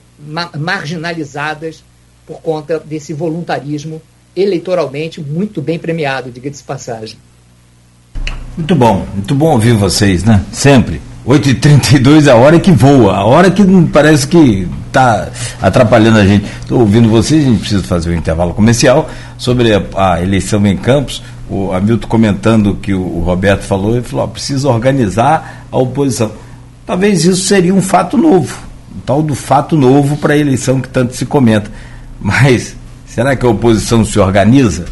marginalizadas 0.59 1.85
por 2.27 2.40
conta 2.40 2.81
desse 2.81 3.12
voluntarismo 3.12 4.02
eleitoralmente 4.35 5.20
muito 5.20 5.62
bem 5.62 5.78
premiado, 5.78 6.32
diga-se 6.32 6.59
de 6.59 6.65
passagem. 6.65 7.16
Muito 8.56 8.74
bom, 8.74 9.06
muito 9.15 9.32
bom 9.32 9.52
ouvir 9.52 9.74
vocês, 9.74 10.24
né? 10.24 10.44
Sempre. 10.51 11.01
8h32 11.24 12.27
a 12.27 12.35
hora 12.35 12.59
que 12.59 12.73
voa, 12.73 13.15
a 13.15 13.24
hora 13.24 13.48
que 13.48 13.62
parece 13.93 14.27
que 14.27 14.69
está 14.94 15.28
atrapalhando 15.60 16.18
a 16.18 16.24
gente. 16.24 16.46
Estou 16.60 16.80
ouvindo 16.80 17.08
vocês, 17.08 17.44
a 17.44 17.48
gente 17.48 17.58
precisa 17.58 17.82
fazer 17.82 18.10
um 18.10 18.14
intervalo 18.14 18.54
comercial 18.54 19.10
sobre 19.36 19.74
a, 19.74 19.82
a 19.96 20.22
eleição 20.22 20.64
em 20.64 20.76
Campos. 20.76 21.22
O 21.50 21.72
Hamilton 21.72 22.08
comentando 22.08 22.74
que 22.76 22.94
o, 22.94 23.00
o 23.00 23.20
Roberto 23.20 23.62
falou, 23.62 23.96
ele 23.96 24.02
falou: 24.02 24.28
precisa 24.28 24.68
organizar 24.68 25.66
a 25.70 25.76
oposição. 25.76 26.32
Talvez 26.86 27.24
isso 27.24 27.42
seria 27.42 27.74
um 27.74 27.82
fato 27.82 28.16
novo, 28.16 28.56
um 28.94 29.00
tal 29.00 29.22
do 29.22 29.34
fato 29.34 29.76
novo 29.76 30.16
para 30.16 30.34
a 30.34 30.38
eleição 30.38 30.80
que 30.80 30.88
tanto 30.88 31.16
se 31.16 31.26
comenta. 31.26 31.70
Mas 32.20 32.76
será 33.06 33.34
que 33.34 33.44
a 33.44 33.48
oposição 33.48 34.04
se 34.04 34.18
organiza? 34.18 34.84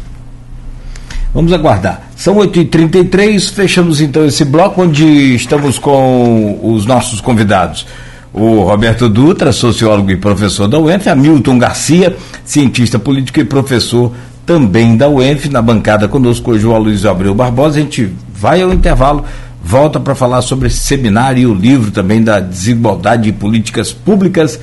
Vamos 1.33 1.51
aguardar. 1.51 2.09
São 2.15 2.35
8h33, 2.35 3.51
fechamos 3.51 4.01
então 4.01 4.23
esse 4.23 4.45
bloco 4.45 4.83
onde 4.83 5.33
estamos 5.33 5.79
com 5.79 6.59
os 6.61 6.85
nossos 6.85 7.19
convidados. 7.19 7.87
O 8.33 8.63
Roberto 8.63 9.07
Dutra, 9.07 9.51
sociólogo 9.51 10.09
e 10.09 10.17
professor 10.17 10.67
da 10.67 10.79
UENF, 10.79 11.07
Hamilton 11.07 11.59
Garcia, 11.59 12.17
cientista 12.43 12.97
político 12.97 13.39
e 13.39 13.45
professor 13.45 14.11
também 14.43 14.97
da 14.97 15.07
UENF, 15.07 15.49
na 15.49 15.61
bancada 15.61 16.07
conosco 16.07 16.49
hoje 16.51 16.65
o 16.65 16.75
Luiz 16.79 17.05
Abreu 17.05 17.35
Barbosa. 17.35 17.77
A 17.77 17.81
gente 17.83 18.11
vai 18.33 18.63
ao 18.63 18.73
intervalo, 18.73 19.23
volta 19.63 19.99
para 19.99 20.15
falar 20.15 20.41
sobre 20.41 20.67
esse 20.67 20.79
seminário 20.79 21.43
e 21.43 21.45
o 21.45 21.53
livro 21.53 21.91
também 21.91 22.23
da 22.23 22.39
desigualdade 22.39 23.23
de 23.23 23.33
políticas 23.33 23.93
públicas 23.93 24.59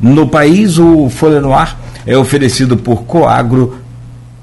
no 0.00 0.26
país. 0.26 0.76
O 0.76 1.08
Folha 1.08 1.40
no 1.40 1.54
Ar 1.54 1.80
é 2.04 2.16
oferecido 2.16 2.76
por 2.76 3.04
Coagro 3.04 3.76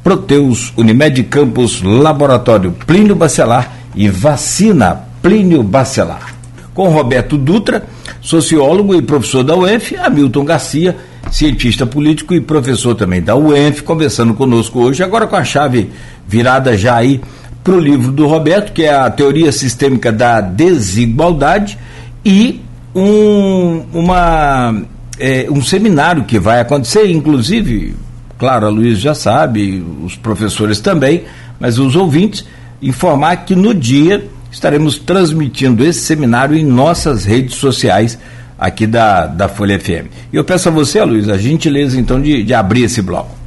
Proteus, 0.02 0.72
Unimed 0.78 1.22
Campos, 1.24 1.82
Laboratório 1.84 2.72
Plínio 2.88 3.14
Bacelar 3.14 3.74
e 3.94 4.08
Vacina 4.08 5.04
Plínio 5.22 5.62
Bacelar. 5.64 6.34
Com 6.74 6.88
Roberto 6.88 7.38
Dutra, 7.38 7.86
sociólogo 8.30 8.94
e 8.94 9.02
professor 9.02 9.44
da 9.44 9.56
UENF, 9.56 9.96
Hamilton 9.96 10.46
Garcia, 10.46 10.96
cientista 11.32 11.88
político 11.88 12.36
e 12.36 12.40
professor 12.40 12.94
também 12.94 13.24
da 13.24 13.36
UENF, 13.36 13.82
conversando 13.82 14.36
conosco 14.36 14.80
hoje, 14.80 15.02
agora 15.02 15.26
com 15.26 15.36
a 15.36 15.44
chave 15.44 15.90
virada 16.28 16.78
já 16.78 16.96
aí 16.96 17.20
para 17.64 17.74
o 17.74 17.80
livro 17.80 18.12
do 18.12 18.28
Roberto, 18.28 18.72
que 18.72 18.84
é 18.84 18.94
a 18.94 19.10
Teoria 19.10 19.52
Sistêmica 19.52 20.12
da 20.12 20.42
Desigualdade, 20.42 21.76
e 22.24 22.62
um, 22.94 23.84
uma, 23.92 24.80
é, 25.20 25.48
um 25.50 25.64
seminário 25.64 26.24
que 26.26 26.38
vai 26.38 26.62
acontecer, 26.62 27.10
inclusive 27.10 27.96
Claro, 28.38 28.68
a 28.68 28.70
Luiz 28.70 29.00
já 29.00 29.16
sabe, 29.16 29.84
os 30.06 30.16
professores 30.16 30.80
também, 30.80 31.24
mas 31.60 31.80
os 31.80 31.96
ouvintes, 31.96 32.46
informar 32.82 33.38
que 33.38 33.54
no 33.56 33.74
dia 33.74 34.24
estaremos 34.52 34.98
transmitindo 34.98 35.84
esse 35.84 36.02
seminário 36.02 36.56
em 36.56 36.66
nossas 36.66 37.26
redes 37.26 37.56
sociais 37.56 38.18
aqui 38.58 38.86
da, 38.86 39.26
da 39.26 39.48
Folha 39.48 39.80
FM. 39.80 40.12
E 40.34 40.36
eu 40.36 40.44
peço 40.44 40.70
a 40.70 40.72
você, 40.72 41.04
Luiz, 41.04 41.30
a 41.30 41.38
gentileza 41.38 42.00
então 42.00 42.22
de, 42.22 42.44
de 42.44 42.54
abrir 42.54 42.84
esse 42.84 43.02
bloco. 43.02 43.38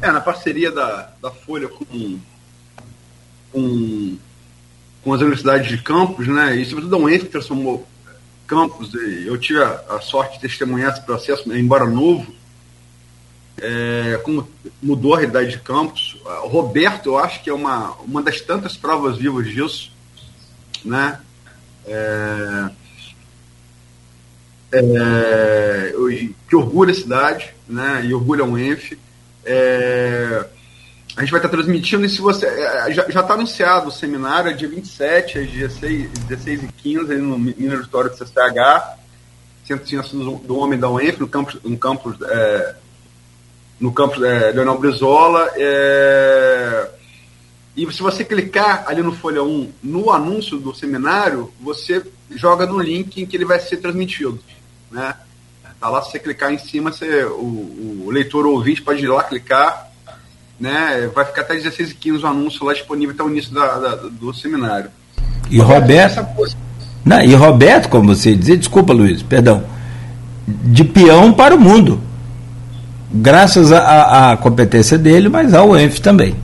É, 0.00 0.12
na 0.12 0.20
parceria 0.20 0.70
da, 0.70 1.10
da 1.20 1.30
Folha 1.30 1.66
com, 1.66 2.18
com, 3.52 4.16
com 5.02 5.12
as 5.12 5.20
universidades 5.20 5.68
de 5.68 5.78
campus, 5.78 6.28
né, 6.28 6.56
e 6.56 6.64
sobretudo 6.64 6.94
a 6.94 6.98
UENF 6.98 7.24
transformou 7.24 7.86
campus, 8.46 8.92
eu 9.26 9.36
tive 9.36 9.62
a, 9.62 9.80
a 9.90 10.00
sorte 10.00 10.36
de 10.36 10.40
testemunhar 10.40 10.92
esse 10.92 11.02
processo, 11.02 11.52
embora 11.52 11.84
novo, 11.84 12.37
é, 13.60 14.20
como 14.22 14.48
mudou 14.82 15.14
a 15.14 15.18
realidade 15.18 15.50
de 15.50 15.58
Campos. 15.58 16.16
O 16.44 16.48
Roberto, 16.48 17.06
eu 17.10 17.18
acho 17.18 17.42
que 17.42 17.50
é 17.50 17.54
uma, 17.54 17.92
uma 18.02 18.22
das 18.22 18.40
tantas 18.40 18.76
provas 18.76 19.16
vivas 19.16 19.46
disso, 19.46 19.92
né? 20.84 21.20
É, 21.86 22.70
é, 24.72 25.92
que 26.48 26.56
orgulha 26.56 26.92
a 26.92 26.94
cidade, 26.94 27.54
né? 27.68 28.04
E 28.04 28.14
orgulha 28.14 28.44
o 28.44 28.58
ENF. 28.58 28.98
É, 29.44 30.46
a 31.16 31.22
gente 31.22 31.30
vai 31.30 31.40
estar 31.40 31.48
transmitindo, 31.48 32.04
e 32.04 32.08
se 32.08 32.20
você. 32.20 32.46
É, 32.46 32.92
já 32.92 33.04
está 33.04 33.34
anunciado 33.34 33.88
o 33.88 33.92
seminário, 33.92 34.50
é 34.50 34.54
dia 34.54 34.68
27, 34.68 35.38
às 35.38 35.50
16, 35.50 36.10
16 36.28 36.62
e 36.64 36.68
15, 36.68 37.14
no 37.16 37.38
Mini 37.38 37.74
Auditório 37.74 38.10
do 38.10 38.16
CCH, 38.16 38.98
Centro 39.66 39.84
de 39.84 39.90
Ciências 39.90 40.12
do 40.12 40.56
Homem 40.56 40.78
da 40.78 40.90
UENF, 40.90 41.18
no 41.18 41.28
campus, 41.28 41.58
no 41.64 41.76
campus 41.76 42.16
é, 42.22 42.74
no 43.80 43.92
campus 43.92 44.22
é, 44.22 44.52
Leonel 44.52 44.78
Brizola. 44.78 45.50
É, 45.56 46.88
e 47.76 47.92
se 47.92 48.02
você 48.02 48.24
clicar 48.24 48.84
ali 48.86 49.02
no 49.02 49.12
Folha 49.12 49.42
1, 49.42 49.72
no 49.82 50.10
anúncio 50.10 50.58
do 50.58 50.74
seminário, 50.74 51.52
você 51.60 52.02
joga 52.30 52.66
no 52.66 52.80
link 52.80 53.20
em 53.20 53.26
que 53.26 53.36
ele 53.36 53.44
vai 53.44 53.60
ser 53.60 53.76
transmitido. 53.78 54.38
Né? 54.90 55.14
Tá 55.80 55.88
lá, 55.88 56.02
se 56.02 56.10
você 56.10 56.18
clicar 56.18 56.52
em 56.52 56.58
cima, 56.58 56.90
você, 56.90 57.24
o, 57.24 58.04
o 58.06 58.10
leitor 58.10 58.46
ou 58.46 58.54
ouvinte 58.54 58.82
pode 58.82 59.04
ir 59.04 59.08
lá 59.08 59.22
clicar 59.22 59.88
né? 60.58 61.08
Vai 61.14 61.24
ficar 61.24 61.42
até 61.42 61.54
16 61.54 61.92
e 61.92 61.94
15 61.94 62.24
o 62.24 62.26
anúncio 62.26 62.64
lá 62.64 62.72
disponível 62.72 63.14
até 63.14 63.22
o 63.22 63.30
início 63.30 63.52
da, 63.52 63.78
da, 63.78 63.94
do 63.94 64.34
seminário. 64.34 64.90
E 65.50 65.58
Roberto. 65.58 66.26
Não, 67.04 67.22
e 67.22 67.34
Roberto, 67.34 67.88
como 67.88 68.14
você 68.14 68.34
dizia, 68.34 68.56
desculpa, 68.56 68.92
Luiz, 68.92 69.22
perdão, 69.22 69.64
de 70.46 70.84
peão 70.84 71.32
para 71.32 71.54
o 71.54 71.60
mundo. 71.60 72.00
Graças 73.10 73.72
à 73.72 74.36
competência 74.36 74.98
dele, 74.98 75.28
mas 75.28 75.54
ao 75.54 75.76
ENF 75.76 76.00
também. 76.00 76.36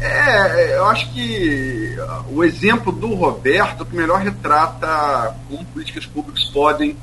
É, 0.00 0.76
eu 0.76 0.84
acho 0.86 1.12
que 1.12 1.96
o 2.30 2.44
exemplo 2.44 2.92
do 2.92 3.14
Roberto 3.14 3.84
que 3.84 3.96
melhor 3.96 4.20
retrata 4.20 5.34
como 5.48 5.64
políticas 5.66 6.06
públicas 6.06 6.44
podem 6.44 6.96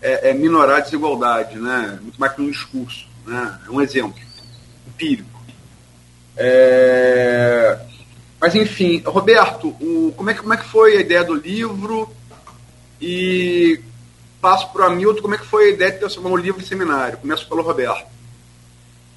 é, 0.00 0.30
é, 0.30 0.34
minorar 0.34 0.78
a 0.78 0.80
desigualdade, 0.80 1.58
né? 1.58 1.98
muito 2.00 2.18
mais 2.18 2.32
que 2.32 2.40
um 2.40 2.50
discurso. 2.50 3.06
Né? 3.26 3.58
É 3.66 3.70
um 3.70 3.80
exemplo 3.80 4.14
empírico. 4.86 5.38
É... 6.36 7.78
Mas 8.40 8.54
enfim, 8.54 9.02
Roberto, 9.04 9.68
o, 9.80 10.14
como, 10.16 10.30
é 10.30 10.34
que, 10.34 10.40
como 10.40 10.54
é 10.54 10.56
que 10.56 10.68
foi 10.68 10.96
a 10.96 11.00
ideia 11.00 11.24
do 11.24 11.34
livro? 11.34 12.08
E 13.00 13.80
passo 14.40 14.70
para 14.72 14.88
o 14.88 14.92
Hamilton, 14.92 15.22
como 15.22 15.34
é 15.34 15.38
que 15.38 15.46
foi 15.46 15.64
a 15.64 15.74
ideia 15.74 15.92
de 15.92 15.98
transformar 15.98 16.30
o 16.30 16.36
livro 16.36 16.60
em 16.60 16.64
seminário? 16.64 17.18
Começo 17.18 17.48
pelo 17.48 17.62
Roberto. 17.62 18.06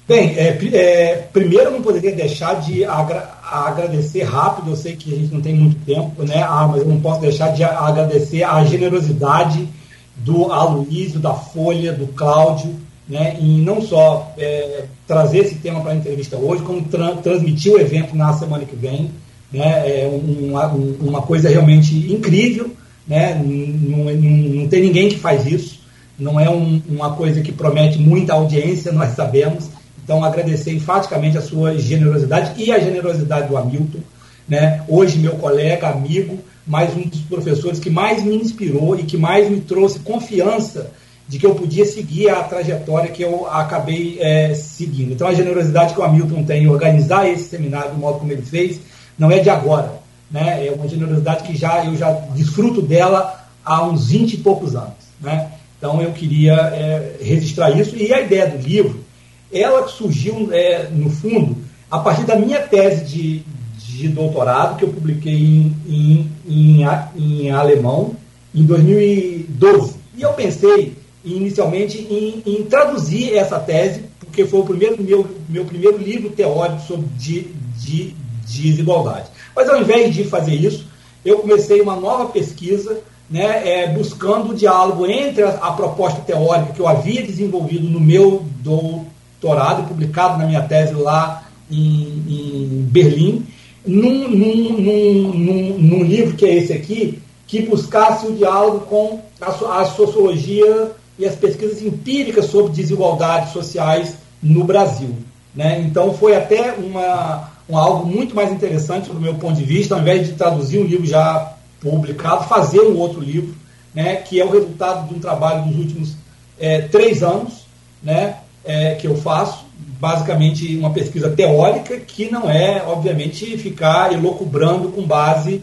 Bem, 0.06 0.36
é, 0.36 0.48
é, 0.74 1.28
primeiro 1.32 1.66
eu 1.66 1.70
não 1.70 1.82
poderia 1.82 2.12
deixar 2.12 2.60
de 2.60 2.84
agra 2.84 3.30
agradecer 3.42 4.24
rápido, 4.24 4.70
eu 4.70 4.76
sei 4.76 4.96
que 4.96 5.14
a 5.14 5.16
gente 5.16 5.32
não 5.32 5.40
tem 5.40 5.54
muito 5.54 5.84
tempo, 5.84 6.24
né? 6.24 6.42
Ah, 6.42 6.66
mas 6.66 6.82
eu 6.82 6.88
não 6.88 7.00
posso 7.00 7.20
deixar 7.20 7.52
de 7.52 7.62
agradecer 7.62 8.42
a 8.42 8.64
generosidade 8.64 9.68
do 10.16 10.52
Aloysio, 10.52 11.20
da 11.20 11.34
Folha, 11.34 11.92
do 11.92 12.06
Cláudio, 12.08 12.74
né, 13.08 13.36
em 13.40 13.60
não 13.60 13.80
só 13.82 14.32
é, 14.38 14.84
trazer 15.06 15.38
esse 15.38 15.56
tema 15.56 15.80
para 15.80 15.92
a 15.92 15.96
entrevista 15.96 16.36
hoje, 16.36 16.62
como 16.62 16.82
tra 16.82 17.16
transmitir 17.16 17.72
o 17.72 17.80
evento 17.80 18.16
na 18.16 18.32
semana 18.32 18.64
que 18.64 18.76
vem. 18.76 19.10
Né, 19.52 19.64
é 19.86 20.10
uma, 20.10 20.66
uma 20.66 21.22
coisa 21.22 21.48
realmente 21.48 21.94
incrível, 22.10 22.70
né, 23.06 23.34
não, 23.34 24.04
não, 24.04 24.14
não 24.14 24.68
tem 24.68 24.82
ninguém 24.82 25.08
que 25.08 25.18
faz 25.18 25.46
isso, 25.46 25.80
não 26.18 26.38
é 26.38 26.48
um, 26.48 26.80
uma 26.88 27.14
coisa 27.14 27.40
que 27.40 27.52
promete 27.52 27.98
muita 27.98 28.34
audiência, 28.34 28.92
nós 28.92 29.14
sabemos. 29.14 29.68
Então, 30.04 30.24
agradecer 30.24 30.72
enfaticamente 30.72 31.38
a 31.38 31.42
sua 31.42 31.78
generosidade 31.78 32.60
e 32.60 32.72
a 32.72 32.78
generosidade 32.78 33.48
do 33.48 33.56
Hamilton, 33.56 34.00
né, 34.48 34.82
hoje 34.88 35.18
meu 35.18 35.36
colega, 35.36 35.88
amigo, 35.88 36.38
mais 36.66 36.94
um 36.96 37.02
dos 37.02 37.20
professores 37.20 37.78
que 37.78 37.88
mais 37.88 38.22
me 38.22 38.34
inspirou 38.36 38.98
e 38.98 39.04
que 39.04 39.16
mais 39.16 39.48
me 39.48 39.60
trouxe 39.60 40.00
confiança 40.00 40.90
de 41.28 41.38
que 41.38 41.46
eu 41.46 41.54
podia 41.54 41.84
seguir 41.86 42.28
a 42.28 42.42
trajetória 42.42 43.10
que 43.10 43.22
eu 43.22 43.46
acabei 43.48 44.18
é, 44.20 44.54
seguindo. 44.54 45.12
Então, 45.12 45.26
a 45.26 45.34
generosidade 45.34 45.94
que 45.94 46.00
o 46.00 46.02
Hamilton 46.02 46.44
tem 46.44 46.64
em 46.64 46.68
organizar 46.68 47.28
esse 47.28 47.44
seminário 47.44 47.92
do 47.92 47.98
modo 47.98 48.18
como 48.18 48.32
ele 48.32 48.42
fez, 48.42 48.80
não 49.18 49.30
é 49.30 49.38
de 49.38 49.48
agora. 49.48 50.01
Né? 50.32 50.66
É 50.66 50.72
uma 50.72 50.88
generosidade 50.88 51.44
que 51.44 51.56
já 51.56 51.84
eu 51.84 51.94
já 51.96 52.10
desfruto 52.34 52.80
dela 52.80 53.46
há 53.64 53.84
uns 53.84 54.08
20 54.08 54.34
e 54.34 54.36
poucos 54.38 54.74
anos. 54.74 54.94
Né? 55.20 55.52
Então, 55.78 56.00
eu 56.00 56.12
queria 56.12 56.54
é, 56.54 57.16
registrar 57.20 57.70
isso. 57.70 57.94
E 57.96 58.12
a 58.12 58.20
ideia 58.20 58.48
do 58.48 58.56
livro, 58.56 59.04
ela 59.52 59.86
surgiu, 59.88 60.48
é, 60.52 60.88
no 60.90 61.10
fundo, 61.10 61.56
a 61.90 61.98
partir 61.98 62.24
da 62.24 62.36
minha 62.36 62.60
tese 62.60 63.04
de, 63.04 63.42
de 63.78 64.08
doutorado, 64.08 64.78
que 64.78 64.84
eu 64.84 64.88
publiquei 64.88 65.34
em, 65.34 65.76
em, 65.86 66.30
em, 66.48 66.84
em 67.16 67.50
alemão, 67.50 68.16
em 68.54 68.64
2012. 68.64 69.96
E 70.16 70.22
eu 70.22 70.32
pensei 70.32 70.96
inicialmente 71.24 71.98
em, 71.98 72.42
em, 72.46 72.64
traduzir 72.64 73.34
essa 73.34 73.58
tese, 73.58 74.04
porque 74.20 74.44
foi 74.46 74.60
o 74.60 74.64
primeiro 74.64 75.02
meu, 75.02 75.26
meu 75.48 75.64
primeiro 75.64 75.98
livro 75.98 76.30
teórico 76.30 76.80
sobre 76.82 77.06
de, 77.16 77.48
de, 77.78 78.14
de 78.46 78.70
desigualdade. 78.70 79.26
Mas 79.54 79.68
ao 79.68 79.80
invés 79.80 80.14
de 80.14 80.24
fazer 80.24 80.54
isso, 80.54 80.86
eu 81.24 81.38
comecei 81.38 81.80
uma 81.80 81.96
nova 81.96 82.26
pesquisa, 82.26 83.00
né, 83.30 83.62
é, 83.66 83.88
buscando 83.88 84.50
o 84.50 84.54
diálogo 84.54 85.06
entre 85.06 85.42
a, 85.42 85.50
a, 85.50 85.72
proposta 85.72 86.20
teórica 86.20 86.72
que 86.72 86.80
eu 86.80 86.88
havia 86.88 87.22
desenvolvido 87.22 87.88
no 87.88 88.00
meu 88.00 88.44
doutorado, 88.60 89.88
publicado 89.88 90.38
na 90.38 90.46
minha 90.46 90.62
tese 90.62 90.92
lá 90.94 91.44
em, 91.70 92.22
em 92.28 92.88
Berlim, 92.90 93.46
num, 93.86 94.28
num, 94.28 94.72
num, 94.80 95.78
num, 95.78 96.04
livro 96.04 96.36
que 96.36 96.44
é 96.44 96.54
esse 96.54 96.72
aqui, 96.72 97.20
que 97.46 97.62
buscasse 97.62 98.26
o 98.26 98.32
diálogo 98.32 98.80
com 98.80 99.20
a, 99.40 99.80
a 99.80 99.84
sociologia 99.86 100.92
e 101.18 101.26
as 101.26 101.34
pesquisas 101.34 101.82
empíricas 101.82 102.46
sobre 102.46 102.72
desigualdades 102.72 103.52
sociais 103.52 104.16
no 104.42 104.64
Brasil. 104.64 105.14
Né? 105.54 105.80
Então 105.80 106.14
foi 106.14 106.34
até 106.34 106.72
uma, 106.72 107.51
um 107.72 107.78
algo 107.78 108.06
muito 108.06 108.34
mais 108.36 108.52
interessante 108.52 109.08
do 109.08 109.18
meu 109.18 109.34
ponto 109.36 109.56
de 109.56 109.64
vista, 109.64 109.94
ao 109.94 110.02
invés 110.02 110.26
de 110.26 110.34
traduzir 110.34 110.78
um 110.78 110.84
livro 110.84 111.06
já 111.06 111.54
publicado, 111.80 112.44
fazer 112.44 112.80
um 112.80 112.98
outro 112.98 113.18
livro, 113.18 113.54
né, 113.94 114.16
que 114.16 114.38
é 114.38 114.44
o 114.44 114.50
resultado 114.50 115.08
de 115.08 115.14
um 115.14 115.18
trabalho 115.18 115.64
dos 115.64 115.78
últimos 115.78 116.14
é, 116.60 116.82
três 116.82 117.22
anos 117.22 117.64
né, 118.02 118.36
é, 118.62 118.94
que 118.96 119.06
eu 119.06 119.16
faço, 119.16 119.64
basicamente 119.98 120.76
uma 120.76 120.90
pesquisa 120.90 121.30
teórica 121.30 121.96
que 121.98 122.30
não 122.30 122.50
é, 122.50 122.82
obviamente, 122.86 123.56
ficar 123.56 124.12
elocubrando 124.12 124.90
com 124.90 125.06
base 125.06 125.62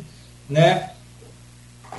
né, 0.50 0.90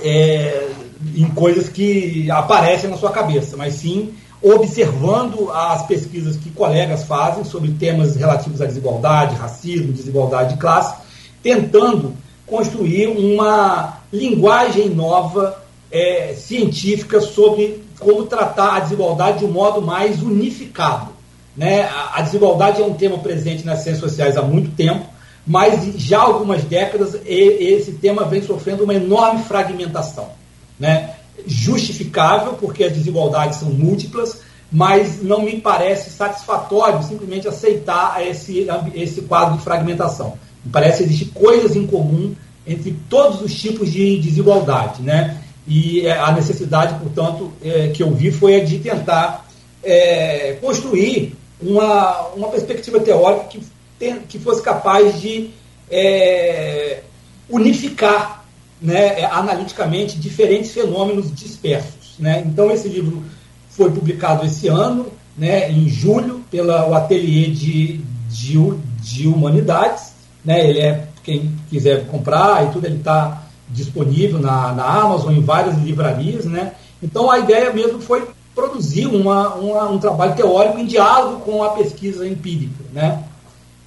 é, 0.03 0.67
em 1.15 1.27
coisas 1.29 1.69
que 1.69 2.29
aparecem 2.29 2.89
na 2.89 2.97
sua 2.97 3.11
cabeça, 3.11 3.55
mas 3.55 3.75
sim 3.75 4.13
observando 4.41 5.51
as 5.51 5.85
pesquisas 5.85 6.35
que 6.35 6.49
colegas 6.49 7.03
fazem 7.03 7.43
sobre 7.43 7.71
temas 7.71 8.15
relativos 8.15 8.61
à 8.61 8.65
desigualdade, 8.65 9.35
racismo, 9.35 9.91
desigualdade 9.91 10.53
de 10.53 10.59
classe, 10.59 10.95
tentando 11.43 12.15
construir 12.45 13.07
uma 13.07 13.99
linguagem 14.11 14.89
nova 14.89 15.61
é, 15.91 16.33
científica 16.35 17.21
sobre 17.21 17.83
como 17.99 18.25
tratar 18.25 18.77
a 18.77 18.79
desigualdade 18.79 19.39
de 19.39 19.45
um 19.45 19.51
modo 19.51 19.81
mais 19.81 20.21
unificado. 20.23 21.11
Né? 21.55 21.87
A 22.13 22.21
desigualdade 22.21 22.81
é 22.81 22.85
um 22.85 22.93
tema 22.93 23.19
presente 23.19 23.65
nas 23.65 23.83
ciências 23.83 23.99
sociais 23.99 24.37
há 24.37 24.41
muito 24.41 24.71
tempo, 24.71 25.05
mas 25.45 25.93
já 25.97 26.19
há 26.19 26.23
algumas 26.23 26.63
décadas 26.63 27.15
esse 27.25 27.93
tema 27.93 28.25
vem 28.25 28.41
sofrendo 28.41 28.83
uma 28.83 28.93
enorme 28.93 29.43
fragmentação 29.43 30.41
né, 30.81 31.13
justificável, 31.45 32.53
porque 32.53 32.83
as 32.83 32.93
desigualdades 32.93 33.59
são 33.59 33.69
múltiplas, 33.69 34.39
mas 34.71 35.21
não 35.21 35.41
me 35.41 35.59
parece 35.59 36.09
satisfatório 36.11 37.03
simplesmente 37.03 37.47
aceitar 37.47 38.25
esse, 38.25 38.67
esse 38.95 39.21
quadro 39.23 39.57
de 39.57 39.63
fragmentação. 39.63 40.37
Me 40.63 40.71
parece 40.71 40.99
que 40.99 41.03
existem 41.09 41.27
coisas 41.29 41.75
em 41.75 41.85
comum 41.85 42.33
entre 42.65 42.95
todos 43.09 43.41
os 43.41 43.53
tipos 43.53 43.91
de 43.91 44.19
desigualdade. 44.19 45.01
Né? 45.01 45.37
E 45.67 46.05
é, 46.05 46.17
a 46.17 46.31
necessidade, 46.31 46.97
portanto, 46.99 47.51
é, 47.63 47.89
que 47.89 48.01
eu 48.01 48.11
vi 48.11 48.31
foi 48.31 48.61
a 48.61 48.63
de 48.63 48.79
tentar 48.79 49.47
é, 49.83 50.57
construir 50.61 51.35
uma, 51.61 52.27
uma 52.35 52.47
perspectiva 52.47 52.99
teórica 52.99 53.45
que, 53.45 54.19
que 54.27 54.39
fosse 54.39 54.61
capaz 54.61 55.19
de 55.19 55.49
é, 55.89 57.01
unificar 57.49 58.40
né, 58.81 59.21
é, 59.21 59.25
analiticamente 59.25 60.17
diferentes 60.17 60.71
fenômenos 60.71 61.33
dispersos. 61.33 62.15
Né? 62.17 62.43
Então, 62.45 62.71
esse 62.71 62.89
livro 62.89 63.23
foi 63.69 63.91
publicado 63.91 64.45
esse 64.45 64.67
ano, 64.67 65.07
né, 65.37 65.71
em 65.71 65.87
julho, 65.87 66.41
pelo 66.49 66.93
Ateliê 66.95 67.47
de, 67.47 68.01
de, 68.29 68.73
de 69.01 69.27
Humanidades. 69.27 70.13
Né? 70.43 70.67
Ele 70.67 70.79
é, 70.79 71.07
quem 71.23 71.55
quiser 71.69 72.07
comprar 72.07 72.65
e 72.65 72.71
tudo, 72.71 72.85
ele 72.85 72.97
está 72.97 73.43
disponível 73.69 74.39
na, 74.39 74.73
na 74.73 74.83
Amazon, 74.83 75.33
em 75.33 75.41
várias 75.41 75.77
livrarias. 75.77 76.45
Né? 76.45 76.73
Então, 77.01 77.29
a 77.29 77.39
ideia 77.39 77.71
mesmo 77.71 78.01
foi 78.01 78.27
produzir 78.53 79.05
uma, 79.05 79.53
uma, 79.55 79.89
um 79.89 79.99
trabalho 79.99 80.35
teórico 80.35 80.79
em 80.79 80.85
diálogo 80.85 81.41
com 81.41 81.63
a 81.63 81.69
pesquisa 81.69 82.27
empírica. 82.27 82.83
Né? 82.91 83.23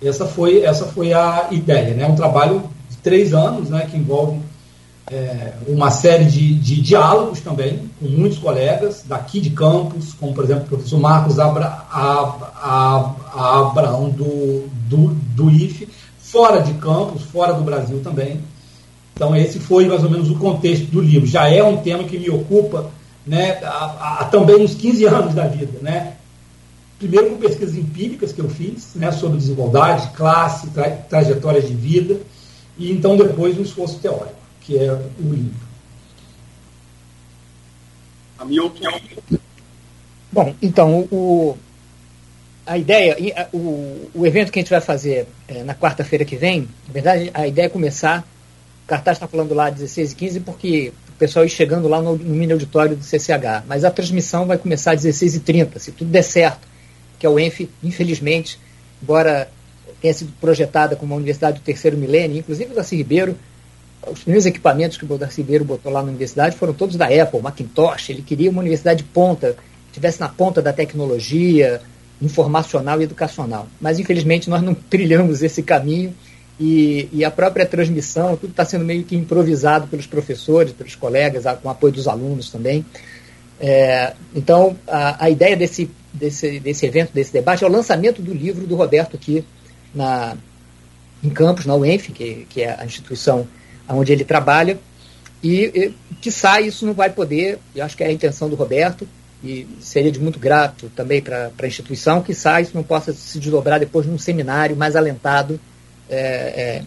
Essa, 0.02 0.24
foi, 0.24 0.62
essa 0.62 0.86
foi 0.86 1.12
a 1.12 1.48
ideia. 1.50 1.94
Né? 1.94 2.06
Um 2.06 2.16
trabalho 2.16 2.62
de 2.88 2.96
três 2.98 3.34
anos, 3.34 3.68
né, 3.68 3.86
que 3.90 3.96
envolve 3.96 4.40
é, 5.10 5.52
uma 5.68 5.90
série 5.90 6.24
de, 6.24 6.54
de, 6.54 6.80
diálogos 6.80 7.40
também 7.40 7.90
com 8.00 8.06
muitos 8.06 8.38
colegas 8.38 9.04
daqui 9.06 9.38
de 9.38 9.50
Campos, 9.50 10.14
como 10.14 10.32
por 10.32 10.44
exemplo 10.44 10.64
o 10.64 10.68
professor 10.68 10.98
Marcos 10.98 11.38
Abra, 11.38 11.84
Ab, 11.90 13.16
Abraão 13.34 14.08
do, 14.08 14.66
do, 14.88 15.08
do 15.08 15.50
IFE, 15.50 15.88
fora 16.18 16.62
de 16.62 16.72
Campos, 16.74 17.22
fora 17.22 17.52
do 17.52 17.62
Brasil 17.62 18.00
também. 18.02 18.40
Então 19.14 19.36
esse 19.36 19.58
foi 19.58 19.86
mais 19.86 20.02
ou 20.02 20.10
menos 20.10 20.30
o 20.30 20.36
contexto 20.36 20.86
do 20.86 21.00
livro. 21.00 21.26
Já 21.26 21.48
é 21.48 21.62
um 21.62 21.76
tema 21.76 22.04
que 22.04 22.18
me 22.18 22.30
ocupa 22.30 22.90
né, 23.26 23.58
há, 23.62 24.20
há 24.20 24.24
também 24.24 24.64
uns 24.64 24.74
15 24.74 25.04
anos 25.04 25.34
da 25.34 25.46
vida. 25.46 25.78
Né? 25.82 26.14
Primeiro 26.98 27.30
com 27.30 27.36
pesquisas 27.36 27.76
empíricas 27.76 28.32
que 28.32 28.40
eu 28.40 28.48
fiz 28.48 28.94
né, 28.94 29.12
sobre 29.12 29.36
desigualdade, 29.36 30.10
classe, 30.16 30.68
tra 30.68 30.90
trajetórias 30.90 31.68
de 31.68 31.74
vida, 31.74 32.18
e 32.78 32.90
então 32.90 33.16
depois 33.16 33.58
um 33.58 33.62
esforço 33.62 33.98
teórico 33.98 34.43
que 34.64 34.78
é 34.78 34.92
o 34.92 35.32
livro. 35.32 35.54
Hamilton. 38.38 39.00
Bom, 40.32 40.54
então, 40.60 41.06
o, 41.10 41.56
a 42.66 42.76
ideia, 42.76 43.16
o, 43.52 44.10
o 44.14 44.26
evento 44.26 44.50
que 44.50 44.58
a 44.58 44.62
gente 44.62 44.70
vai 44.70 44.80
fazer 44.80 45.28
é, 45.46 45.62
na 45.62 45.74
quarta-feira 45.74 46.24
que 46.24 46.36
vem, 46.36 46.62
na 46.86 46.92
verdade, 46.92 47.30
a 47.32 47.46
ideia 47.46 47.66
é 47.66 47.68
começar. 47.68 48.26
O 48.84 48.86
cartaz 48.86 49.16
está 49.16 49.28
falando 49.28 49.54
lá 49.54 49.70
16 49.70 50.12
e 50.12 50.14
15 50.16 50.40
porque 50.40 50.92
o 51.08 51.12
pessoal 51.12 51.44
ir 51.44 51.50
chegando 51.50 51.88
lá 51.88 52.02
no, 52.02 52.16
no 52.16 52.34
mini 52.34 52.52
auditório 52.52 52.96
do 52.96 53.04
CCH. 53.04 53.64
Mas 53.66 53.84
a 53.84 53.90
transmissão 53.90 54.46
vai 54.46 54.58
começar 54.58 54.92
às 54.92 55.02
16 55.02 55.36
e 55.36 55.40
30 55.40 55.78
se 55.78 55.92
tudo 55.92 56.10
der 56.10 56.22
certo. 56.22 56.66
Que 57.18 57.26
é 57.26 57.28
o 57.28 57.38
ENF, 57.38 57.70
infelizmente, 57.82 58.58
embora 59.02 59.48
tenha 60.00 60.12
sido 60.12 60.32
projetada 60.40 60.96
como 60.96 61.12
uma 61.12 61.16
universidade 61.16 61.60
do 61.60 61.62
terceiro 61.62 61.96
milênio, 61.96 62.38
inclusive 62.38 62.72
o 62.72 62.74
Darcy 62.74 62.96
Ribeiro, 62.96 63.38
os 64.10 64.20
primeiros 64.20 64.46
equipamentos 64.46 64.96
que 64.96 65.04
o 65.04 65.18
Darcy 65.18 65.42
Ribeiro 65.42 65.64
botou 65.64 65.92
lá 65.92 66.02
na 66.02 66.08
universidade 66.08 66.56
foram 66.56 66.72
todos 66.72 66.96
da 66.96 67.06
Apple, 67.06 67.40
Macintosh. 67.40 68.10
Ele 68.10 68.22
queria 68.22 68.50
uma 68.50 68.60
universidade 68.60 69.02
de 69.02 69.08
ponta, 69.08 69.52
que 69.52 69.90
estivesse 69.90 70.20
na 70.20 70.28
ponta 70.28 70.60
da 70.62 70.72
tecnologia, 70.72 71.80
informacional 72.20 73.00
e 73.00 73.04
educacional. 73.04 73.66
Mas, 73.80 73.98
infelizmente, 73.98 74.48
nós 74.48 74.62
não 74.62 74.74
trilhamos 74.90 75.42
esse 75.42 75.62
caminho 75.62 76.14
e, 76.58 77.08
e 77.12 77.24
a 77.24 77.30
própria 77.30 77.66
transmissão, 77.66 78.36
tudo 78.36 78.50
está 78.50 78.64
sendo 78.64 78.84
meio 78.84 79.02
que 79.04 79.16
improvisado 79.16 79.88
pelos 79.88 80.06
professores, 80.06 80.72
pelos 80.72 80.94
colegas, 80.94 81.44
com 81.62 81.68
apoio 81.68 81.92
dos 81.92 82.06
alunos 82.06 82.50
também. 82.50 82.84
É, 83.60 84.14
então, 84.34 84.76
a, 84.86 85.24
a, 85.24 85.30
ideia 85.30 85.56
desse, 85.56 85.90
desse, 86.12 86.60
desse 86.60 86.86
evento, 86.86 87.12
desse 87.12 87.32
debate, 87.32 87.64
é 87.64 87.66
o 87.66 87.70
lançamento 87.70 88.22
do 88.22 88.32
livro 88.32 88.66
do 88.66 88.76
Roberto 88.76 89.16
aqui 89.16 89.44
na, 89.94 90.36
em 91.22 91.30
Campos, 91.30 91.66
na 91.66 91.74
UENF, 91.74 92.12
que, 92.12 92.46
que 92.48 92.62
é 92.62 92.76
a 92.78 92.84
instituição 92.84 93.46
onde 93.88 94.12
ele 94.12 94.24
trabalha, 94.24 94.78
e, 95.42 95.64
e 95.74 95.94
que 96.20 96.30
sai, 96.30 96.66
isso 96.66 96.86
não 96.86 96.94
vai 96.94 97.10
poder, 97.10 97.58
eu 97.74 97.84
acho 97.84 97.96
que 97.96 98.02
é 98.02 98.06
a 98.06 98.12
intenção 98.12 98.48
do 98.48 98.56
Roberto, 98.56 99.06
e 99.44 99.66
seria 99.78 100.10
de 100.10 100.18
muito 100.18 100.38
grato 100.38 100.90
também 100.96 101.20
para 101.20 101.50
a 101.62 101.66
instituição. 101.66 102.22
Que 102.22 102.34
sai 102.34 102.62
isso 102.62 102.72
não 102.74 102.82
possa 102.82 103.12
se 103.12 103.38
desdobrar 103.38 103.78
depois 103.78 104.06
num 104.06 104.16
seminário 104.16 104.74
mais 104.74 104.96
alentado 104.96 105.60
é, 106.08 106.82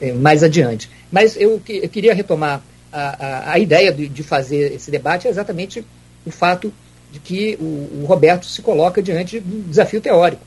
é, 0.00 0.12
mais 0.12 0.42
adiante. 0.42 0.90
Mas 1.12 1.36
eu, 1.36 1.60
eu 1.68 1.88
queria 1.88 2.14
retomar 2.14 2.62
a, 2.90 3.26
a, 3.26 3.52
a 3.52 3.58
ideia 3.58 3.92
de, 3.92 4.08
de, 4.08 4.22
fazer 4.22 4.72
esse 4.72 4.90
debate 4.90 5.26
é 5.26 5.30
exatamente 5.30 5.84
o 6.24 6.30
fato 6.30 6.72
de 7.12 7.20
que 7.20 7.56
o, 7.60 8.02
o 8.02 8.04
Roberto 8.06 8.46
se 8.46 8.62
coloca 8.62 9.02
diante 9.02 9.38
de 9.38 9.56
um 9.56 9.62
desafio 9.62 10.00
teórico, 10.00 10.42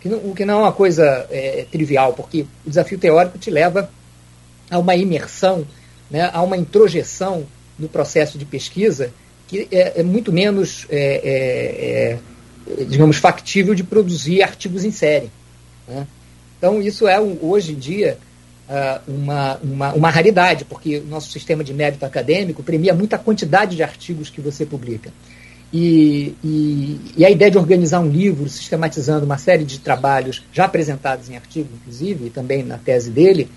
que 0.00 0.08
não, 0.08 0.18
o 0.18 0.34
que 0.34 0.44
não 0.44 0.60
é 0.60 0.62
uma 0.62 0.72
coisa 0.72 1.26
é, 1.30 1.66
trivial, 1.70 2.12
porque 2.12 2.42
o 2.64 2.68
desafio 2.68 2.98
teórico 2.98 3.36
te 3.36 3.50
leva 3.50 3.90
a 4.70 4.78
uma 4.78 4.94
imersão, 4.94 5.66
né, 6.10 6.30
a 6.32 6.42
uma 6.42 6.56
introjeção 6.56 7.46
no 7.78 7.88
processo 7.88 8.38
de 8.38 8.44
pesquisa 8.44 9.12
que 9.46 9.66
é, 9.72 10.00
é 10.00 10.02
muito 10.02 10.32
menos, 10.32 10.86
é, 10.90 12.18
é, 12.68 12.80
é, 12.80 12.84
digamos, 12.84 13.16
factível 13.16 13.74
de 13.74 13.82
produzir 13.82 14.42
artigos 14.42 14.84
em 14.84 14.92
série. 14.92 15.30
Né? 15.88 16.06
Então, 16.58 16.82
isso 16.82 17.08
é, 17.08 17.18
hoje 17.18 17.72
em 17.72 17.76
dia, 17.76 18.18
ah, 18.68 19.00
uma, 19.08 19.56
uma, 19.62 19.92
uma 19.94 20.10
raridade, 20.10 20.66
porque 20.66 20.98
o 20.98 21.04
nosso 21.06 21.30
sistema 21.30 21.64
de 21.64 21.72
mérito 21.72 22.04
acadêmico 22.04 22.62
premia 22.62 22.92
muita 22.92 23.16
quantidade 23.16 23.74
de 23.74 23.82
artigos 23.82 24.28
que 24.28 24.42
você 24.42 24.66
publica. 24.66 25.10
E, 25.72 26.34
e, 26.44 27.00
e, 27.16 27.24
a 27.24 27.30
ideia 27.30 27.50
de 27.50 27.58
organizar 27.58 28.00
um 28.00 28.08
livro 28.08 28.48
sistematizando 28.48 29.24
uma 29.24 29.38
série 29.38 29.64
de 29.64 29.78
trabalhos 29.78 30.42
já 30.52 30.64
apresentados 30.64 31.30
em 31.30 31.36
artigo, 31.36 31.68
inclusive, 31.80 32.26
e 32.26 32.30
também 32.30 32.62
na 32.62 32.78
tese 32.78 33.10
dele, 33.10 33.48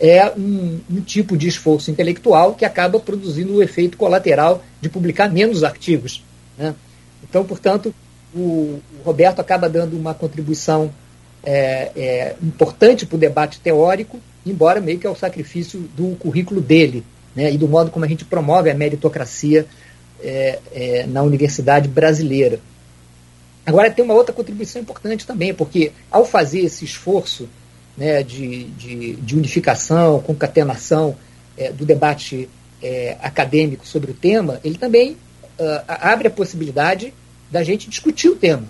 é 0.00 0.32
um, 0.34 0.80
um, 0.90 1.00
tipo 1.02 1.36
de 1.36 1.46
esforço 1.46 1.90
intelectual 1.90 2.54
que 2.54 2.64
acaba 2.64 2.98
produzindo 2.98 3.56
o 3.56 3.62
efeito 3.62 3.98
colateral 3.98 4.64
de 4.80 4.88
publicar 4.88 5.30
menos 5.30 5.62
artigos. 5.62 6.24
Né? 6.56 6.74
Então, 7.22 7.44
portanto, 7.44 7.94
o, 8.34 8.38
o, 8.38 8.82
Roberto 9.04 9.40
acaba 9.40 9.68
dando 9.68 9.98
uma 9.98 10.14
contribuição 10.14 10.90
é, 11.44 11.90
é, 11.94 12.36
importante 12.42 13.04
para 13.04 13.16
o 13.16 13.18
debate 13.18 13.60
teórico, 13.60 14.18
embora 14.46 14.80
meio 14.80 14.98
que 14.98 15.06
é 15.06 15.10
o 15.10 15.14
sacrifício 15.14 15.80
do 15.94 16.16
currículo 16.16 16.62
dele 16.62 17.04
né? 17.36 17.52
e 17.52 17.58
do 17.58 17.68
modo 17.68 17.90
como 17.90 18.06
a 18.06 18.08
gente 18.08 18.24
promove 18.24 18.70
a 18.70 18.74
meritocracia 18.74 19.66
é, 20.22 20.58
é 20.72 21.06
na 21.06 21.22
universidade 21.22 21.88
brasileira. 21.88 22.58
Agora, 23.66 23.90
tem 23.90 24.02
uma 24.02 24.14
outra 24.14 24.34
contribuição 24.34 24.80
importante 24.80 25.26
também, 25.26 25.52
porque 25.52 25.92
ao 26.10 26.24
fazer 26.24 26.60
esse 26.60 26.86
esforço 26.86 27.46
né, 27.96 28.22
de, 28.22 28.64
de, 28.64 29.14
de, 29.16 29.36
unificação, 29.36 30.20
concatenação 30.20 31.16
é, 31.56 31.72
do 31.72 31.84
debate 31.84 32.48
é, 32.82 33.16
acadêmico 33.22 33.86
sobre 33.86 34.10
o 34.10 34.14
tema, 34.14 34.60
ele 34.64 34.78
também 34.78 35.12
uh, 35.12 35.84
abre 35.86 36.28
a 36.28 36.30
possibilidade 36.30 37.12
da 37.50 37.62
gente 37.62 37.90
discutir 37.90 38.28
o 38.28 38.36
tema 38.36 38.64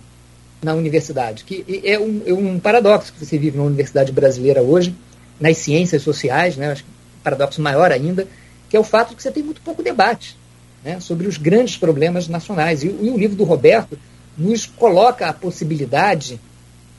na 0.63 0.75
universidade, 0.75 1.45
que 1.45 1.65
é 1.85 1.99
um, 1.99 2.23
é 2.27 2.33
um, 2.33 2.59
paradoxo 2.59 3.13
que 3.13 3.25
você 3.25 3.39
vive 3.39 3.57
na 3.57 3.65
universidade 3.65 4.13
brasileira 4.13 4.63
hoje, 4.63 4.95
nas 5.39 5.57
ciências 5.57 6.03
sociais, 6.03 6.57
né, 6.57 6.73
acho 6.73 6.85
que 6.85 6.91
um 6.91 7.23
paradoxo 7.23 7.63
maior 7.63 7.93
ainda, 7.93 8.27
que 8.69 8.77
é 8.77 8.81
o 8.81 8.85
fato 8.85 9.11
de 9.11 9.17
que 9.17 9.23
você 9.23 9.31
tem 9.31 9.43
muito 9.43 9.61
pouco 9.63 9.83
debate 9.83 10.37
né, 10.85 11.01
sobre 11.01 11.27
os 11.27 11.37
grandes 11.37 11.77
problemas 11.77 12.29
nacionais. 12.29 12.83
E, 12.83 12.87
e 12.89 13.11
o 13.11 13.17
livro 13.17 13.37
do 13.37 13.45
Roberto 13.45 13.99
nos 14.37 14.67
coloca 14.67 15.27
a 15.27 15.33
possibilidade 15.33 16.41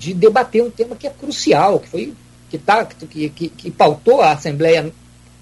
de 0.02 0.16
debater 0.16 0.64
um 0.64 0.72
tema 0.72 0.96
que 0.96 1.06
é 1.06 1.12
crucial, 1.12 1.80
que 1.80 1.88
foi 1.88 2.14
que, 2.50 2.58
tá, 2.58 2.84
que, 2.84 3.30
que, 3.30 3.50
que 3.50 3.70
pautou 3.70 4.20
a 4.20 4.32
Assembleia 4.32 4.92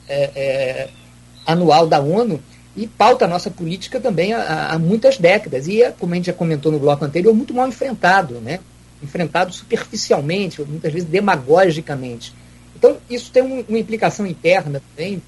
é, 0.05 0.23
é, 0.35 0.89
Anual 1.45 1.87
da 1.87 2.01
ONU 2.01 2.41
e 2.75 2.85
pauta 2.85 3.23
a 3.23 3.27
nossa 3.27 3.49
política 3.49 4.01
também 4.01 4.33
há, 4.33 4.73
há, 4.73 4.77
muitas 4.77 5.17
décadas. 5.17 5.65
E, 5.65 5.81
é, 5.81 5.93
como 5.93 6.11
a 6.11 6.17
gente 6.17 6.25
já 6.25 6.33
comentou 6.33 6.73
no 6.73 6.77
bloco 6.77 7.05
anterior, 7.05 7.33
muito 7.33 7.53
mal 7.53 7.69
enfrentado, 7.69 8.35
né? 8.41 8.59
enfrentado 9.01 9.53
superficialmente, 9.53 10.61
muitas 10.61 10.91
vezes 10.91 11.07
demagogicamente. 11.07 12.35
Então, 12.75 12.97
isso 13.09 13.31
tem 13.31 13.41
um, 13.41 13.63
uma 13.65 13.79
implicação 13.79 14.27
interna 14.27 14.81
também, 14.89 15.21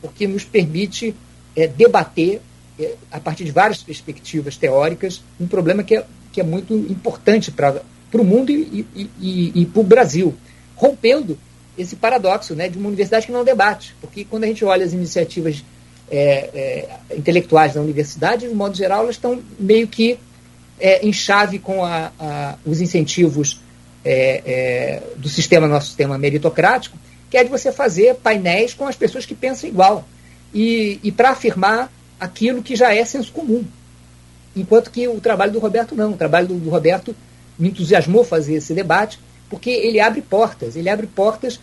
porque 0.00 0.26
nos 0.26 0.42
permite 0.42 1.14
é, 1.54 1.66
debater, 1.66 2.40
é, 2.78 2.94
a 3.12 3.20
partir 3.20 3.44
de 3.44 3.52
várias 3.52 3.82
perspectivas 3.82 4.56
teóricas, 4.56 5.22
um 5.38 5.46
problema 5.46 5.82
que 5.82 5.96
é, 5.96 6.06
que 6.32 6.40
é 6.40 6.44
muito 6.44 6.74
importante 6.74 7.50
para 7.50 7.82
para 8.10 8.20
o 8.20 8.24
mundo 8.24 8.50
e, 8.50 8.86
e, 8.94 9.10
e, 9.20 9.62
e 9.62 9.66
para 9.66 9.80
o 9.80 9.84
Brasil, 9.84 10.34
rompendo 10.74 11.38
esse 11.78 11.96
paradoxo 11.96 12.54
né, 12.54 12.68
de 12.68 12.78
uma 12.78 12.88
universidade 12.88 13.26
que 13.26 13.32
não 13.32 13.44
debate. 13.44 13.94
Porque 14.00 14.24
quando 14.24 14.44
a 14.44 14.46
gente 14.46 14.64
olha 14.64 14.84
as 14.84 14.92
iniciativas 14.92 15.64
é, 16.10 16.88
é, 17.10 17.16
intelectuais 17.16 17.74
da 17.74 17.80
universidade, 17.80 18.48
de 18.48 18.54
modo 18.54 18.76
geral, 18.76 19.02
elas 19.04 19.16
estão 19.16 19.40
meio 19.58 19.86
que 19.86 20.18
é, 20.78 21.06
em 21.06 21.12
chave 21.12 21.58
com 21.58 21.84
a, 21.84 22.10
a, 22.18 22.56
os 22.64 22.80
incentivos 22.80 23.60
é, 24.04 24.42
é, 24.44 25.02
do 25.16 25.28
sistema, 25.28 25.68
nosso 25.68 25.88
sistema 25.88 26.18
meritocrático, 26.18 26.98
que 27.30 27.36
é 27.36 27.44
de 27.44 27.50
você 27.50 27.70
fazer 27.70 28.16
painéis 28.16 28.74
com 28.74 28.86
as 28.86 28.96
pessoas 28.96 29.24
que 29.24 29.34
pensam 29.34 29.68
igual. 29.68 30.04
E, 30.52 30.98
e 31.02 31.12
para 31.12 31.30
afirmar 31.30 31.92
aquilo 32.18 32.62
que 32.62 32.74
já 32.74 32.94
é 32.94 33.04
senso 33.04 33.30
comum. 33.30 33.64
Enquanto 34.56 34.90
que 34.90 35.06
o 35.06 35.20
trabalho 35.20 35.52
do 35.52 35.60
Roberto 35.60 35.94
não. 35.94 36.12
O 36.12 36.16
trabalho 36.16 36.48
do, 36.48 36.54
do 36.54 36.70
Roberto 36.70 37.14
me 37.60 37.68
entusiasmou 37.68 38.24
fazer 38.24 38.54
esse 38.54 38.72
debate, 38.74 39.20
porque 39.50 39.70
ele 39.70 40.00
abre 40.00 40.22
portas, 40.22 40.74
ele 40.74 40.88
abre 40.88 41.06
portas 41.06 41.60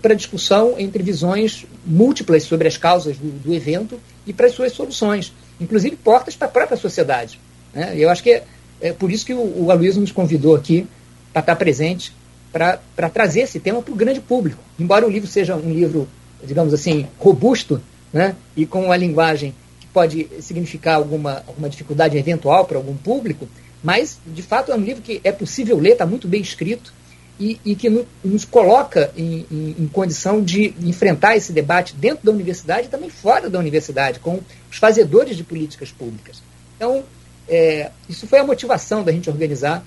para 0.00 0.14
discussão 0.14 0.76
entre 0.78 1.02
visões 1.02 1.66
múltiplas 1.84 2.44
sobre 2.44 2.68
as 2.68 2.76
causas 2.76 3.18
do, 3.18 3.28
do 3.30 3.52
evento 3.52 3.98
e 4.24 4.32
para 4.32 4.46
as 4.46 4.52
suas 4.52 4.72
soluções, 4.72 5.32
inclusive 5.60 5.96
portas 5.96 6.36
para 6.36 6.46
a 6.46 6.50
própria 6.50 6.76
sociedade. 6.76 7.40
Né? 7.74 7.94
Eu 7.96 8.08
acho 8.08 8.22
que 8.22 8.30
é, 8.30 8.44
é, 8.80 8.92
por 8.92 9.10
isso 9.10 9.26
que 9.26 9.34
o, 9.34 9.64
o 9.64 9.70
Aloysio 9.72 10.00
nos 10.00 10.12
convidou 10.12 10.54
aqui 10.54 10.86
para 11.32 11.40
estar 11.40 11.56
presente, 11.56 12.12
para 12.52 12.78
trazer 13.12 13.40
esse 13.40 13.58
tema 13.58 13.82
para 13.82 13.92
o 13.92 13.96
grande 13.96 14.20
público. 14.20 14.62
Embora 14.78 15.04
o 15.04 15.10
livro 15.10 15.28
seja 15.28 15.56
um 15.56 15.72
livro, 15.72 16.08
digamos 16.44 16.72
assim, 16.72 17.08
robusto 17.18 17.82
né? 18.12 18.36
e 18.56 18.64
com 18.64 18.84
uma 18.84 18.96
linguagem 18.96 19.52
que 19.80 19.88
pode 19.88 20.28
significar 20.40 20.94
alguma, 20.94 21.42
alguma 21.48 21.68
dificuldade 21.68 22.16
eventual 22.16 22.64
para 22.64 22.76
algum 22.76 22.94
público, 22.96 23.48
mas, 23.84 24.18
de 24.26 24.40
fato, 24.40 24.72
é 24.72 24.74
um 24.74 24.80
livro 24.80 25.02
que 25.02 25.20
é 25.22 25.30
possível 25.30 25.78
ler, 25.78 25.92
está 25.92 26.06
muito 26.06 26.26
bem 26.26 26.40
escrito 26.40 26.90
e, 27.38 27.60
e 27.62 27.74
que 27.74 27.90
no, 27.90 28.06
nos 28.24 28.46
coloca 28.46 29.12
em, 29.14 29.44
em, 29.50 29.76
em, 29.80 29.88
condição 29.88 30.42
de 30.42 30.74
enfrentar 30.80 31.36
esse 31.36 31.52
debate 31.52 31.94
dentro 31.94 32.24
da 32.24 32.32
universidade 32.32 32.86
e 32.86 32.90
também 32.90 33.10
fora 33.10 33.50
da 33.50 33.58
universidade, 33.58 34.20
com 34.20 34.40
os 34.70 34.78
fazedores 34.78 35.36
de 35.36 35.44
políticas 35.44 35.92
públicas. 35.92 36.42
Então, 36.76 37.04
é, 37.46 37.90
isso 38.08 38.26
foi 38.26 38.38
a 38.38 38.44
motivação 38.44 39.04
da 39.04 39.12
gente 39.12 39.28
organizar 39.28 39.84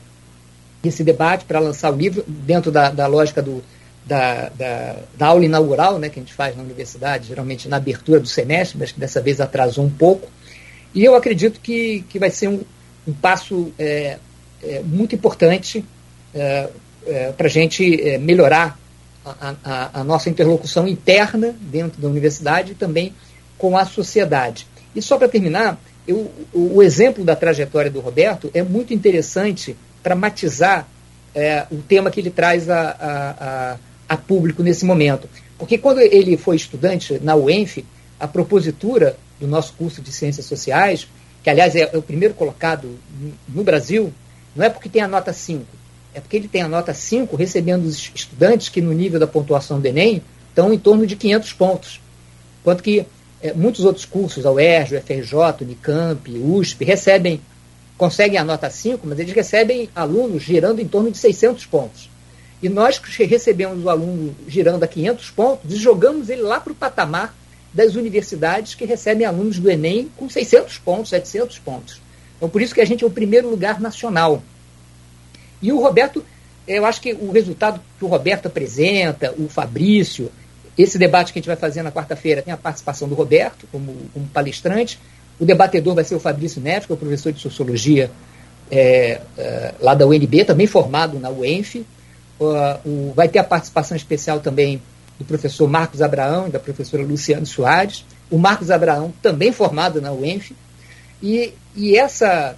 esse 0.84 1.04
debate 1.04 1.46
para 1.46 1.60
lançar 1.60 1.92
o 1.92 1.98
livro 1.98 2.24
dentro 2.28 2.72
da, 2.72 2.92
da 2.92 3.08
lógica 3.08 3.42
do, 3.42 3.64
da, 4.06 4.50
da, 4.50 4.96
da, 5.18 5.26
aula 5.26 5.44
inaugural 5.44 5.98
né, 5.98 6.08
que 6.08 6.20
a 6.20 6.22
gente 6.22 6.36
faz 6.36 6.56
na 6.56 6.62
universidade, 6.62 7.30
geralmente 7.30 7.68
na 7.68 7.78
abertura 7.78 8.20
do 8.20 8.28
semestre, 8.28 8.78
mas 8.78 8.92
que 8.92 9.00
dessa 9.00 9.20
vez 9.20 9.42
atrasou 9.42 9.84
um 9.84 9.90
pouco. 9.90 10.30
E 10.94 11.04
eu 11.04 11.16
acredito 11.16 11.60
que, 11.60 12.06
que 12.08 12.20
vai 12.20 12.30
ser 12.30 12.48
um, 12.48 12.62
um 13.08 13.14
passo 13.14 13.72
é, 13.80 14.18
é, 14.62 14.82
muito 14.82 15.16
importante 15.16 15.84
é, 16.34 16.70
é 17.06 17.32
para 17.32 17.48
a 17.48 17.50
gente 17.50 18.02
é, 18.02 18.18
melhorar 18.18 18.78
a, 19.26 19.56
a, 19.64 20.02
a, 20.02 20.04
nossa 20.04 20.30
interlocução 20.30 20.88
interna 20.88 21.56
dentro 21.60 22.02
da 22.02 22.08
universidade 22.08 22.74
e 22.74 22.76
também 22.76 23.14
com 23.58 23.78
a 23.78 23.86
sociedade. 23.86 24.68
E 24.96 25.02
só 25.02 25.18
para 25.18 25.28
terminar, 25.28 25.80
eu, 26.08 26.32
o, 26.54 26.78
o, 26.78 26.84
exemplo 26.84 27.24
da 27.24 27.36
trajetória 27.36 27.92
do 27.92 28.00
Roberto 28.00 28.50
é 28.54 28.62
muito 28.62 28.94
interessante 28.94 29.76
para 30.02 30.16
matizar 30.16 30.88
é, 31.34 31.66
o 31.72 31.78
tema 31.78 32.10
que 32.10 32.20
ele 32.20 32.30
traz 32.30 32.70
a, 32.70 33.78
a, 34.08 34.18
público 34.18 34.64
nesse 34.64 34.86
momento. 34.86 35.30
Porque 35.58 35.78
quando 35.78 36.00
ele 36.00 36.38
foi 36.38 36.56
estudante 36.56 37.20
na 37.22 37.36
UENF, 37.36 37.84
a 38.20 38.28
propositura 38.28 39.18
do 39.40 39.48
nosso 39.48 39.74
curso 39.74 40.02
de 40.02 40.12
Ciências 40.12 40.46
Sociais, 40.46 41.08
que 41.48 41.52
aliás 41.52 41.78
é, 41.78 41.90
é 41.94 41.98
o 41.98 42.02
primeiro 42.02 42.34
colocado 42.34 43.00
no 43.48 43.64
Brasil, 43.64 44.14
não 44.54 44.66
é 44.66 44.70
porque 44.70 44.90
tem 44.90 45.02
a 45.02 45.08
nota 45.08 45.32
5, 45.32 45.66
é 46.14 46.20
porque 46.20 46.36
ele 46.36 46.50
tem 46.50 46.62
a 46.62 46.68
nota 46.68 46.94
5 46.94 47.38
recebendo 47.38 47.86
os 47.86 48.12
estudantes 48.14 48.68
que 48.68 48.82
no 48.82 48.92
nível 48.92 49.18
da 49.18 49.26
pontuação 49.26 49.80
do 49.80 49.86
Enem 49.86 50.22
estão 50.50 50.74
em 50.74 50.78
torno 50.78 51.08
de 51.08 51.16
500 51.16 51.54
pontos. 51.54 52.02
Enquanto 52.60 52.84
que 52.84 53.06
é, 53.42 53.54
muitos 53.54 53.86
outros 53.86 54.04
cursos, 54.04 54.46
a 54.46 54.52
UERJ, 54.52 54.98
o 54.98 55.02
FRJ, 55.02 55.64
Unicamp, 55.64 56.30
USP, 56.30 56.84
recebem, 56.84 57.40
conseguem 57.98 58.38
a 58.38 58.44
nota 58.44 58.70
5, 58.70 59.08
mas 59.08 59.18
eles 59.18 59.34
recebem 59.34 59.90
alunos 59.96 60.44
girando 60.44 60.82
em 60.82 60.88
torno 60.88 61.10
de 61.10 61.18
600 61.18 61.66
pontos. 61.66 62.10
E 62.62 62.68
nós 62.68 62.98
recebemos 62.98 63.86
o 63.86 63.90
aluno 63.90 64.36
girando 64.50 64.84
a 64.84 64.88
500 64.88 65.32
pontos 65.32 65.78
jogamos 65.78 66.28
ele 66.28 66.42
lá 66.42 66.60
para 66.60 66.74
o 66.74 66.76
patamar 66.76 67.34
das 67.78 67.94
universidades 67.94 68.74
que 68.74 68.86
recebem 68.86 69.24
alunos 69.24 69.60
do 69.60 69.70
Enem 69.70 70.10
com 70.18 70.28
600 70.28 70.80
pontos, 70.80 71.12
700 71.12 71.60
pontos. 71.60 72.02
Então, 72.36 72.50
por 72.50 72.60
isso 72.60 72.74
que 72.74 72.82
a 72.82 72.86
gente 72.86 73.04
é 73.04 73.08
o 73.08 73.12
primeiro 73.12 73.48
lugar 73.48 73.80
nacional. 73.80 74.42
E 75.62 75.72
o 75.72 75.80
Roberto, 75.80 76.26
eu 76.68 76.88
acho 76.88 77.00
que 77.00 77.14
o 77.14 77.32
resultado 77.32 77.80
que 78.00 78.04
o 78.04 78.08
Roberto 78.08 78.48
apresenta, 78.48 79.32
o 79.38 79.48
Fabrício, 79.48 80.32
esse 80.76 80.98
debate 80.98 81.32
que 81.32 81.38
a 81.38 81.40
gente 81.40 81.48
vai 81.48 81.56
fazer 81.56 81.84
na 81.84 81.92
quarta-feira 81.92 82.42
tem 82.42 82.52
a 82.52 82.58
participação 82.58 83.08
do 83.08 83.14
Roberto 83.14 83.68
como, 83.72 83.96
como, 84.12 84.26
palestrante. 84.30 85.00
O 85.40 85.46
debatedor 85.46 85.94
vai 85.94 86.04
ser 86.04 86.16
o 86.16 86.20
Fabrício 86.20 86.60
Neves, 86.60 86.88
que 86.88 86.92
é 86.92 86.96
o 86.96 86.98
professor 86.98 87.32
de 87.32 87.40
Sociologia 87.40 88.10
é, 88.72 89.22
é, 89.38 89.76
lá 89.80 89.94
da 89.94 90.08
UNB, 90.08 90.46
também 90.46 90.66
formado 90.66 91.20
na 91.20 91.30
UENF. 91.30 91.86
Uh, 92.40 92.50
o, 92.86 93.14
vai 93.16 93.28
ter 93.28 93.38
a 93.38 93.44
participação 93.44 93.96
especial 93.96 94.40
também 94.40 94.82
do 95.18 95.26
professor 95.26 95.70
Marcos 95.70 96.02
Abraão 96.02 96.48
e 96.48 96.52
da 96.52 96.60
professora 96.60 97.04
Luciane 97.04 97.46
Soares. 97.46 98.06
O 98.30 98.38
Marcos 98.38 98.70
Abraão, 98.70 99.14
também 99.22 99.52
formado 99.52 100.02
na 100.02 100.12
UENF. 100.12 100.56
E, 101.22 101.54
e 101.76 101.98
essa 101.98 102.58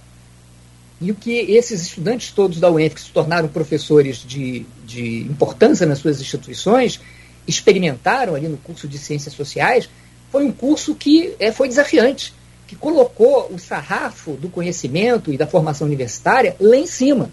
e 1.00 1.10
o 1.10 1.14
que 1.14 1.32
esses 1.32 1.80
estudantes 1.80 2.30
todos 2.30 2.60
da 2.60 2.70
UENF, 2.70 2.94
que 2.94 3.00
se 3.00 3.10
tornaram 3.10 3.48
professores 3.48 4.18
de, 4.18 4.66
de 4.84 5.22
importância 5.22 5.86
nas 5.86 5.98
suas 5.98 6.20
instituições, 6.20 7.00
experimentaram 7.48 8.34
ali 8.34 8.48
no 8.48 8.58
curso 8.58 8.86
de 8.86 8.98
Ciências 8.98 9.32
Sociais, 9.32 9.88
foi 10.30 10.44
um 10.44 10.52
curso 10.52 10.94
que 10.94 11.34
é, 11.38 11.50
foi 11.50 11.68
desafiante, 11.68 12.34
que 12.66 12.76
colocou 12.76 13.50
o 13.50 13.58
sarrafo 13.58 14.32
do 14.32 14.50
conhecimento 14.50 15.32
e 15.32 15.38
da 15.38 15.46
formação 15.46 15.86
universitária 15.86 16.54
lá 16.60 16.76
em 16.76 16.86
cima, 16.86 17.30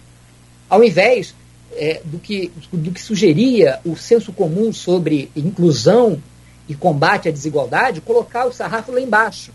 ao 0.70 0.82
invés 0.82 1.36
é, 1.74 2.02
do, 2.04 2.20
que, 2.20 2.52
do 2.72 2.92
que 2.92 3.02
sugeria 3.02 3.80
o 3.86 3.96
senso 3.96 4.32
comum 4.32 4.72
sobre 4.74 5.32
inclusão 5.36 6.22
e 6.68 6.76
combate 6.76 7.30
à 7.30 7.32
desigualdade, 7.32 8.02
colocar 8.02 8.46
o 8.46 8.54
sarrafo 8.54 8.92
lá 8.92 9.00
embaixo, 9.00 9.52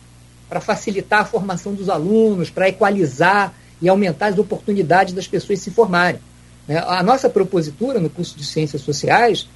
para 0.49 0.61
facilitar 0.61 1.21
a 1.21 1.25
formação 1.25 1.75
dos 1.75 1.89
alunos, 1.89 2.51
para 2.51 2.69
equalizar 2.69 3.55
e 3.81 3.89
aumentar 3.89 4.29
as 4.29 4.39
oportunidades 4.39 5.15
das 5.15 5.27
pessoas 5.27 5.61
se 5.61 5.71
formarem. 5.71 6.21
Né? 6.67 6.79
A 6.87 7.03
nossa 7.03 7.29
propositura 7.29 7.99
no 7.99 8.11
curso 8.11 8.37
de 8.37 8.45
Ciências 8.45 8.83
Sociais 8.83 9.49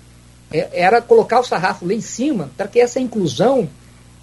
é, 0.50 0.68
era 0.72 1.00
colocar 1.00 1.40
o 1.40 1.44
sarrafo 1.44 1.86
lá 1.86 1.94
em 1.94 2.00
cima 2.00 2.50
para 2.56 2.68
que 2.68 2.80
essa 2.80 3.00
inclusão 3.00 3.68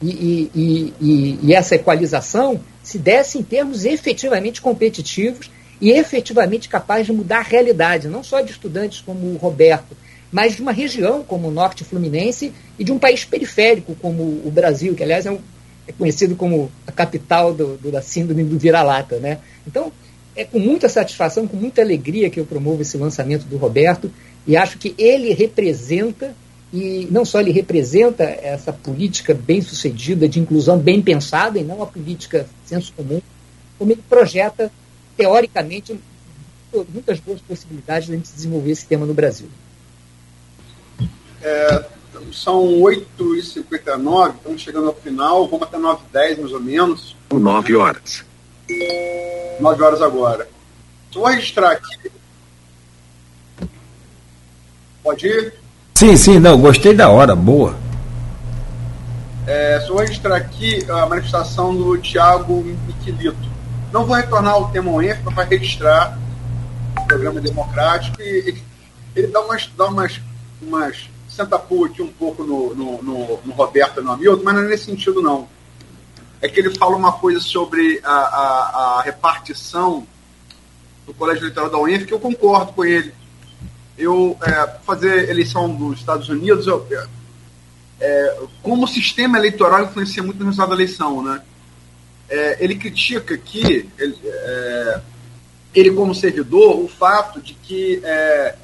e, 0.01 0.49
e, 0.53 0.93
e, 0.99 1.39
e, 1.43 1.53
essa 1.53 1.75
equalização 1.75 2.59
se 2.81 2.97
desse 2.97 3.37
em 3.37 3.43
termos 3.43 3.85
efetivamente 3.85 4.61
competitivos 4.61 5.49
e 5.83 5.91
efetivamente 5.91 6.69
capazes 6.69 7.07
de 7.07 7.11
mudar 7.11 7.39
a 7.39 7.41
realidade, 7.41 8.07
não 8.07 8.23
só 8.23 8.39
de 8.39 8.51
estudantes 8.51 9.01
como 9.01 9.33
o 9.33 9.35
Roberto, 9.35 9.97
mas 10.31 10.55
de 10.55 10.61
uma 10.61 10.71
região 10.71 11.23
como 11.23 11.49
o 11.49 11.51
Norte 11.51 11.83
Fluminense 11.83 12.53
e 12.79 12.85
de 12.85 12.93
um 12.93 12.97
país 12.97 13.25
periférico 13.25 13.93
como 14.01 14.23
o 14.23 14.49
Brasil, 14.49 14.95
que 14.95 15.03
aliás 15.03 15.25
é 15.25 15.31
um, 15.31 15.39
é 15.85 15.91
conhecido 15.91 16.37
como 16.37 16.71
a 16.87 16.91
capital 16.93 17.53
do, 17.53 17.75
do, 17.75 17.91
da 17.91 18.01
síndrome 18.01 18.45
do 18.45 18.57
vira-lata. 18.57 19.17
Né? 19.19 19.39
Então, 19.67 19.91
é 20.33 20.45
com 20.45 20.57
muita 20.57 20.87
satisfação, 20.87 21.45
com 21.45 21.57
muita 21.57 21.81
alegria 21.81 22.29
que 22.29 22.39
eu 22.39 22.45
promovo 22.45 22.81
esse 22.81 22.95
lançamento 22.95 23.43
do 23.43 23.57
Roberto 23.57 24.09
e 24.47 24.55
acho 24.55 24.77
que 24.77 24.95
ele 24.97 25.33
representa, 25.33 26.33
e 26.71 27.09
não 27.11 27.25
só 27.25 27.41
ele 27.41 27.51
representa 27.51 28.23
essa 28.23 28.71
política 28.71 29.33
bem 29.33 29.61
sucedida, 29.61 30.29
de 30.29 30.39
inclusão 30.39 30.77
bem 30.79 31.01
pensada, 31.01 31.59
e 31.59 31.63
não 31.63 31.83
a 31.83 31.85
política 31.85 32.47
senso 32.65 32.93
comum, 32.93 33.21
como 33.77 33.91
ele 33.91 34.01
projeta, 34.09 34.71
teoricamente, 35.15 35.99
muitas 36.89 37.19
boas 37.19 37.41
possibilidades 37.41 38.07
de 38.07 38.13
a 38.13 38.17
gente 38.17 38.31
desenvolver 38.31 38.71
esse 38.71 38.85
tema 38.85 39.05
no 39.05 39.13
Brasil. 39.13 39.47
É, 41.41 41.85
são 42.31 42.63
8h59, 42.63 44.35
estamos 44.35 44.61
chegando 44.61 44.87
ao 44.87 44.95
final, 44.95 45.47
vamos 45.47 45.67
até 45.67 45.77
9h10 45.77 46.39
mais 46.39 46.53
ou 46.53 46.59
menos. 46.59 47.15
9 47.31 47.75
horas. 47.75 48.23
9 49.59 49.83
horas 49.83 50.01
agora. 50.01 50.47
Vou 51.13 51.25
registrar 51.25 51.71
aqui. 51.71 52.11
Pode 55.03 55.27
ir? 55.27 55.53
Sim, 55.93 56.17
sim, 56.17 56.39
não, 56.39 56.59
gostei 56.59 56.93
da 56.93 57.09
hora, 57.09 57.35
boa. 57.35 57.75
É, 59.45 59.81
só 59.81 59.93
vou 59.93 60.01
registrar 60.01 60.37
aqui 60.37 60.89
a 60.89 61.05
manifestação 61.05 61.75
do 61.75 61.97
Tiago 61.97 62.63
Miquilito. 62.87 63.52
Não 63.93 64.07
vou 64.07 64.15
retornar 64.15 64.53
ao 64.53 64.71
tema 64.71 64.89
UENF 64.89 65.21
para 65.21 65.43
registrar 65.43 66.17
o 66.97 67.05
programa 67.05 67.39
democrático 67.39 68.19
e, 68.19 68.59
ele 69.15 69.27
dá 69.27 69.39
umas, 69.41 69.67
dá 69.77 69.85
umas, 69.85 70.19
umas 70.59 71.09
senta 71.29 71.59
pua 71.59 71.85
aqui 71.85 72.01
um 72.01 72.07
pouco 72.07 72.43
no, 72.43 72.73
no, 72.73 73.03
no, 73.03 73.39
no 73.45 73.53
Roberto 73.53 73.99
e 73.99 74.03
no 74.03 74.11
Hamilton, 74.13 74.41
mas 74.43 74.55
não 74.55 74.63
é 74.63 74.67
nesse 74.67 74.85
sentido, 74.85 75.21
não. 75.21 75.47
É 76.41 76.49
que 76.49 76.59
ele 76.59 76.75
fala 76.75 76.95
uma 76.95 77.11
coisa 77.11 77.39
sobre 77.39 78.01
a, 78.03 78.11
a, 78.11 78.97
a 78.97 79.01
repartição 79.03 80.07
do 81.05 81.13
Colégio 81.13 81.43
Eleitoral 81.43 81.69
da 81.69 81.77
UENF 81.77 82.07
que 82.07 82.13
eu 82.15 82.19
concordo 82.19 82.73
com 82.73 82.83
ele. 82.83 83.13
Eu, 83.95 84.35
é, 84.41 84.69
fazer 84.83 85.29
eleição 85.29 85.69
dos 85.69 85.99
Estados 85.99 86.29
Unidos, 86.29 86.65
eu, 86.65 86.83
é, 86.89 87.07
é 87.99 88.39
como 88.63 88.85
o 88.85 88.87
sistema 88.87 89.37
eleitoral 89.37 89.83
influencia 89.83 90.23
muito 90.23 90.39
no 90.39 90.45
resultado 90.45 90.69
da 90.69 90.75
eleição, 90.75 91.23
né? 91.23 91.43
É, 92.29 92.63
ele 92.63 92.75
critica 92.75 93.37
que, 93.37 93.89
ele, 93.97 94.17
é, 94.23 95.01
ele, 95.73 95.91
como 95.91 96.15
servidor, 96.15 96.79
o 96.79 96.87
fato 96.87 97.41
de 97.41 97.53
que 97.53 98.01
é, 98.03 98.55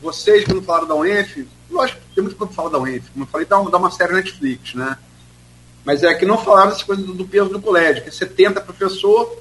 vocês, 0.00 0.44
quando 0.44 0.62
falaram 0.62 0.88
da 0.88 0.94
UENF, 0.94 1.46
Lógico, 1.70 2.00
tem 2.14 2.22
muito 2.22 2.36
quando 2.36 2.52
fala 2.52 2.70
da 2.70 2.78
UENF, 2.78 3.10
como 3.10 3.24
eu 3.24 3.28
falei, 3.28 3.46
dá, 3.46 3.60
dá 3.60 3.78
uma 3.78 3.90
série 3.90 4.14
Netflix, 4.14 4.74
né? 4.74 4.96
Mas 5.84 6.02
é 6.02 6.14
que 6.14 6.24
não 6.24 6.38
falaram 6.38 6.70
dessas 6.70 6.82
coisas 6.82 7.04
do, 7.04 7.14
do 7.14 7.26
peso 7.26 7.50
do 7.50 7.60
colégio, 7.60 8.02
que 8.02 8.08
é 8.08 8.12
70 8.12 8.60
professor, 8.62 9.38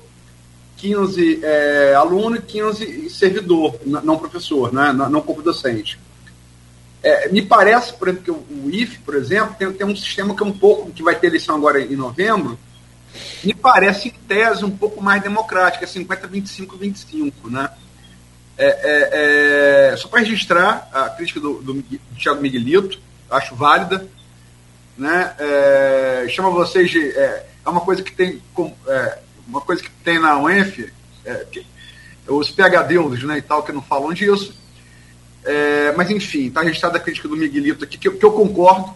15 0.77 1.39
é, 1.43 1.93
aluno 1.95 2.35
e 2.35 2.41
15 2.41 3.09
servidor, 3.09 3.79
não 3.85 4.17
professor, 4.17 4.71
né? 4.71 4.91
não, 4.93 5.09
não 5.09 5.21
corpo 5.21 5.41
docente. 5.41 5.99
É, 7.01 7.29
me 7.29 7.41
parece, 7.41 7.93
por 7.93 8.07
exemplo, 8.09 8.23
que 8.23 8.31
o, 8.31 8.69
IFE, 8.69 8.99
por 8.99 9.15
exemplo, 9.15 9.55
tem, 9.57 9.71
tem 9.71 9.87
um 9.87 9.95
sistema 9.95 10.35
que 10.35 10.43
é 10.43 10.45
um 10.45 10.51
pouco, 10.51 10.91
que 10.91 11.01
vai 11.01 11.15
ter 11.15 11.27
eleição 11.27 11.55
agora 11.55 11.81
em 11.81 11.95
novembro, 11.95 12.59
me 13.43 13.53
parece, 13.53 14.09
em 14.09 14.11
tese, 14.11 14.65
um 14.65 14.75
pouco 14.75 15.01
mais 15.01 15.21
democrático, 15.21 15.83
é 15.83 15.87
50, 15.87 16.27
25, 16.27 16.77
25, 16.77 17.49
né? 17.49 17.69
É, 18.57 18.65
é, 18.65 19.91
é, 19.91 19.97
só 19.97 20.07
para 20.07 20.21
registrar 20.21 20.89
a 20.91 21.09
crítica 21.09 21.39
do, 21.39 21.61
do, 21.61 21.73
do 21.75 21.99
Thiago 22.17 22.41
Miguelito, 22.41 22.99
acho 23.29 23.55
válida. 23.55 24.07
Né? 24.97 25.35
É, 25.37 26.25
chama 26.29 26.49
vocês 26.49 26.89
de. 26.89 27.11
É, 27.11 27.45
é, 27.63 27.69
uma 27.69 27.81
coisa 27.81 28.01
que 28.01 28.11
tem. 28.11 28.41
É, 28.87 29.19
uma 29.47 29.61
coisa 29.61 29.83
que 29.83 29.91
tem 30.03 30.19
na 30.19 30.39
UENF, 30.39 30.91
que, 31.51 31.65
os 32.27 32.49
PHDs 32.49 33.23
né, 33.23 33.37
e 33.37 33.41
tal, 33.41 33.63
que 33.63 33.71
não 33.71 33.81
falam 33.81 34.11
disso. 34.13 34.53
mas 35.95 36.09
enfim, 36.11 36.47
está 36.47 36.61
registrada 36.61 36.97
a 36.97 36.99
crítica 36.99 37.29
do 37.29 37.37
Miguelito 37.37 37.85
aqui, 37.85 37.97
que, 37.97 38.09
que 38.09 38.25
eu 38.25 38.33
concordo, 38.33 38.93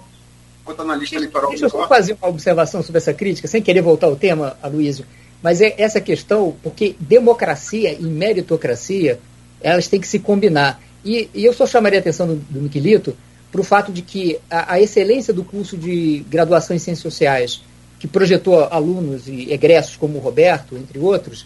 quanto 0.63 0.81
analista 0.81 1.15
eleitoral. 1.15 1.49
Deixa 1.49 1.65
eu 1.65 1.69
só 1.69 1.87
fazer 1.87 2.17
uma 2.21 2.29
observação 2.29 2.81
sobre 2.81 2.97
essa 2.97 3.13
crítica, 3.13 3.47
sem 3.47 3.61
querer 3.61 3.81
voltar 3.81 4.07
ao 4.07 4.15
tema, 4.15 4.57
Aloysio. 4.61 5.05
Mas 5.41 5.59
é 5.61 5.73
essa 5.77 5.99
questão, 5.99 6.55
porque 6.61 6.95
democracia 6.99 7.93
e 7.93 8.03
meritocracia 8.03 9.19
elas 9.61 9.87
têm 9.87 9.99
que 9.99 10.07
se 10.07 10.19
combinar. 10.19 10.81
E, 11.03 11.29
e 11.33 11.45
eu 11.45 11.53
só 11.53 11.65
chamaria 11.65 11.99
a 11.99 12.01
atenção 12.01 12.27
do, 12.27 12.35
do 12.35 12.61
Miquelito 12.61 13.15
para 13.51 13.61
o 13.61 13.63
fato 13.63 13.91
de 13.91 14.01
que 14.01 14.39
a, 14.49 14.73
a, 14.73 14.81
excelência 14.81 15.33
do 15.33 15.43
curso 15.43 15.77
de 15.77 16.23
graduação 16.29 16.75
em 16.75 16.79
Ciências 16.79 17.01
Sociais, 17.01 17.61
que 17.99 18.07
projetou 18.07 18.63
alunos 18.65 19.27
e 19.27 19.51
egressos 19.51 19.95
como 19.95 20.17
o 20.17 20.21
Roberto, 20.21 20.75
entre 20.75 20.97
outros, 20.99 21.45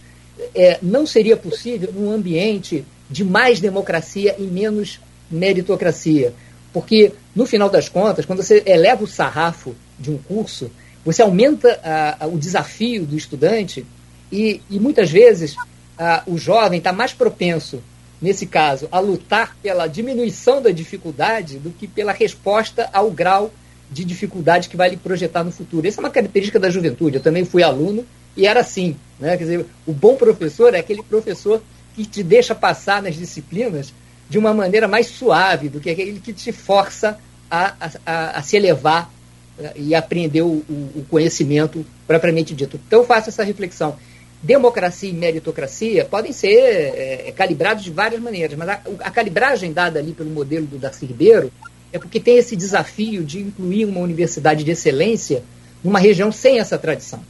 é, 0.54 0.78
não 0.82 1.06
seria 1.06 1.36
possível 1.36 1.92
num 1.94 2.12
ambiente 2.12 2.86
de 3.10 3.24
mais 3.24 3.60
democracia 3.60 4.36
e 4.38 4.44
menos 4.44 5.00
meritocracia. 5.30 6.34
Porque, 6.76 7.14
no 7.34 7.46
final 7.46 7.70
das 7.70 7.88
contas, 7.88 8.26
quando 8.26 8.44
você 8.44 8.62
eleva 8.66 9.02
o 9.02 9.08
sarrafo 9.08 9.74
de 9.98 10.12
um 10.12 10.18
curso, 10.18 10.70
você 11.06 11.22
aumenta 11.22 11.80
a, 11.82 12.26
a, 12.26 12.28
o 12.28 12.38
desafio 12.38 13.06
do 13.06 13.16
estudante 13.16 13.86
e, 14.30 14.60
e 14.70 14.78
muitas 14.78 15.10
vezes 15.10 15.56
a, 15.98 16.24
o 16.28 16.38
jovem 16.38 16.80
está 16.80 16.92
mais 16.92 17.14
propenso, 17.14 17.82
nesse 18.22 18.46
caso, 18.46 18.90
a 18.92 19.00
lutar 19.00 19.56
pela 19.64 19.88
diminuição 19.88 20.62
da 20.62 20.70
dificuldade 20.70 21.60
do 21.60 21.70
que 21.70 21.88
pela 21.88 22.12
resposta 22.12 22.90
ao 22.92 23.10
grau 23.10 23.54
de 23.90 24.04
dificuldade 24.04 24.68
que 24.68 24.76
vai 24.76 24.90
lhe 24.90 24.98
projetar 24.98 25.46
no 25.46 25.54
futuro. 25.54 25.88
Essa 25.88 26.02
é 26.02 26.04
uma 26.04 26.10
característica 26.10 26.60
da 26.60 26.70
juventude. 26.70 27.16
Eu 27.16 27.24
também 27.24 27.46
fui 27.46 27.64
aluno 27.64 28.06
e 28.36 28.46
era 28.46 28.60
assim. 28.60 28.98
Né? 29.18 29.38
Quer 29.38 29.44
dizer, 29.46 29.66
o 29.88 29.94
bom 29.94 30.18
professor 30.18 30.74
é 30.74 30.80
aquele 30.80 31.04
professor 31.04 31.64
que 31.96 32.06
te 32.06 32.22
deixa 32.22 32.54
passar 32.54 33.02
nas 33.02 33.16
disciplinas 33.16 33.94
de 34.30 34.38
uma 34.38 34.54
maneira 34.54 34.88
mais 34.88 35.08
suave 35.08 35.70
do 35.70 35.80
que 35.80 35.90
aquele 35.90 36.20
que 36.20 36.34
te 36.34 36.52
força 36.52 37.20
a, 37.50 37.90
a, 38.06 38.40
a 38.40 38.42
se 38.42 38.58
elevar 38.58 39.12
eh, 39.60 39.74
e 39.76 39.96
aprender 39.96 40.42
o, 40.42 40.64
o, 40.68 41.06
conhecimento 41.10 41.86
propriamente 42.08 42.54
dito. 42.56 42.80
Então 42.88 43.00
eu 43.00 43.06
faço 43.06 43.30
essa 43.30 43.44
reflexão. 43.44 43.96
Democracia 44.42 45.10
e 45.10 45.14
meritocracia 45.14 46.06
podem 46.06 46.32
ser 46.32 46.58
é, 46.58 47.34
calibrados 47.36 47.84
de 47.84 47.92
várias 47.92 48.22
maneiras, 48.22 48.58
mas 48.58 48.70
a, 48.70 48.82
a, 49.00 49.12
calibragem 49.12 49.72
dada 49.72 50.00
ali 50.00 50.14
pelo 50.14 50.30
modelo 50.30 50.66
do 50.66 50.78
Darcy 50.78 51.06
Ribeiro 51.06 51.52
é 51.94 51.98
porque 51.98 52.20
tem 52.20 52.38
esse 52.38 52.56
desafio 52.56 53.24
de 53.24 53.40
incluir 53.40 53.86
uma 53.86 54.02
universidade 54.02 54.64
de 54.64 54.72
excelência 54.72 55.44
numa 55.84 56.00
região 56.00 56.32
sem 56.32 56.60
essa 56.60 56.78
tradição. 56.78 57.22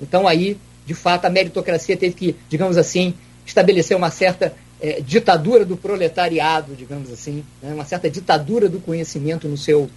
Então 0.00 0.28
aí, 0.28 0.56
de 0.86 0.94
fato, 0.94 1.24
a 1.24 1.30
meritocracia 1.30 1.96
teve 1.96 2.14
que, 2.14 2.36
digamos 2.48 2.76
assim, 2.76 3.14
estabelecer 3.44 3.96
uma 3.96 4.10
certa 4.10 4.54
é, 4.82 5.00
ditadura 5.00 5.64
do 5.64 5.76
proletariado, 5.76 6.74
digamos 6.74 7.10
assim, 7.12 7.44
né, 7.62 7.72
uma 7.72 7.84
certa 7.84 8.10
ditadura 8.10 8.68
do 8.68 8.80
conhecimento 8.80 9.46
no 9.46 9.56
seu 9.56 9.88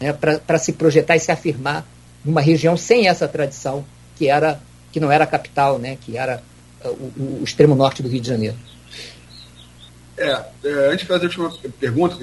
né, 0.00 0.12
para 0.12 0.58
se 0.58 0.74
projetar 0.74 1.16
e 1.16 1.20
se 1.20 1.32
afirmar 1.32 1.84
numa 2.24 2.40
região 2.40 2.76
sem 2.76 3.08
essa 3.08 3.26
tradição 3.26 3.84
que 4.16 4.28
era 4.28 4.60
que 4.92 5.00
não 5.00 5.10
era 5.10 5.24
a 5.24 5.26
capital, 5.26 5.78
né, 5.78 5.98
que 6.00 6.16
era 6.16 6.42
uh, 6.84 6.88
o, 6.88 7.40
o, 7.40 7.44
extremo 7.44 7.74
norte 7.74 8.02
do 8.02 8.08
Rio 8.08 8.20
de 8.20 8.28
Janeiro. 8.28 8.56
É, 10.16 10.30
é 10.64 10.70
antes 10.86 11.00
de 11.00 11.06
fazer 11.06 11.24
a 11.24 11.28
última 11.28 11.52
pergunta, 11.78 12.16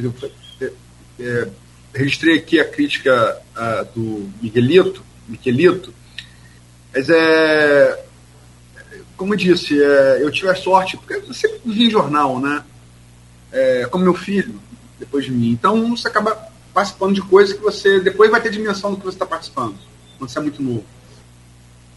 é, 0.62 0.72
é, 1.20 1.48
registrei 1.94 2.38
aqui 2.38 2.60
a 2.60 2.66
crítica 2.66 3.40
uh, 3.56 3.86
do 3.94 4.32
Miguelito, 4.42 5.04
Miguelito, 5.28 5.94
mas 6.94 7.08
é 7.10 8.06
como 9.18 9.34
eu 9.34 9.38
disse, 9.38 9.82
é, 9.82 10.20
eu 10.22 10.32
tive 10.32 10.50
a 10.50 10.56
sorte, 10.56 10.98
porque 10.98 11.14
eu 11.14 11.34
sempre 11.34 11.60
vi 11.66 11.90
jornal, 11.90 12.40
né? 12.40 12.64
É, 13.52 13.86
como 13.86 14.04
meu 14.04 14.14
filho, 14.14 14.60
depois 15.00 15.26
de 15.26 15.32
mim. 15.32 15.52
Então 15.52 15.96
você 15.96 16.08
acaba 16.08 16.38
participando 16.74 17.14
de 17.14 17.22
coisas 17.22 17.56
que 17.56 17.64
você 17.64 18.00
depois 18.00 18.30
vai 18.30 18.42
ter 18.42 18.52
dimensão 18.52 18.92
do 18.92 18.98
que 18.98 19.04
você 19.04 19.16
está 19.16 19.26
participando, 19.26 19.76
quando 20.18 20.30
você 20.30 20.40
é 20.40 20.42
muito 20.42 20.62
novo. 20.62 20.84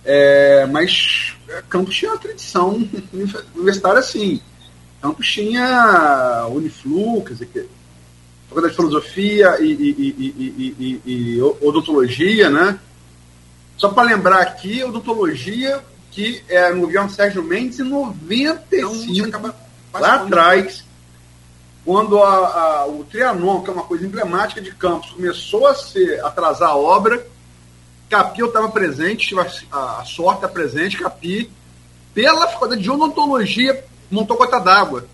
É, 0.05 0.66
mas 0.66 1.35
é, 1.49 1.62
Campos 1.69 1.97
tinha 1.97 2.12
uma 2.12 2.19
tradição 2.19 2.89
universitária 3.55 3.99
assim. 3.99 4.40
Campos 5.03 5.28
tinha 5.28 6.47
Uniflu, 6.51 7.23
quer 7.23 7.32
dizer, 7.35 7.69
Faculdade 8.49 8.73
de 8.73 8.77
Filosofia 8.77 9.59
e, 9.61 9.73
e, 9.73 10.73
e, 10.78 11.01
e, 11.05 11.43
odontologia, 11.43 12.49
né? 12.49 12.78
Só 13.77 13.90
para 13.90 14.09
lembrar 14.09 14.40
aqui, 14.40 14.82
odontologia 14.82 15.85
que 16.10 16.43
é, 16.48 16.70
no 16.72 16.82
governo 16.82 17.10
Sérgio 17.10 17.43
Mendes 17.43 17.78
em 17.78 17.85
95, 17.85 19.26
então, 19.26 19.55
lá 19.93 20.14
atrás, 20.14 20.85
quando 21.85 22.22
a, 22.22 22.28
a, 22.28 22.86
o 22.86 23.05
Trianon, 23.05 23.62
que 23.62 23.70
é 23.70 23.72
uma 23.72 23.85
coisa 23.85 24.05
emblemática 24.05 24.60
de 24.60 24.72
Campos, 24.74 25.10
começou 25.12 25.66
a 25.66 25.74
se 25.74 26.20
atrasar 26.20 26.70
a 26.70 26.76
obra, 26.76 27.26
Capi 28.09 28.40
eu 28.40 28.48
estava 28.48 28.68
presente, 28.70 29.28
tive 29.28 29.40
a, 29.40 30.01
a 30.01 30.05
sorte 30.05 30.39
estar 30.39 30.48
presente, 30.48 30.98
Capi, 30.98 31.51
pela 32.14 32.48
faculdade 32.48 32.82
de 32.82 32.90
odontologia, 32.90 33.85
montou 34.10 34.36
gota 34.36 34.59
d'água. 34.59 35.06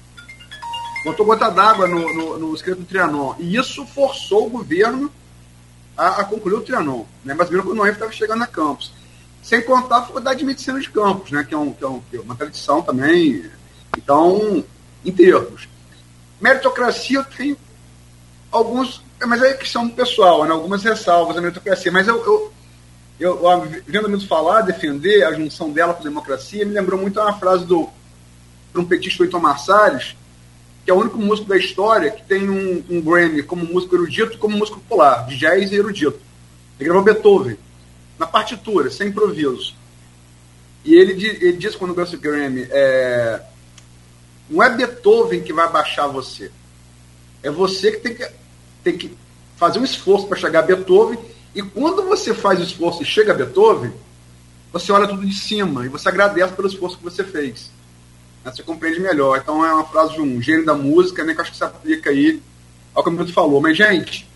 Montou 1.04 1.26
gota 1.26 1.50
d'água 1.50 1.86
no, 1.86 2.14
no, 2.14 2.38
no 2.38 2.54
escrito 2.54 2.80
do 2.80 2.86
Trianon. 2.86 3.34
E 3.38 3.56
isso 3.56 3.84
forçou 3.86 4.46
o 4.46 4.50
governo 4.50 5.12
a, 5.96 6.20
a 6.20 6.24
concluir 6.24 6.54
o 6.54 6.60
Trianon. 6.62 7.04
Né? 7.24 7.34
Mas 7.34 7.50
mesmo 7.50 7.66
quando 7.66 7.80
o 7.80 7.86
estava 7.86 8.12
chegando 8.12 8.42
a 8.42 8.46
Campos. 8.46 8.92
Sem 9.44 9.60
contar 9.60 9.98
a 9.98 10.02
Faculdade 10.06 10.38
de 10.38 10.46
Medicina 10.46 10.80
de 10.80 10.88
Campos, 10.88 11.30
né? 11.30 11.44
que, 11.44 11.52
é 11.52 11.58
um, 11.58 11.70
que, 11.70 11.84
é 11.84 11.86
um, 11.86 12.00
que 12.00 12.16
é 12.16 12.20
uma 12.20 12.34
tradição 12.34 12.80
também. 12.80 13.44
Então, 13.94 14.64
em 15.04 15.12
termos. 15.12 15.68
Meritocracia 16.40 17.22
tenho 17.22 17.54
alguns. 18.50 19.02
Mas 19.26 19.42
é 19.42 19.52
questão 19.52 19.86
pessoal, 19.90 20.46
né? 20.46 20.52
algumas 20.52 20.82
ressalvas 20.82 21.36
da 21.36 21.42
meritocracia. 21.42 21.92
Mas 21.92 22.08
eu, 22.08 22.24
eu, 22.24 22.52
eu 23.20 23.68
vendo 23.86 24.08
muito 24.08 24.26
falar, 24.26 24.62
defender 24.62 25.24
a 25.24 25.34
junção 25.34 25.70
dela 25.70 25.92
com 25.92 26.00
a 26.00 26.04
democracia, 26.04 26.64
me 26.64 26.72
lembrou 26.72 26.98
muito 26.98 27.20
uma 27.20 27.38
frase 27.38 27.66
do 27.66 27.90
trompetista 28.72 29.24
Oito 29.24 29.38
Marsalis, 29.38 30.16
que 30.86 30.90
é 30.90 30.94
o 30.94 30.98
único 30.98 31.18
músico 31.18 31.50
da 31.50 31.58
história 31.58 32.10
que 32.10 32.22
tem 32.22 32.48
um, 32.48 32.82
um 32.88 33.02
Grammy 33.02 33.42
como 33.42 33.66
músico 33.66 33.94
erudito 33.94 34.38
como 34.38 34.56
músico 34.56 34.80
popular, 34.80 35.26
de 35.26 35.36
jazz 35.36 35.70
e 35.70 35.76
erudito. 35.76 36.18
Ele 36.80 36.88
gravou 36.88 37.04
Beethoven 37.04 37.58
na 38.18 38.26
partitura, 38.26 38.90
sem 38.90 39.08
improviso. 39.08 39.74
E 40.84 40.94
ele, 40.94 41.12
ele 41.12 41.54
diz 41.54 41.74
quando 41.74 41.94
ganha 41.94 42.08
o 42.08 42.18
Grammy, 42.18 42.66
é, 42.70 43.40
não 44.48 44.62
é 44.62 44.70
Beethoven 44.70 45.42
que 45.42 45.52
vai 45.52 45.70
baixar 45.70 46.06
você. 46.06 46.50
É 47.42 47.50
você 47.50 47.92
que 47.92 47.98
tem 47.98 48.14
que, 48.14 48.28
tem 48.82 48.98
que 48.98 49.16
fazer 49.56 49.78
um 49.78 49.84
esforço 49.84 50.26
para 50.26 50.38
chegar 50.38 50.60
a 50.60 50.62
Beethoven. 50.62 51.18
E 51.54 51.62
quando 51.62 52.02
você 52.02 52.34
faz 52.34 52.60
o 52.60 52.62
esforço 52.62 53.02
e 53.02 53.06
chega 53.06 53.32
a 53.32 53.36
Beethoven, 53.36 53.92
você 54.72 54.92
olha 54.92 55.08
tudo 55.08 55.24
de 55.24 55.34
cima 55.34 55.86
e 55.86 55.88
você 55.88 56.08
agradece 56.08 56.52
pelo 56.52 56.68
esforço 56.68 56.98
que 56.98 57.04
você 57.04 57.24
fez. 57.24 57.70
Você 58.44 58.62
compreende 58.62 59.00
melhor. 59.00 59.38
Então 59.38 59.64
é 59.64 59.72
uma 59.72 59.84
frase 59.84 60.14
de 60.14 60.20
um 60.20 60.42
gênio 60.42 60.66
da 60.66 60.74
música, 60.74 61.24
né, 61.24 61.34
que 61.34 61.40
acho 61.40 61.52
que 61.52 61.56
se 61.56 61.64
aplica 61.64 62.10
aí 62.10 62.42
ao 62.94 63.02
que 63.02 63.08
o 63.08 63.12
Milton 63.12 63.32
falou. 63.32 63.60
Mas, 63.60 63.76
gente, 63.76 64.28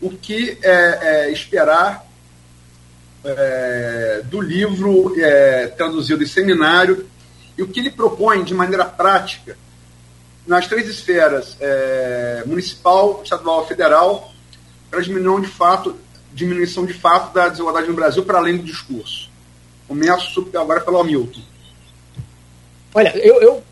o 0.00 0.10
que 0.10 0.58
é, 0.62 0.98
é 1.02 1.32
esperar 1.32 2.06
é, 3.26 4.22
do 4.24 4.40
livro 4.40 5.14
é, 5.20 5.66
traduzido 5.68 6.22
em 6.22 6.26
seminário 6.26 7.06
e 7.58 7.62
o 7.62 7.68
que 7.68 7.80
ele 7.80 7.90
propõe 7.90 8.44
de 8.44 8.54
maneira 8.54 8.84
prática 8.84 9.56
nas 10.46 10.68
três 10.68 10.88
esferas 10.88 11.56
é, 11.60 12.44
municipal, 12.46 13.20
estadual 13.22 13.64
e 13.64 13.68
federal 13.68 14.32
para 14.90 15.00
diminuição 15.00 15.40
de 15.40 15.48
fato 15.48 15.96
diminuição 16.32 16.84
de 16.84 16.92
fato 16.92 17.32
da 17.32 17.48
desigualdade 17.48 17.88
no 17.88 17.94
Brasil 17.94 18.22
para 18.22 18.38
além 18.38 18.58
do 18.58 18.62
discurso. 18.62 19.30
Começo 19.88 20.46
agora 20.54 20.82
pelo 20.82 21.00
Hamilton. 21.00 21.40
Olha, 22.94 23.16
eu, 23.16 23.40
eu 23.40 23.62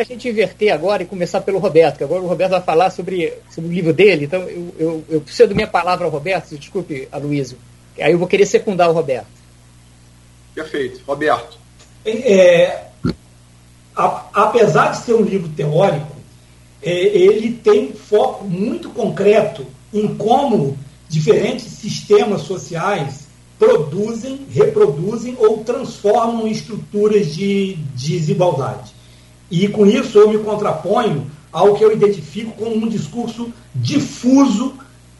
a 0.00 0.04
gente 0.04 0.28
inverter 0.28 0.72
agora 0.72 1.02
e 1.02 1.06
começar 1.06 1.40
pelo 1.40 1.58
Roberto, 1.58 1.96
que 1.96 2.04
agora 2.04 2.22
o 2.22 2.26
Roberto 2.26 2.52
vai 2.52 2.62
falar 2.62 2.90
sobre, 2.90 3.32
sobre 3.50 3.70
o 3.70 3.72
livro 3.72 3.92
dele, 3.92 4.26
então 4.26 4.42
eu, 4.42 4.74
eu, 4.78 5.04
eu 5.08 5.20
da 5.48 5.54
minha 5.54 5.66
palavra 5.66 6.04
ao 6.04 6.10
Roberto, 6.10 6.56
desculpe, 6.56 7.08
Aloysio. 7.10 7.58
Aí 8.00 8.12
eu 8.12 8.18
vou 8.18 8.28
querer 8.28 8.46
secundar 8.46 8.90
o 8.90 8.92
Roberto. 8.92 9.26
Perfeito. 10.54 11.00
Roberto. 11.06 11.58
É, 12.04 12.86
a, 13.94 14.26
apesar 14.32 14.92
de 14.92 14.98
ser 14.98 15.14
um 15.14 15.22
livro 15.22 15.48
teórico, 15.48 16.14
é, 16.82 16.90
ele 16.90 17.52
tem 17.52 17.92
foco 17.92 18.44
muito 18.44 18.90
concreto 18.90 19.66
em 19.92 20.14
como 20.14 20.78
diferentes 21.08 21.64
sistemas 21.64 22.42
sociais 22.42 23.26
produzem, 23.58 24.46
reproduzem 24.50 25.36
ou 25.38 25.64
transformam 25.64 26.46
estruturas 26.46 27.34
de, 27.34 27.74
de 27.94 28.18
desigualdade. 28.18 28.92
E 29.50 29.68
com 29.68 29.86
isso 29.86 30.18
eu 30.18 30.28
me 30.28 30.38
contraponho 30.38 31.30
ao 31.52 31.74
que 31.74 31.84
eu 31.84 31.92
identifico 31.92 32.52
como 32.52 32.76
um 32.76 32.88
discurso 32.88 33.52
difuso 33.74 34.74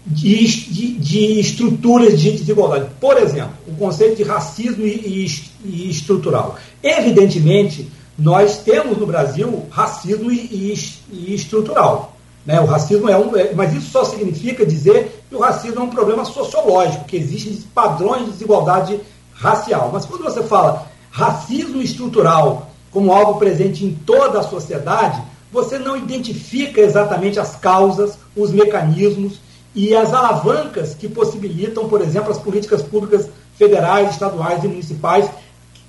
de, 0.07 0.47
de, 0.47 0.93
de, 0.99 1.41
estruturas 1.41 2.21
de 2.21 2.31
desigualdade. 2.33 2.91
Por 3.01 3.17
exemplo, 3.17 3.55
o 3.67 3.75
conceito 3.75 4.17
de 4.17 4.23
racismo 4.23 4.87
e, 4.87 4.91
e, 4.91 5.51
e 5.65 5.91
estrutural. 5.91 6.57
Evidentemente, 6.83 7.91
nós 8.17 8.59
temos 8.59 8.97
no 8.97 9.07
Brasil 9.07 9.67
racismo 9.69 10.31
e, 10.31 10.75
e 11.11 11.35
estrutural. 11.35 12.17
Né? 12.47 12.61
O 12.61 12.67
racismo 12.67 13.11
é 13.11 13.19
um. 13.19 13.37
É, 13.37 13.53
mas 13.53 13.75
isso 13.75 13.91
só 13.91 14.05
significa 14.05 14.65
dizer 14.65 15.25
que 15.29 15.35
o 15.35 15.41
racismo 15.41 15.81
é 15.81 15.83
um 15.83 15.91
problema 15.91 16.25
sociológico, 16.25 17.05
que 17.05 17.17
existem 17.17 17.59
padrões 17.75 18.27
de 18.27 18.31
desigualdade 18.33 19.01
racial. 19.35 19.91
Mas 19.93 20.07
quando 20.07 20.23
você 20.23 20.43
fala 20.45 20.87
racismo 21.11 21.83
estrutural 21.83 22.71
como 22.93 23.13
algo 23.13 23.39
presente 23.39 23.85
em 23.85 23.93
toda 23.93 24.39
a 24.39 24.45
sociedade, 24.45 25.21
você 25.53 25.79
não 25.79 25.97
identifica 25.97 26.81
exatamente 26.81 27.41
as 27.41 27.57
causas, 27.57 28.17
os 28.37 28.53
mecanismos 28.53 29.41
e 29.77 29.95
as 29.95 30.15
alavancas 30.15 30.95
que 30.95 31.07
possibilitam, 31.07 31.87
por 31.87 32.01
exemplo, 32.01 32.33
as 32.33 32.39
políticas 32.39 32.83
públicas 32.83 33.29
federais, 33.57 34.11
estaduais 34.11 34.65
e 34.65 34.69
municipais 34.69 35.29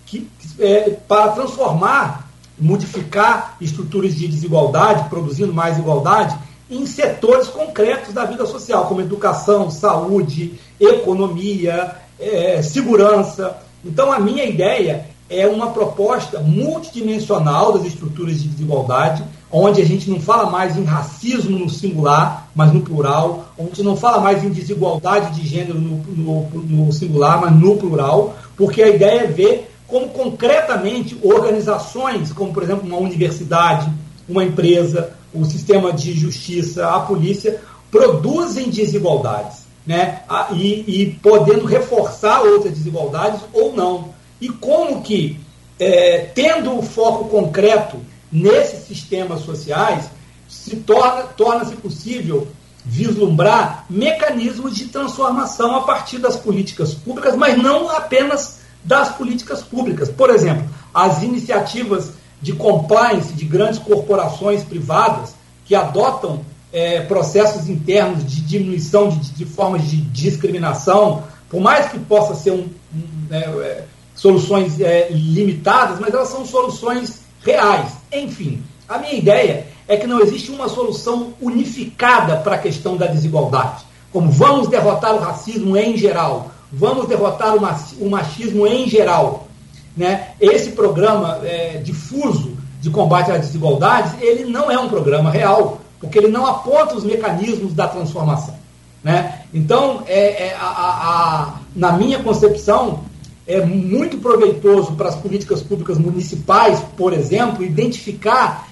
que, 0.06 0.30
é, 0.60 0.98
para 1.08 1.32
transformar, 1.32 2.30
modificar 2.60 3.56
estruturas 3.62 4.14
de 4.14 4.28
desigualdade, 4.28 5.08
produzindo 5.08 5.54
mais 5.54 5.78
igualdade, 5.78 6.38
em 6.70 6.86
setores 6.86 7.48
concretos 7.48 8.14
da 8.14 8.26
vida 8.26 8.46
social, 8.46 8.88
como 8.88 9.00
educação, 9.00 9.72
saúde, 9.72 10.60
economia, 10.78 11.96
é, 12.20 12.62
segurança. 12.62 13.58
Então, 13.86 14.12
a 14.12 14.20
minha 14.20 14.44
ideia 14.44 15.06
é 15.30 15.48
uma 15.48 15.72
proposta 15.72 16.42
multidimensional 16.42 17.72
das 17.72 17.86
estruturas 17.86 18.42
de 18.42 18.50
desigualdade, 18.50 19.24
onde 19.52 19.82
a 19.82 19.86
gente 19.86 20.10
não 20.10 20.20
fala 20.20 20.50
mais 20.50 20.78
em 20.78 20.84
racismo 20.84 21.58
no 21.58 21.70
singular, 21.70 22.50
mas 22.54 22.74
no 22.74 22.82
plural, 22.82 23.54
onde 23.58 23.82
não 23.82 23.96
fala 23.96 24.20
mais 24.20 24.44
em 24.44 24.50
desigualdade 24.50 25.40
de 25.40 25.48
gênero 25.48 25.80
no, 25.80 25.98
no, 25.98 26.50
no 26.62 26.92
singular, 26.92 27.40
mas 27.40 27.56
no 27.56 27.78
plural, 27.78 28.36
porque 28.56 28.84
a 28.84 28.90
ideia 28.90 29.22
é 29.22 29.28
ver 29.28 29.72
como 29.88 30.10
concretamente 30.10 31.18
organizações, 31.24 32.34
como 32.34 32.52
por 32.52 32.64
exemplo 32.64 32.86
uma 32.86 32.98
universidade, 32.98 33.90
uma 34.28 34.44
empresa, 34.44 35.12
o 35.34 35.46
sistema 35.46 35.94
de 35.94 36.14
justiça, 36.14 36.90
a 36.90 37.00
polícia, 37.00 37.62
produzem 37.90 38.70
desigualdades, 38.70 39.66
né? 39.86 40.22
e, 40.54 41.02
e 41.02 41.20
podendo 41.22 41.66
reforçar 41.66 42.42
outras 42.42 42.74
desigualdades 42.74 43.40
ou 43.54 43.74
não. 43.74 44.10
E 44.42 44.50
como 44.50 45.02
que, 45.02 45.40
é, 45.80 46.30
tendo 46.36 46.78
o 46.78 46.82
foco 46.82 47.30
concreto 47.30 47.98
nesses 48.32 48.86
sistemas 48.86 49.42
sociais, 49.42 50.10
se 50.48 50.78
torna, 50.78 51.24
torna-se 51.24 51.76
possível 51.76 52.48
vislumbrar 52.86 53.86
mecanismos 53.90 54.76
de 54.76 54.86
transformação 54.86 55.76
a 55.76 55.82
partir 55.82 56.20
das 56.20 56.38
políticas 56.38 56.94
públicas, 56.94 57.36
mas 57.36 57.62
não 57.62 57.90
apenas 57.90 58.60
das 58.84 59.10
políticas 59.10 59.62
públicas. 59.62 60.10
Por 60.10 60.30
exemplo, 60.30 60.66
as 60.94 61.22
iniciativas 61.22 62.12
de 62.42 62.54
compliance 62.54 63.34
de 63.34 63.46
grandes 63.46 63.80
corporações 63.80 64.64
privadas 64.64 65.36
que 65.66 65.76
adotam 65.76 66.46
é, 66.72 67.02
processos 67.02 67.68
internos 67.68 68.26
de 68.26 68.42
diminuição 68.42 69.10
de, 69.10 69.20
de, 69.34 69.46
formas 69.46 69.84
de 69.84 69.98
discriminação, 69.98 71.24
por 71.50 71.60
mais 71.60 71.90
que 71.90 72.00
possa 72.00 72.36
ser 72.36 72.52
um, 72.52 72.70
um, 72.94 73.28
é, 73.32 73.38
é 73.38 73.86
soluções 74.16 74.80
é, 74.80 75.10
limitadas, 75.12 76.00
mas 76.00 76.14
elas 76.14 76.30
são 76.30 76.46
soluções 76.46 77.22
reais. 77.48 77.94
Enfim, 78.12 78.62
a 78.88 78.98
minha 78.98 79.14
ideia 79.14 79.68
é 79.88 79.96
que 79.96 80.06
não 80.06 80.20
existe 80.20 80.52
uma 80.52 80.68
solução 80.68 81.34
unificada 81.42 82.36
para 82.38 82.56
a 82.56 82.60
questão 82.60 82.98
da 82.98 83.08
desigualdade. 83.08 83.86
Como 84.12 84.30
vamos 84.30 84.68
derrotar 84.68 85.16
o 85.16 85.20
racismo 85.20 85.78
em 85.78 85.96
geral, 85.98 86.52
vamos 86.72 87.08
derrotar 87.08 87.56
o 87.56 88.10
machismo 88.10 88.68
em 88.68 88.90
geral. 88.90 89.48
Né? 89.96 90.30
Esse 90.40 90.72
programa 90.72 91.40
é, 91.44 91.78
difuso 91.84 92.58
de 92.82 92.90
combate 92.90 93.32
às 93.32 93.40
desigualdades, 93.40 94.14
ele 94.22 94.46
não 94.46 94.70
é 94.70 94.78
um 94.78 94.90
programa 94.90 95.32
real, 95.32 95.80
porque 96.00 96.18
ele 96.18 96.28
não 96.28 96.46
aponta 96.46 96.96
os 96.96 97.04
mecanismos 97.04 97.74
da 97.74 97.88
transformação. 97.88 98.56
Né? 99.04 99.42
Então, 99.54 100.04
é, 100.06 100.48
é 100.48 100.58
a, 100.60 100.66
a, 100.66 101.44
a, 101.44 101.54
na 101.76 101.94
minha 101.94 102.20
concepção, 102.20 103.00
é 103.48 103.66
muito 103.66 104.18
proveitoso 104.18 104.94
para 104.94 105.08
as 105.08 105.16
políticas 105.16 105.62
públicas 105.62 105.98
municipais, 105.98 106.82
por 106.98 107.14
exemplo, 107.14 107.64
identificar 107.64 108.68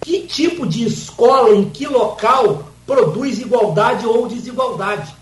que 0.00 0.22
tipo 0.22 0.66
de 0.66 0.84
escola, 0.84 1.54
em 1.54 1.70
que 1.70 1.86
local 1.86 2.70
produz 2.84 3.38
igualdade 3.38 4.04
ou 4.04 4.26
desigualdade. 4.26 5.14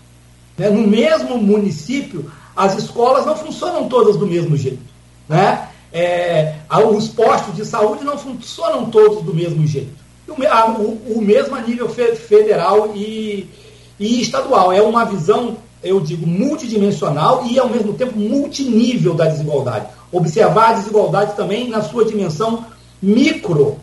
Né? 0.57 0.69
No 0.69 0.87
mesmo 0.87 1.37
município, 1.37 2.31
as 2.55 2.77
escolas 2.77 3.25
não 3.25 3.35
funcionam 3.35 3.87
todas 3.87 4.17
do 4.17 4.25
mesmo 4.25 4.57
jeito. 4.57 4.81
Né? 5.27 5.69
É, 5.93 6.55
os 6.91 7.07
postos 7.09 7.55
de 7.55 7.65
saúde 7.65 8.03
não 8.03 8.17
funcionam 8.17 8.89
todos 8.89 9.23
do 9.23 9.33
mesmo 9.33 9.65
jeito. 9.67 9.99
O, 10.27 10.33
o, 10.33 11.17
o 11.17 11.21
mesmo 11.21 11.55
a 11.55 11.61
nível 11.61 11.89
federal 11.89 12.91
e, 12.95 13.47
e 13.99 14.21
estadual. 14.21 14.71
É 14.71 14.81
uma 14.81 15.05
visão, 15.05 15.57
eu 15.83 15.99
digo, 15.99 16.27
multidimensional 16.27 17.45
e, 17.45 17.57
ao 17.57 17.69
mesmo 17.69 17.93
tempo, 17.93 18.17
multinível 18.17 19.13
da 19.13 19.25
desigualdade. 19.25 19.87
Observar 20.11 20.71
a 20.71 20.73
desigualdade 20.73 21.35
também 21.35 21.69
na 21.69 21.81
sua 21.81 22.05
dimensão 22.05 22.65
micro, 23.01 23.77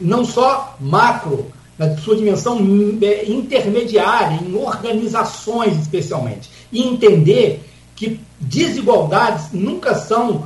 não 0.00 0.24
só 0.24 0.76
macro 0.80 1.46
na 1.78 1.96
sua 1.98 2.16
dimensão 2.16 2.58
é, 3.02 3.30
intermediária, 3.30 4.40
em 4.42 4.54
organizações 4.54 5.78
especialmente. 5.78 6.50
E 6.72 6.82
entender 6.82 7.62
que 7.94 8.20
desigualdades 8.40 9.52
nunca 9.52 9.94
são, 9.94 10.44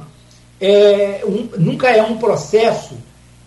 é, 0.60 1.22
um, 1.24 1.48
nunca 1.58 1.88
é 1.88 2.02
um 2.02 2.16
processo 2.16 2.94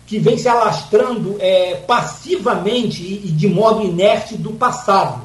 que 0.06 0.18
vem 0.18 0.36
se 0.36 0.48
alastrando 0.48 1.36
é, 1.40 1.76
passivamente 1.86 3.02
e, 3.02 3.26
e, 3.26 3.30
de 3.30 3.48
modo 3.48 3.82
inerte 3.82 4.36
do 4.36 4.52
passado. 4.52 5.23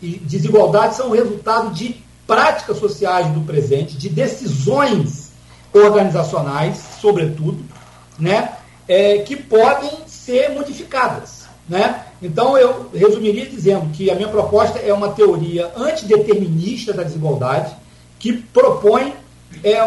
E 0.00 0.18
desigualdades 0.18 0.96
são 0.96 1.10
resultado 1.10 1.70
de 1.72 2.02
práticas 2.26 2.78
sociais 2.78 3.26
do 3.28 3.40
presente, 3.40 3.96
de 3.96 4.08
decisões 4.08 5.30
organizacionais, 5.72 6.78
sobretudo, 7.00 7.64
né, 8.18 8.52
é, 8.86 9.18
que 9.18 9.36
podem 9.36 9.90
ser 10.06 10.50
modificadas. 10.50 11.46
Né? 11.68 12.04
Então, 12.22 12.56
eu 12.56 12.88
resumiria 12.94 13.46
dizendo 13.46 13.90
que 13.92 14.10
a 14.10 14.14
minha 14.14 14.28
proposta 14.28 14.78
é 14.78 14.92
uma 14.92 15.10
teoria 15.10 15.70
antideterminista 15.76 16.92
da 16.92 17.02
desigualdade, 17.02 17.74
que 18.18 18.32
propõe 18.32 19.14
é, 19.62 19.78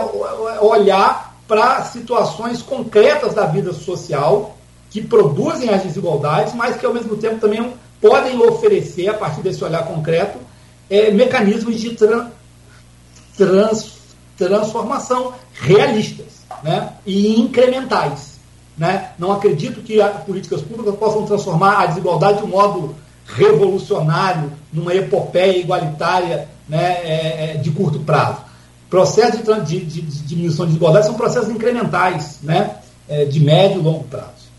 olhar 0.61 1.35
para 1.47 1.83
situações 1.83 2.61
concretas 2.61 3.33
da 3.33 3.45
vida 3.45 3.73
social 3.73 4.55
que 4.89 5.01
produzem 5.01 5.69
as 5.69 5.83
desigualdades, 5.83 6.53
mas 6.53 6.77
que, 6.77 6.85
ao 6.85 6.93
mesmo 6.93 7.15
tempo, 7.17 7.39
também 7.39 7.73
podem 8.01 8.37
oferecer, 8.41 9.07
a 9.07 9.13
partir 9.13 9.41
desse 9.41 9.63
olhar 9.63 9.85
concreto, 9.85 10.39
é, 10.89 11.11
mecanismos 11.11 11.79
de 11.79 11.91
tran 11.91 12.27
trans 13.37 14.01
transformação 14.37 15.33
realistas 15.53 16.41
né? 16.63 16.93
e 17.05 17.39
incrementais. 17.39 18.39
Né? 18.77 19.11
Não 19.19 19.31
acredito 19.31 19.81
que 19.81 20.01
as 20.01 20.23
políticas 20.23 20.61
públicas 20.61 20.95
possam 20.95 21.25
transformar 21.25 21.81
a 21.81 21.85
desigualdade 21.85 22.39
de 22.39 22.45
um 22.45 22.47
modo 22.47 22.95
revolucionário, 23.25 24.51
numa 24.73 24.93
epopeia 24.95 25.57
igualitária 25.57 26.49
né, 26.67 26.93
é, 27.03 27.51
é 27.51 27.57
de 27.57 27.69
curto 27.71 27.99
prazo. 27.99 28.39
Processos 28.89 29.41
de, 29.67 29.79
de, 29.85 30.01
de, 30.01 30.23
diminuição 30.23 30.65
de 30.65 30.71
desigualdade 30.71 31.05
são 31.05 31.15
processos 31.15 31.49
incrementais, 31.49 32.39
né, 32.41 32.77
é, 33.07 33.25
de 33.25 33.39
médio 33.39 33.79
e 33.79 33.83
longo 33.83 34.03
prazo. 34.05 34.49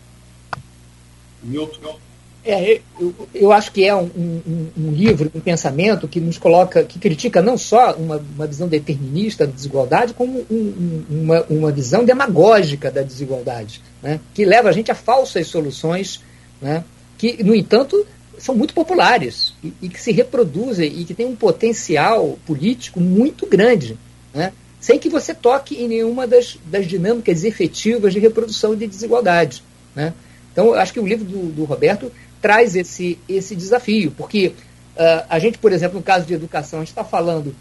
Milton. 1.43 2.02
É, 2.45 2.81
eu, 2.99 3.15
eu 3.33 3.51
acho 3.53 3.71
que 3.71 3.85
é 3.85 3.95
um, 3.95 4.09
um, 4.17 4.67
um, 4.77 4.91
livro, 4.91 5.31
um 5.33 5.39
pensamento 5.39 6.09
que 6.09 6.19
nos 6.19 6.37
coloca, 6.37 6.83
que 6.83 6.99
critica 6.99 7.41
não 7.41 7.57
só 7.57 7.93
uma, 7.93 8.17
uma 8.17 8.45
visão 8.45 8.67
determinista 8.67 9.47
da 9.47 9.53
desigualdade, 9.53 10.13
como 10.13 10.45
um, 10.51 11.03
uma, 11.09 11.45
uma 11.49 11.71
visão 11.71 12.03
demagógica 12.03 12.91
da 12.91 13.01
desigualdade, 13.01 13.81
né, 14.01 14.19
que 14.33 14.43
leva 14.43 14.67
a 14.67 14.71
gente 14.73 14.91
a 14.91 14.95
falsas 14.95 15.47
soluções, 15.47 16.21
né, 16.61 16.83
que, 17.17 17.41
no 17.41 17.55
entanto, 17.55 18.05
são 18.37 18.53
muito 18.53 18.73
populares 18.73 19.53
e, 19.63 19.73
e, 19.81 19.87
que 19.87 20.01
se 20.01 20.11
reproduzem 20.11 20.99
e 20.99 21.05
que 21.05 21.13
têm 21.13 21.25
um 21.25 21.37
potencial 21.37 22.37
político 22.45 22.99
muito 22.99 23.47
grande, 23.47 23.97
né, 24.33 24.51
sem 24.81 24.99
que 24.99 25.07
você 25.07 25.33
toque 25.33 25.81
em 25.81 25.87
nenhuma 25.87 26.27
das, 26.27 26.57
das 26.65 26.87
dinâmicas 26.87 27.45
efetivas 27.45 28.11
de 28.11 28.19
reprodução 28.19 28.75
de 28.75 28.85
desigualdade. 28.85 29.63
Né. 29.95 30.13
Então, 30.51 30.67
eu 30.67 30.75
acho 30.75 30.91
que 30.91 30.99
o 30.99 31.07
livro 31.07 31.23
do, 31.23 31.51
do 31.53 31.63
Roberto 31.63 32.11
traz 32.43 32.75
esse, 32.75 33.17
esse 33.27 33.55
desafio, 33.55 34.11
porque 34.11 34.47
uh, 34.47 35.25
a 35.29 35.39
gente, 35.39 35.57
por 35.57 35.71
exemplo, 35.71 35.97
no 35.97 36.03
caso 36.03 36.25
de 36.25 36.33
educação, 36.33 36.79
a 36.79 36.81
gente 36.81 36.89
está 36.89 37.05
falando 37.05 37.55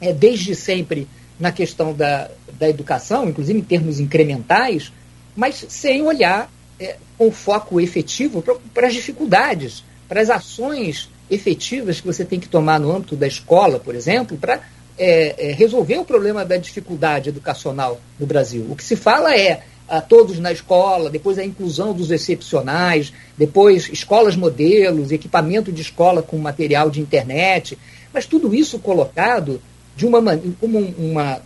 é, 0.00 0.12
desde 0.12 0.56
sempre 0.56 1.06
na 1.38 1.52
questão 1.52 1.94
da, 1.94 2.28
da 2.58 2.68
educação, 2.68 3.28
inclusive 3.28 3.60
em 3.60 3.62
termos 3.62 4.00
incrementais, 4.00 4.92
mas 5.36 5.64
sem 5.68 6.02
olhar 6.02 6.50
é, 6.80 6.96
com 7.16 7.30
foco 7.30 7.80
efetivo 7.80 8.42
para 8.74 8.88
as 8.88 8.92
dificuldades, 8.92 9.84
para 10.08 10.20
as 10.20 10.30
ações 10.30 11.08
efetivas 11.30 12.00
que 12.00 12.06
você 12.06 12.24
tem 12.24 12.40
que 12.40 12.48
tomar 12.48 12.80
no 12.80 12.90
âmbito 12.90 13.14
da 13.14 13.28
escola, 13.28 13.78
por 13.78 13.94
exemplo, 13.94 14.36
para 14.36 14.60
é, 14.98 15.50
é, 15.50 15.52
resolver 15.52 15.98
o 15.98 16.04
problema 16.04 16.44
da 16.44 16.56
dificuldade 16.56 17.28
educacional 17.28 18.00
no 18.18 18.26
Brasil. 18.26 18.66
O 18.68 18.74
que 18.74 18.82
se 18.82 18.96
fala 18.96 19.32
é 19.32 19.62
a 19.92 20.00
todos 20.00 20.38
na 20.38 20.50
escola, 20.50 21.10
depois 21.10 21.38
a 21.38 21.44
inclusão 21.44 21.92
dos 21.92 22.10
excepcionais, 22.10 23.12
depois 23.36 23.90
escolas 23.92 24.34
modelos, 24.34 25.12
equipamento 25.12 25.70
de 25.70 25.82
escola 25.82 26.22
com 26.22 26.38
material 26.38 26.88
de 26.88 26.98
internet, 26.98 27.76
mas 28.10 28.24
tudo 28.24 28.54
isso 28.54 28.78
colocado 28.78 29.60
de 29.94 30.06
uma 30.06 30.22
como 30.58 30.78
uma, 30.78 31.42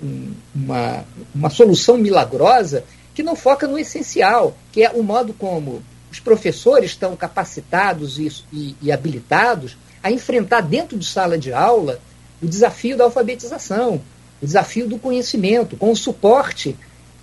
uma, 0.55 1.05
uma 1.35 1.51
solução 1.51 1.99
milagrosa 1.99 2.85
que 3.17 3.23
não 3.25 3.35
foca 3.35 3.67
no 3.67 3.77
essencial, 3.77 4.57
que 4.71 4.85
é 4.85 4.91
o 4.91 5.03
modo 5.03 5.33
como 5.33 5.83
os 6.13 6.21
professores 6.21 6.93
estão 6.93 7.17
capacitados 7.17 8.17
e, 8.17 8.31
e, 8.53 8.77
e 8.81 8.93
habilitados 8.93 9.77
a 10.01 10.13
enfrentar 10.13 10.61
dentro 10.61 10.97
de 10.97 11.05
sala 11.05 11.37
de 11.37 11.53
aula 11.53 11.99
o 12.41 12.47
desafio 12.47 12.97
da 12.97 13.03
alfabetização, 13.03 14.01
o 14.41 14.47
desafio 14.47 14.87
do 14.87 15.01
conhecimento, 15.01 15.77
com 15.77 15.91
o 15.91 15.97
suporte 15.97 16.77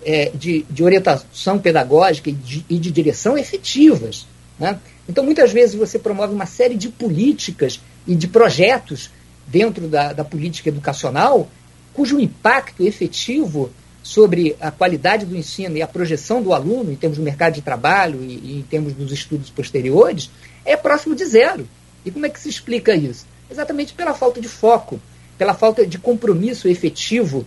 é, 0.06 0.32
de, 0.34 0.66
de, 0.70 0.84
orientação 0.84 1.60
pedagógica 1.60 2.30
e 2.30 2.34
de, 2.34 2.66
e 2.70 2.78
de 2.78 2.92
direção 2.92 3.38
efetivas. 3.38 4.28
Né? 4.60 4.80
Então, 5.08 5.24
muitas 5.24 5.52
vezes, 5.52 5.76
você 5.76 5.98
promove 6.00 6.34
uma 6.34 6.46
série 6.46 6.76
de 6.76 6.90
políticas 6.90 7.80
e 8.08 8.16
de 8.16 8.28
projetos 8.28 9.10
dentro 9.48 9.88
da, 9.88 10.14
da 10.14 10.24
política 10.24 10.70
educacional 10.70 11.50
cujo 11.94 12.20
impacto 12.20 12.84
efetivo 12.84 13.70
sobre 14.02 14.56
a 14.60 14.70
qualidade 14.70 15.26
do 15.26 15.38
ensino 15.38 15.78
e 15.78 15.82
a 15.82 15.88
projeção 15.88 16.42
do 16.42 16.54
aluno 16.54 16.92
em 16.92 16.96
termos 16.96 17.18
do 17.18 17.24
mercado 17.24 17.54
de 17.54 17.62
trabalho 17.62 18.22
e, 18.22 18.34
e, 18.34 18.60
em 18.60 18.64
termos 18.64 18.94
dos 18.94 19.12
estudos 19.12 19.50
posteriores 19.50 20.30
é 20.66 20.76
próximo 20.76 21.16
de 21.16 21.26
zero. 21.26 21.68
E 22.06 22.12
como 22.12 22.26
é 22.26 22.30
que 22.30 22.40
se 22.40 22.50
explica 22.50 22.94
isso? 22.94 23.26
Exatamente 23.50 23.94
pela 23.94 24.14
falta 24.14 24.42
de 24.42 24.50
foco, 24.50 25.00
pela 25.38 25.54
falta 25.54 25.86
de 25.86 25.98
compromisso 25.98 26.68
efetivo 26.68 27.46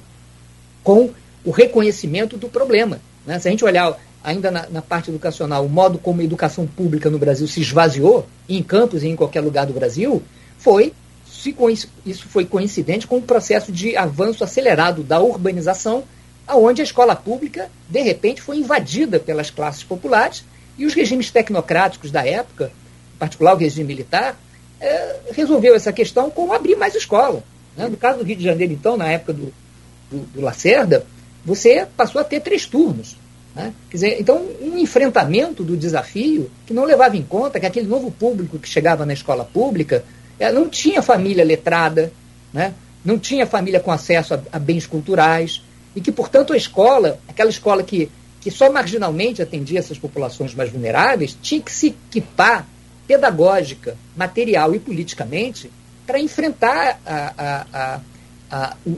com 0.82 1.10
o 1.46 1.50
reconhecimento 1.52 2.36
do 2.36 2.48
problema. 2.48 3.00
Né? 3.24 3.38
Se 3.38 3.48
a 3.48 3.50
gente 3.50 3.64
olhar 3.64 3.96
ainda 4.22 4.50
na, 4.50 4.68
na, 4.68 4.82
parte 4.82 5.08
educacional 5.08 5.64
o 5.64 5.68
modo 5.68 5.96
como 5.98 6.20
a 6.20 6.24
educação 6.24 6.66
pública 6.66 7.08
no 7.08 7.18
Brasil 7.18 7.46
se 7.46 7.60
esvaziou, 7.60 8.26
em 8.48 8.62
campos 8.62 9.04
e 9.04 9.08
em 9.08 9.16
qualquer 9.16 9.40
lugar 9.40 9.64
do 9.64 9.72
Brasil, 9.72 10.22
foi 10.58 10.92
isso 12.04 12.28
foi 12.28 12.44
coincidente 12.44 13.06
com 13.06 13.18
o 13.18 13.22
processo 13.22 13.70
de 13.70 13.96
avanço 13.96 14.42
acelerado 14.42 15.04
da 15.04 15.20
urbanização, 15.20 16.02
aonde 16.44 16.80
a 16.80 16.84
escola 16.84 17.14
pública, 17.14 17.70
de 17.88 18.02
repente, 18.02 18.42
foi 18.42 18.56
invadida 18.56 19.20
pelas 19.20 19.48
classes 19.48 19.84
populares 19.84 20.44
e 20.76 20.84
os 20.84 20.94
regimes 20.94 21.30
tecnocráticos 21.30 22.10
da 22.10 22.26
época, 22.26 22.72
em 23.14 23.18
particular 23.18 23.54
o 23.54 23.58
regime 23.58 23.86
militar, 23.86 24.36
é, 24.80 25.16
resolveu 25.30 25.76
essa 25.76 25.92
questão 25.92 26.30
com 26.30 26.52
abrir 26.52 26.74
mais 26.74 26.96
escola. 26.96 27.44
Né? 27.76 27.86
No 27.88 27.96
caso 27.96 28.18
do 28.18 28.24
Rio 28.24 28.36
de 28.36 28.44
Janeiro, 28.44 28.72
então, 28.72 28.96
na 28.96 29.08
época 29.08 29.32
do, 29.32 29.52
do, 30.10 30.18
do 30.34 30.40
Lacerda, 30.40 31.06
você 31.46 31.86
passou 31.96 32.20
a 32.20 32.24
ter 32.24 32.40
três 32.40 32.66
turnos. 32.66 33.16
Né? 33.54 33.72
Quer 33.88 33.96
dizer, 33.96 34.20
então, 34.20 34.44
um 34.60 34.76
enfrentamento 34.76 35.62
do 35.62 35.76
desafio 35.76 36.50
que 36.66 36.74
não 36.74 36.84
levava 36.84 37.16
em 37.16 37.22
conta 37.22 37.60
que 37.60 37.64
aquele 37.64 37.86
novo 37.86 38.10
público 38.10 38.58
que 38.58 38.68
chegava 38.68 39.06
na 39.06 39.12
escola 39.12 39.44
pública 39.44 40.04
é, 40.38 40.52
não 40.52 40.68
tinha 40.68 41.00
família 41.00 41.44
letrada, 41.44 42.12
né? 42.52 42.74
não 43.04 43.18
tinha 43.18 43.46
família 43.46 43.78
com 43.78 43.92
acesso 43.92 44.34
a, 44.34 44.40
a, 44.52 44.58
bens 44.58 44.86
culturais, 44.86 45.62
e 45.94 46.00
que, 46.00 46.12
portanto, 46.12 46.52
a 46.52 46.56
escola, 46.56 47.18
aquela 47.28 47.48
escola 47.48 47.82
que, 47.82 48.10
que 48.40 48.50
só 48.50 48.70
marginalmente 48.70 49.40
atendia 49.40 49.78
essas 49.78 49.96
populações 49.96 50.52
mais 50.52 50.70
vulneráveis, 50.70 51.38
tinha 51.40 51.62
que 51.62 51.72
se 51.72 51.94
equipar 52.10 52.66
pedagógica, 53.06 53.96
material 54.16 54.74
e 54.74 54.80
politicamente 54.80 55.70
para 56.06 56.20
enfrentar 56.20 57.00
a, 57.06 57.32
a, 57.36 57.66
a, 57.72 58.00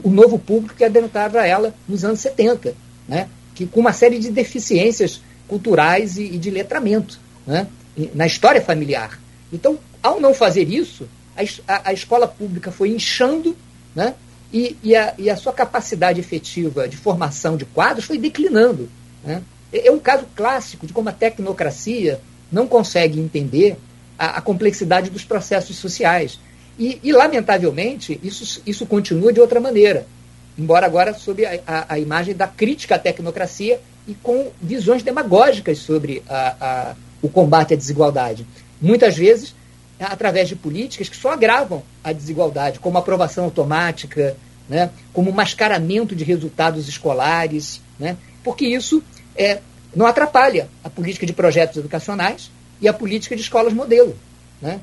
o 0.03 0.09
novo 0.09 0.37
público 0.37 0.75
que 0.75 0.83
adentrava 0.83 1.45
ela 1.45 1.73
nos 1.87 2.03
anos 2.05 2.19
70, 2.19 2.75
né? 3.07 3.27
que, 3.55 3.65
com 3.65 3.79
uma 3.79 3.93
série 3.93 4.19
de 4.19 4.29
deficiências 4.29 5.21
culturais 5.47 6.17
e, 6.17 6.23
e 6.23 6.37
de 6.37 6.49
letramento 6.49 7.19
né? 7.45 7.67
na 8.13 8.27
história 8.27 8.61
familiar. 8.61 9.19
Então, 9.51 9.79
ao 10.01 10.19
não 10.19 10.33
fazer 10.33 10.69
isso, 10.69 11.07
a, 11.67 11.89
a 11.89 11.93
escola 11.93 12.27
pública 12.27 12.71
foi 12.71 12.89
inchando, 12.89 13.55
né? 13.95 14.15
E, 14.51 14.75
e, 14.81 14.95
a, 14.95 15.13
e, 15.17 15.29
a, 15.29 15.35
sua 15.35 15.53
capacidade 15.53 16.19
efetiva 16.19 16.87
de 16.87 16.97
formação 16.97 17.55
de 17.55 17.65
quadros 17.65 18.05
foi 18.05 18.17
declinando. 18.17 18.89
Né? 19.23 19.43
É, 19.71 19.87
é 19.87 19.91
um 19.91 19.99
caso 19.99 20.25
clássico 20.35 20.87
de 20.87 20.93
como 20.93 21.07
a 21.07 21.11
tecnocracia 21.11 22.19
não 22.51 22.65
consegue 22.65 23.19
entender 23.19 23.77
a, 24.17 24.37
a 24.37 24.41
complexidade 24.41 25.11
dos 25.11 25.23
processos 25.23 25.75
sociais. 25.75 26.39
E, 26.79 26.99
e, 27.03 27.11
lamentavelmente, 27.11 28.19
isso, 28.23 28.61
isso 28.65 28.85
continua 28.85 29.33
de 29.33 29.41
outra 29.41 29.59
maneira, 29.59 30.07
embora 30.57 30.85
agora 30.85 31.13
sob 31.13 31.45
a, 31.45 31.59
a, 31.67 31.93
a, 31.93 31.99
imagem 31.99 32.33
da 32.33 32.47
crítica 32.47 32.95
à 32.95 32.99
tecnocracia 32.99 33.81
e 34.07 34.13
com 34.13 34.49
visões 34.61 35.03
demagógicas 35.03 35.79
sobre 35.79 36.23
o 37.21 37.27
combate 37.27 37.73
à 37.73 37.77
desigualdade. 37.77 38.47
Muitas 38.81 39.17
vezes 39.17 39.53
através 39.99 40.47
de 40.47 40.55
políticas 40.55 41.09
que 41.09 41.17
só 41.17 41.31
agravam 41.33 41.83
a 42.03 42.13
desigualdade, 42.13 42.79
como 42.79 42.97
aprovação 42.97 43.43
automática, 43.45 44.35
né, 44.67 44.89
como 45.11 45.31
mascaramento 45.31 46.15
de 46.15 46.23
resultados 46.23 46.87
escolares, 46.87 47.81
né, 47.99 48.15
porque 48.43 48.65
isso 48.65 49.03
é, 49.35 49.59
não 49.95 50.05
atrapalha 50.05 50.69
a 50.83 50.89
política 50.89 51.25
de 51.25 51.33
projetos 51.33 51.77
educacionais 51.77 52.49
e 52.79 52.87
a 52.87 52.93
política 52.93 53.35
de 53.35 53.41
escolas 53.41 53.73
modelo. 53.73 54.15
Né? 54.61 54.79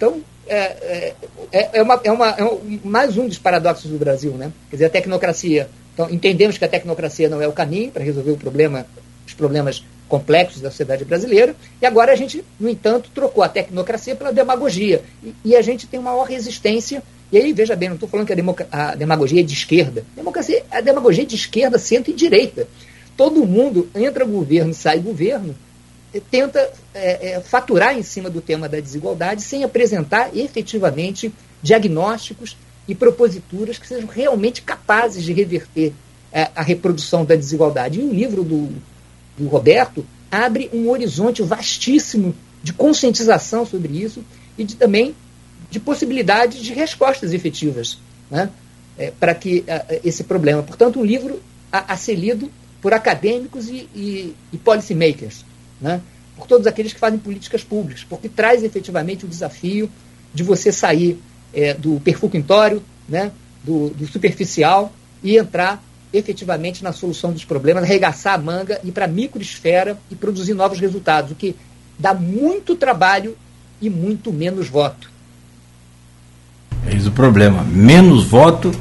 Então, 0.00 0.22
é, 0.46 0.56
é, 0.56 1.14
é, 1.52 1.70
é 1.74 1.82
uma, 1.82 2.00
é, 2.02 2.10
uma, 2.10 2.28
é 2.30 2.42
um, 2.42 2.80
mais 2.82 3.18
um 3.18 3.28
dos 3.28 3.38
paradoxos 3.38 3.90
do 3.90 3.98
Brasil. 3.98 4.32
Né? 4.32 4.50
Quer 4.70 4.76
dizer, 4.76 4.86
a 4.86 4.90
tecnocracia. 4.90 5.68
Então, 5.92 6.08
entendemos 6.08 6.56
que 6.56 6.64
a 6.64 6.68
tecnocracia 6.68 7.28
não 7.28 7.42
é 7.42 7.46
o 7.46 7.52
caminho 7.52 7.90
para 7.90 8.02
resolver 8.02 8.30
o 8.30 8.36
problema, 8.38 8.86
os 9.26 9.34
problemas 9.34 9.84
complexos 10.08 10.62
da 10.62 10.70
sociedade 10.70 11.04
brasileira, 11.04 11.54
e 11.82 11.86
agora 11.86 12.12
a 12.12 12.16
gente, 12.16 12.42
no 12.58 12.68
entanto, 12.68 13.10
trocou 13.14 13.44
a 13.44 13.48
tecnocracia 13.48 14.16
pela 14.16 14.32
demagogia. 14.32 15.02
E, 15.22 15.34
e 15.44 15.54
a 15.54 15.60
gente 15.60 15.86
tem 15.86 16.00
uma 16.00 16.12
maior 16.12 16.24
resistência. 16.24 17.02
E 17.30 17.36
aí, 17.36 17.52
veja 17.52 17.76
bem, 17.76 17.90
não 17.90 17.96
estou 17.96 18.08
falando 18.08 18.26
que 18.26 18.32
a, 18.72 18.90
a, 18.90 18.94
demagogia 18.94 19.40
é 19.40 19.44
de 19.44 19.52
esquerda. 19.52 20.02
A, 20.14 20.16
democracia, 20.16 20.64
a 20.70 20.80
demagogia 20.80 21.24
é 21.24 21.26
de 21.26 21.36
esquerda, 21.36 21.78
centro 21.78 22.10
e 22.10 22.14
direita. 22.14 22.66
Todo 23.18 23.44
mundo 23.44 23.90
entra 23.94 24.24
governo, 24.24 24.72
sai 24.72 24.98
governo, 24.98 25.54
tenta 26.18 26.72
é, 26.94 27.32
é, 27.32 27.40
faturar 27.40 27.96
em 27.96 28.02
cima 28.02 28.28
do 28.28 28.40
tema 28.40 28.68
da 28.68 28.80
desigualdade 28.80 29.42
sem 29.42 29.62
apresentar 29.62 30.36
efetivamente 30.36 31.32
diagnósticos 31.62 32.56
e 32.88 32.94
proposituras 32.94 33.78
que 33.78 33.86
sejam 33.86 34.08
realmente 34.08 34.62
capazes 34.62 35.22
de 35.22 35.32
reverter 35.32 35.92
é, 36.32 36.48
a 36.56 36.62
reprodução 36.62 37.24
da 37.24 37.36
desigualdade. 37.36 38.00
E 38.00 38.02
o 38.02 38.12
livro 38.12 38.42
do 38.42 38.72
do 39.40 39.48
Roberto 39.48 40.04
abre 40.30 40.70
um 40.72 40.88
horizonte 40.90 41.42
vastíssimo 41.42 42.34
de 42.62 42.72
conscientização 42.72 43.64
sobre 43.64 43.96
isso 43.96 44.22
e 44.56 44.64
de, 44.64 44.76
também 44.76 45.14
de 45.70 45.80
possibilidades 45.80 46.60
de 46.62 46.72
respostas 46.74 47.32
efetivas 47.32 47.98
né, 48.30 48.50
é, 48.98 49.10
para 49.18 49.34
que 49.34 49.64
a, 49.66 49.98
esse 50.04 50.24
problema. 50.24 50.62
Portanto, 50.62 51.00
um 51.00 51.04
livro 51.04 51.42
a, 51.72 51.94
a 51.94 51.96
ser 51.96 52.14
lido 52.14 52.50
por 52.82 52.92
acadêmicos 52.92 53.68
e, 53.68 53.88
e, 53.94 54.34
e 54.52 54.58
policymakers, 54.58 55.44
né, 55.80 56.00
por 56.36 56.46
todos 56.46 56.66
aqueles 56.66 56.92
que 56.92 57.00
fazem 57.00 57.18
políticas 57.18 57.62
públicas, 57.62 58.04
porque 58.08 58.28
traz 58.28 58.62
efetivamente 58.62 59.24
o 59.24 59.28
desafio 59.28 59.90
de 60.32 60.42
você 60.42 60.70
sair 60.70 61.18
é, 61.52 61.74
do 61.74 62.00
perfunctório, 62.00 62.82
né, 63.08 63.30
do, 63.64 63.90
do 63.90 64.06
superficial 64.06 64.92
e 65.22 65.36
entrar 65.36 65.82
efetivamente 66.12 66.82
na 66.82 66.92
solução 66.92 67.32
dos 67.32 67.44
problemas, 67.44 67.84
arregaçar 67.84 68.34
a 68.34 68.38
manga, 68.38 68.80
ir 68.82 68.92
para 68.92 69.04
a 69.04 69.08
microesfera 69.08 69.98
e 70.10 70.14
produzir 70.14 70.54
novos 70.54 70.80
resultados, 70.80 71.30
o 71.30 71.34
que 71.34 71.54
dá 71.98 72.14
muito 72.14 72.74
trabalho 72.74 73.36
e 73.80 73.88
muito 73.88 74.32
menos 74.32 74.68
voto. 74.68 75.10
Eis 76.86 77.06
o 77.06 77.12
problema. 77.12 77.62
Menos 77.62 78.24
voto 78.24 78.72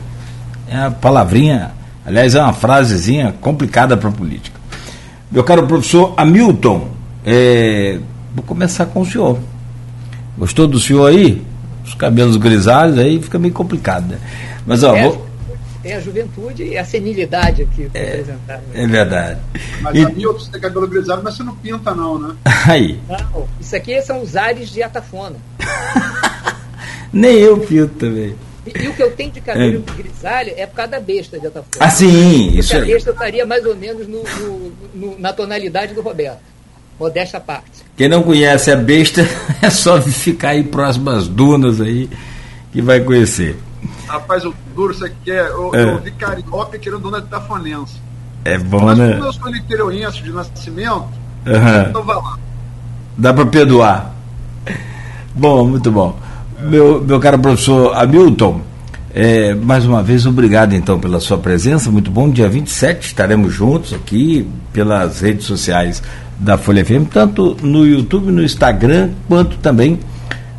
é 0.68 0.78
a 0.78 0.92
palavrinha, 0.92 1.74
aliás, 2.06 2.34
é 2.34 2.42
uma 2.42 2.54
frasezinha 2.54 3.36
complicada 3.40 3.96
para 3.96 4.10
a 4.10 4.12
política. 4.12 4.59
Meu 5.32 5.44
caro 5.44 5.68
professor 5.68 6.14
Hamilton, 6.18 6.90
é, 7.24 8.00
vou 8.34 8.44
começar 8.44 8.88
com 8.88 9.02
o 9.02 9.06
senhor. 9.06 9.38
Gostou 10.38 10.68
do 10.68 10.80
senhor 10.80 11.06
aí? 11.06 11.46
Os 11.86 11.94
cabelos 11.94 12.36
grisalhos 12.36 12.98
aí 12.98 13.22
fica 13.22 13.38
meio 13.38 13.54
complicado, 13.54 14.08
né? 14.08 14.20
Mas 14.66 14.84
ó, 14.84 14.96
é. 14.96 15.04
vou, 15.04 15.30
tem 15.84 15.94
a 15.94 16.00
juventude 16.00 16.64
e 16.64 16.78
a 16.78 16.84
senilidade 16.84 17.62
aqui 17.62 17.90
é, 17.94 18.00
representada. 18.00 18.64
É 18.74 18.88
verdade. 18.88 19.40
Mas 19.82 19.96
e... 19.96 20.04
Hamilton, 20.04 20.40
você 20.40 20.52
tem 20.52 20.62
cabelo 20.62 20.88
grisalho, 20.88 21.22
mas 21.24 21.38
você 21.38 21.44
não 21.44 21.56
pinta, 21.56 21.94
não, 21.94 22.18
né? 22.18 22.36
Aí. 22.68 23.00
Não, 23.08 23.48
isso 23.60 23.76
aqui 23.76 24.02
são 24.02 24.22
os 24.22 24.36
ares 24.36 24.70
de 24.70 24.82
atafona. 24.82 25.36
Nem 27.14 27.36
eu 27.36 27.60
pinto 27.60 27.96
também. 27.96 28.36
E, 28.66 28.84
e, 28.84 28.88
o 28.88 28.94
que 28.94 29.02
eu 29.02 29.12
tenho 29.12 29.32
de 29.32 29.42
cabelo 29.42 29.84
é. 29.88 29.98
grisalho 29.98 30.54
é 30.56 30.66
por 30.66 30.76
causa 30.76 30.92
da 30.92 31.00
besta 31.00 31.40
de 31.40 31.48
atafona. 31.48 31.70
Ah, 31.80 31.90
sim, 31.90 32.46
Porque 32.48 32.60
isso 32.60 32.78
a 32.78 32.82
besta 32.82 33.12
estaria 33.12 33.46
mais 33.46 33.66
ou 33.66 33.76
menos 33.76 34.08
no, 34.08 34.24
no, 34.24 34.72
no, 34.94 35.20
na 35.20 35.34
tonalidade 35.34 35.94
do 35.94 36.02
Roberto. 36.02 36.40
Modesta 37.00 37.40
parte. 37.40 37.84
Quem 37.96 38.10
não 38.10 38.22
conhece 38.22 38.72
a 38.72 38.76
besta 38.76 39.22
é 39.62 39.70
só 39.70 40.02
ficar 40.02 40.50
aí 40.50 40.64
próximo 40.64 41.10
às 41.10 41.28
dunas 41.28 41.80
aí 41.80 42.10
que 42.72 42.82
vai 42.82 43.00
conhecer. 43.00 43.58
Rapaz, 44.08 44.44
o 44.44 44.54
duro 44.76 44.94
você 44.94 45.12
quer. 45.24 45.48
Eu, 45.48 45.74
é. 45.74 45.84
eu 45.84 46.00
vi 46.00 46.12
carioca 46.12 46.78
tirando 46.78 47.04
dona 47.04 47.22
de 47.22 47.28
tafanense. 47.28 47.96
É 48.44 48.58
bom, 48.58 48.86
Mas 48.86 48.98
né? 48.98 49.14
Como 49.14 49.26
eu 49.26 49.34
sou 49.34 49.50
interioriense 49.50 50.22
de 50.22 50.32
nascimento, 50.32 51.10
uhum. 51.46 51.90
então 51.90 52.04
vai 52.04 52.16
lá. 52.16 52.40
Dá 53.18 53.34
para 53.34 53.46
perdoar. 53.46 54.14
Bom, 55.36 55.68
muito 55.68 55.92
bom. 55.92 56.18
Meu, 56.62 57.02
meu 57.02 57.20
caro 57.22 57.40
professor 57.40 57.96
Hamilton, 57.96 58.60
é, 59.16 59.56
mais 59.56 59.86
uma 59.86 60.04
vez, 60.04 60.26
obrigado 60.26 60.74
então 60.74 61.00
pela 61.00 61.20
sua 61.22 61.38
presença. 61.38 61.90
Muito 61.90 62.12
bom. 62.12 62.30
Dia 62.30 62.50
27 62.50 63.08
estaremos 63.08 63.54
juntos 63.54 63.94
aqui 63.94 64.46
pelas 64.74 65.22
redes 65.22 65.46
sociais 65.46 66.04
da 66.38 66.58
Folha 66.58 66.84
FM, 66.84 67.08
tanto 67.12 67.56
no 67.62 67.88
YouTube, 67.88 68.32
no 68.32 68.44
Instagram, 68.44 69.12
quanto 69.28 69.56
também 69.58 70.00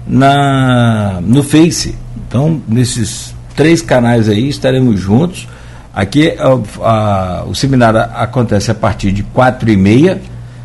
na, 0.07 1.21
no 1.23 1.43
Face. 1.43 1.95
Então, 2.27 2.63
nesses 2.67 3.35
três 3.55 3.83
canais 3.83 4.27
aí, 4.27 4.49
estaremos 4.49 4.99
juntos. 4.99 5.47
Aqui 5.93 6.35
a, 6.39 6.49
a, 6.83 7.45
o 7.45 7.55
seminário 7.55 8.01
acontece 8.01 8.71
a 8.71 8.75
partir 8.75 9.13
de 9.13 9.23
quatro 9.23 9.71
e 9.71 9.77
meia 9.77 10.21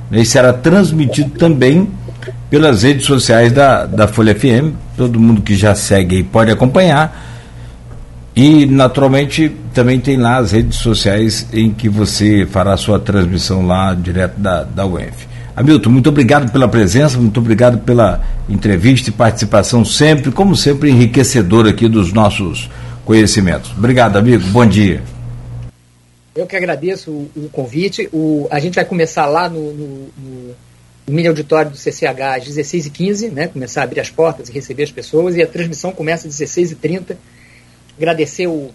né, 0.09 0.21
e 0.21 0.25
será 0.25 0.53
transmitido 0.53 1.31
também 1.31 1.89
pelas 2.49 2.83
redes 2.83 3.05
sociais 3.05 3.51
da, 3.51 3.85
da 3.85 4.07
Folha 4.07 4.35
FM. 4.35 4.73
Todo 4.97 5.19
mundo 5.19 5.41
que 5.41 5.55
já 5.55 5.75
segue 5.75 6.23
pode 6.23 6.51
acompanhar. 6.51 7.33
E, 8.35 8.65
naturalmente, 8.65 9.49
também 9.73 9.99
tem 9.99 10.17
lá 10.17 10.37
as 10.37 10.51
redes 10.51 10.79
sociais 10.79 11.47
em 11.53 11.71
que 11.71 11.87
você 11.87 12.45
fará 12.45 12.73
a 12.73 12.77
sua 12.77 12.99
transmissão 12.99 13.65
lá 13.65 13.93
direto 13.93 14.37
da, 14.37 14.63
da 14.63 14.85
UENF. 14.85 15.25
Hamilton, 15.55 15.89
muito 15.89 16.09
obrigado 16.09 16.51
pela 16.51 16.67
presença, 16.67 17.17
muito 17.17 17.39
obrigado 17.39 17.77
pela 17.77 18.21
entrevista 18.49 19.09
e 19.09 19.13
participação 19.13 19.85
sempre, 19.85 20.29
como 20.31 20.53
sempre, 20.53 20.89
enriquecedor 20.91 21.65
aqui 21.65 21.87
dos 21.87 22.11
nossos 22.11 22.69
conhecimentos. 23.05 23.71
Obrigado, 23.77 24.17
amigo. 24.17 24.45
Bom 24.47 24.65
dia. 24.65 25.01
Eu 26.35 26.45
que 26.45 26.57
agradeço 26.57 27.09
o, 27.09 27.29
o 27.37 27.49
convite. 27.49 28.09
O, 28.11 28.49
a 28.51 28.59
gente 28.59 28.75
vai 28.75 28.83
começar 28.83 29.25
lá 29.27 29.47
no, 29.47 29.71
no, 29.71 29.87
no, 30.17 30.55
no 31.07 31.13
mini 31.13 31.27
auditório 31.27 31.71
do 31.71 31.77
CCH 31.77 32.37
às 32.37 32.47
16h15, 32.47 33.31
né? 33.31 33.47
Começar 33.47 33.81
a 33.81 33.83
abrir 33.83 33.99
as 33.99 34.09
portas 34.09 34.49
e 34.49 34.51
receber 34.51 34.83
as 34.83 34.91
pessoas, 34.91 35.35
e 35.35 35.41
a 35.41 35.47
transmissão 35.47 35.91
começa 35.91 36.27
às 36.27 36.35
16h30. 36.35 37.15
Agradecer 37.97 38.47
o, 38.47 38.71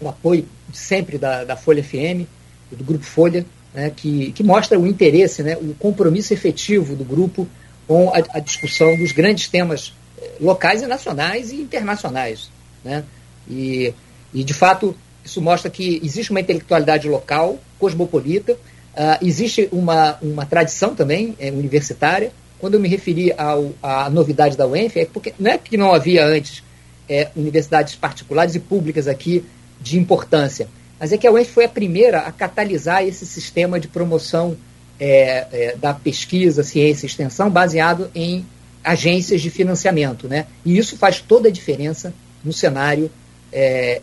o 0.00 0.08
apoio 0.08 0.46
sempre 0.72 1.18
da, 1.18 1.44
da 1.44 1.56
Folha 1.56 1.82
FM, 1.82 2.26
do 2.70 2.84
Grupo 2.84 3.04
Folha, 3.04 3.44
né, 3.74 3.92
que, 3.94 4.32
que 4.32 4.42
mostra 4.42 4.78
o 4.78 4.86
interesse, 4.86 5.42
né, 5.42 5.56
o 5.56 5.74
compromisso 5.74 6.32
efetivo 6.32 6.96
do 6.96 7.04
grupo 7.04 7.46
com 7.86 8.10
a, 8.10 8.38
a 8.38 8.40
discussão 8.40 8.96
dos 8.96 9.12
grandes 9.12 9.48
temas 9.48 9.92
eh, 10.18 10.32
locais 10.40 10.82
e 10.82 10.86
nacionais 10.86 11.52
e 11.52 11.56
internacionais. 11.56 12.50
Né? 12.84 13.04
E, 13.48 13.94
e, 14.34 14.42
de 14.42 14.54
fato, 14.54 14.96
isso 15.24 15.40
mostra 15.40 15.70
que 15.70 16.00
existe 16.02 16.30
uma 16.30 16.40
intelectualidade 16.40 17.08
local, 17.08 17.60
cosmopolita, 17.78 18.58
uh, 18.96 19.24
existe 19.24 19.68
uma, 19.70 20.18
uma 20.22 20.46
tradição 20.46 20.94
também 20.94 21.36
é, 21.38 21.50
universitária. 21.50 22.32
Quando 22.58 22.74
eu 22.74 22.80
me 22.80 22.88
referi 22.88 23.32
ao, 23.36 23.72
à 23.82 24.08
novidade 24.08 24.56
da 24.56 24.66
UENF, 24.66 24.98
é 24.98 25.04
porque 25.04 25.34
não 25.38 25.50
é 25.50 25.58
que 25.58 25.76
não 25.76 25.92
havia 25.92 26.24
antes 26.24 26.62
é, 27.08 27.28
universidades 27.36 27.94
particulares 27.94 28.54
e 28.54 28.60
públicas 28.60 29.06
aqui 29.06 29.44
de 29.80 29.98
importância, 29.98 30.68
mas 30.98 31.12
é 31.12 31.18
que 31.18 31.26
a 31.26 31.30
UENF 31.30 31.52
foi 31.52 31.64
a 31.66 31.68
primeira 31.68 32.20
a 32.20 32.32
catalisar 32.32 33.04
esse 33.04 33.26
sistema 33.26 33.78
de 33.78 33.88
promoção 33.88 34.56
é, 34.98 35.46
é, 35.52 35.76
da 35.76 35.92
pesquisa, 35.92 36.62
ciência 36.62 37.04
e 37.04 37.08
extensão 37.08 37.50
baseado 37.50 38.10
em 38.14 38.46
agências 38.82 39.42
de 39.42 39.50
financiamento. 39.50 40.26
Né? 40.26 40.46
E 40.64 40.78
isso 40.78 40.96
faz 40.96 41.20
toda 41.20 41.48
a 41.48 41.52
diferença 41.52 42.14
no 42.42 42.52
cenário 42.52 43.10
é, 43.52 44.00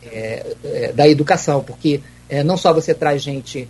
é, 0.63 0.93
da 0.93 1.07
educação, 1.07 1.63
porque 1.63 2.01
não 2.45 2.57
só 2.57 2.73
você 2.73 2.95
traz 2.95 3.21
gente 3.21 3.67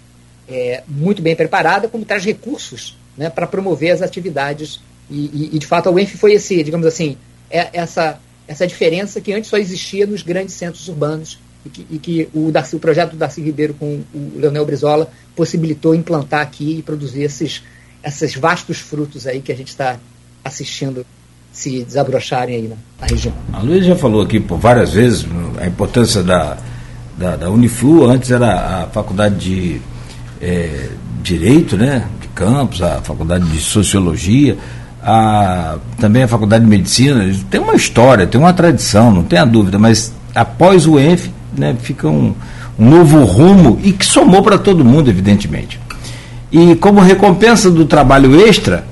muito 0.88 1.22
bem 1.22 1.36
preparada, 1.36 1.88
como 1.88 2.06
traz 2.06 2.24
recursos 2.24 2.98
né, 3.18 3.30
para 3.30 3.48
promover 3.48 3.92
as 3.92 4.02
atividades. 4.02 4.80
E, 5.10 5.16
e, 5.34 5.50
e, 5.54 5.60
de 5.60 5.68
fato, 5.68 5.90
a 5.90 5.92
UENF 5.92 6.18
foi 6.18 6.34
esse, 6.34 6.64
digamos 6.64 6.88
assim, 6.88 7.18
essa, 7.50 8.20
essa 8.48 8.66
diferença 8.66 9.22
que 9.22 9.34
antes 9.34 9.50
só 9.50 9.58
existia 9.58 10.06
nos 10.06 10.22
grandes 10.22 10.56
centros 10.56 10.88
urbanos 10.88 11.40
e 11.66 11.70
que, 11.70 11.88
e 11.92 12.00
que 12.00 12.30
o, 12.34 12.52
Darcy, 12.52 12.76
o, 12.76 12.80
projeto 12.80 13.12
do 13.12 13.18
Darcy 13.18 13.42
Ribeiro 13.42 13.74
com 13.76 14.02
o 14.14 14.32
Leonel 14.36 14.66
Brizola 14.66 15.10
possibilitou 15.36 15.96
implantar 15.96 16.42
aqui 16.42 16.80
e 16.80 16.82
produzir 16.82 17.24
esses, 17.24 17.64
esses 18.04 18.36
vastos 18.36 18.80
frutos 18.80 19.28
aí 19.28 19.42
que 19.42 19.52
a 19.52 19.56
gente 19.56 19.70
está 19.70 19.98
assistindo 20.44 21.06
se 21.52 21.84
desabrocharem 21.84 22.56
aí 22.56 22.68
na, 22.68 22.76
na, 23.00 23.08
região. 23.08 23.34
A 23.54 23.62
Luiz 23.62 23.86
já 23.86 23.96
falou 23.96 24.22
aqui 24.22 24.40
por 24.40 24.58
várias 24.58 24.94
vezes 24.94 25.26
a 25.60 25.68
importância 25.68 26.24
da, 26.24 26.58
da, 27.18 27.36
da 27.38 27.50
Uniflu, 27.50 28.10
antes 28.10 28.32
era 28.32 28.84
a 28.84 28.88
faculdade 28.88 29.36
de 29.36 29.82
é, 30.44 30.90
Direito, 31.22 31.78
né, 31.78 32.04
de 32.22 32.28
Campos, 32.30 32.82
a 32.82 33.02
faculdade 33.02 33.46
de 33.46 33.60
Sociologia, 33.60 34.58
a, 35.02 35.78
também 35.98 36.24
a 36.24 36.28
faculdade 36.28 36.66
de 36.66 36.70
Medicina, 36.70 37.34
tem 37.50 37.62
uma 37.62 37.76
história, 37.76 38.28
tem 38.28 38.40
uma 38.40 38.52
tradição, 38.52 39.10
não 39.10 39.24
tenha 39.24 39.46
dúvida, 39.46 39.80
mas 39.80 40.14
após 40.36 40.86
o 40.86 41.00
ENF 41.00 41.32
né, 41.58 41.76
fica 41.82 42.10
um, 42.10 42.34
um 42.78 42.90
novo 42.90 43.24
rumo 43.24 43.80
e 43.84 43.94
que 43.94 44.06
somou 44.06 44.44
para 44.44 44.58
todo 44.58 44.84
mundo, 44.84 45.10
evidentemente. 45.10 45.80
E 46.52 46.76
como 46.76 47.00
recompensa 47.00 47.72
do 47.72 47.86
trabalho 47.86 48.40
extra, 48.46 48.86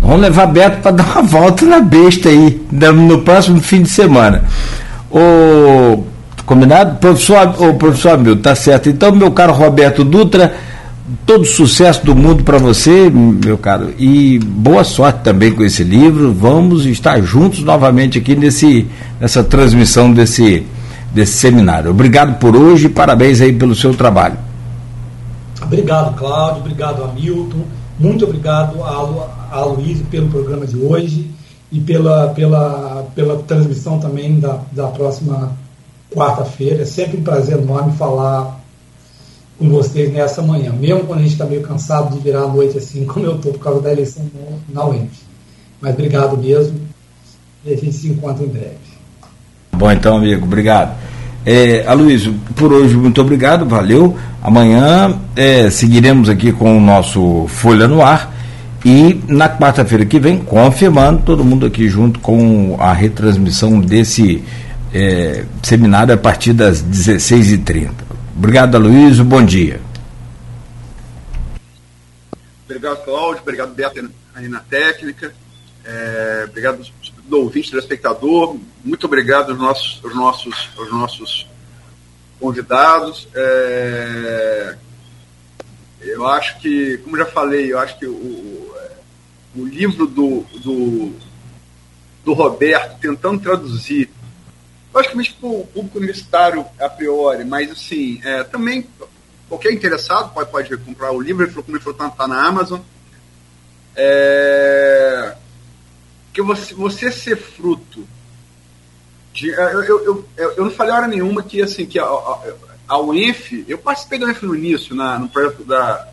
vamos 0.00 0.20
levar 0.20 0.46
Beto 0.46 0.80
para 0.82 0.90
dar 0.92 1.04
uma 1.04 1.22
volta 1.22 1.64
na 1.64 1.80
besta 1.80 2.28
aí, 2.28 2.60
no 2.72 3.20
próximo 3.20 3.60
fim 3.60 3.82
de 3.82 3.90
semana. 3.90 4.44
O 5.10 6.04
combinado? 6.44 6.96
Professor, 6.96 7.54
o 7.62 7.74
professor 7.74 8.14
Hamilton, 8.14 8.42
tá 8.42 8.56
certo. 8.56 8.88
Então, 8.88 9.12
meu 9.14 9.30
caro 9.30 9.52
Roberto 9.52 10.02
Dutra, 10.02 10.52
todo 11.26 11.44
sucesso 11.44 12.04
do 12.04 12.14
mundo 12.14 12.44
para 12.44 12.58
você, 12.58 13.10
meu 13.10 13.58
caro, 13.58 13.92
e 13.98 14.38
boa 14.38 14.84
sorte 14.84 15.20
também 15.24 15.52
com 15.52 15.62
esse 15.62 15.82
livro. 15.82 16.32
Vamos 16.32 16.86
estar 16.86 17.20
juntos 17.20 17.60
novamente 17.60 18.18
aqui 18.18 18.36
nesse, 18.36 18.86
nessa 19.20 19.42
transmissão 19.42 20.12
desse 20.12 20.64
desse 21.12 21.32
seminário. 21.32 21.90
Obrigado 21.90 22.38
por 22.38 22.56
hoje 22.56 22.86
e 22.86 22.88
parabéns 22.88 23.40
aí 23.40 23.52
pelo 23.52 23.74
seu 23.74 23.94
trabalho. 23.94 24.38
Obrigado, 25.62 26.16
Cláudio. 26.16 26.60
Obrigado, 26.60 27.04
Hamilton. 27.04 27.62
Muito 27.98 28.24
obrigado 28.24 28.82
a, 28.82 29.48
a 29.50 29.64
Luiz 29.64 30.00
pelo 30.10 30.28
programa 30.28 30.66
de 30.66 30.76
hoje 30.76 31.30
e 31.70 31.80
pela, 31.80 32.28
pela, 32.28 33.06
pela 33.14 33.36
transmissão 33.42 33.98
também 33.98 34.40
da, 34.40 34.58
da 34.72 34.86
próxima 34.86 35.52
quarta-feira. 36.14 36.82
É 36.82 36.86
sempre 36.86 37.18
um 37.18 37.22
prazer 37.22 37.58
enorme 37.58 37.92
falar 37.96 38.59
com 39.60 39.68
vocês 39.68 40.10
nessa 40.10 40.40
manhã, 40.40 40.72
mesmo 40.72 41.04
quando 41.04 41.18
a 41.18 41.22
gente 41.22 41.32
está 41.32 41.44
meio 41.44 41.60
cansado 41.60 42.16
de 42.16 42.22
virar 42.22 42.44
a 42.44 42.48
noite 42.48 42.78
assim, 42.78 43.04
como 43.06 43.26
eu 43.26 43.36
estou 43.36 43.52
por 43.52 43.60
causa 43.60 43.82
da 43.82 43.92
eleição 43.92 44.24
na 44.70 44.86
UENF. 44.86 45.10
Mas 45.82 45.92
obrigado 45.92 46.36
mesmo 46.38 46.80
e 47.64 47.72
a 47.74 47.76
gente 47.76 47.92
se 47.92 48.08
encontra 48.08 48.42
em 48.42 48.48
breve. 48.48 48.90
Bom, 49.72 49.92
então, 49.92 50.16
amigo, 50.16 50.46
obrigado. 50.46 50.96
É, 51.44 51.86
Aloysio, 51.86 52.34
por 52.56 52.72
hoje, 52.72 52.96
muito 52.96 53.20
obrigado, 53.20 53.66
valeu. 53.66 54.16
Amanhã 54.42 55.18
é, 55.36 55.68
seguiremos 55.68 56.30
aqui 56.30 56.52
com 56.52 56.78
o 56.78 56.80
nosso 56.80 57.46
Folha 57.48 57.86
no 57.86 58.02
Ar 58.02 58.34
e 58.84 59.20
na 59.28 59.48
quarta-feira 59.48 60.06
que 60.06 60.18
vem, 60.18 60.38
confirmando 60.38 61.22
todo 61.22 61.44
mundo 61.44 61.66
aqui 61.66 61.86
junto 61.88 62.18
com 62.20 62.76
a 62.78 62.92
retransmissão 62.94 63.78
desse 63.78 64.42
é, 64.92 65.44
seminário 65.62 66.14
a 66.14 66.16
partir 66.16 66.54
das 66.54 66.82
16h30. 66.82 68.09
Obrigado, 68.40 68.74
Aloysio, 68.74 69.22
bom 69.22 69.44
dia. 69.44 69.82
Obrigado, 72.64 73.04
Cláudio, 73.04 73.42
obrigado, 73.42 73.74
Beto, 73.74 74.10
aí 74.34 74.48
na 74.48 74.60
técnica. 74.60 75.34
É, 75.84 76.46
obrigado 76.48 76.82
do 77.26 77.40
ouvinte, 77.40 77.70
do 77.70 77.78
espectador. 77.78 78.56
Muito 78.82 79.04
obrigado 79.04 79.50
aos 79.50 79.58
nossos, 79.58 80.00
aos 80.02 80.14
nossos, 80.14 80.70
aos 80.78 80.90
nossos 80.90 81.46
convidados. 82.40 83.28
É, 83.34 84.74
eu 86.00 86.26
acho 86.26 86.58
que, 86.60 86.96
como 87.04 87.18
já 87.18 87.26
falei, 87.26 87.70
eu 87.70 87.78
acho 87.78 87.98
que 87.98 88.06
o, 88.06 88.74
o 89.54 89.66
livro 89.66 90.06
do, 90.06 90.46
do, 90.62 91.12
do 92.24 92.32
Roberto 92.32 93.00
tentando 93.00 93.42
traduzir, 93.42 94.08
logicamente 94.92 95.32
para 95.34 95.48
o 95.48 95.66
público 95.66 95.98
universitário 95.98 96.66
a 96.78 96.88
priori, 96.88 97.44
mas 97.44 97.70
assim, 97.70 98.20
é, 98.24 98.42
também 98.44 98.86
qualquer 99.48 99.72
interessado 99.72 100.32
pode, 100.32 100.50
pode 100.50 100.76
comprar 100.78 101.12
o 101.12 101.20
livro, 101.20 101.44
ele 101.44 101.50
falou, 101.50 101.64
como 101.64 101.76
ele 101.76 101.84
falou, 101.84 102.08
está 102.08 102.28
na 102.28 102.46
Amazon. 102.46 102.80
É, 103.96 105.34
que 106.32 106.40
você, 106.40 106.74
você 106.74 107.10
ser 107.10 107.36
fruto 107.36 108.06
de. 109.32 109.52
É, 109.52 109.74
eu, 109.74 109.82
eu, 109.82 110.28
eu, 110.36 110.52
eu 110.52 110.64
não 110.64 110.70
falei 110.70 110.92
hora 110.92 111.08
nenhuma 111.08 111.42
que 111.42 111.60
assim, 111.60 111.86
que 111.86 111.98
a, 111.98 112.04
a, 112.04 112.54
a 112.88 113.00
UENF, 113.00 113.64
eu 113.68 113.78
participei 113.78 114.18
da 114.18 114.26
UENF 114.26 114.46
no 114.46 114.56
início, 114.56 114.94
na, 114.94 115.18
no 115.18 115.28
projeto 115.28 115.64
da, 115.64 116.08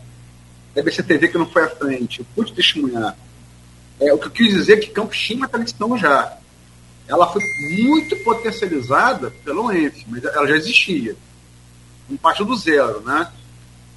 da 0.74 0.82
BCTV 0.82 1.28
que 1.28 1.38
não 1.38 1.48
foi 1.48 1.64
à 1.64 1.68
frente, 1.68 2.20
eu 2.20 2.26
pude 2.34 2.52
testemunhar. 2.52 3.16
É, 4.00 4.12
o 4.12 4.18
que 4.18 4.26
eu 4.26 4.30
quis 4.30 4.54
dizer 4.54 4.74
é 4.74 4.76
que 4.76 4.90
Campos 4.90 5.18
tinha 5.18 5.38
uma 5.38 5.48
tradição 5.48 5.96
já. 5.98 6.36
Ela 7.08 7.26
foi 7.32 7.42
muito 7.72 8.14
potencializada 8.16 9.30
pela 9.44 9.62
UENF, 9.62 10.04
mas 10.06 10.24
ela 10.24 10.46
já 10.46 10.56
existia. 10.56 11.16
Um 12.08 12.16
parte 12.16 12.44
do 12.44 12.54
zero, 12.54 13.00
né? 13.00 13.32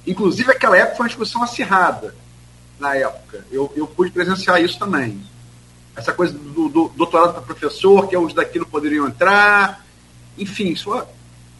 Inclusive, 0.06 0.50
aquela 0.50 0.76
época 0.76 0.96
foi 0.96 1.04
uma 1.04 1.08
discussão 1.08 1.42
acirrada 1.42 2.14
na 2.80 2.96
época. 2.96 3.44
Eu, 3.52 3.70
eu 3.76 3.86
pude 3.86 4.10
presenciar 4.10 4.62
isso 4.62 4.78
também 4.78 5.22
essa 5.94 6.12
coisa 6.12 6.32
do, 6.32 6.68
do 6.68 6.88
doutorado 6.88 7.34
para 7.34 7.42
professor, 7.42 8.08
que 8.08 8.14
é 8.14 8.18
os 8.18 8.32
daqui 8.32 8.58
não 8.58 8.66
poderiam 8.66 9.06
entrar, 9.06 9.84
enfim, 10.38 10.74
só 10.74 11.06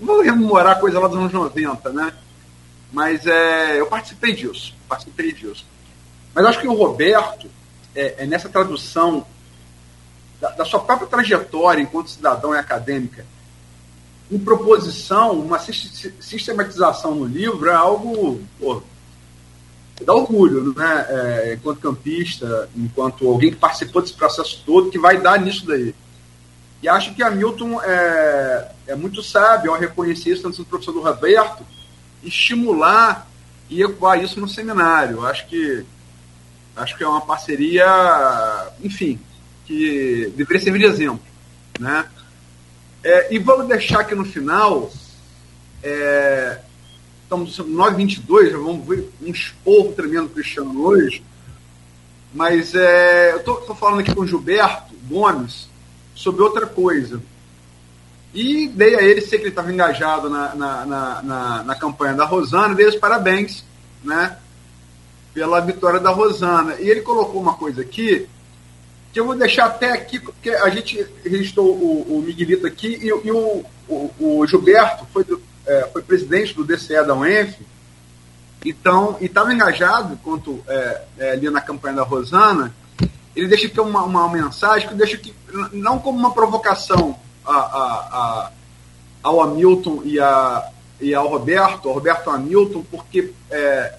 não 0.00 0.06
vou 0.06 0.22
rememorar 0.22 0.76
a 0.76 0.80
coisa 0.80 0.98
lá 0.98 1.06
dos 1.06 1.16
anos 1.16 1.32
90, 1.32 1.90
né? 1.90 2.12
Mas 2.92 3.26
é, 3.26 3.80
eu 3.80 3.86
participei 3.86 4.32
disso, 4.32 4.74
participei 4.88 5.32
disso. 5.32 5.64
Mas 6.34 6.44
acho 6.44 6.60
que 6.60 6.66
o 6.66 6.74
Roberto, 6.74 7.48
é, 7.94 8.24
é 8.24 8.26
nessa 8.26 8.48
tradução 8.48 9.26
da, 10.42 10.50
da, 10.50 10.64
sua 10.64 10.80
própria 10.80 11.06
trajetória 11.06 11.80
enquanto 11.80 12.10
cidadão 12.10 12.52
e 12.52 12.58
acadêmica, 12.58 13.24
em 14.28 14.38
proposição, 14.38 15.38
uma 15.38 15.60
sistematização 15.60 17.14
no 17.14 17.26
livro 17.26 17.70
é 17.70 17.74
algo 17.74 18.40
pô, 18.58 18.82
dá 20.04 20.12
orgulho, 20.12 20.74
né? 20.74 21.06
É, 21.08 21.54
enquanto 21.54 21.78
campista, 21.78 22.68
enquanto 22.74 23.28
alguém 23.28 23.52
que 23.52 23.56
participou 23.56 24.02
desse 24.02 24.14
processo 24.14 24.64
todo, 24.66 24.90
que 24.90 24.98
vai 24.98 25.20
dar 25.20 25.38
nisso 25.38 25.64
daí. 25.64 25.94
E 26.82 26.88
acho 26.88 27.14
que 27.14 27.22
Hamilton 27.22 27.80
é, 27.80 28.72
é 28.88 28.94
muito 28.96 29.22
sábio 29.22 29.70
ao 29.70 29.78
reconhecer 29.78 30.30
isso, 30.30 30.42
tanto 30.42 30.56
sendo 30.56 30.66
professor 30.66 30.92
do 30.92 31.02
Roberto, 31.02 31.64
estimular 32.24 33.28
e 33.70 33.80
ecoar 33.80 34.20
isso 34.20 34.40
no 34.40 34.48
seminário. 34.48 35.24
Acho 35.24 35.46
que 35.46 35.84
acho 36.74 36.96
que 36.96 37.04
é 37.04 37.06
uma 37.06 37.20
parceria, 37.20 37.86
enfim, 38.82 39.20
que 39.66 40.32
deveria 40.36 40.62
servir 40.62 40.80
de 40.80 40.86
exemplo. 40.86 41.20
Né? 41.78 42.06
É, 43.04 43.34
e 43.34 43.38
vamos 43.38 43.66
deixar 43.66 44.00
aqui 44.00 44.14
no 44.14 44.24
final, 44.24 44.90
é, 45.82 46.58
estamos 47.24 47.58
no 47.58 47.66
922, 47.66 48.52
já 48.52 48.58
vamos 48.58 48.86
ver 48.86 49.10
um 49.20 49.30
esporro 49.30 49.92
tremendo 49.92 50.28
Cristiano 50.28 50.84
hoje, 50.84 51.22
mas 52.32 52.74
é, 52.74 53.32
eu 53.32 53.38
estou 53.38 53.74
falando 53.74 54.00
aqui 54.00 54.14
com 54.14 54.22
o 54.22 54.26
Gilberto 54.26 54.94
Gomes 55.08 55.68
sobre 56.14 56.42
outra 56.42 56.66
coisa. 56.66 57.20
E 58.34 58.66
dei 58.68 58.94
a 58.96 59.02
ele, 59.02 59.20
sei 59.20 59.38
que 59.38 59.44
ele 59.44 59.50
estava 59.50 59.72
engajado 59.72 60.30
na, 60.30 60.54
na, 60.54 60.86
na, 60.86 61.22
na, 61.22 61.62
na 61.64 61.74
campanha 61.74 62.14
da 62.14 62.24
Rosana, 62.24 62.74
dei 62.74 62.86
os 62.86 62.96
parabéns, 62.96 63.62
né? 64.02 64.38
Pela 65.34 65.60
vitória 65.60 66.00
da 66.00 66.10
Rosana. 66.10 66.76
E 66.80 66.88
ele 66.88 67.02
colocou 67.02 67.42
uma 67.42 67.54
coisa 67.54 67.82
aqui, 67.82 68.26
que 69.12 69.20
eu 69.20 69.26
vou 69.26 69.34
deixar 69.34 69.66
até 69.66 69.92
aqui, 69.92 70.18
porque 70.18 70.50
a 70.50 70.68
gente 70.70 71.06
registrou 71.24 71.66
o, 71.66 72.18
o 72.18 72.22
Miguelito 72.22 72.66
aqui 72.66 72.98
e, 73.00 73.08
e 73.08 73.30
o, 73.30 73.64
o, 73.88 74.10
o, 74.18 74.46
Gilberto 74.46 75.06
foi, 75.12 75.22
do, 75.22 75.40
é, 75.66 75.88
foi 75.92 76.02
presidente 76.02 76.54
do 76.54 76.64
DCE 76.64 77.04
da 77.04 77.14
UENF, 77.14 77.58
então, 78.64 79.18
e 79.20 79.26
estava 79.26 79.52
engajado 79.52 80.18
quanto 80.22 80.62
é, 80.66 81.02
é, 81.18 81.30
ali 81.32 81.50
na 81.50 81.60
campanha 81.60 81.96
da 81.96 82.02
Rosana, 82.02 82.74
ele 83.36 83.48
deixa 83.48 83.66
aqui 83.66 83.80
uma, 83.80 84.02
uma 84.04 84.28
mensagem 84.28 84.88
que 84.88 84.94
deixa 84.94 85.16
aqui, 85.16 85.34
não 85.72 85.98
como 85.98 86.18
uma 86.18 86.32
provocação 86.32 87.16
a, 87.44 87.56
a, 87.56 87.84
a, 88.12 88.50
ao 89.22 89.42
Hamilton 89.42 90.02
e, 90.04 90.20
a, 90.20 90.70
e 91.00 91.14
ao 91.14 91.28
Roberto, 91.28 91.88
ao 91.88 91.94
Roberto 91.94 92.30
Hamilton, 92.30 92.84
porque 92.90 93.32
é, 93.50 93.94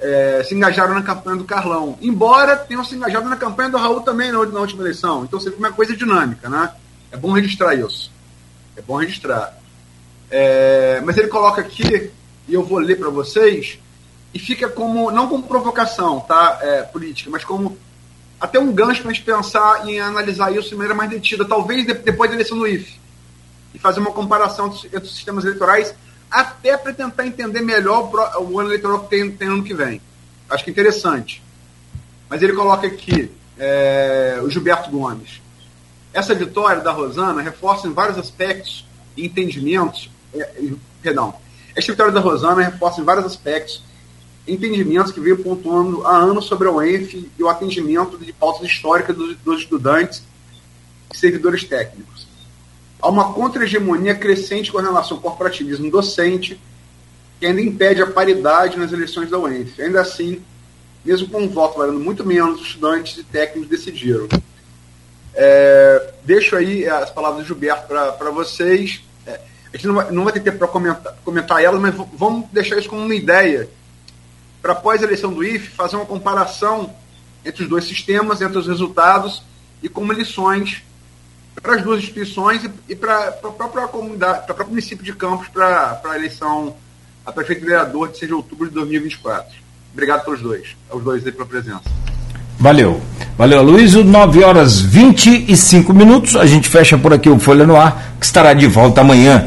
é, 0.00 0.42
se 0.44 0.54
engajaram 0.54 0.94
na 0.94 1.02
campanha 1.02 1.36
do 1.36 1.44
Carlão. 1.44 1.98
Embora 2.00 2.56
tenham 2.56 2.84
se 2.84 2.94
engajado 2.94 3.28
na 3.28 3.36
campanha 3.36 3.70
do 3.70 3.76
Raul 3.76 4.00
também 4.00 4.30
na, 4.30 4.44
na 4.44 4.60
última 4.60 4.82
eleição. 4.82 5.24
Então 5.24 5.40
você 5.40 5.50
vê 5.50 5.56
uma 5.56 5.72
coisa 5.72 5.96
dinâmica, 5.96 6.48
né? 6.48 6.72
É 7.10 7.16
bom 7.16 7.32
registrar 7.32 7.74
isso. 7.74 8.10
É 8.76 8.82
bom 8.82 8.96
registrar. 8.96 9.56
É, 10.30 11.00
mas 11.04 11.16
ele 11.16 11.28
coloca 11.28 11.60
aqui, 11.60 12.10
e 12.48 12.54
eu 12.54 12.62
vou 12.62 12.78
ler 12.78 12.98
para 12.98 13.10
vocês, 13.10 13.78
e 14.34 14.38
fica 14.38 14.68
como, 14.68 15.10
não 15.10 15.28
como 15.28 15.44
provocação 15.44 16.20
tá, 16.20 16.58
é, 16.60 16.82
política, 16.82 17.30
mas 17.30 17.44
como 17.44 17.78
até 18.38 18.58
um 18.58 18.72
gancho 18.72 19.00
para 19.00 19.10
a 19.10 19.14
gente 19.14 19.24
pensar 19.24 19.88
em 19.88 19.98
analisar 19.98 20.54
isso 20.54 20.68
de 20.68 20.74
maneira 20.74 20.94
mais 20.94 21.08
detida, 21.08 21.44
talvez 21.44 21.86
depois 21.86 22.28
da 22.28 22.36
eleição 22.36 22.58
do 22.58 22.66
IFE, 22.66 23.00
e 23.72 23.78
fazer 23.78 24.00
uma 24.00 24.10
comparação 24.10 24.66
entre 24.66 24.98
os 24.98 25.14
sistemas 25.14 25.44
eleitorais, 25.44 25.94
até 26.36 26.76
para 26.76 26.92
tentar 26.92 27.26
entender 27.26 27.62
melhor 27.62 28.10
o 28.40 28.60
ano 28.60 28.68
eleitoral 28.68 29.00
que 29.00 29.08
tem, 29.08 29.30
tem 29.30 29.48
ano 29.48 29.64
que 29.64 29.72
vem. 29.72 30.02
Acho 30.50 30.62
que 30.62 30.68
é 30.68 30.72
interessante. 30.72 31.42
Mas 32.28 32.42
ele 32.42 32.52
coloca 32.52 32.86
aqui, 32.86 33.30
é, 33.58 34.38
o 34.42 34.50
Gilberto 34.50 34.90
Gomes. 34.90 35.40
Essa 36.12 36.34
vitória 36.34 36.82
da 36.82 36.92
Rosana 36.92 37.40
reforça 37.40 37.88
em 37.88 37.92
vários 37.94 38.18
aspectos 38.18 38.86
e 39.16 39.24
entendimentos. 39.24 40.10
É, 40.34 40.46
perdão. 41.00 41.34
Esta 41.74 41.92
vitória 41.92 42.12
da 42.12 42.20
Rosana 42.20 42.62
reforça 42.62 43.00
em 43.00 43.04
vários 43.04 43.24
aspectos 43.24 43.82
entendimentos 44.46 45.12
que 45.12 45.20
veio 45.20 45.42
pontuando 45.42 46.06
há 46.06 46.18
anos 46.18 46.44
sobre 46.44 46.68
a 46.68 46.70
UENF 46.70 47.28
e 47.36 47.42
o 47.42 47.48
atendimento 47.48 48.16
de 48.18 48.32
pautas 48.32 48.62
históricas 48.62 49.16
dos, 49.16 49.36
dos 49.38 49.62
estudantes 49.62 50.22
e 51.12 51.16
servidores 51.16 51.64
técnicos. 51.64 52.15
Há 53.00 53.08
uma 53.08 53.32
contra-hegemonia 53.32 54.14
crescente 54.14 54.72
com 54.72 54.78
relação 54.78 55.16
ao 55.16 55.22
corporativismo 55.22 55.90
docente, 55.90 56.60
que 57.38 57.46
ainda 57.46 57.60
impede 57.60 58.02
a 58.02 58.06
paridade 58.06 58.78
nas 58.78 58.92
eleições 58.92 59.30
da 59.30 59.38
UENF. 59.38 59.80
Ainda 59.80 60.00
assim, 60.00 60.42
mesmo 61.04 61.28
com 61.28 61.42
um 61.42 61.48
voto 61.48 61.78
valendo 61.78 62.00
muito 62.00 62.24
menos, 62.24 62.60
os 62.60 62.66
estudantes 62.68 63.18
e 63.18 63.24
técnicos 63.24 63.68
decidiram. 63.68 64.28
É, 65.34 66.14
deixo 66.24 66.56
aí 66.56 66.88
as 66.88 67.10
palavras 67.10 67.42
do 67.42 67.46
Gilberto 67.46 67.86
para 67.86 68.30
vocês. 68.30 69.02
É, 69.26 69.40
a 69.72 69.76
gente 69.76 69.86
não 69.86 69.94
vai, 69.94 70.10
não 70.10 70.24
vai 70.24 70.32
ter 70.32 70.40
tempo 70.40 70.58
para 70.58 70.68
comentar, 70.68 71.14
comentar 71.22 71.62
elas, 71.62 71.80
mas 71.80 71.94
vamos 72.14 72.48
deixar 72.50 72.78
isso 72.78 72.88
como 72.88 73.02
uma 73.02 73.14
ideia 73.14 73.68
para 74.62 74.72
após 74.72 75.02
a 75.02 75.04
eleição 75.04 75.32
do 75.32 75.44
IFE 75.44 75.68
fazer 75.68 75.96
uma 75.96 76.06
comparação 76.06 76.92
entre 77.44 77.62
os 77.62 77.68
dois 77.68 77.84
sistemas, 77.84 78.40
entre 78.40 78.58
os 78.58 78.66
resultados 78.66 79.42
e 79.82 79.88
como 79.88 80.12
lições 80.12 80.82
para 81.62 81.76
as 81.76 81.82
duas 81.82 82.00
instituições 82.00 82.64
e, 82.64 82.70
e 82.88 82.96
para 82.96 83.28
a 83.28 83.32
própria 83.32 83.86
comunidade, 83.88 84.44
para 84.44 84.52
o 84.52 84.54
próprio 84.54 84.68
município 84.70 85.04
de 85.04 85.12
Campos 85.12 85.48
para 85.48 86.00
a 86.04 86.16
eleição 86.16 86.76
a 87.24 87.32
prefeito 87.32 87.64
vereador 87.64 88.08
de 88.08 88.18
6 88.18 88.28
de 88.28 88.34
outubro 88.34 88.68
de 88.68 88.74
2024. 88.74 89.52
Obrigado 89.92 90.24
pelos 90.24 90.40
dois, 90.40 90.76
aos 90.90 91.02
dois 91.02 91.26
aí 91.26 91.32
pela 91.32 91.46
presença. 91.46 91.82
Valeu. 92.58 93.00
Valeu, 93.36 93.62
Luiz. 93.62 93.94
9 93.94 94.44
horas 94.44 94.80
25 94.80 95.92
minutos. 95.92 96.36
A 96.36 96.46
gente 96.46 96.68
fecha 96.68 96.96
por 96.96 97.12
aqui 97.12 97.28
o 97.28 97.38
Folha 97.38 97.66
no 97.66 97.76
Ar, 97.76 98.14
que 98.18 98.24
estará 98.24 98.54
de 98.54 98.66
volta 98.66 99.02
amanhã. 99.02 99.44